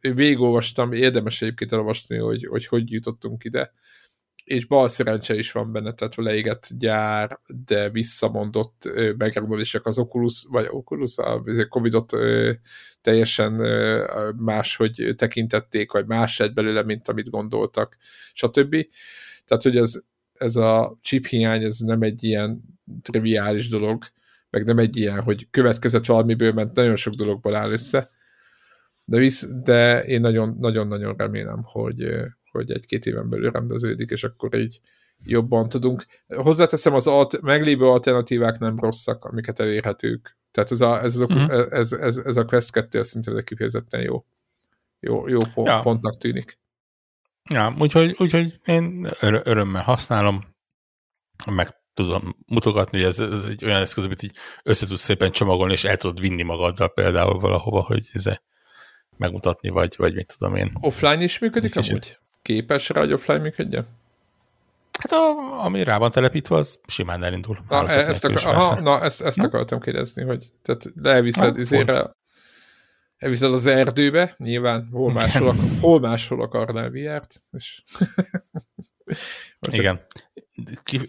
végigolvastam, 0.00 0.92
érdemes 0.92 1.42
egyébként 1.42 1.72
elolvasni, 1.72 2.16
hogy, 2.16 2.46
hogy 2.46 2.66
hogy 2.66 2.90
jutottunk 2.90 3.44
ide, 3.44 3.72
és 4.44 4.64
bal 4.64 4.88
szerencse 4.88 5.34
is 5.34 5.52
van 5.52 5.72
benne, 5.72 5.92
tehát 5.92 6.14
leégett 6.14 6.68
gyár, 6.78 7.40
de 7.66 7.90
visszamondott 7.90 8.92
megrendelések 9.16 9.86
az 9.86 9.98
Oculus, 9.98 10.46
vagy 10.50 10.66
Oculus, 10.70 11.18
a 11.18 11.42
Covid-ot 11.68 12.12
teljesen 13.00 13.52
máshogy 14.36 15.14
tekintették, 15.16 15.92
vagy 15.92 16.06
más 16.06 16.38
lett 16.38 16.54
belőle, 16.54 16.82
mint 16.82 17.08
amit 17.08 17.30
gondoltak, 17.30 17.96
stb. 18.32 18.76
Tehát, 19.44 19.62
hogy 19.62 19.76
ez, 19.76 20.00
ez 20.32 20.56
a 20.56 20.98
chip 21.00 21.26
hiány, 21.26 21.62
ez 21.62 21.78
nem 21.78 22.02
egy 22.02 22.24
ilyen 22.24 22.62
triviális 23.02 23.68
dolog, 23.68 24.04
meg 24.50 24.64
nem 24.64 24.78
egy 24.78 24.96
ilyen, 24.96 25.20
hogy 25.20 25.46
következett 25.50 26.06
valamiből, 26.06 26.52
mert 26.52 26.74
nagyon 26.74 26.96
sok 26.96 27.14
dologból 27.14 27.54
áll 27.54 27.70
össze, 27.70 28.16
de, 29.08 29.18
visz, 29.18 29.48
de 29.62 30.04
én 30.04 30.20
nagyon-nagyon 30.20 31.14
remélem, 31.16 31.62
hogy, 31.62 32.08
hogy 32.50 32.70
egy-két 32.70 33.06
éven 33.06 33.28
belül 33.28 33.50
rendeződik, 33.50 34.10
és 34.10 34.24
akkor 34.24 34.54
így 34.54 34.80
jobban 35.24 35.68
tudunk. 35.68 36.04
Hozzáteszem, 36.26 36.94
az 36.94 37.06
alt, 37.06 37.40
meglévő 37.40 37.86
alternatívák 37.86 38.58
nem 38.58 38.78
rosszak, 38.78 39.24
amiket 39.24 39.60
elérhetők. 39.60 40.36
Tehát 40.50 40.70
ez 40.70 40.80
a, 40.80 41.02
ez, 41.02 41.16
az, 41.16 41.20
uh-huh. 41.20 41.66
ez, 41.70 41.92
ez, 41.92 42.16
ez 42.16 42.36
a 42.36 42.44
Quest 42.44 42.70
2 42.70 43.02
szerintem 43.02 43.44
kifejezetten 43.44 44.00
jó. 44.00 44.24
Jó, 45.00 45.28
jó 45.28 45.38
pont, 45.54 45.68
ja. 45.68 45.80
pontnak 45.80 46.18
tűnik. 46.18 46.58
Ja, 47.50 47.74
úgyhogy, 47.78 48.16
úgyhogy 48.18 48.60
én 48.64 49.06
ör- 49.20 49.46
örömmel 49.46 49.82
használom, 49.82 50.40
meg 51.46 51.68
tudom 51.94 52.36
mutogatni, 52.46 52.98
hogy 52.98 53.06
ez, 53.06 53.18
ez 53.18 53.44
egy 53.44 53.64
olyan 53.64 53.80
eszköz, 53.80 54.04
amit 54.04 54.22
így 54.22 54.34
össze 54.62 54.86
tudsz 54.86 55.00
szépen 55.00 55.30
csomagolni, 55.30 55.72
és 55.72 55.84
el 55.84 55.96
tudod 55.96 56.20
vinni 56.20 56.42
magaddal 56.42 56.88
például 56.88 57.38
valahova, 57.38 57.82
hogy 57.82 58.08
ez 58.12 58.26
megmutatni, 59.18 59.68
vagy, 59.68 59.94
vagy 59.96 60.14
mit 60.14 60.36
tudom 60.38 60.56
én. 60.56 60.72
Offline 60.80 61.22
is 61.22 61.38
működik 61.38 61.76
amúgy? 61.76 62.18
Képes 62.42 62.88
rá, 62.88 63.00
hogy 63.00 63.12
offline 63.12 63.38
működjön? 63.38 63.86
Hát 64.98 65.12
a, 65.12 65.64
ami 65.64 65.82
rá 65.84 65.98
van 65.98 66.10
telepítve, 66.10 66.56
az 66.56 66.80
simán 66.86 67.22
elindul. 67.22 67.58
Na, 67.68 67.88
ezt, 67.88 68.24
akar, 68.24 68.46
aha, 68.46 68.80
na 68.80 69.02
ezt, 69.02 69.22
ezt 69.22 69.42
akartam 69.42 69.80
kérdezni, 69.80 70.22
hogy 70.22 70.52
tehát 70.62 70.84
leviszed 70.94 71.54
ha, 71.54 71.60
izére, 71.60 72.10
elviszed 73.16 73.52
az 73.52 73.66
erdőbe, 73.66 74.34
nyilván 74.38 74.88
hol 74.92 75.12
máshol, 75.12 75.54
hol 75.80 76.00
máshol 76.00 76.42
akarnál 76.42 76.90
VR-t, 76.90 77.42
és... 77.52 77.82
Igen. 79.70 80.00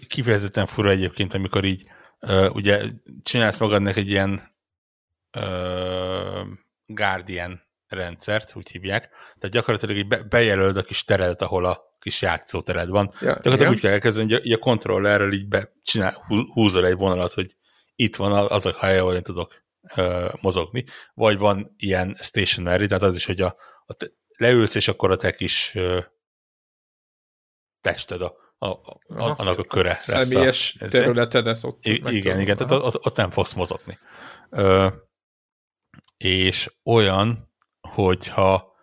Kifejezetten 0.08 0.66
fura 0.66 0.90
egyébként, 0.90 1.34
amikor 1.34 1.64
így 1.66 1.86
uh, 2.22 2.56
ugye 2.56 2.82
csinálsz 3.22 3.60
magadnak 3.60 3.96
egy 3.96 4.10
ilyen 4.10 4.42
uh, 5.38 6.48
Guardian 6.86 7.62
rendszert, 7.90 8.56
úgy 8.56 8.70
hívják, 8.70 9.10
tehát 9.10 9.56
gyakorlatilag 9.56 9.96
így 9.96 10.08
be, 10.08 10.24
bejelöld 10.24 10.78
a 10.78 10.84
kis 10.84 11.04
teredet, 11.04 11.42
ahol 11.42 11.66
a 11.66 11.90
kis 12.00 12.22
játszótered 12.22 12.90
van. 12.90 13.14
Ja, 13.22 13.28
Gyakorlatilag 13.28 13.72
úgy 13.72 13.80
kell 13.80 13.92
elkezdeni, 13.92 14.34
hogy 14.34 14.52
a, 14.52 14.56
a 14.56 14.58
kontrollerrel 14.58 15.32
így 15.32 15.48
csinál, 15.82 16.26
húzol 16.54 16.86
egy 16.86 16.98
vonalat, 16.98 17.34
hogy 17.34 17.56
itt 17.96 18.16
van 18.16 18.32
az 18.32 18.66
a 18.66 18.76
hely, 18.78 19.00
ahol 19.00 19.14
én 19.14 19.24
tudok 19.24 19.64
uh, 19.98 20.34
mozogni. 20.42 20.86
Vagy 21.14 21.38
van 21.38 21.74
ilyen 21.78 22.14
stationary, 22.14 22.88
tehát 22.88 23.04
az 23.04 23.16
is, 23.16 23.26
hogy 23.26 23.42
a, 23.42 23.56
a 23.86 23.94
te, 23.94 24.08
leülsz, 24.38 24.76
és 24.76 24.88
akkor 24.88 25.12
a 25.12 25.16
te 25.16 25.34
kis 25.34 25.76
uh, 25.76 26.04
tested, 27.82 28.22
a, 28.22 28.36
a, 28.58 28.68
a, 28.68 28.84
annak 29.08 29.58
a 29.58 29.64
köre 29.64 29.96
Személyes 29.96 30.76
lesz 30.80 30.94
a, 30.94 30.98
területedet 30.98 31.64
ott. 31.64 31.86
I, 31.86 32.02
igen, 32.06 32.40
igen, 32.40 32.58
tehát 32.58 32.84
ott, 32.84 33.06
ott 33.06 33.16
nem 33.16 33.32
fogsz 33.32 33.54
mozogni. 33.54 33.98
Uh, 34.50 34.94
és 36.18 36.72
olyan, 36.84 37.49
hogyha 38.06 38.74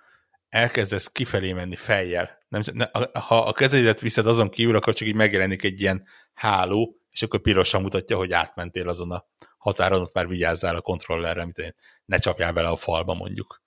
elkezdesz 0.48 1.08
kifelé 1.08 1.52
menni 1.52 1.76
fejjel, 1.76 2.44
nem, 2.48 2.62
ne, 2.72 2.86
ha 3.20 3.44
a 3.44 3.52
kezedet 3.52 4.00
viszed 4.00 4.26
azon 4.26 4.50
kívül, 4.50 4.76
akkor 4.76 4.94
csak 4.94 5.08
így 5.08 5.14
megjelenik 5.14 5.64
egy 5.64 5.80
ilyen 5.80 6.06
háló, 6.34 6.96
és 7.10 7.22
akkor 7.22 7.40
pirosan 7.40 7.82
mutatja, 7.82 8.16
hogy 8.16 8.32
átmentél 8.32 8.88
azon 8.88 9.10
a 9.10 9.26
határon, 9.58 10.00
ott 10.00 10.14
már 10.14 10.28
vigyázzál 10.28 10.76
a 10.76 10.80
kontrollerre, 10.80 11.42
amit 11.42 11.58
én, 11.58 11.74
ne 12.04 12.18
csapjál 12.18 12.52
bele 12.52 12.68
a 12.68 12.76
falba 12.76 13.14
mondjuk. 13.14 13.62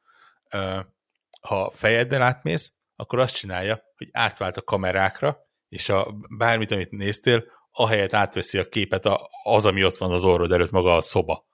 Ha 1.41 1.71
fejeddel 1.71 2.21
átmész, 2.21 2.73
akkor 2.95 3.19
azt 3.19 3.35
csinálja, 3.35 3.81
hogy 3.97 4.09
átvált 4.11 4.57
a 4.57 4.61
kamerákra, 4.61 5.37
és 5.69 5.89
a, 5.89 6.15
bármit, 6.37 6.71
amit 6.71 6.91
néztél, 6.91 7.43
ahelyett 7.71 8.13
átveszi 8.13 8.57
a 8.57 8.69
képet 8.69 9.09
az, 9.43 9.65
ami 9.65 9.83
ott 9.83 9.97
van 9.97 10.11
az 10.11 10.23
orrod 10.23 10.51
előtt, 10.51 10.71
maga 10.71 10.95
a 10.95 11.01
szoba, 11.01 11.45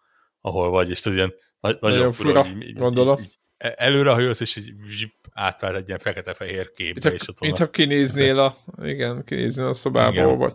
ahol 0.42 0.70
vagy, 0.70 0.90
és 0.90 1.02
tudod, 1.02 1.18
ilyen 1.18 1.34
nagyon, 1.60 1.78
nagyon 1.82 2.12
fura, 2.12 2.44
fura 2.44 2.58
így, 2.66 2.74
gondolom. 2.74 3.18
Így, 3.18 3.24
így, 3.24 3.40
E, 3.40 3.45
előre 3.58 4.12
hajolsz, 4.12 4.40
és 4.40 4.56
egy 4.56 4.74
zsip, 4.86 5.14
átvált 5.32 5.76
egy 5.76 5.88
ilyen 5.88 6.00
fekete-fehér 6.00 6.72
képbe, 6.72 7.10
mint 7.10 7.22
és 7.22 7.28
ott 7.28 7.40
Mintha 7.40 7.70
kinéznél 7.70 8.40
a, 8.40 8.56
igen, 8.82 9.24
kinéznél 9.24 9.68
a 9.68 9.74
szobából, 9.74 10.14
igen. 10.14 10.38
vagy. 10.38 10.54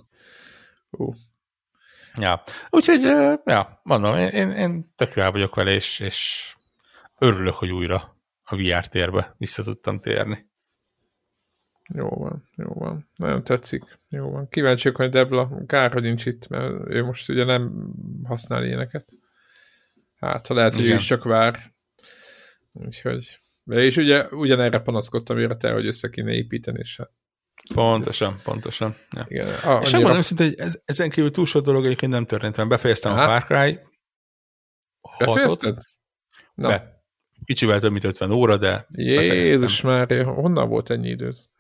Uh. 0.91 1.15
Ja, 2.15 2.43
úgyhogy, 2.71 3.01
ja, 3.45 3.81
mondom, 3.83 4.17
én, 4.17 4.51
én, 4.51 4.93
tök 4.97 5.15
vagyok 5.15 5.55
vele, 5.55 5.71
és, 5.71 5.99
és 5.99 6.55
örülök, 7.19 7.55
hogy 7.55 7.71
újra 7.71 8.19
a 8.45 8.57
VR 8.57 8.87
térbe 8.89 9.35
vissza 9.39 9.63
tudtam 9.63 10.01
térni. 10.01 10.49
Jó 11.95 12.09
van, 12.09 12.49
jó 12.57 12.73
van. 12.73 13.09
Nagyon 13.17 13.45
tetszik. 13.45 13.83
Jó 14.09 14.31
van. 14.31 14.49
Kíváncsiak, 14.49 14.97
hogy 14.97 15.11
Debla, 15.11 15.65
kár, 15.67 15.93
hogy 15.93 16.03
nincs 16.03 16.27
itt, 16.27 16.49
mert 16.49 16.89
ő 16.89 17.05
most 17.05 17.29
ugye 17.29 17.45
nem 17.45 17.93
használ 18.25 18.65
ilyeneket. 18.65 19.09
Hát, 20.17 20.47
ha 20.47 20.55
lehet, 20.55 20.75
hogy 20.75 20.83
Igen. 20.85 20.97
ő 20.97 20.99
is 20.99 21.07
csak 21.07 21.25
vár. 21.25 21.70
Úgyhogy, 22.73 23.39
és 23.65 23.97
ugye 23.97 24.27
ugyanerre 24.29 24.79
panaszkodtam 24.79 25.37
mire 25.37 25.57
te, 25.57 25.73
hogy 25.73 25.87
össze 25.87 26.09
kéne 26.09 26.33
építeni, 26.33 26.79
és 26.79 26.97
hát 26.97 27.11
Pontosan, 27.75 28.41
pontosan. 28.43 28.95
Ja. 29.17 29.25
Igen, 29.29 29.49
a, 29.49 29.69
annyira... 29.69 29.87
És 29.87 29.93
mondom 29.93 30.21
szinte, 30.21 30.45
hogy 30.45 30.55
ez, 30.57 30.81
ezen 30.85 31.11
kívül 31.11 31.31
túl 31.31 31.47
sok 31.47 31.65
dolog 31.65 31.85
egyébként 31.85 32.13
nem 32.13 32.27
történt, 32.27 32.57
mert 32.57 32.69
befejeztem 32.69 33.13
Aha. 33.13 33.35
a 33.35 33.41
Far 33.41 33.45
Cry 33.45 33.79
6 35.01 35.75
Na. 36.55 36.69
Be. 36.69 36.99
Kicsivel 37.45 37.81
több, 37.81 37.93
mint 37.93 38.05
50 38.05 38.31
óra, 38.31 38.57
de 38.57 38.87
Jézus 38.91 39.81
már, 39.81 40.25
honnan 40.25 40.69
volt 40.69 40.91
ennyi 40.91 41.09
időt? 41.09 41.51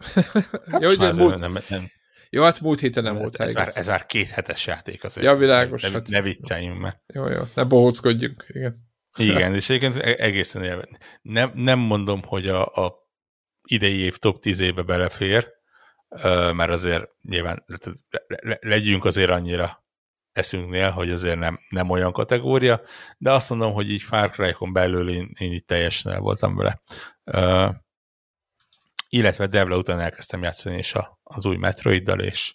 Hát 0.70 0.82
Jó, 0.82 0.88
hogy 0.88 1.16
múlt... 1.16 1.38
nem, 1.38 1.58
nem. 1.68 1.90
Jó, 2.30 2.42
hát 2.42 2.60
múlt 2.60 2.80
héten 2.80 3.02
nem 3.02 3.14
ez, 3.14 3.20
volt 3.20 3.34
ez, 3.34 3.52
már, 3.52 3.68
ez 3.74 3.86
már 3.86 4.06
két 4.06 4.28
hetes 4.28 4.66
játék 4.66 5.04
azért. 5.04 5.26
Ja, 5.26 5.36
világos. 5.36 5.82
Ne, 5.82 5.90
hát... 5.90 6.08
ne 6.08 6.22
vicceljünk 6.22 6.80
meg. 6.80 7.02
Jó, 7.06 7.28
jó, 7.28 7.42
ne 7.54 7.64
bohóckodjunk, 7.64 8.44
igen. 8.48 8.89
Igen, 9.16 9.54
és 9.54 9.70
egyébként 9.70 10.04
e- 10.04 10.24
egészen 10.24 10.62
élve. 10.62 10.88
Nem, 11.22 11.50
nem 11.54 11.78
mondom, 11.78 12.22
hogy 12.22 12.48
a, 12.48 12.66
a 12.66 13.08
idei 13.62 13.98
év 13.98 14.16
top 14.16 14.38
10 14.38 14.60
éve 14.60 14.82
belefér, 14.82 15.48
mert 16.52 16.70
azért 16.70 17.08
nyilván 17.22 17.64
legyünk 18.60 19.04
azért 19.04 19.30
annyira 19.30 19.84
eszünknél, 20.32 20.90
hogy 20.90 21.10
azért 21.10 21.38
nem, 21.38 21.58
nem 21.68 21.90
olyan 21.90 22.12
kategória, 22.12 22.82
de 23.18 23.32
azt 23.32 23.50
mondom, 23.50 23.72
hogy 23.72 23.90
így 23.90 24.02
Far 24.02 24.30
Cry-kon 24.30 24.72
belül 24.72 25.10
én, 25.10 25.30
én 25.38 25.52
így 25.52 25.64
teljesen 25.64 26.12
el 26.12 26.20
voltam 26.20 26.56
vele. 26.56 26.82
Illetve 29.08 29.46
Devla 29.46 29.76
után 29.76 30.00
elkezdtem 30.00 30.42
játszani 30.42 30.78
is 30.78 30.94
a, 30.94 31.18
az 31.22 31.46
új 31.46 31.56
Metroiddal, 31.56 32.20
és 32.20 32.54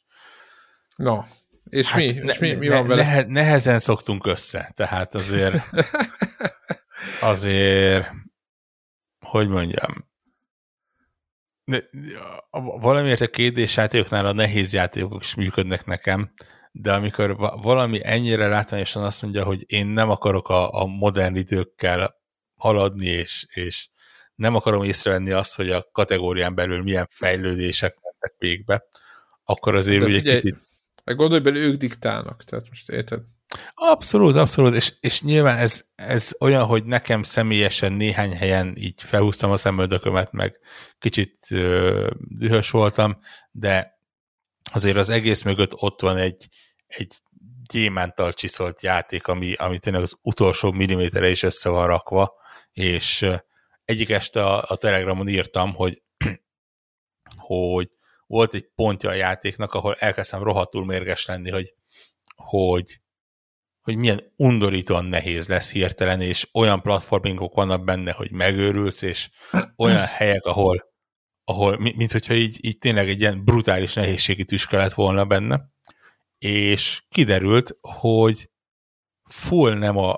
No, 0.95 1.23
és 1.69 1.87
hát 1.87 1.99
mi? 1.99 2.11
Ne, 2.11 2.31
és 2.31 2.37
mi, 2.37 2.53
mi 2.53 2.67
ne, 2.67 2.75
van 2.75 2.87
vele? 2.87 3.03
Nehe, 3.03 3.25
nehezen 3.27 3.79
szoktunk 3.79 4.25
össze, 4.25 4.71
tehát 4.75 5.15
azért 5.15 5.63
azért 7.21 8.11
hogy 9.19 9.47
mondjam 9.47 10.13
valamiért 12.79 13.21
a 13.21 13.27
kérdés 13.27 13.75
játékoknál 13.75 14.25
a 14.25 14.31
nehéz 14.31 14.73
játékok 14.73 15.23
is 15.23 15.35
működnek 15.35 15.85
nekem, 15.85 16.33
de 16.71 16.93
amikor 16.93 17.35
valami 17.61 17.99
ennyire 18.03 18.47
látványosan 18.47 19.03
azt 19.03 19.21
mondja, 19.21 19.43
hogy 19.43 19.63
én 19.65 19.87
nem 19.87 20.09
akarok 20.09 20.49
a, 20.49 20.81
a 20.81 20.85
modern 20.85 21.35
időkkel 21.35 22.15
haladni, 22.55 23.05
és, 23.05 23.45
és 23.53 23.89
nem 24.35 24.55
akarom 24.55 24.83
észrevenni 24.83 25.31
azt, 25.31 25.55
hogy 25.55 25.69
a 25.69 25.89
kategórián 25.91 26.55
belül 26.55 26.83
milyen 26.83 27.07
fejlődések 27.09 27.95
mentek 28.01 28.35
végbe, 28.37 28.83
akkor 29.43 29.75
azért 29.75 29.99
de 29.99 30.05
ugye 30.05 30.17
figyelj, 30.17 30.41
kicsit 30.41 30.61
meg 31.05 31.15
gondolj 31.15 31.41
bele, 31.41 31.57
ők 31.57 31.75
diktálnak, 31.75 32.43
tehát 32.43 32.69
most 32.69 32.89
érted? 32.89 33.21
Abszolút, 33.73 34.35
abszolút, 34.35 34.75
és, 34.75 34.93
és 34.99 35.21
nyilván 35.21 35.57
ez, 35.57 35.85
ez 35.95 36.31
olyan, 36.39 36.65
hogy 36.65 36.85
nekem 36.85 37.23
személyesen 37.23 37.93
néhány 37.93 38.35
helyen 38.35 38.75
így 38.77 39.01
felhúztam 39.01 39.51
a 39.51 39.57
szemöldökömet, 39.57 40.31
meg 40.31 40.59
kicsit 40.99 41.47
ö, 41.49 42.09
dühös 42.19 42.69
voltam, 42.69 43.19
de 43.51 43.99
azért 44.71 44.97
az 44.97 45.09
egész 45.09 45.43
mögött 45.43 45.73
ott 45.81 46.01
van 46.01 46.17
egy, 46.17 46.47
egy 46.87 47.21
gyémántal 47.71 48.33
csiszolt 48.33 48.81
játék, 48.81 49.27
ami, 49.27 49.53
ami 49.53 49.79
tényleg 49.79 50.01
az 50.01 50.17
utolsó 50.21 50.71
milliméterre 50.71 51.29
is 51.29 51.43
össze 51.43 51.69
van 51.69 51.87
rakva, 51.87 52.33
és 52.71 53.25
egyik 53.85 54.09
este 54.09 54.45
a, 54.45 54.63
a 54.67 54.75
Telegramon 54.75 55.27
írtam, 55.27 55.73
hogy, 55.73 56.01
hogy 57.37 57.89
volt 58.27 58.53
egy 58.53 58.69
pontja 58.75 59.09
a 59.09 59.13
játéknak, 59.13 59.73
ahol 59.73 59.95
elkezdtem 59.99 60.43
rohadtul 60.43 60.85
mérges 60.85 61.25
lenni, 61.25 61.49
hogy, 61.49 61.73
hogy, 62.35 62.99
hogy 63.81 63.95
milyen 63.95 64.33
undorítóan 64.35 65.05
nehéz 65.05 65.47
lesz 65.47 65.71
hirtelen, 65.71 66.21
és 66.21 66.49
olyan 66.53 66.81
platformingok 66.81 67.55
vannak 67.55 67.83
benne, 67.83 68.11
hogy 68.11 68.31
megőrülsz, 68.31 69.01
és 69.01 69.29
olyan 69.77 70.05
helyek, 70.05 70.45
ahol, 70.45 70.93
ahol 71.43 71.77
mint 71.77 72.11
hogyha 72.11 72.33
így, 72.33 72.65
így 72.65 72.77
tényleg 72.77 73.09
egy 73.09 73.19
ilyen 73.19 73.43
brutális 73.43 73.93
nehézségi 73.93 74.45
tüske 74.45 74.77
lett 74.77 74.93
volna 74.93 75.25
benne, 75.25 75.73
és 76.37 77.03
kiderült, 77.09 77.77
hogy 77.81 78.49
full 79.23 79.73
nem 79.73 79.97
a 79.97 80.17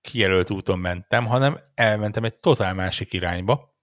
kijelölt 0.00 0.50
úton 0.50 0.78
mentem, 0.78 1.26
hanem 1.26 1.60
elmentem 1.74 2.24
egy 2.24 2.38
totál 2.38 2.74
másik 2.74 3.12
irányba, 3.12 3.76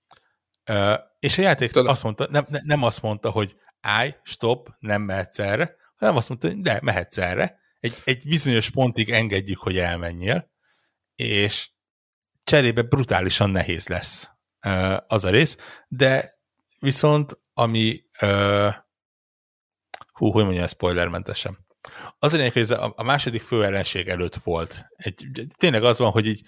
és 1.24 1.38
a 1.38 1.42
játék 1.42 1.72
Tudom. 1.72 1.92
azt 1.92 2.04
mondta, 2.04 2.28
nem, 2.30 2.46
nem 2.50 2.84
azt 2.84 3.02
mondta, 3.02 3.30
hogy 3.30 3.56
állj, 3.82 4.16
stop, 4.24 4.76
nem 4.80 5.02
mehetsz 5.02 5.40
erre, 5.40 5.76
hanem 5.96 6.16
azt 6.16 6.30
mondta, 6.30 6.48
hogy 6.48 6.62
de, 6.62 6.80
mehetsz 6.82 7.18
erre, 7.18 7.60
egy, 7.80 7.96
egy 8.04 8.28
bizonyos 8.28 8.70
pontig 8.70 9.10
engedjük, 9.10 9.60
hogy 9.60 9.78
elmenjél, 9.78 10.52
és 11.16 11.72
cserébe 12.44 12.82
brutálisan 12.82 13.50
nehéz 13.50 13.88
lesz 13.88 14.30
az 15.08 15.24
a 15.24 15.30
rész, 15.30 15.58
de 15.88 16.32
viszont 16.80 17.40
ami 17.54 18.04
hú, 20.14 20.32
hogy 20.32 20.44
mondja, 20.44 20.68
spoilermentesen. 20.68 21.58
Az 22.20 22.34
a 22.34 22.38
lényeg, 22.38 22.54
hogy 22.54 22.62
ez 22.62 22.72
a, 22.72 22.94
a 22.96 23.04
második 23.04 23.42
főellenség 23.42 24.08
előtt 24.08 24.36
volt. 24.36 24.86
Egy, 24.96 25.28
tényleg 25.58 25.84
az 25.84 25.98
van, 25.98 26.12
hogy 26.12 26.28
így 26.28 26.42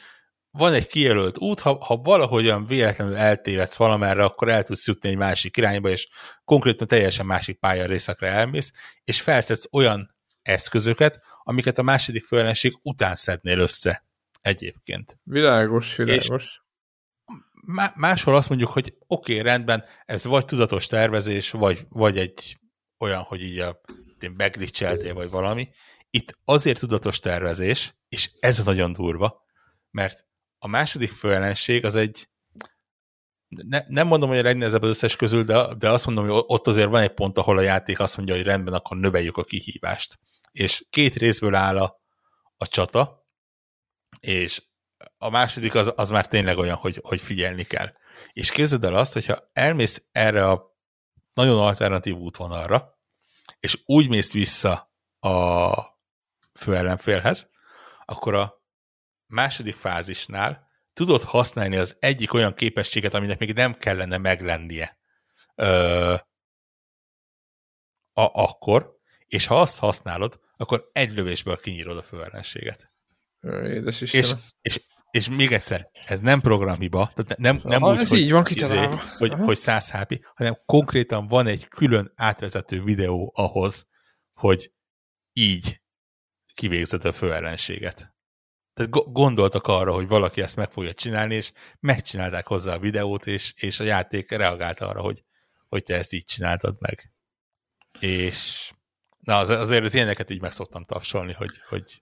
van 0.57 0.73
egy 0.73 0.87
kijelölt 0.87 1.37
út, 1.37 1.59
ha, 1.59 1.83
ha 1.83 1.95
valahogyan 1.95 2.65
véletlenül 2.65 3.15
eltévedsz 3.15 3.75
valamerre, 3.75 4.23
akkor 4.23 4.49
el 4.49 4.63
tudsz 4.63 4.87
jutni 4.87 5.09
egy 5.09 5.17
másik 5.17 5.57
irányba, 5.57 5.89
és 5.89 6.07
konkrétan 6.43 6.87
teljesen 6.87 7.25
másik 7.25 7.59
részekre 7.85 8.27
elmész, 8.27 8.71
és 9.03 9.21
felszedsz 9.21 9.67
olyan 9.71 10.15
eszközöket, 10.41 11.21
amiket 11.43 11.77
a 11.77 11.83
második 11.83 12.25
főellenség 12.25 12.79
után 12.81 13.15
szednél 13.15 13.59
össze 13.59 14.05
egyébként. 14.41 15.19
Világos, 15.23 15.95
világos. 15.95 16.27
És 16.27 16.59
máshol 17.95 18.35
azt 18.35 18.49
mondjuk, 18.49 18.69
hogy 18.69 18.95
oké, 19.07 19.39
okay, 19.39 19.51
rendben, 19.51 19.83
ez 20.05 20.25
vagy 20.25 20.45
tudatos 20.45 20.87
tervezés, 20.87 21.51
vagy, 21.51 21.85
vagy 21.89 22.17
egy 22.17 22.57
olyan, 22.97 23.21
hogy 23.21 23.43
így 23.43 23.59
a 23.59 23.81
beglitcheltél, 24.35 25.13
vagy 25.13 25.29
valami. 25.29 25.69
Itt 26.09 26.37
azért 26.45 26.79
tudatos 26.79 27.19
tervezés, 27.19 27.95
és 28.09 28.29
ez 28.39 28.63
nagyon 28.63 28.93
durva, 28.93 29.43
mert 29.91 30.25
a 30.65 30.67
második 30.67 31.11
főellenség 31.11 31.85
az 31.85 31.95
egy 31.95 32.29
ne, 33.47 33.79
nem 33.87 34.07
mondom, 34.07 34.29
hogy 34.29 34.37
a 34.37 34.43
legnehezebb 34.43 34.81
az 34.81 34.89
összes 34.89 35.15
közül, 35.15 35.43
de, 35.43 35.73
de 35.73 35.89
azt 35.89 36.05
mondom, 36.05 36.29
hogy 36.29 36.43
ott 36.47 36.67
azért 36.67 36.89
van 36.89 37.01
egy 37.01 37.13
pont, 37.13 37.37
ahol 37.37 37.57
a 37.57 37.61
játék 37.61 37.99
azt 37.99 38.17
mondja, 38.17 38.35
hogy 38.35 38.43
rendben, 38.43 38.73
akkor 38.73 38.97
növeljük 38.97 39.37
a 39.37 39.43
kihívást. 39.43 40.19
És 40.51 40.85
két 40.89 41.15
részből 41.15 41.55
áll 41.55 41.77
a, 41.77 42.01
a 42.57 42.67
csata, 42.67 43.27
és 44.19 44.63
a 45.17 45.29
második 45.29 45.75
az, 45.75 45.93
az 45.95 46.09
már 46.09 46.27
tényleg 46.27 46.57
olyan, 46.57 46.75
hogy, 46.75 46.99
hogy 47.03 47.21
figyelni 47.21 47.63
kell. 47.63 47.93
És 48.33 48.51
képzeld 48.51 48.83
el 48.83 48.95
azt, 48.95 49.13
hogyha 49.13 49.49
elmész 49.53 50.07
erre 50.11 50.49
a 50.49 50.77
nagyon 51.33 51.59
alternatív 51.59 52.15
útvonalra, 52.15 52.99
és 53.59 53.81
úgy 53.85 54.09
mész 54.09 54.33
vissza 54.33 54.93
a 55.19 55.73
főellenfélhez, 56.53 57.49
akkor 58.05 58.33
a 58.33 58.64
második 59.27 59.75
fázisnál 59.75 60.67
tudod 60.93 61.21
használni 61.21 61.75
az 61.75 61.97
egyik 61.99 62.33
olyan 62.33 62.53
képességet, 62.53 63.13
aminek 63.13 63.39
még 63.39 63.53
nem 63.53 63.77
kellene 63.77 64.17
meglennie 64.17 64.97
ö, 65.55 66.13
a, 68.13 68.41
akkor, 68.41 68.99
és 69.25 69.45
ha 69.45 69.61
azt 69.61 69.79
használod, 69.79 70.39
akkor 70.57 70.89
egy 70.93 71.13
lövésből 71.13 71.59
kinyírod 71.59 71.97
a 71.97 72.01
főellenséget. 72.01 72.93
Édes 73.63 74.01
és, 74.01 74.33
és, 74.61 74.81
és 75.11 75.29
még 75.29 75.51
egyszer, 75.51 75.89
ez 76.05 76.19
nem 76.19 76.41
programhiba, 76.41 77.11
tehát 77.13 77.37
nem, 77.37 77.61
nem 77.63 77.83
Aha, 77.83 77.93
úgy, 77.93 77.99
ez 77.99 78.09
hogy, 78.09 78.19
így 78.19 78.31
van 78.31 78.45
izé, 78.49 78.85
hogy, 79.17 79.33
hogy 79.33 79.57
100 79.57 79.91
HP, 79.91 80.25
hanem 80.35 80.57
konkrétan 80.65 81.27
van 81.27 81.47
egy 81.47 81.67
külön 81.67 82.11
átvezető 82.15 82.83
videó 82.83 83.33
ahhoz, 83.35 83.87
hogy 84.33 84.73
így 85.33 85.81
kivégzed 86.53 87.05
a 87.05 87.13
főellenséget. 87.13 88.14
Tehát 88.75 89.11
gondoltak 89.11 89.67
arra, 89.67 89.93
hogy 89.93 90.07
valaki 90.07 90.41
ezt 90.41 90.55
meg 90.55 90.71
fogja 90.71 90.93
csinálni, 90.93 91.35
és 91.35 91.51
megcsinálták 91.79 92.47
hozzá 92.47 92.73
a 92.73 92.79
videót, 92.79 93.27
és, 93.27 93.53
és 93.57 93.79
a 93.79 93.83
játék 93.83 94.31
reagált 94.31 94.79
arra, 94.79 95.01
hogy, 95.01 95.23
hogy 95.67 95.83
te 95.83 95.95
ezt 95.95 96.13
így 96.13 96.25
csináltad 96.25 96.75
meg. 96.79 97.11
És 97.99 98.71
na, 99.19 99.37
az, 99.37 99.49
azért 99.49 99.83
az 99.83 99.93
ilyeneket 99.93 100.29
így 100.29 100.41
meg 100.41 100.51
szoktam 100.51 100.85
tapsolni, 100.85 101.33
hogy, 101.33 101.59
hogy 101.69 102.01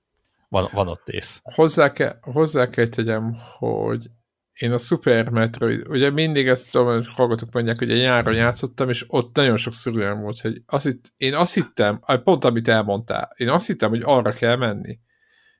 van, 0.49 0.69
van 0.71 0.87
ott 0.87 1.09
ész. 1.09 1.39
Hozzá 1.43 1.91
kell, 1.91 2.17
hozzá 2.21 2.69
kell 2.69 2.87
tegyem, 2.87 3.37
hogy 3.57 4.09
én 4.53 4.71
a 4.71 4.77
Super 4.77 5.29
Metroid, 5.29 5.87
ugye 5.87 6.09
mindig 6.09 6.47
ezt 6.47 6.71
tudom, 6.71 6.87
hogy 6.87 7.07
hallgatok 7.07 7.53
mondják, 7.53 7.77
hogy 7.77 7.91
egy 7.91 8.01
nyáron 8.01 8.33
játszottam, 8.33 8.89
és 8.89 9.05
ott 9.07 9.35
nagyon 9.35 9.57
sok 9.57 9.73
olyan 9.95 10.21
volt, 10.21 10.39
hogy 10.39 10.61
azt 10.65 10.85
hitt, 10.85 11.13
én 11.17 11.33
azt 11.33 11.53
hittem, 11.53 11.99
pont 12.23 12.45
amit 12.45 12.67
elmondtál, 12.67 13.33
én 13.35 13.49
azt 13.49 13.67
hittem, 13.67 13.89
hogy 13.89 14.01
arra 14.03 14.31
kell 14.31 14.55
menni. 14.55 14.99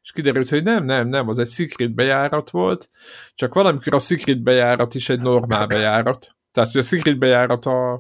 És 0.04 0.12
kiderült, 0.12 0.50
hogy 0.50 0.64
nem, 0.64 0.86
nem, 0.86 1.08
nem, 1.08 1.28
az 1.28 1.40
egy 1.40 1.48
secret 1.48 1.94
bejárat 1.94 2.50
volt, 2.50 2.90
csak 3.36 3.54
valamikor 3.54 3.94
a 3.94 4.00
secret 4.00 4.42
bejárat 4.42 4.96
is 4.96 5.10
egy 5.10 5.20
normál 5.20 5.68
bejárat. 5.68 6.36
Tehát, 6.52 6.72
hogy 6.72 6.82
a 6.82 6.84
secret 6.84 7.18
bejárat 7.18 7.66
a, 7.66 7.94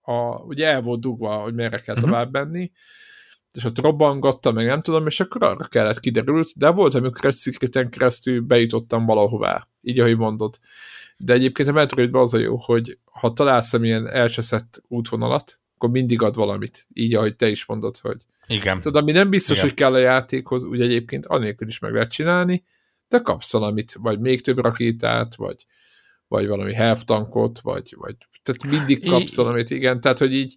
a 0.00 0.42
ugye 0.46 0.66
el 0.66 0.82
volt 0.82 1.00
dugva, 1.00 1.36
hogy 1.36 1.54
merre 1.54 1.80
kell 1.80 1.94
uh-huh. 1.94 2.10
tovább 2.10 2.32
menni, 2.32 2.72
és 3.52 3.64
ott 3.64 3.80
robbangatta, 3.80 4.52
meg 4.52 4.66
nem 4.66 4.82
tudom, 4.82 5.06
és 5.06 5.20
akkor 5.20 5.42
arra 5.42 5.64
kellett 5.64 6.00
kiderült, 6.00 6.52
de 6.56 6.70
volt, 6.70 6.94
amikor 6.94 7.24
egy 7.24 7.34
szikreten 7.34 7.90
keresztül 7.90 8.40
bejutottam 8.40 9.06
valahová, 9.06 9.68
így 9.82 10.00
ahogy 10.00 10.16
mondod. 10.16 10.58
De 11.16 11.32
egyébként 11.32 11.68
a 11.68 11.72
Metroidban 11.72 12.22
az 12.22 12.34
a 12.34 12.38
jó, 12.38 12.56
hogy 12.56 12.98
ha 13.04 13.32
találsz 13.32 13.72
ilyen 13.72 14.08
elcseszett 14.08 14.82
útvonalat, 14.88 15.60
akkor 15.74 15.90
mindig 15.90 16.22
ad 16.22 16.34
valamit, 16.34 16.86
így 16.92 17.14
ahogy 17.14 17.36
te 17.36 17.48
is 17.48 17.66
mondod, 17.66 17.98
hogy 17.98 18.26
igen. 18.48 18.80
Tudod, 18.80 19.02
ami 19.02 19.12
nem 19.12 19.30
biztos, 19.30 19.56
Igen. 19.56 19.68
hogy 19.68 19.78
kell 19.78 19.94
a 19.94 19.98
játékhoz, 19.98 20.64
úgy 20.64 20.80
egyébként 20.80 21.26
anélkül 21.26 21.68
is 21.68 21.78
meg 21.78 21.92
lehet 21.92 22.10
csinálni, 22.10 22.64
de 23.08 23.18
kapsz 23.18 23.52
valamit, 23.52 23.92
vagy 23.92 24.20
még 24.20 24.40
több 24.40 24.58
rakétát, 24.58 25.34
vagy, 25.34 25.66
vagy 26.28 26.46
valami 26.46 26.74
health 26.74 27.04
tankot, 27.04 27.60
vagy, 27.60 27.94
vagy 27.98 28.16
tehát 28.42 28.78
mindig 28.78 29.08
kapsz 29.08 29.36
valamit, 29.36 29.70
igen, 29.70 30.00
tehát, 30.00 30.18
hogy 30.18 30.34
így, 30.34 30.56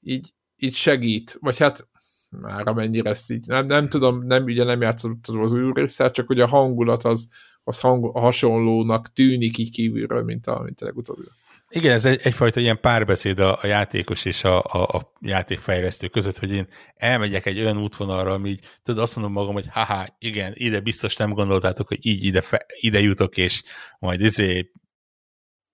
így, 0.00 0.32
így 0.56 0.74
segít, 0.74 1.36
vagy 1.40 1.58
hát 1.58 1.88
már 2.30 2.68
amennyire 2.68 3.10
ezt 3.10 3.30
így, 3.30 3.46
nem, 3.46 3.66
nem 3.66 3.88
tudom, 3.88 4.26
nem, 4.26 4.44
ugye 4.44 4.64
nem 4.64 4.80
játszottam 4.80 5.40
az 5.40 5.52
új 5.52 5.70
résszel, 5.74 6.10
csak 6.10 6.26
hogy 6.26 6.40
a 6.40 6.46
hangulat 6.46 7.04
az, 7.04 7.28
az 7.64 7.80
hang, 7.80 8.16
hasonlónak 8.16 9.12
tűnik 9.12 9.58
így 9.58 9.70
kívülről, 9.70 10.22
mint 10.22 10.46
a, 10.46 10.60
mint 10.64 10.80
a 10.80 10.84
legutóbbi. 10.84 11.26
Igen, 11.70 11.92
ez 11.92 12.04
egy, 12.04 12.20
egyfajta 12.22 12.60
ilyen 12.60 12.80
párbeszéd 12.80 13.38
a, 13.38 13.58
a 13.62 13.66
játékos 13.66 14.24
és 14.24 14.44
a, 14.44 14.62
a, 14.62 14.82
a 14.82 15.12
játékfejlesztő 15.20 16.08
között, 16.08 16.38
hogy 16.38 16.50
én 16.50 16.68
elmegyek 16.94 17.46
egy 17.46 17.58
olyan 17.58 17.78
útvonalra, 17.78 18.32
ami 18.32 18.48
így, 18.48 18.64
tudod, 18.82 19.02
azt 19.02 19.16
mondom 19.16 19.34
magam, 19.34 19.52
hogy 19.52 19.66
haha, 19.70 20.06
igen, 20.18 20.52
ide 20.54 20.80
biztos 20.80 21.16
nem 21.16 21.32
gondoltátok, 21.32 21.88
hogy 21.88 22.06
így 22.06 22.24
ide, 22.24 22.40
fe, 22.40 22.66
ide 22.80 23.00
jutok, 23.00 23.36
és 23.36 23.62
majd 23.98 24.20
izé 24.20 24.70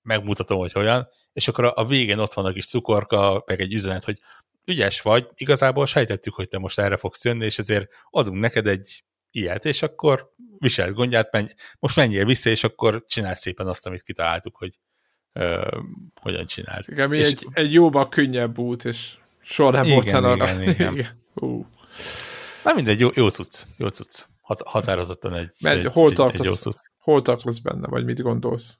megmutatom, 0.02 0.58
hogy 0.58 0.72
olyan, 0.74 1.08
és 1.32 1.48
akkor 1.48 1.64
a, 1.64 1.72
a 1.74 1.84
végén 1.84 2.18
ott 2.18 2.34
van 2.34 2.44
a 2.44 2.52
kis 2.52 2.66
cukorka, 2.66 3.42
meg 3.46 3.60
egy 3.60 3.74
üzenet, 3.74 4.04
hogy 4.04 4.18
ügyes 4.64 5.00
vagy, 5.00 5.28
igazából 5.34 5.86
sejtettük, 5.86 6.34
hogy 6.34 6.48
te 6.48 6.58
most 6.58 6.78
erre 6.78 6.96
fogsz 6.96 7.24
jönni, 7.24 7.44
és 7.44 7.58
ezért 7.58 7.88
adunk 8.10 8.40
neked 8.40 8.66
egy 8.66 9.04
ilyet, 9.30 9.64
és 9.64 9.82
akkor 9.82 10.32
viselt 10.58 10.94
gondját, 10.94 11.32
menj, 11.32 11.46
most 11.78 11.96
menjél 11.96 12.24
vissza, 12.24 12.50
és 12.50 12.64
akkor 12.64 13.04
csinálj 13.06 13.34
szépen 13.34 13.66
azt, 13.66 13.86
amit 13.86 14.02
kitaláltuk, 14.02 14.56
hogy 14.56 14.78
uh, 15.34 15.82
hogyan 16.20 16.46
csinált. 16.46 16.88
Igen, 16.88 17.12
és 17.12 17.30
egy, 17.30 17.46
egy 17.52 17.72
jóval 17.72 18.08
könnyebb 18.08 18.58
út, 18.58 18.84
és 18.84 19.14
soha 19.42 19.70
nem 19.70 19.88
volt 19.88 20.06
igen, 20.06 20.24
arra. 20.24 20.50
Igen, 20.50 20.62
igen. 20.62 20.92
igen. 20.98 21.22
Uh. 21.34 21.66
Na 22.64 22.74
mindegy, 22.74 23.00
jó, 23.00 23.08
jó 23.14 23.28
cucc, 23.28 23.62
jó 23.76 23.88
cucc. 23.88 24.24
Hat, 24.40 24.62
határozottan 24.62 25.34
egy, 25.34 25.50
Mert 25.60 25.84
egy, 25.84 25.92
hol 25.92 26.12
tartasz, 26.12 26.40
egy 26.40 26.46
jó 26.46 26.54
cucc. 26.54 26.78
Hol 26.98 27.22
tartasz 27.22 27.58
benne, 27.58 27.86
vagy 27.86 28.04
mit 28.04 28.20
gondolsz? 28.20 28.78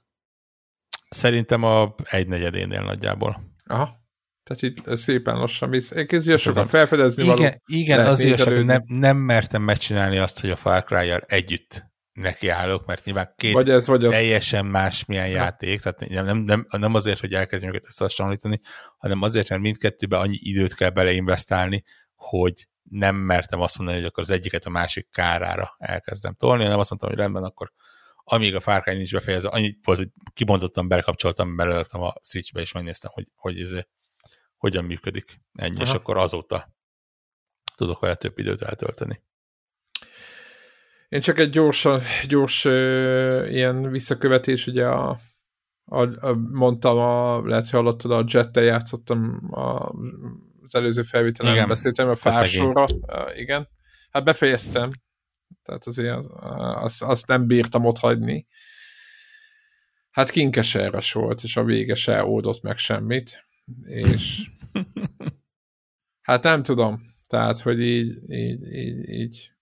Szerintem 1.09 1.63
a 1.63 1.95
egynegyedénél 2.03 2.81
nagyjából. 2.81 3.43
Aha. 3.65 4.03
Tehát 4.43 4.61
itt 4.61 4.97
szépen 4.97 5.37
lassan 5.37 5.69
visz. 5.69 5.91
Egyébként 5.91 6.39
sokan 6.39 6.67
felfedezni 6.67 7.23
igen, 7.23 7.35
való. 7.35 7.49
Igen, 7.65 8.05
azért, 8.05 8.65
nem, 8.65 8.83
nem 8.85 9.17
mertem 9.17 9.61
megcsinálni 9.61 10.17
azt, 10.17 10.39
hogy 10.39 10.49
a 10.49 10.55
Far 10.55 10.83
cry 10.83 11.11
együtt 11.25 11.85
nekiállok, 12.15 12.85
mert 12.85 13.05
nyilván 13.05 13.33
két 13.35 13.53
vagy 13.53 13.69
ez, 13.69 13.87
vagy 13.87 14.07
teljesen 14.07 14.65
más 14.65 15.05
milyen 15.05 15.27
játék, 15.27 15.81
tehát 15.81 16.25
nem, 16.25 16.37
nem, 16.37 16.65
nem 16.69 16.93
azért, 16.93 17.19
hogy 17.19 17.33
elkezdjünk 17.33 17.75
őket 17.75 17.87
összehasonlítani, 17.87 18.61
hanem 18.97 19.21
azért, 19.21 19.49
mert 19.49 19.61
mindkettőben 19.61 20.19
annyi 20.19 20.37
időt 20.41 20.75
kell 20.75 20.89
beleinvestálni, 20.89 21.83
hogy 22.15 22.67
nem 22.89 23.15
mertem 23.15 23.61
azt 23.61 23.77
mondani, 23.77 23.97
hogy 23.97 24.07
akkor 24.07 24.23
az 24.23 24.29
egyiket 24.29 24.65
a 24.65 24.69
másik 24.69 25.09
kárára 25.11 25.75
elkezdem 25.77 26.33
tolni, 26.33 26.63
hanem 26.63 26.79
azt 26.79 26.89
mondtam, 26.89 27.09
hogy 27.09 27.19
rendben, 27.19 27.43
akkor 27.43 27.71
amíg 28.23 28.55
a 28.55 28.59
Far 28.59 28.81
Cry 28.81 28.95
nincs 28.95 29.11
befejezve, 29.11 29.49
annyit 29.49 29.79
volt, 29.83 29.97
hogy 29.97 30.09
kibondottam, 30.33 30.87
belekapcsoltam, 30.87 31.55
belőltem 31.55 32.01
a 32.01 32.13
Switchbe, 32.21 32.61
és 32.61 32.71
megnéztem, 32.71 33.11
hogy, 33.13 33.27
hogy 33.35 33.59
ez 33.59 33.73
hogyan 34.57 34.85
működik. 34.85 35.41
Ennyi, 35.53 35.75
Aha. 35.75 35.83
és 35.83 35.91
akkor 35.91 36.17
azóta 36.17 36.75
tudok 37.75 37.99
vele 37.99 38.15
több 38.15 38.37
időt 38.37 38.61
eltölteni. 38.61 39.21
Én 41.09 41.19
csak 41.19 41.39
egy 41.39 41.49
gyors, 41.49 41.87
gyors 42.27 42.65
uh, 42.65 43.47
ilyen 43.49 43.89
visszakövetés, 43.89 44.67
ugye 44.67 44.87
a, 44.87 45.19
a, 45.85 46.27
a 46.27 46.33
mondtam, 46.35 46.97
a, 46.97 47.45
lehet, 47.47 47.63
hogy 47.63 47.71
hallottad, 47.71 48.11
a 48.11 48.23
Jettel 48.27 48.63
játszottam 48.63 49.53
a, 49.53 49.93
az 50.61 50.75
előző 50.75 51.03
felvételen, 51.03 51.53
igen, 51.53 51.67
beszéltem 51.67 52.09
a 52.09 52.15
fársóra, 52.15 52.85
igen. 53.35 53.67
Hát 54.11 54.23
befejeztem, 54.23 54.91
tehát 55.63 55.85
azért 55.87 56.15
az, 56.15 56.27
az, 56.83 57.01
azt 57.01 57.27
nem 57.27 57.47
bírtam 57.47 57.85
ott 57.85 57.97
hagyni. 57.97 58.47
Hát 60.11 60.29
kinkeseres 60.29 61.11
volt, 61.11 61.43
és 61.43 61.57
a 61.57 61.63
vége 61.63 61.95
se 61.95 62.23
oldott 62.23 62.61
meg 62.61 62.77
semmit, 62.77 63.43
és 63.83 64.49
hát 66.27 66.43
nem 66.43 66.63
tudom, 66.63 67.01
tehát, 67.27 67.59
hogy 67.59 67.79
így, 67.79 68.31
így, 68.31 68.73
így, 68.73 69.09
így 69.09 69.54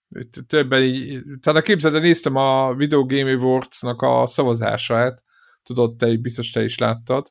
többen 0.48 0.84
így, 0.84 1.24
tehát 1.42 1.64
képzeld, 1.64 2.02
néztem 2.02 2.36
a 2.36 2.74
Video 2.74 3.06
Game 3.06 3.32
Awards-nak 3.32 4.02
a 4.02 4.28
szavazását, 4.28 5.24
tudod, 5.64 5.96
te 5.96 6.16
biztos 6.18 6.52
te 6.52 6.64
is 6.64 6.78
láttad. 6.78 7.28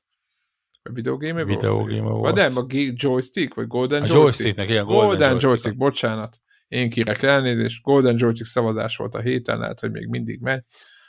A 0.82 0.92
Video 0.92 1.16
Game 1.16 1.42
Awards? 1.42 1.54
Video 1.54 1.84
Game 1.84 2.08
Awards. 2.10 2.22
Vagy 2.22 2.34
nem, 2.34 2.64
a 2.64 2.66
joystick, 2.94 3.54
vagy 3.54 3.66
Golden 3.66 4.02
a 4.02 4.06
joystick? 4.06 4.24
joysticknek, 4.24 4.68
igen, 4.68 4.84
Golden, 4.84 5.06
Golden 5.06 5.28
joystick. 5.30 5.46
joystick, 5.46 5.76
bocsánat. 5.76 6.40
Én 6.68 6.90
kérek 6.90 7.22
elnézést, 7.22 7.82
Golden 7.82 8.14
Joystick 8.18 8.48
szavazás 8.48 8.96
volt 8.96 9.14
a 9.14 9.20
héten, 9.20 9.58
lehet, 9.58 9.80
hogy 9.80 9.90
még 9.90 10.06
mindig 10.06 10.40
megy. 10.40 10.62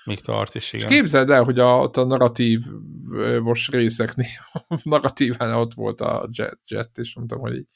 Még 0.04 0.20
tart 0.22 0.56
is, 0.56 0.74
igen. 0.74 0.88
És 0.88 0.96
képzeld 0.96 1.30
el, 1.30 1.44
hogy 1.44 1.60
a, 1.60 1.84
a 1.84 2.04
narratív 2.04 2.62
most 3.42 3.72
részeknél, 3.72 4.40
narratíván 4.84 5.56
ott 5.56 5.74
volt 5.74 6.02
a 6.02 6.30
jet, 6.32 6.60
jet 6.66 6.98
és 6.98 7.16
mondtam, 7.16 7.40
hogy 7.40 7.56
így 7.56 7.68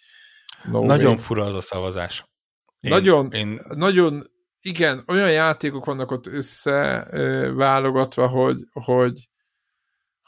no 0.72 0.86
Nagyon 0.86 1.06
way. 1.06 1.18
fura 1.18 1.44
az 1.44 1.56
a 1.56 1.62
szavazás. 1.62 2.26
Én, 2.80 2.92
nagyon, 2.92 3.32
én... 3.32 3.62
nagyon, 3.68 4.32
igen, 4.62 5.04
olyan 5.08 5.32
játékok 5.32 5.86
vannak 5.86 6.12
ott 6.12 6.28
összeválogatva, 6.28 8.28
hogy, 8.28 8.64
hogy, 8.72 9.30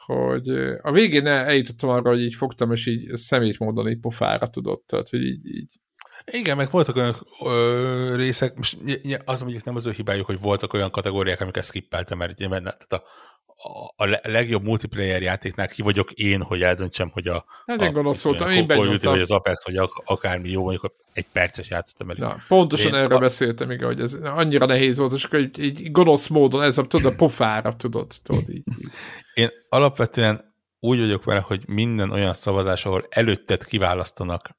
hogy 0.05 0.49
a 0.81 0.91
végén 0.91 1.27
eljutottam 1.27 1.89
arra, 1.89 2.09
hogy 2.09 2.21
így 2.21 2.35
fogtam, 2.35 2.71
és 2.71 2.85
így 2.85 3.15
szemét 3.15 3.59
módon 3.59 3.89
így 3.89 3.99
pofára 3.99 4.47
tudott, 4.47 4.87
tehát, 4.87 5.09
hogy 5.09 5.21
így, 5.21 5.45
így 5.45 5.79
igen, 6.31 6.57
meg 6.57 6.71
voltak 6.71 6.95
olyan 6.95 7.15
ö, 7.45 8.15
részek, 8.15 8.55
most 8.55 8.77
az 9.25 9.41
mondjuk 9.41 9.63
nem 9.63 9.75
az 9.75 9.85
ő 9.85 9.91
hibájuk, 9.91 10.25
hogy 10.25 10.39
voltak 10.39 10.73
olyan 10.73 10.91
kategóriák, 10.91 11.41
amiket 11.41 11.65
skippeltem, 11.65 12.17
mert 12.17 12.31
ugye, 12.31 12.47
tehát 12.47 12.93
a, 12.93 13.03
a, 13.95 14.19
legjobb 14.21 14.63
multiplayer 14.63 15.21
játéknál 15.21 15.67
ki 15.67 15.81
vagyok 15.81 16.11
én, 16.11 16.41
hogy 16.41 16.61
eldöntsem, 16.61 17.09
hogy 17.13 17.27
a, 17.27 17.45
hát 17.65 17.81
én 17.81 17.93
gonosz 17.93 18.23
voltam, 18.23 18.49
én 18.49 18.67
benyomtam. 18.67 19.11
Vagy 19.11 19.21
az 19.21 19.31
Apex, 19.31 19.65
vagy 19.65 19.89
akármi 20.05 20.49
jó, 20.49 20.61
mondjuk 20.61 20.95
egy 21.13 21.25
perces 21.31 21.69
játszottam 21.69 22.09
elég. 22.09 22.21
Na, 22.21 22.37
pontosan 22.47 22.93
én, 22.93 22.99
erről 22.99 23.17
a... 23.17 23.19
beszéltem, 23.19 23.71
igen, 23.71 23.87
hogy 23.87 23.99
ez 23.99 24.13
annyira 24.13 24.65
nehéz 24.65 24.97
volt, 24.97 25.11
és 25.11 25.23
akkor 25.23 25.39
így, 25.39 25.59
így 25.63 25.91
gonosz 25.91 26.27
módon, 26.27 26.61
ez 26.61 26.77
a, 26.77 26.83
tudod, 26.83 27.13
a 27.13 27.15
pofára, 27.15 27.73
tudod, 27.73 28.11
tudod 28.23 28.49
így, 28.49 28.63
így. 28.79 28.87
Én 29.33 29.49
alapvetően 29.69 30.53
úgy 30.79 30.99
vagyok 30.99 31.23
vele, 31.23 31.39
hogy 31.39 31.61
minden 31.67 32.11
olyan 32.11 32.33
szavazás, 32.33 32.85
ahol 32.85 33.07
előtted 33.09 33.65
kiválasztanak 33.65 34.49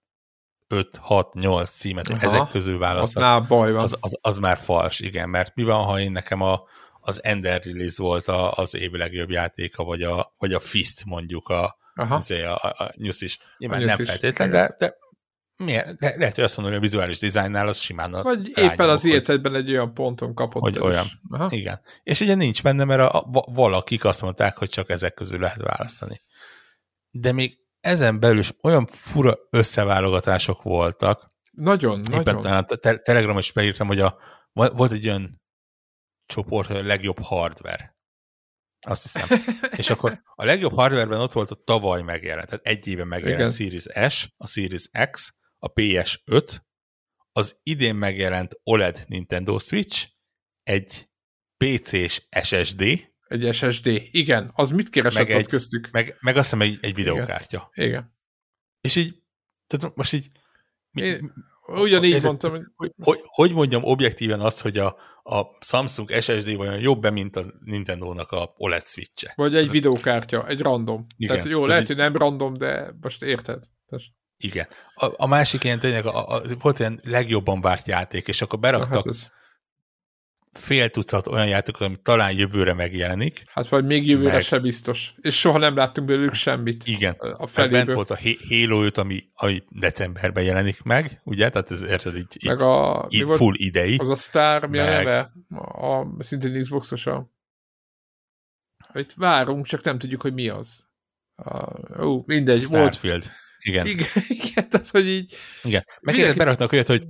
5-6-8 0.68 1.70
címet, 1.70 2.08
Aha, 2.08 2.20
ezek 2.20 2.50
közül 2.50 2.78
választhatsz. 2.78 3.24
Az 3.24 3.30
már 3.30 3.48
baj 3.48 3.72
van. 3.72 3.82
Az, 3.82 3.96
az, 4.00 4.18
az 4.20 4.38
már 4.38 4.58
fals, 4.58 5.00
igen, 5.00 5.28
mert 5.28 5.54
mi 5.54 5.62
van, 5.62 5.84
ha 5.84 6.00
én 6.00 6.12
nekem 6.12 6.40
a, 6.40 6.62
az 7.00 7.24
Ender 7.24 7.62
Release 7.64 8.02
volt 8.02 8.28
a, 8.28 8.52
az 8.52 8.74
év 8.74 8.90
legjobb 8.90 9.30
játéka, 9.30 9.84
vagy 9.84 10.02
a, 10.02 10.34
vagy 10.38 10.52
a 10.52 10.60
Fist 10.60 11.04
mondjuk 11.04 11.48
a, 11.48 11.76
azért 11.94 12.46
a, 12.46 12.54
a, 12.54 12.84
a 12.84 12.92
Nyusz 12.96 13.20
is. 13.20 13.38
Nyilván 13.58 13.82
nem 13.82 14.04
feltétlen, 14.04 14.50
de, 14.50 14.74
de 14.78 14.96
miért? 15.56 16.00
Le, 16.00 16.14
lehet, 16.16 16.34
hogy 16.34 16.44
azt 16.44 16.56
mondom, 16.56 16.74
hogy 16.74 16.84
a 16.84 16.88
vizuális 16.88 17.18
dizájnnál 17.18 17.68
az 17.68 17.78
simán 17.78 18.14
az 18.14 18.24
Vagy 18.24 18.48
éppen 18.54 18.88
az 18.88 19.04
életedben 19.04 19.54
egy 19.54 19.70
olyan 19.70 19.94
ponton 19.94 20.34
kapott. 20.34 20.62
Hogy 20.62 20.78
olyan. 20.78 21.06
Aha. 21.30 21.46
Igen. 21.50 21.80
És 22.02 22.20
ugye 22.20 22.34
nincs 22.34 22.62
benne, 22.62 22.84
mert 22.84 23.00
a, 23.00 23.20
a, 23.20 23.50
valakik 23.52 24.04
azt 24.04 24.22
mondták, 24.22 24.56
hogy 24.56 24.68
csak 24.68 24.90
ezek 24.90 25.14
közül 25.14 25.38
lehet 25.40 25.62
választani. 25.62 26.20
De 27.10 27.32
még 27.32 27.58
ezen 27.80 28.20
belül 28.20 28.38
is 28.38 28.52
olyan 28.62 28.86
fura 28.86 29.34
összeválogatások 29.50 30.62
voltak. 30.62 31.30
Nagyon, 31.50 31.98
Éppen 31.98 32.22
nagyon. 32.22 32.40
Talán 32.40 32.64
a 32.68 32.76
te 32.76 32.96
Telegram 32.96 33.38
is 33.38 33.52
beírtam, 33.52 33.86
hogy 33.86 34.00
a, 34.00 34.18
volt 34.52 34.92
egy 34.92 35.06
olyan 35.08 35.39
csoport, 36.30 36.68
hogy 36.68 36.76
a 36.76 36.82
legjobb 36.82 37.18
hardware. 37.22 37.98
Azt 38.86 39.02
hiszem. 39.02 39.38
És 39.80 39.90
akkor 39.90 40.22
a 40.34 40.44
legjobb 40.44 40.74
hardwareben 40.74 41.20
ott 41.20 41.32
volt 41.32 41.50
a 41.50 41.62
tavaly 41.64 42.02
megjelent, 42.02 42.48
tehát 42.48 42.66
egy 42.66 42.86
éve 42.86 43.04
megjelent 43.04 43.48
a 43.48 43.52
Series 43.52 44.12
S, 44.14 44.34
a 44.36 44.46
Series 44.46 44.88
X, 45.10 45.34
a 45.58 45.72
PS5, 45.72 46.56
az 47.32 47.60
idén 47.62 47.94
megjelent 47.94 48.60
OLED 48.62 49.04
Nintendo 49.06 49.58
Switch, 49.58 50.08
egy 50.62 51.10
PC-s 51.56 52.28
SSD, 52.42 53.10
egy 53.30 53.54
SSD. 53.54 53.86
Igen, 54.10 54.50
az 54.54 54.70
mit 54.70 54.88
keresett 54.88 55.26
meg 55.26 55.36
ott 55.36 55.42
egy, 55.42 55.46
köztük? 55.46 55.90
Meg, 55.90 56.16
meg 56.20 56.36
azt 56.36 56.44
hiszem 56.44 56.60
egy, 56.60 56.78
egy 56.80 56.94
videokártya. 56.94 57.70
Igen. 57.74 57.88
Igen. 57.88 58.16
És 58.80 58.96
így, 58.96 59.22
tehát 59.66 59.96
most 59.96 60.12
így... 60.12 60.30
Mi, 60.90 61.02
Én 61.02 61.32
ugyanígy 61.66 62.12
ez, 62.12 62.22
mondtam. 62.22 62.72
Hogy, 62.76 62.92
hogy, 62.96 63.20
hogy 63.22 63.52
mondjam 63.52 63.84
objektíven 63.84 64.40
azt, 64.40 64.60
hogy 64.60 64.78
a, 64.78 64.96
a 65.22 65.42
Samsung 65.60 66.10
SSD 66.10 66.56
vajon 66.56 66.80
jobb-e, 66.80 67.10
mint 67.10 67.36
a 67.36 67.44
Nintendo-nak 67.64 68.30
a 68.32 68.54
OLED 68.56 68.84
Switch-e? 68.84 69.32
Vagy 69.36 69.56
egy 69.56 69.70
videókártya, 69.70 70.46
egy 70.46 70.60
random. 70.60 71.06
Igen, 71.16 71.34
tehát 71.34 71.50
jó, 71.50 71.56
tehát 71.56 71.68
lehet, 71.68 71.82
így, 71.82 71.88
hogy 71.88 71.96
nem 71.96 72.16
random, 72.16 72.54
de 72.54 72.94
most 73.00 73.22
érted. 73.22 73.64
Tehát... 73.88 74.04
Igen. 74.36 74.66
A, 74.94 75.06
a 75.16 75.26
másik 75.26 75.64
ilyen 75.64 75.78
tényleg, 75.80 76.06
a, 76.06 76.34
a, 76.34 76.42
volt 76.60 76.78
ilyen 76.78 77.00
legjobban 77.04 77.60
várt 77.60 77.86
játék, 77.86 78.28
és 78.28 78.42
akkor 78.42 78.58
beraktak 78.58 78.94
hát 78.94 79.06
ez 79.06 79.32
fél 80.52 80.88
tucat 80.88 81.26
olyan 81.26 81.46
játékot, 81.46 81.80
ami 81.80 81.98
talán 82.02 82.32
jövőre 82.32 82.74
megjelenik. 82.74 83.42
Hát 83.46 83.68
vagy 83.68 83.84
még 83.84 84.06
jövőre 84.06 84.32
meg... 84.32 84.42
se 84.42 84.58
biztos. 84.58 85.14
És 85.20 85.38
soha 85.38 85.58
nem 85.58 85.76
láttunk 85.76 86.06
belőlük 86.06 86.34
semmit. 86.34 86.86
Igen. 86.86 87.14
A 87.18 87.46
feléből. 87.46 87.84
Bent 87.84 87.92
volt 87.92 88.10
a 88.10 88.18
Halo 88.48 88.82
5, 88.82 88.98
ami, 88.98 89.22
ami 89.34 89.62
decemberben 89.68 90.44
jelenik 90.44 90.82
meg, 90.82 91.20
ugye? 91.24 91.50
Tehát 91.50 91.70
ez 91.70 91.82
érted 91.82 92.16
így, 92.16 92.36
meg 92.44 92.58
így, 92.58 92.62
a, 92.62 93.06
így 93.08 93.20
full 93.20 93.36
volt? 93.36 93.58
idei. 93.58 93.96
Az 93.96 94.08
a 94.08 94.14
Star, 94.14 94.66
mi 94.66 94.76
meg... 94.76 94.88
a 94.88 94.90
neve? 94.90 95.32
A, 95.48 95.98
a 95.98 96.06
szintén 96.18 96.60
Xboxos 96.60 97.06
a... 97.06 97.30
Itt 98.94 99.12
várunk, 99.16 99.66
csak 99.66 99.84
nem 99.84 99.98
tudjuk, 99.98 100.20
hogy 100.20 100.34
mi 100.34 100.48
az. 100.48 100.88
A, 101.34 102.02
ó, 102.02 102.22
mindegy. 102.26 102.60
Starfield. 102.60 103.22
Volt, 103.22 103.38
igen. 103.60 103.86
Igen, 103.86 104.06
igen, 104.44 104.68
tehát, 104.68 104.88
hogy 104.88 105.08
így... 105.08 105.34
Igen. 105.62 105.84
Meg 106.00 106.14
mindenki... 106.14 106.38
beraknak 106.38 106.72
olyat, 106.72 106.86
hogy 106.86 107.06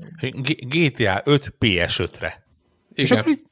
GTA 0.59 1.21
5 1.25 1.55
PS5-re. 1.61 2.49
És 2.95 3.11
akkor 3.11 3.29
így, 3.29 3.43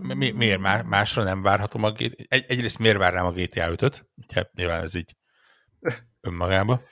mi, 0.00 0.30
miért 0.30 0.60
másra 0.88 1.22
nem 1.22 1.42
várhatom 1.42 1.82
a 1.82 1.90
GTA? 1.90 2.24
Egy, 2.28 2.44
egyrészt 2.48 2.78
miért 2.78 2.98
várnám 2.98 3.26
a 3.26 3.32
GTA 3.32 3.72
5-öt? 3.72 4.08
Ugye, 4.16 4.44
nyilván 4.54 4.82
ez 4.82 4.94
így 4.94 5.16
önmagába. 6.20 6.82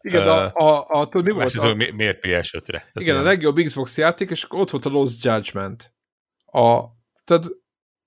Igen, 0.00 0.28
a, 0.28 0.52
a, 0.52 0.86
a, 0.88 1.08
a, 1.12 1.22
mi 1.22 1.30
volt 1.30 1.54
a, 1.54 1.74
mi, 1.74 1.90
miért 1.90 2.18
PS5-re? 2.26 2.90
Igen, 2.92 3.14
ilyen. 3.14 3.16
a 3.16 3.22
legjobb 3.22 3.56
Xbox 3.56 3.98
játék, 3.98 4.30
és 4.30 4.46
ott 4.48 4.70
volt 4.70 4.84
a 4.84 4.90
Lost 4.90 5.24
Judgment. 5.24 5.94
A, 6.44 6.84
tehát, 7.24 7.44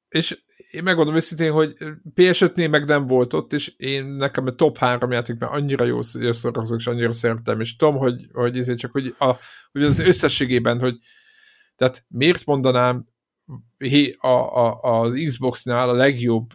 és 0.10 0.44
én 0.72 0.84
megmondom 0.84 1.16
őszintén, 1.16 1.52
hogy 1.52 1.76
PS5-nél 2.16 2.70
meg 2.70 2.86
nem 2.86 3.06
volt 3.06 3.34
ott, 3.34 3.54
és 3.54 3.74
én 3.78 4.06
nekem 4.06 4.46
a 4.46 4.52
top 4.52 4.78
3 4.78 5.12
játék, 5.12 5.38
mert 5.38 5.52
annyira 5.52 5.86
jó 5.86 6.02
szórakozok, 6.02 6.80
és 6.80 6.88
annyira 6.88 7.12
szeretem, 7.12 7.60
és 7.60 7.76
tudom, 7.76 7.98
hogy, 7.98 8.28
hogy 8.34 8.58
ezért 8.58 8.78
csak, 8.78 8.92
hogy, 8.92 9.16
a, 9.18 9.34
hogy 9.72 9.84
az 9.84 10.00
összességében, 10.00 10.80
hogy 10.80 10.98
tehát 11.80 12.06
miért 12.08 12.46
mondanám 12.46 13.08
a, 14.18 14.28
a, 14.28 14.82
az 14.82 15.24
Xbox-nál 15.28 15.90
a 15.90 15.94
legjobb 15.94 16.54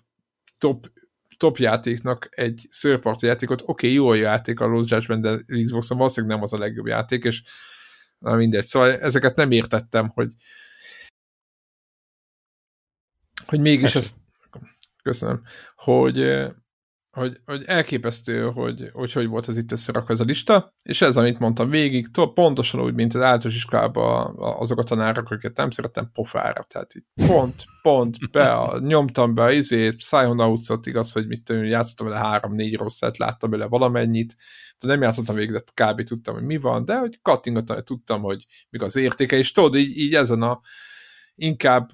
top, 0.59 0.90
top 1.36 1.56
játéknak 1.56 2.28
egy 2.30 2.66
szörparti 2.70 3.26
játékot, 3.26 3.60
oké, 3.60 3.70
okay, 3.70 3.92
jó 3.92 4.09
a 4.09 4.14
játék 4.14 4.60
a 4.60 4.66
Lost 4.66 4.90
Judgment, 4.90 5.22
de 5.22 5.62
Xbox-on 5.64 5.98
valószínűleg 5.98 6.34
nem 6.34 6.44
az 6.44 6.52
a 6.52 6.59
legjobb 6.59 6.86
játék, 6.86 7.24
és 7.24 7.42
na 8.18 8.34
mindegy. 8.34 8.64
Szóval 8.64 8.98
ezeket 8.98 9.36
nem 9.36 9.51
értettem, 9.51 10.09
hogy 10.09 10.32
hogy 13.46 13.60
mégis 13.60 13.94
ezt 13.94 14.16
köszönöm, 15.02 15.42
hogy 15.76 16.18
hogy, 17.15 17.41
hogy 17.45 17.62
elképesztő, 17.66 18.51
hogy, 18.51 18.91
hogy 18.93 19.12
hogy 19.12 19.27
volt 19.27 19.47
az 19.47 19.57
itt 19.57 19.73
összerakva 19.73 20.12
ez 20.12 20.20
a 20.20 20.24
lista, 20.24 20.74
és 20.82 21.03
ez, 21.03 21.16
amit 21.16 21.39
mondtam 21.39 21.70
végig, 21.70 22.07
pontosan 22.35 22.81
úgy, 22.81 22.95
mint 22.95 23.15
az 23.15 23.20
általános 23.20 23.55
iskolában 23.55 24.35
azok 24.39 24.78
a 24.78 24.82
tanárok, 24.82 25.31
akiket 25.31 25.57
nem 25.57 25.70
szerettem 25.70 26.11
pofára, 26.12 26.66
tehát 26.69 26.95
így 26.95 27.27
pont, 27.27 27.65
pont, 27.82 28.31
be, 28.31 28.53
a, 28.53 28.78
nyomtam 28.78 29.35
be 29.35 29.43
a 29.43 29.51
izét, 29.51 30.01
Sion 30.01 30.41
Outsot, 30.41 30.86
igaz, 30.86 31.12
hogy 31.12 31.27
mit 31.27 31.45
tudom, 31.45 31.65
játszottam 31.65 32.07
vele 32.07 32.20
három-négy 32.20 32.77
rosszat, 32.77 33.19
láttam 33.19 33.51
bele 33.51 33.66
valamennyit, 33.66 34.36
de 34.78 34.86
nem 34.86 35.03
játszottam 35.03 35.35
végig, 35.35 35.53
de 35.53 35.61
kb. 35.74 36.03
tudtam, 36.03 36.35
hogy 36.35 36.45
mi 36.45 36.57
van, 36.57 36.85
de 36.85 36.99
hogy 36.99 37.19
kattingattam, 37.23 37.82
tudtam, 37.82 38.23
hogy 38.23 38.47
mik 38.70 38.82
az 38.82 38.97
értéke, 38.97 39.36
és 39.36 39.53
tudod, 39.53 39.77
így, 39.77 39.99
így 39.99 40.15
ezen 40.15 40.43
a 40.43 40.61
inkább 41.35 41.91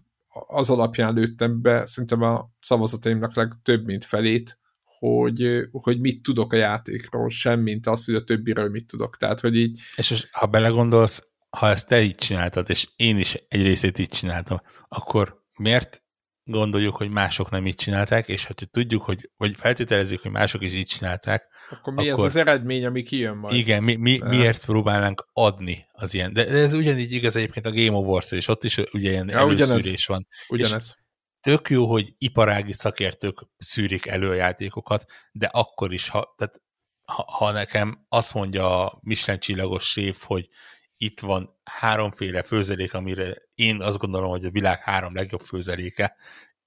az 0.47 0.71
alapján 0.71 1.15
lőttem 1.15 1.63
be, 1.63 1.87
szerintem 1.87 2.23
a 2.23 2.51
szavazataimnak 2.61 3.35
legtöbb, 3.35 3.85
mint 3.85 4.05
felét, 4.05 4.60
hogy, 5.01 5.69
hogy 5.71 6.01
mit 6.01 6.23
tudok 6.23 6.53
a 6.53 6.57
játékról, 6.57 7.29
sem, 7.29 7.61
mint 7.61 7.87
az, 7.87 8.05
hogy 8.05 8.15
a 8.15 8.25
többiről 8.25 8.69
mit 8.69 8.87
tudok. 8.87 9.17
Tehát, 9.17 9.41
hogy 9.41 9.57
így... 9.57 9.79
És, 9.97 10.11
és 10.11 10.29
ha 10.33 10.47
belegondolsz, 10.47 11.29
ha 11.51 11.69
ezt 11.69 11.89
te 11.89 12.03
így 12.03 12.15
csináltad, 12.15 12.71
és 12.71 12.89
én 12.97 13.19
is 13.19 13.35
egy 13.49 13.63
részét 13.63 13.99
így 13.99 14.09
csináltam, 14.09 14.61
akkor 14.89 15.45
miért 15.57 16.03
gondoljuk, 16.45 16.97
hogy 16.97 17.11
mások 17.11 17.51
nem 17.51 17.67
így 17.67 17.75
csinálták, 17.75 18.29
és 18.29 18.45
ha 18.45 18.55
tudjuk, 18.71 19.03
hogy, 19.03 19.31
vagy 19.37 19.55
feltételezzük, 19.57 20.21
hogy 20.21 20.31
mások 20.31 20.63
is 20.63 20.75
így 20.75 20.87
csinálták, 20.87 21.49
akkor 21.71 21.93
mi 21.93 22.09
akkor, 22.11 22.25
ez 22.25 22.31
az 22.31 22.37
eredmény, 22.37 22.87
ami 22.87 23.03
kijön 23.03 23.37
majd? 23.37 23.57
Igen, 23.57 23.83
mi, 23.83 23.97
mi, 23.97 24.21
miért 24.25 24.65
próbálnánk 24.65 25.29
adni 25.33 25.87
az 25.93 26.15
ilyen, 26.15 26.33
de, 26.33 26.45
de 26.45 26.59
ez 26.59 26.73
ugyanígy 26.73 27.13
igaz 27.13 27.37
egyébként 27.37 27.67
a 27.67 27.73
Game 27.73 27.93
of 27.93 28.07
Wars-ra, 28.07 28.37
és 28.37 28.49
ott 28.49 28.65
is 28.65 28.79
ugye 28.93 29.11
ilyen 29.11 29.29
ja, 29.29 29.39
előszűrés 29.39 29.69
ugyanez, 29.69 30.07
van. 30.07 30.27
Ugyanez. 30.49 30.85
És 30.85 31.00
tök 31.41 31.71
jó, 31.71 31.87
hogy 31.87 32.15
iparági 32.19 32.73
szakértők 32.73 33.39
szűrik 33.59 34.07
elő 34.07 34.31
a 34.31 34.35
játékokat, 34.35 35.05
de 35.33 35.47
akkor 35.47 35.93
is, 35.93 36.09
ha, 36.09 36.35
tehát, 36.37 36.63
ha, 37.05 37.23
ha 37.23 37.51
nekem 37.51 38.05
azt 38.09 38.35
mondja 38.35 38.87
a 38.87 38.99
Michelin 39.03 39.41
csillagos 39.41 39.91
séf, 39.91 40.25
hogy 40.25 40.49
itt 40.97 41.21
van 41.21 41.61
háromféle 41.65 42.43
főzelék, 42.43 42.95
amire 42.95 43.35
én 43.55 43.83
azt 43.83 43.99
gondolom, 43.99 44.31
hogy 44.31 44.45
a 44.45 44.51
világ 44.51 44.83
három 44.83 45.15
legjobb 45.15 45.41
főzeléke, 45.41 46.17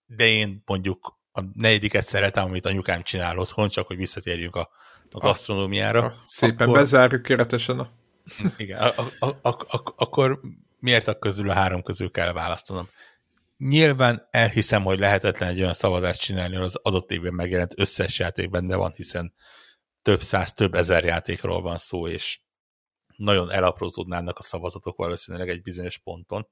de 0.05 0.27
én 0.27 0.63
mondjuk 0.65 1.21
a 1.31 1.41
negyediket 1.53 2.05
szeretem, 2.05 2.45
amit 2.45 2.65
anyukám 2.65 3.03
csinál 3.03 3.37
otthon, 3.37 3.67
csak 3.67 3.87
hogy 3.87 3.97
visszatérjünk 3.97 4.55
a, 4.55 4.69
a 5.11 5.17
gasztronómiára. 5.19 6.03
A, 6.03 6.13
szépen 6.25 6.67
akkor, 6.67 6.79
bezárjuk 6.79 7.21
keretesen 7.21 7.79
a... 7.79 7.89
Igen, 8.57 8.79
a, 8.81 8.93
a, 9.19 9.27
a, 9.41 9.49
a, 9.49 9.93
akkor 9.95 10.39
miért 10.79 11.07
a 11.07 11.19
közül 11.19 11.49
a 11.49 11.53
három 11.53 11.83
közül 11.83 12.11
kell 12.11 12.33
választanom? 12.33 12.89
Nyilván 13.67 14.27
elhiszem, 14.31 14.83
hogy 14.83 14.99
lehetetlen 14.99 15.49
egy 15.49 15.59
olyan 15.59 15.73
szavazást 15.73 16.21
csinálni, 16.21 16.55
hogy 16.55 16.65
az 16.65 16.75
adott 16.75 17.11
évben 17.11 17.33
megjelent 17.33 17.79
összes 17.79 18.19
játék 18.19 18.49
benne 18.49 18.75
van, 18.75 18.91
hiszen 18.91 19.33
több 20.01 20.21
száz, 20.21 20.53
több 20.53 20.73
ezer 20.73 21.03
játékról 21.03 21.61
van 21.61 21.77
szó, 21.77 22.07
és 22.07 22.39
nagyon 23.15 23.51
elaprózódnának 23.51 24.37
a 24.37 24.43
szavazatok 24.43 24.97
valószínűleg 24.97 25.49
egy 25.49 25.61
bizonyos 25.61 25.97
ponton, 25.97 26.47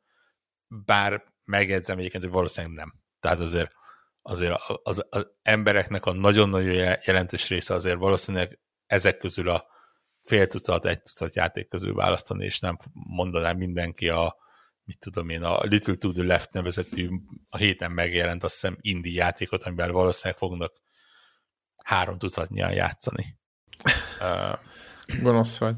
bár 0.68 1.24
megjegyzem 1.46 1.98
egyébként, 1.98 2.24
hogy 2.24 2.32
valószínűleg 2.32 2.76
nem. 2.76 2.94
Tehát 3.20 3.40
azért, 3.40 3.72
azért 4.22 4.54
az, 4.68 4.80
az, 4.84 5.06
az 5.10 5.28
embereknek 5.42 6.06
a 6.06 6.14
nagyon-nagyon 6.14 6.98
jelentős 7.06 7.48
része 7.48 7.74
azért 7.74 7.98
valószínűleg 7.98 8.60
ezek 8.86 9.18
közül 9.18 9.50
a 9.50 9.66
fél 10.20 10.48
tucat, 10.48 10.86
egy 10.86 11.02
tucat 11.02 11.36
játék 11.36 11.68
közül 11.68 11.94
választani, 11.94 12.46
és 12.46 12.60
nem 12.60 12.78
mondanám 12.94 13.58
mindenki 13.58 14.10
a, 14.10 14.36
mit 14.86 15.00
tudom 15.00 15.30
én, 15.30 15.44
a 15.44 15.64
Little 15.64 15.96
to 15.96 16.12
the 16.12 16.24
Left 16.24 16.54
nevezetű 16.54 17.10
a 17.50 17.58
héten 17.58 17.92
megjelent, 17.92 18.44
azt 18.44 18.54
hiszem, 18.54 18.78
indie 18.82 19.14
játékot, 19.14 19.64
amiben 19.64 19.92
valószínűleg 19.92 20.38
fognak 20.38 20.74
három 21.84 22.18
tucatnyian 22.18 22.74
játszani. 22.74 23.38
Gonosz 25.24 25.58
vagy. 25.58 25.76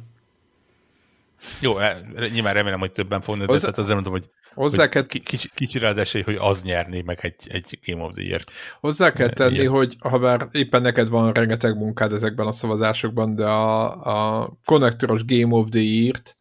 Jó, 1.61 1.77
e, 1.77 2.01
nyilván 2.31 2.53
remélem, 2.53 2.79
hogy 2.79 2.91
többen 2.91 3.21
fognak, 3.21 3.51
de 3.51 3.59
tehát 3.59 3.77
azért 3.77 3.93
mondom, 3.93 4.13
hogy, 4.13 4.29
hozzá 4.53 4.81
hogy 4.81 4.89
kell... 4.89 5.05
kicsi, 5.05 5.49
kicsi 5.55 5.79
az 5.79 5.97
esély, 5.97 6.21
hogy 6.21 6.37
az 6.39 6.63
nyerné 6.63 7.01
meg 7.01 7.19
egy, 7.21 7.35
egy 7.47 7.79
Game 7.85 8.03
of 8.03 8.13
the 8.13 8.23
Year. 8.23 8.43
Hozzá 8.79 9.11
kell 9.11 9.29
tenni, 9.29 9.53
Ilyen. 9.53 9.71
hogy 9.71 9.95
ha 9.99 10.19
bár 10.19 10.47
éppen 10.51 10.81
neked 10.81 11.09
van 11.09 11.33
rengeteg 11.33 11.77
munkád 11.77 12.13
ezekben 12.13 12.47
a 12.47 12.51
szavazásokban, 12.51 13.35
de 13.35 13.45
a, 13.45 14.41
a 14.41 14.49
konnektoros 14.65 15.25
Game 15.25 15.55
of 15.55 15.69
the 15.69 15.81
Year-t 15.81 16.37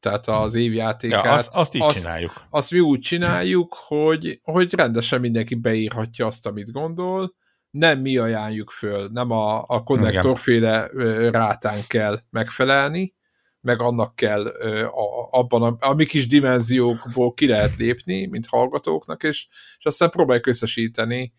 tehát 0.00 0.26
az 0.26 0.54
évjátékát. 0.54 1.24
Ja, 1.24 1.32
azt, 1.32 1.54
azt 1.56 1.74
így 1.74 1.82
azt, 1.82 1.96
csináljuk. 1.96 2.32
Azt 2.50 2.70
mi 2.70 2.80
úgy 2.80 3.00
csináljuk, 3.00 3.74
hogy, 3.86 4.40
hogy 4.42 4.74
rendesen 4.74 5.20
mindenki 5.20 5.54
beírhatja 5.54 6.26
azt, 6.26 6.46
amit 6.46 6.72
gondol, 6.72 7.34
nem 7.70 8.00
mi 8.00 8.16
ajánljuk 8.16 8.70
föl, 8.70 9.08
nem 9.12 9.30
a, 9.30 9.64
a 9.66 9.82
konnektorféle 9.82 10.86
rátán 11.30 11.80
kell 11.86 12.18
megfelelni, 12.30 13.14
meg 13.60 13.80
annak 13.80 14.14
kell 14.14 14.46
a, 14.86 15.28
abban 15.30 15.62
a, 15.62 15.76
a 15.88 15.94
mi 15.94 16.06
kis 16.06 16.26
dimenziókból 16.26 17.34
ki 17.34 17.46
lehet 17.46 17.76
lépni, 17.76 18.26
mint 18.26 18.46
hallgatóknak, 18.46 19.22
és, 19.22 19.46
és 19.78 19.84
aztán 19.84 20.10
próbáljuk 20.10 20.46
összesíteni, 20.46 21.32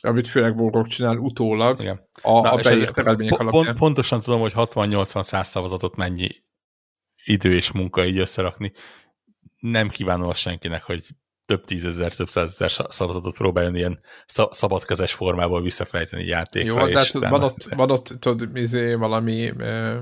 amit 0.00 0.28
főleg 0.28 0.60
Warrock 0.60 0.88
csinál 0.88 1.16
utólag 1.16 1.80
Igen. 1.80 2.08
a, 2.22 2.40
Na, 2.40 2.52
a 2.52 2.56
beírt 2.56 2.98
eredmények 2.98 3.38
alapján. 3.38 3.64
Pont, 3.64 3.78
pontosan 3.78 4.20
tudom, 4.20 4.40
hogy 4.40 4.52
60-80-100 4.54 5.44
szavazatot 5.44 5.96
mennyi 5.96 6.28
idő 7.28 7.54
és 7.54 7.72
munka 7.72 8.04
így 8.04 8.18
összerakni. 8.18 8.72
Nem 9.60 9.88
kívánom 9.88 10.28
azt 10.28 10.40
senkinek, 10.40 10.82
hogy 10.82 11.08
több 11.44 11.64
tízezer, 11.64 12.14
több 12.14 12.28
százezer 12.28 12.70
szavazatot 12.88 13.36
próbáljon 13.36 13.76
ilyen 13.76 14.00
szabadkezes 14.50 15.12
formából 15.12 15.62
visszafejteni 15.62 16.24
játékra. 16.24 16.80
Jó, 16.80 16.92
de 16.92 16.98
hát 16.98 17.12
van 17.12 17.42
ott, 17.42 17.64
van 17.64 17.90
ott 17.90 18.14
tudod, 18.18 18.56
izé, 18.56 18.94
valami 18.94 19.52
eh, 19.58 19.96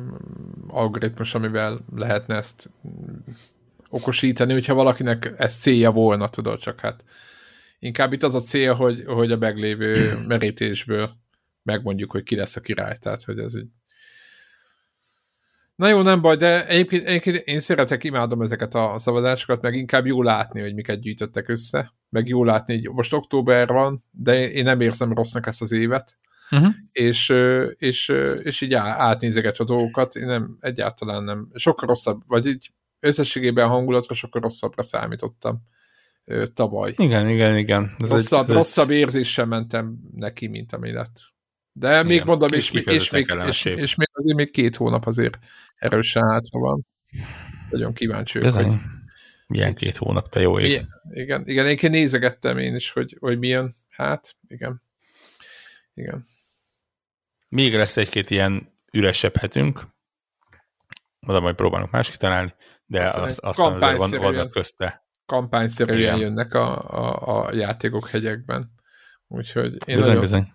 algoritmus, 0.68 1.34
amivel 1.34 1.80
lehetne 1.96 2.36
ezt 2.36 2.70
okosítani, 3.88 4.52
hogyha 4.52 4.74
valakinek 4.74 5.34
ez 5.36 5.58
célja 5.58 5.90
volna, 5.90 6.28
tudod, 6.28 6.58
csak 6.58 6.80
hát 6.80 7.04
inkább 7.78 8.12
itt 8.12 8.22
az 8.22 8.34
a 8.34 8.40
cél, 8.40 8.74
hogy, 8.74 9.04
hogy 9.06 9.32
a 9.32 9.36
meglévő 9.36 10.14
merítésből 10.28 11.10
megmondjuk, 11.62 12.10
hogy 12.10 12.22
ki 12.22 12.36
lesz 12.36 12.56
a 12.56 12.60
király, 12.60 12.96
tehát 13.00 13.24
hogy 13.24 13.38
ez 13.38 13.54
egy 13.54 13.68
Na 15.76 15.88
jó, 15.88 16.02
nem 16.02 16.20
baj, 16.20 16.36
de 16.36 16.66
egyébként, 16.66 17.06
egyébként 17.06 17.36
én 17.36 17.60
szeretek, 17.60 18.04
imádom 18.04 18.42
ezeket 18.42 18.74
a 18.74 18.94
szavazásokat, 18.98 19.62
meg 19.62 19.74
inkább 19.74 20.06
jó 20.06 20.22
látni, 20.22 20.60
hogy 20.60 20.74
miket 20.74 21.00
gyűjtöttek 21.00 21.48
össze, 21.48 21.92
meg 22.08 22.28
jó 22.28 22.44
látni, 22.44 22.74
hogy 22.74 22.94
most 22.94 23.12
október 23.12 23.68
van, 23.68 24.04
de 24.10 24.50
én 24.50 24.64
nem 24.64 24.80
érzem 24.80 25.12
rossznak 25.12 25.46
ezt 25.46 25.62
az 25.62 25.72
évet, 25.72 26.18
uh-huh. 26.50 26.74
és, 26.92 27.34
és, 27.76 28.12
és 28.42 28.60
így 28.60 28.74
átnézegetve 28.74 29.64
a 29.64 29.66
dolgokat, 29.66 30.14
én 30.14 30.26
nem, 30.26 30.56
egyáltalán 30.60 31.24
nem, 31.24 31.48
sokkal 31.54 31.88
rosszabb, 31.88 32.22
vagy 32.26 32.46
így 32.46 32.72
összességében 33.00 33.64
a 33.64 33.70
hangulatra 33.70 34.14
sokkal 34.14 34.40
rosszabbra 34.40 34.82
számítottam 34.82 35.62
tavaly. 36.54 36.94
Igen, 36.96 37.28
igen, 37.28 37.56
igen. 37.56 37.94
Ez 37.98 38.10
rosszabb, 38.10 38.42
egy, 38.42 38.50
ez 38.50 38.56
rosszabb 38.56 38.90
érzéssel 38.90 39.46
mentem 39.46 39.98
neki, 40.14 40.46
mint 40.46 40.72
ami 40.72 40.92
lett. 40.92 41.34
De 41.78 41.88
Igen, 41.88 42.06
még 42.06 42.24
mondom, 42.24 42.48
és, 42.52 42.70
és, 42.70 42.84
és, 42.84 43.10
még, 43.10 43.32
és, 43.46 43.64
és 43.64 43.94
még 43.94 44.08
azért 44.12 44.36
még 44.36 44.50
két 44.50 44.76
hónap 44.76 45.06
azért 45.06 45.38
erősen 45.76 46.28
hátra 46.28 46.58
van. 46.58 46.86
Nagyon 47.70 47.92
kíváncsi 47.92 48.38
vagyok. 48.38 48.54
Hogy... 48.54 48.72
Milyen 49.46 49.74
két 49.74 49.96
hónap, 49.96 50.28
te 50.28 50.40
jó 50.40 50.58
ég. 50.58 50.70
Igen, 50.70 50.88
igen, 51.10 51.42
igen, 51.46 51.66
én 51.66 51.90
nézegettem 51.90 52.58
én 52.58 52.74
is, 52.74 52.90
hogy, 52.90 53.16
hogy 53.20 53.38
milyen. 53.38 53.74
Hát, 53.88 54.36
igen. 54.48 54.82
Igen. 55.94 56.24
Még 57.48 57.74
lesz 57.74 57.96
egy-két 57.96 58.30
ilyen 58.30 58.72
üresebb 58.92 59.36
hetünk, 59.36 59.80
oda 61.26 61.40
majd 61.40 61.54
próbálunk 61.54 61.90
más 61.90 62.10
kitalálni, 62.10 62.54
de 62.86 63.02
aztán, 63.02 63.24
az, 63.24 63.38
aztán 63.42 63.82
azért 63.82 64.10
van, 64.10 64.20
vannak 64.20 64.50
közte. 64.50 65.06
Kampányszerűen 65.26 66.18
jönnek 66.18 66.54
a, 66.54 66.90
a, 66.90 67.46
a 67.46 67.54
játékok 67.54 68.08
hegyekben. 68.08 68.72
Úgyhogy 69.28 69.72
én 69.86 69.96
bizony, 69.96 70.00
nagyon, 70.06 70.20
bizony. 70.20 70.52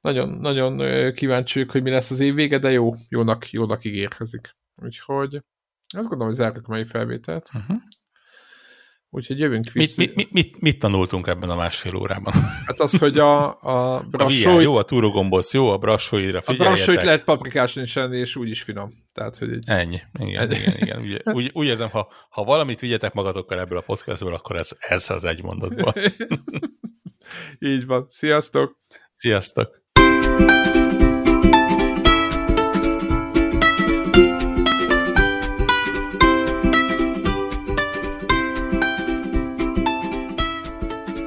Nagyon, 0.00 0.28
nagyon 0.28 0.80
kíváncsi 1.12 1.64
hogy 1.68 1.82
mi 1.82 1.90
lesz 1.90 2.10
az 2.10 2.20
év 2.20 2.34
vége, 2.34 2.58
de 2.58 2.70
jó, 2.70 2.94
jónak, 3.08 3.50
jónak 3.50 3.84
ígérkezik. 3.84 4.56
Úgyhogy 4.82 5.34
azt 5.96 6.08
gondolom, 6.08 6.26
hogy 6.26 6.36
zárjuk 6.36 6.66
a 6.66 6.70
mai 6.70 6.84
felvételt. 6.84 7.50
Uh-huh. 7.54 7.76
Úgyhogy 9.10 9.38
jövünk 9.38 9.72
vissza. 9.72 10.00
Mit, 10.00 10.14
mit, 10.14 10.32
mit, 10.32 10.60
mit 10.60 10.78
tanultunk 10.78 11.26
ebben 11.26 11.50
a 11.50 11.56
másfél 11.56 11.94
órában? 11.94 12.32
Hát 12.66 12.80
az, 12.80 12.98
hogy 12.98 13.18
a, 13.18 13.60
a 13.62 14.00
brassóit... 14.00 14.62
Jó, 14.62 14.74
a 14.74 14.82
túrogombosz 14.82 15.52
jó, 15.52 15.70
a 15.70 15.78
brassóira 15.78 16.40
figyeljetek. 16.40 16.66
A 16.66 16.70
brassóit 16.70 17.02
lehet 17.02 17.24
paprikáson 17.24 17.82
is 17.82 17.96
enni, 17.96 18.18
és 18.18 18.36
úgy 18.36 18.48
is 18.48 18.62
finom. 18.62 18.90
Tehát, 19.14 19.36
hogy 19.36 19.52
így... 19.52 19.64
Ennyi. 19.66 20.00
Igen, 20.18 20.42
Ennyi. 20.42 20.54
igen, 20.54 20.74
igen. 20.76 21.00
Úgy, 21.00 21.22
úgy, 21.24 21.50
úgy 21.58 21.66
érzem, 21.66 21.90
ha, 21.90 22.12
ha 22.30 22.44
valamit 22.44 22.80
vigyetek 22.80 23.12
magatokkal 23.12 23.60
ebből 23.60 23.78
a 23.78 23.82
podcastból, 23.82 24.34
akkor 24.34 24.56
ez, 24.56 24.70
ez 24.78 25.10
az 25.10 25.24
egy 25.24 25.42
mondatból. 25.42 25.94
így 27.58 27.86
van. 27.86 28.06
Sziasztok! 28.08 28.76
Sziasztok! 29.18 29.82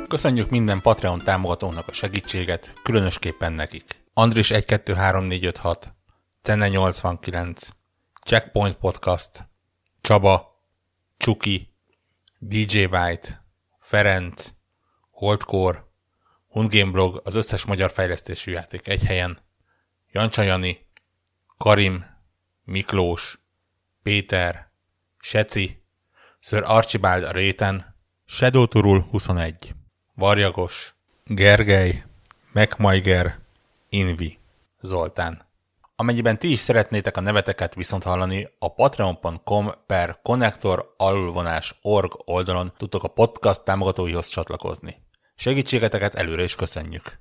Köszönjük 0.07 0.49
minden 0.49 0.81
Patreon 0.81 1.19
támogatónak 1.19 1.87
a 1.87 1.91
segítséget, 1.91 2.73
különösképpen 2.83 3.53
nekik. 3.53 4.03
Andris 4.13 4.51
123456, 4.51 5.93
Cenne 6.41 6.67
89, 6.67 7.69
Checkpoint 8.25 8.75
Podcast, 8.75 9.43
Csaba, 10.01 10.63
Csuki, 11.17 11.75
DJ 12.39 12.83
White, 12.83 13.45
Ferenc, 13.79 14.49
Holdcore, 15.09 15.89
Hundgame 16.51 16.91
Blog, 16.91 17.21
az 17.23 17.35
összes 17.35 17.65
magyar 17.65 17.91
fejlesztésű 17.91 18.51
játék 18.51 18.87
egy 18.87 19.03
helyen, 19.03 19.39
Jancsa 20.11 20.59
Karim, 21.57 22.05
Miklós, 22.63 23.39
Péter, 24.03 24.71
Seci, 25.19 25.83
Sir 26.39 26.63
Archibald 26.65 27.23
a 27.23 27.31
réten, 27.31 27.95
Shadow 28.25 28.65
Turul 28.65 29.05
21, 29.09 29.73
Varjagos, 30.15 30.95
Gergely, 31.25 32.03
MacMaiger, 32.53 33.39
Invi, 33.89 34.37
Zoltán. 34.81 35.45
Amennyiben 35.95 36.39
ti 36.39 36.51
is 36.51 36.59
szeretnétek 36.59 37.17
a 37.17 37.21
neveteket 37.21 37.75
viszont 37.75 38.03
hallani, 38.03 38.47
a 38.59 38.73
patreon.com 38.73 39.71
per 39.85 40.19
connector 40.23 40.93
alulvonás 40.97 41.79
org 41.81 42.21
oldalon 42.25 42.73
tudtok 42.77 43.03
a 43.03 43.07
podcast 43.07 43.63
támogatóihoz 43.63 44.27
csatlakozni. 44.27 45.09
Segítségeteket 45.41 46.15
előre 46.15 46.43
is 46.43 46.55
köszönjük! 46.55 47.19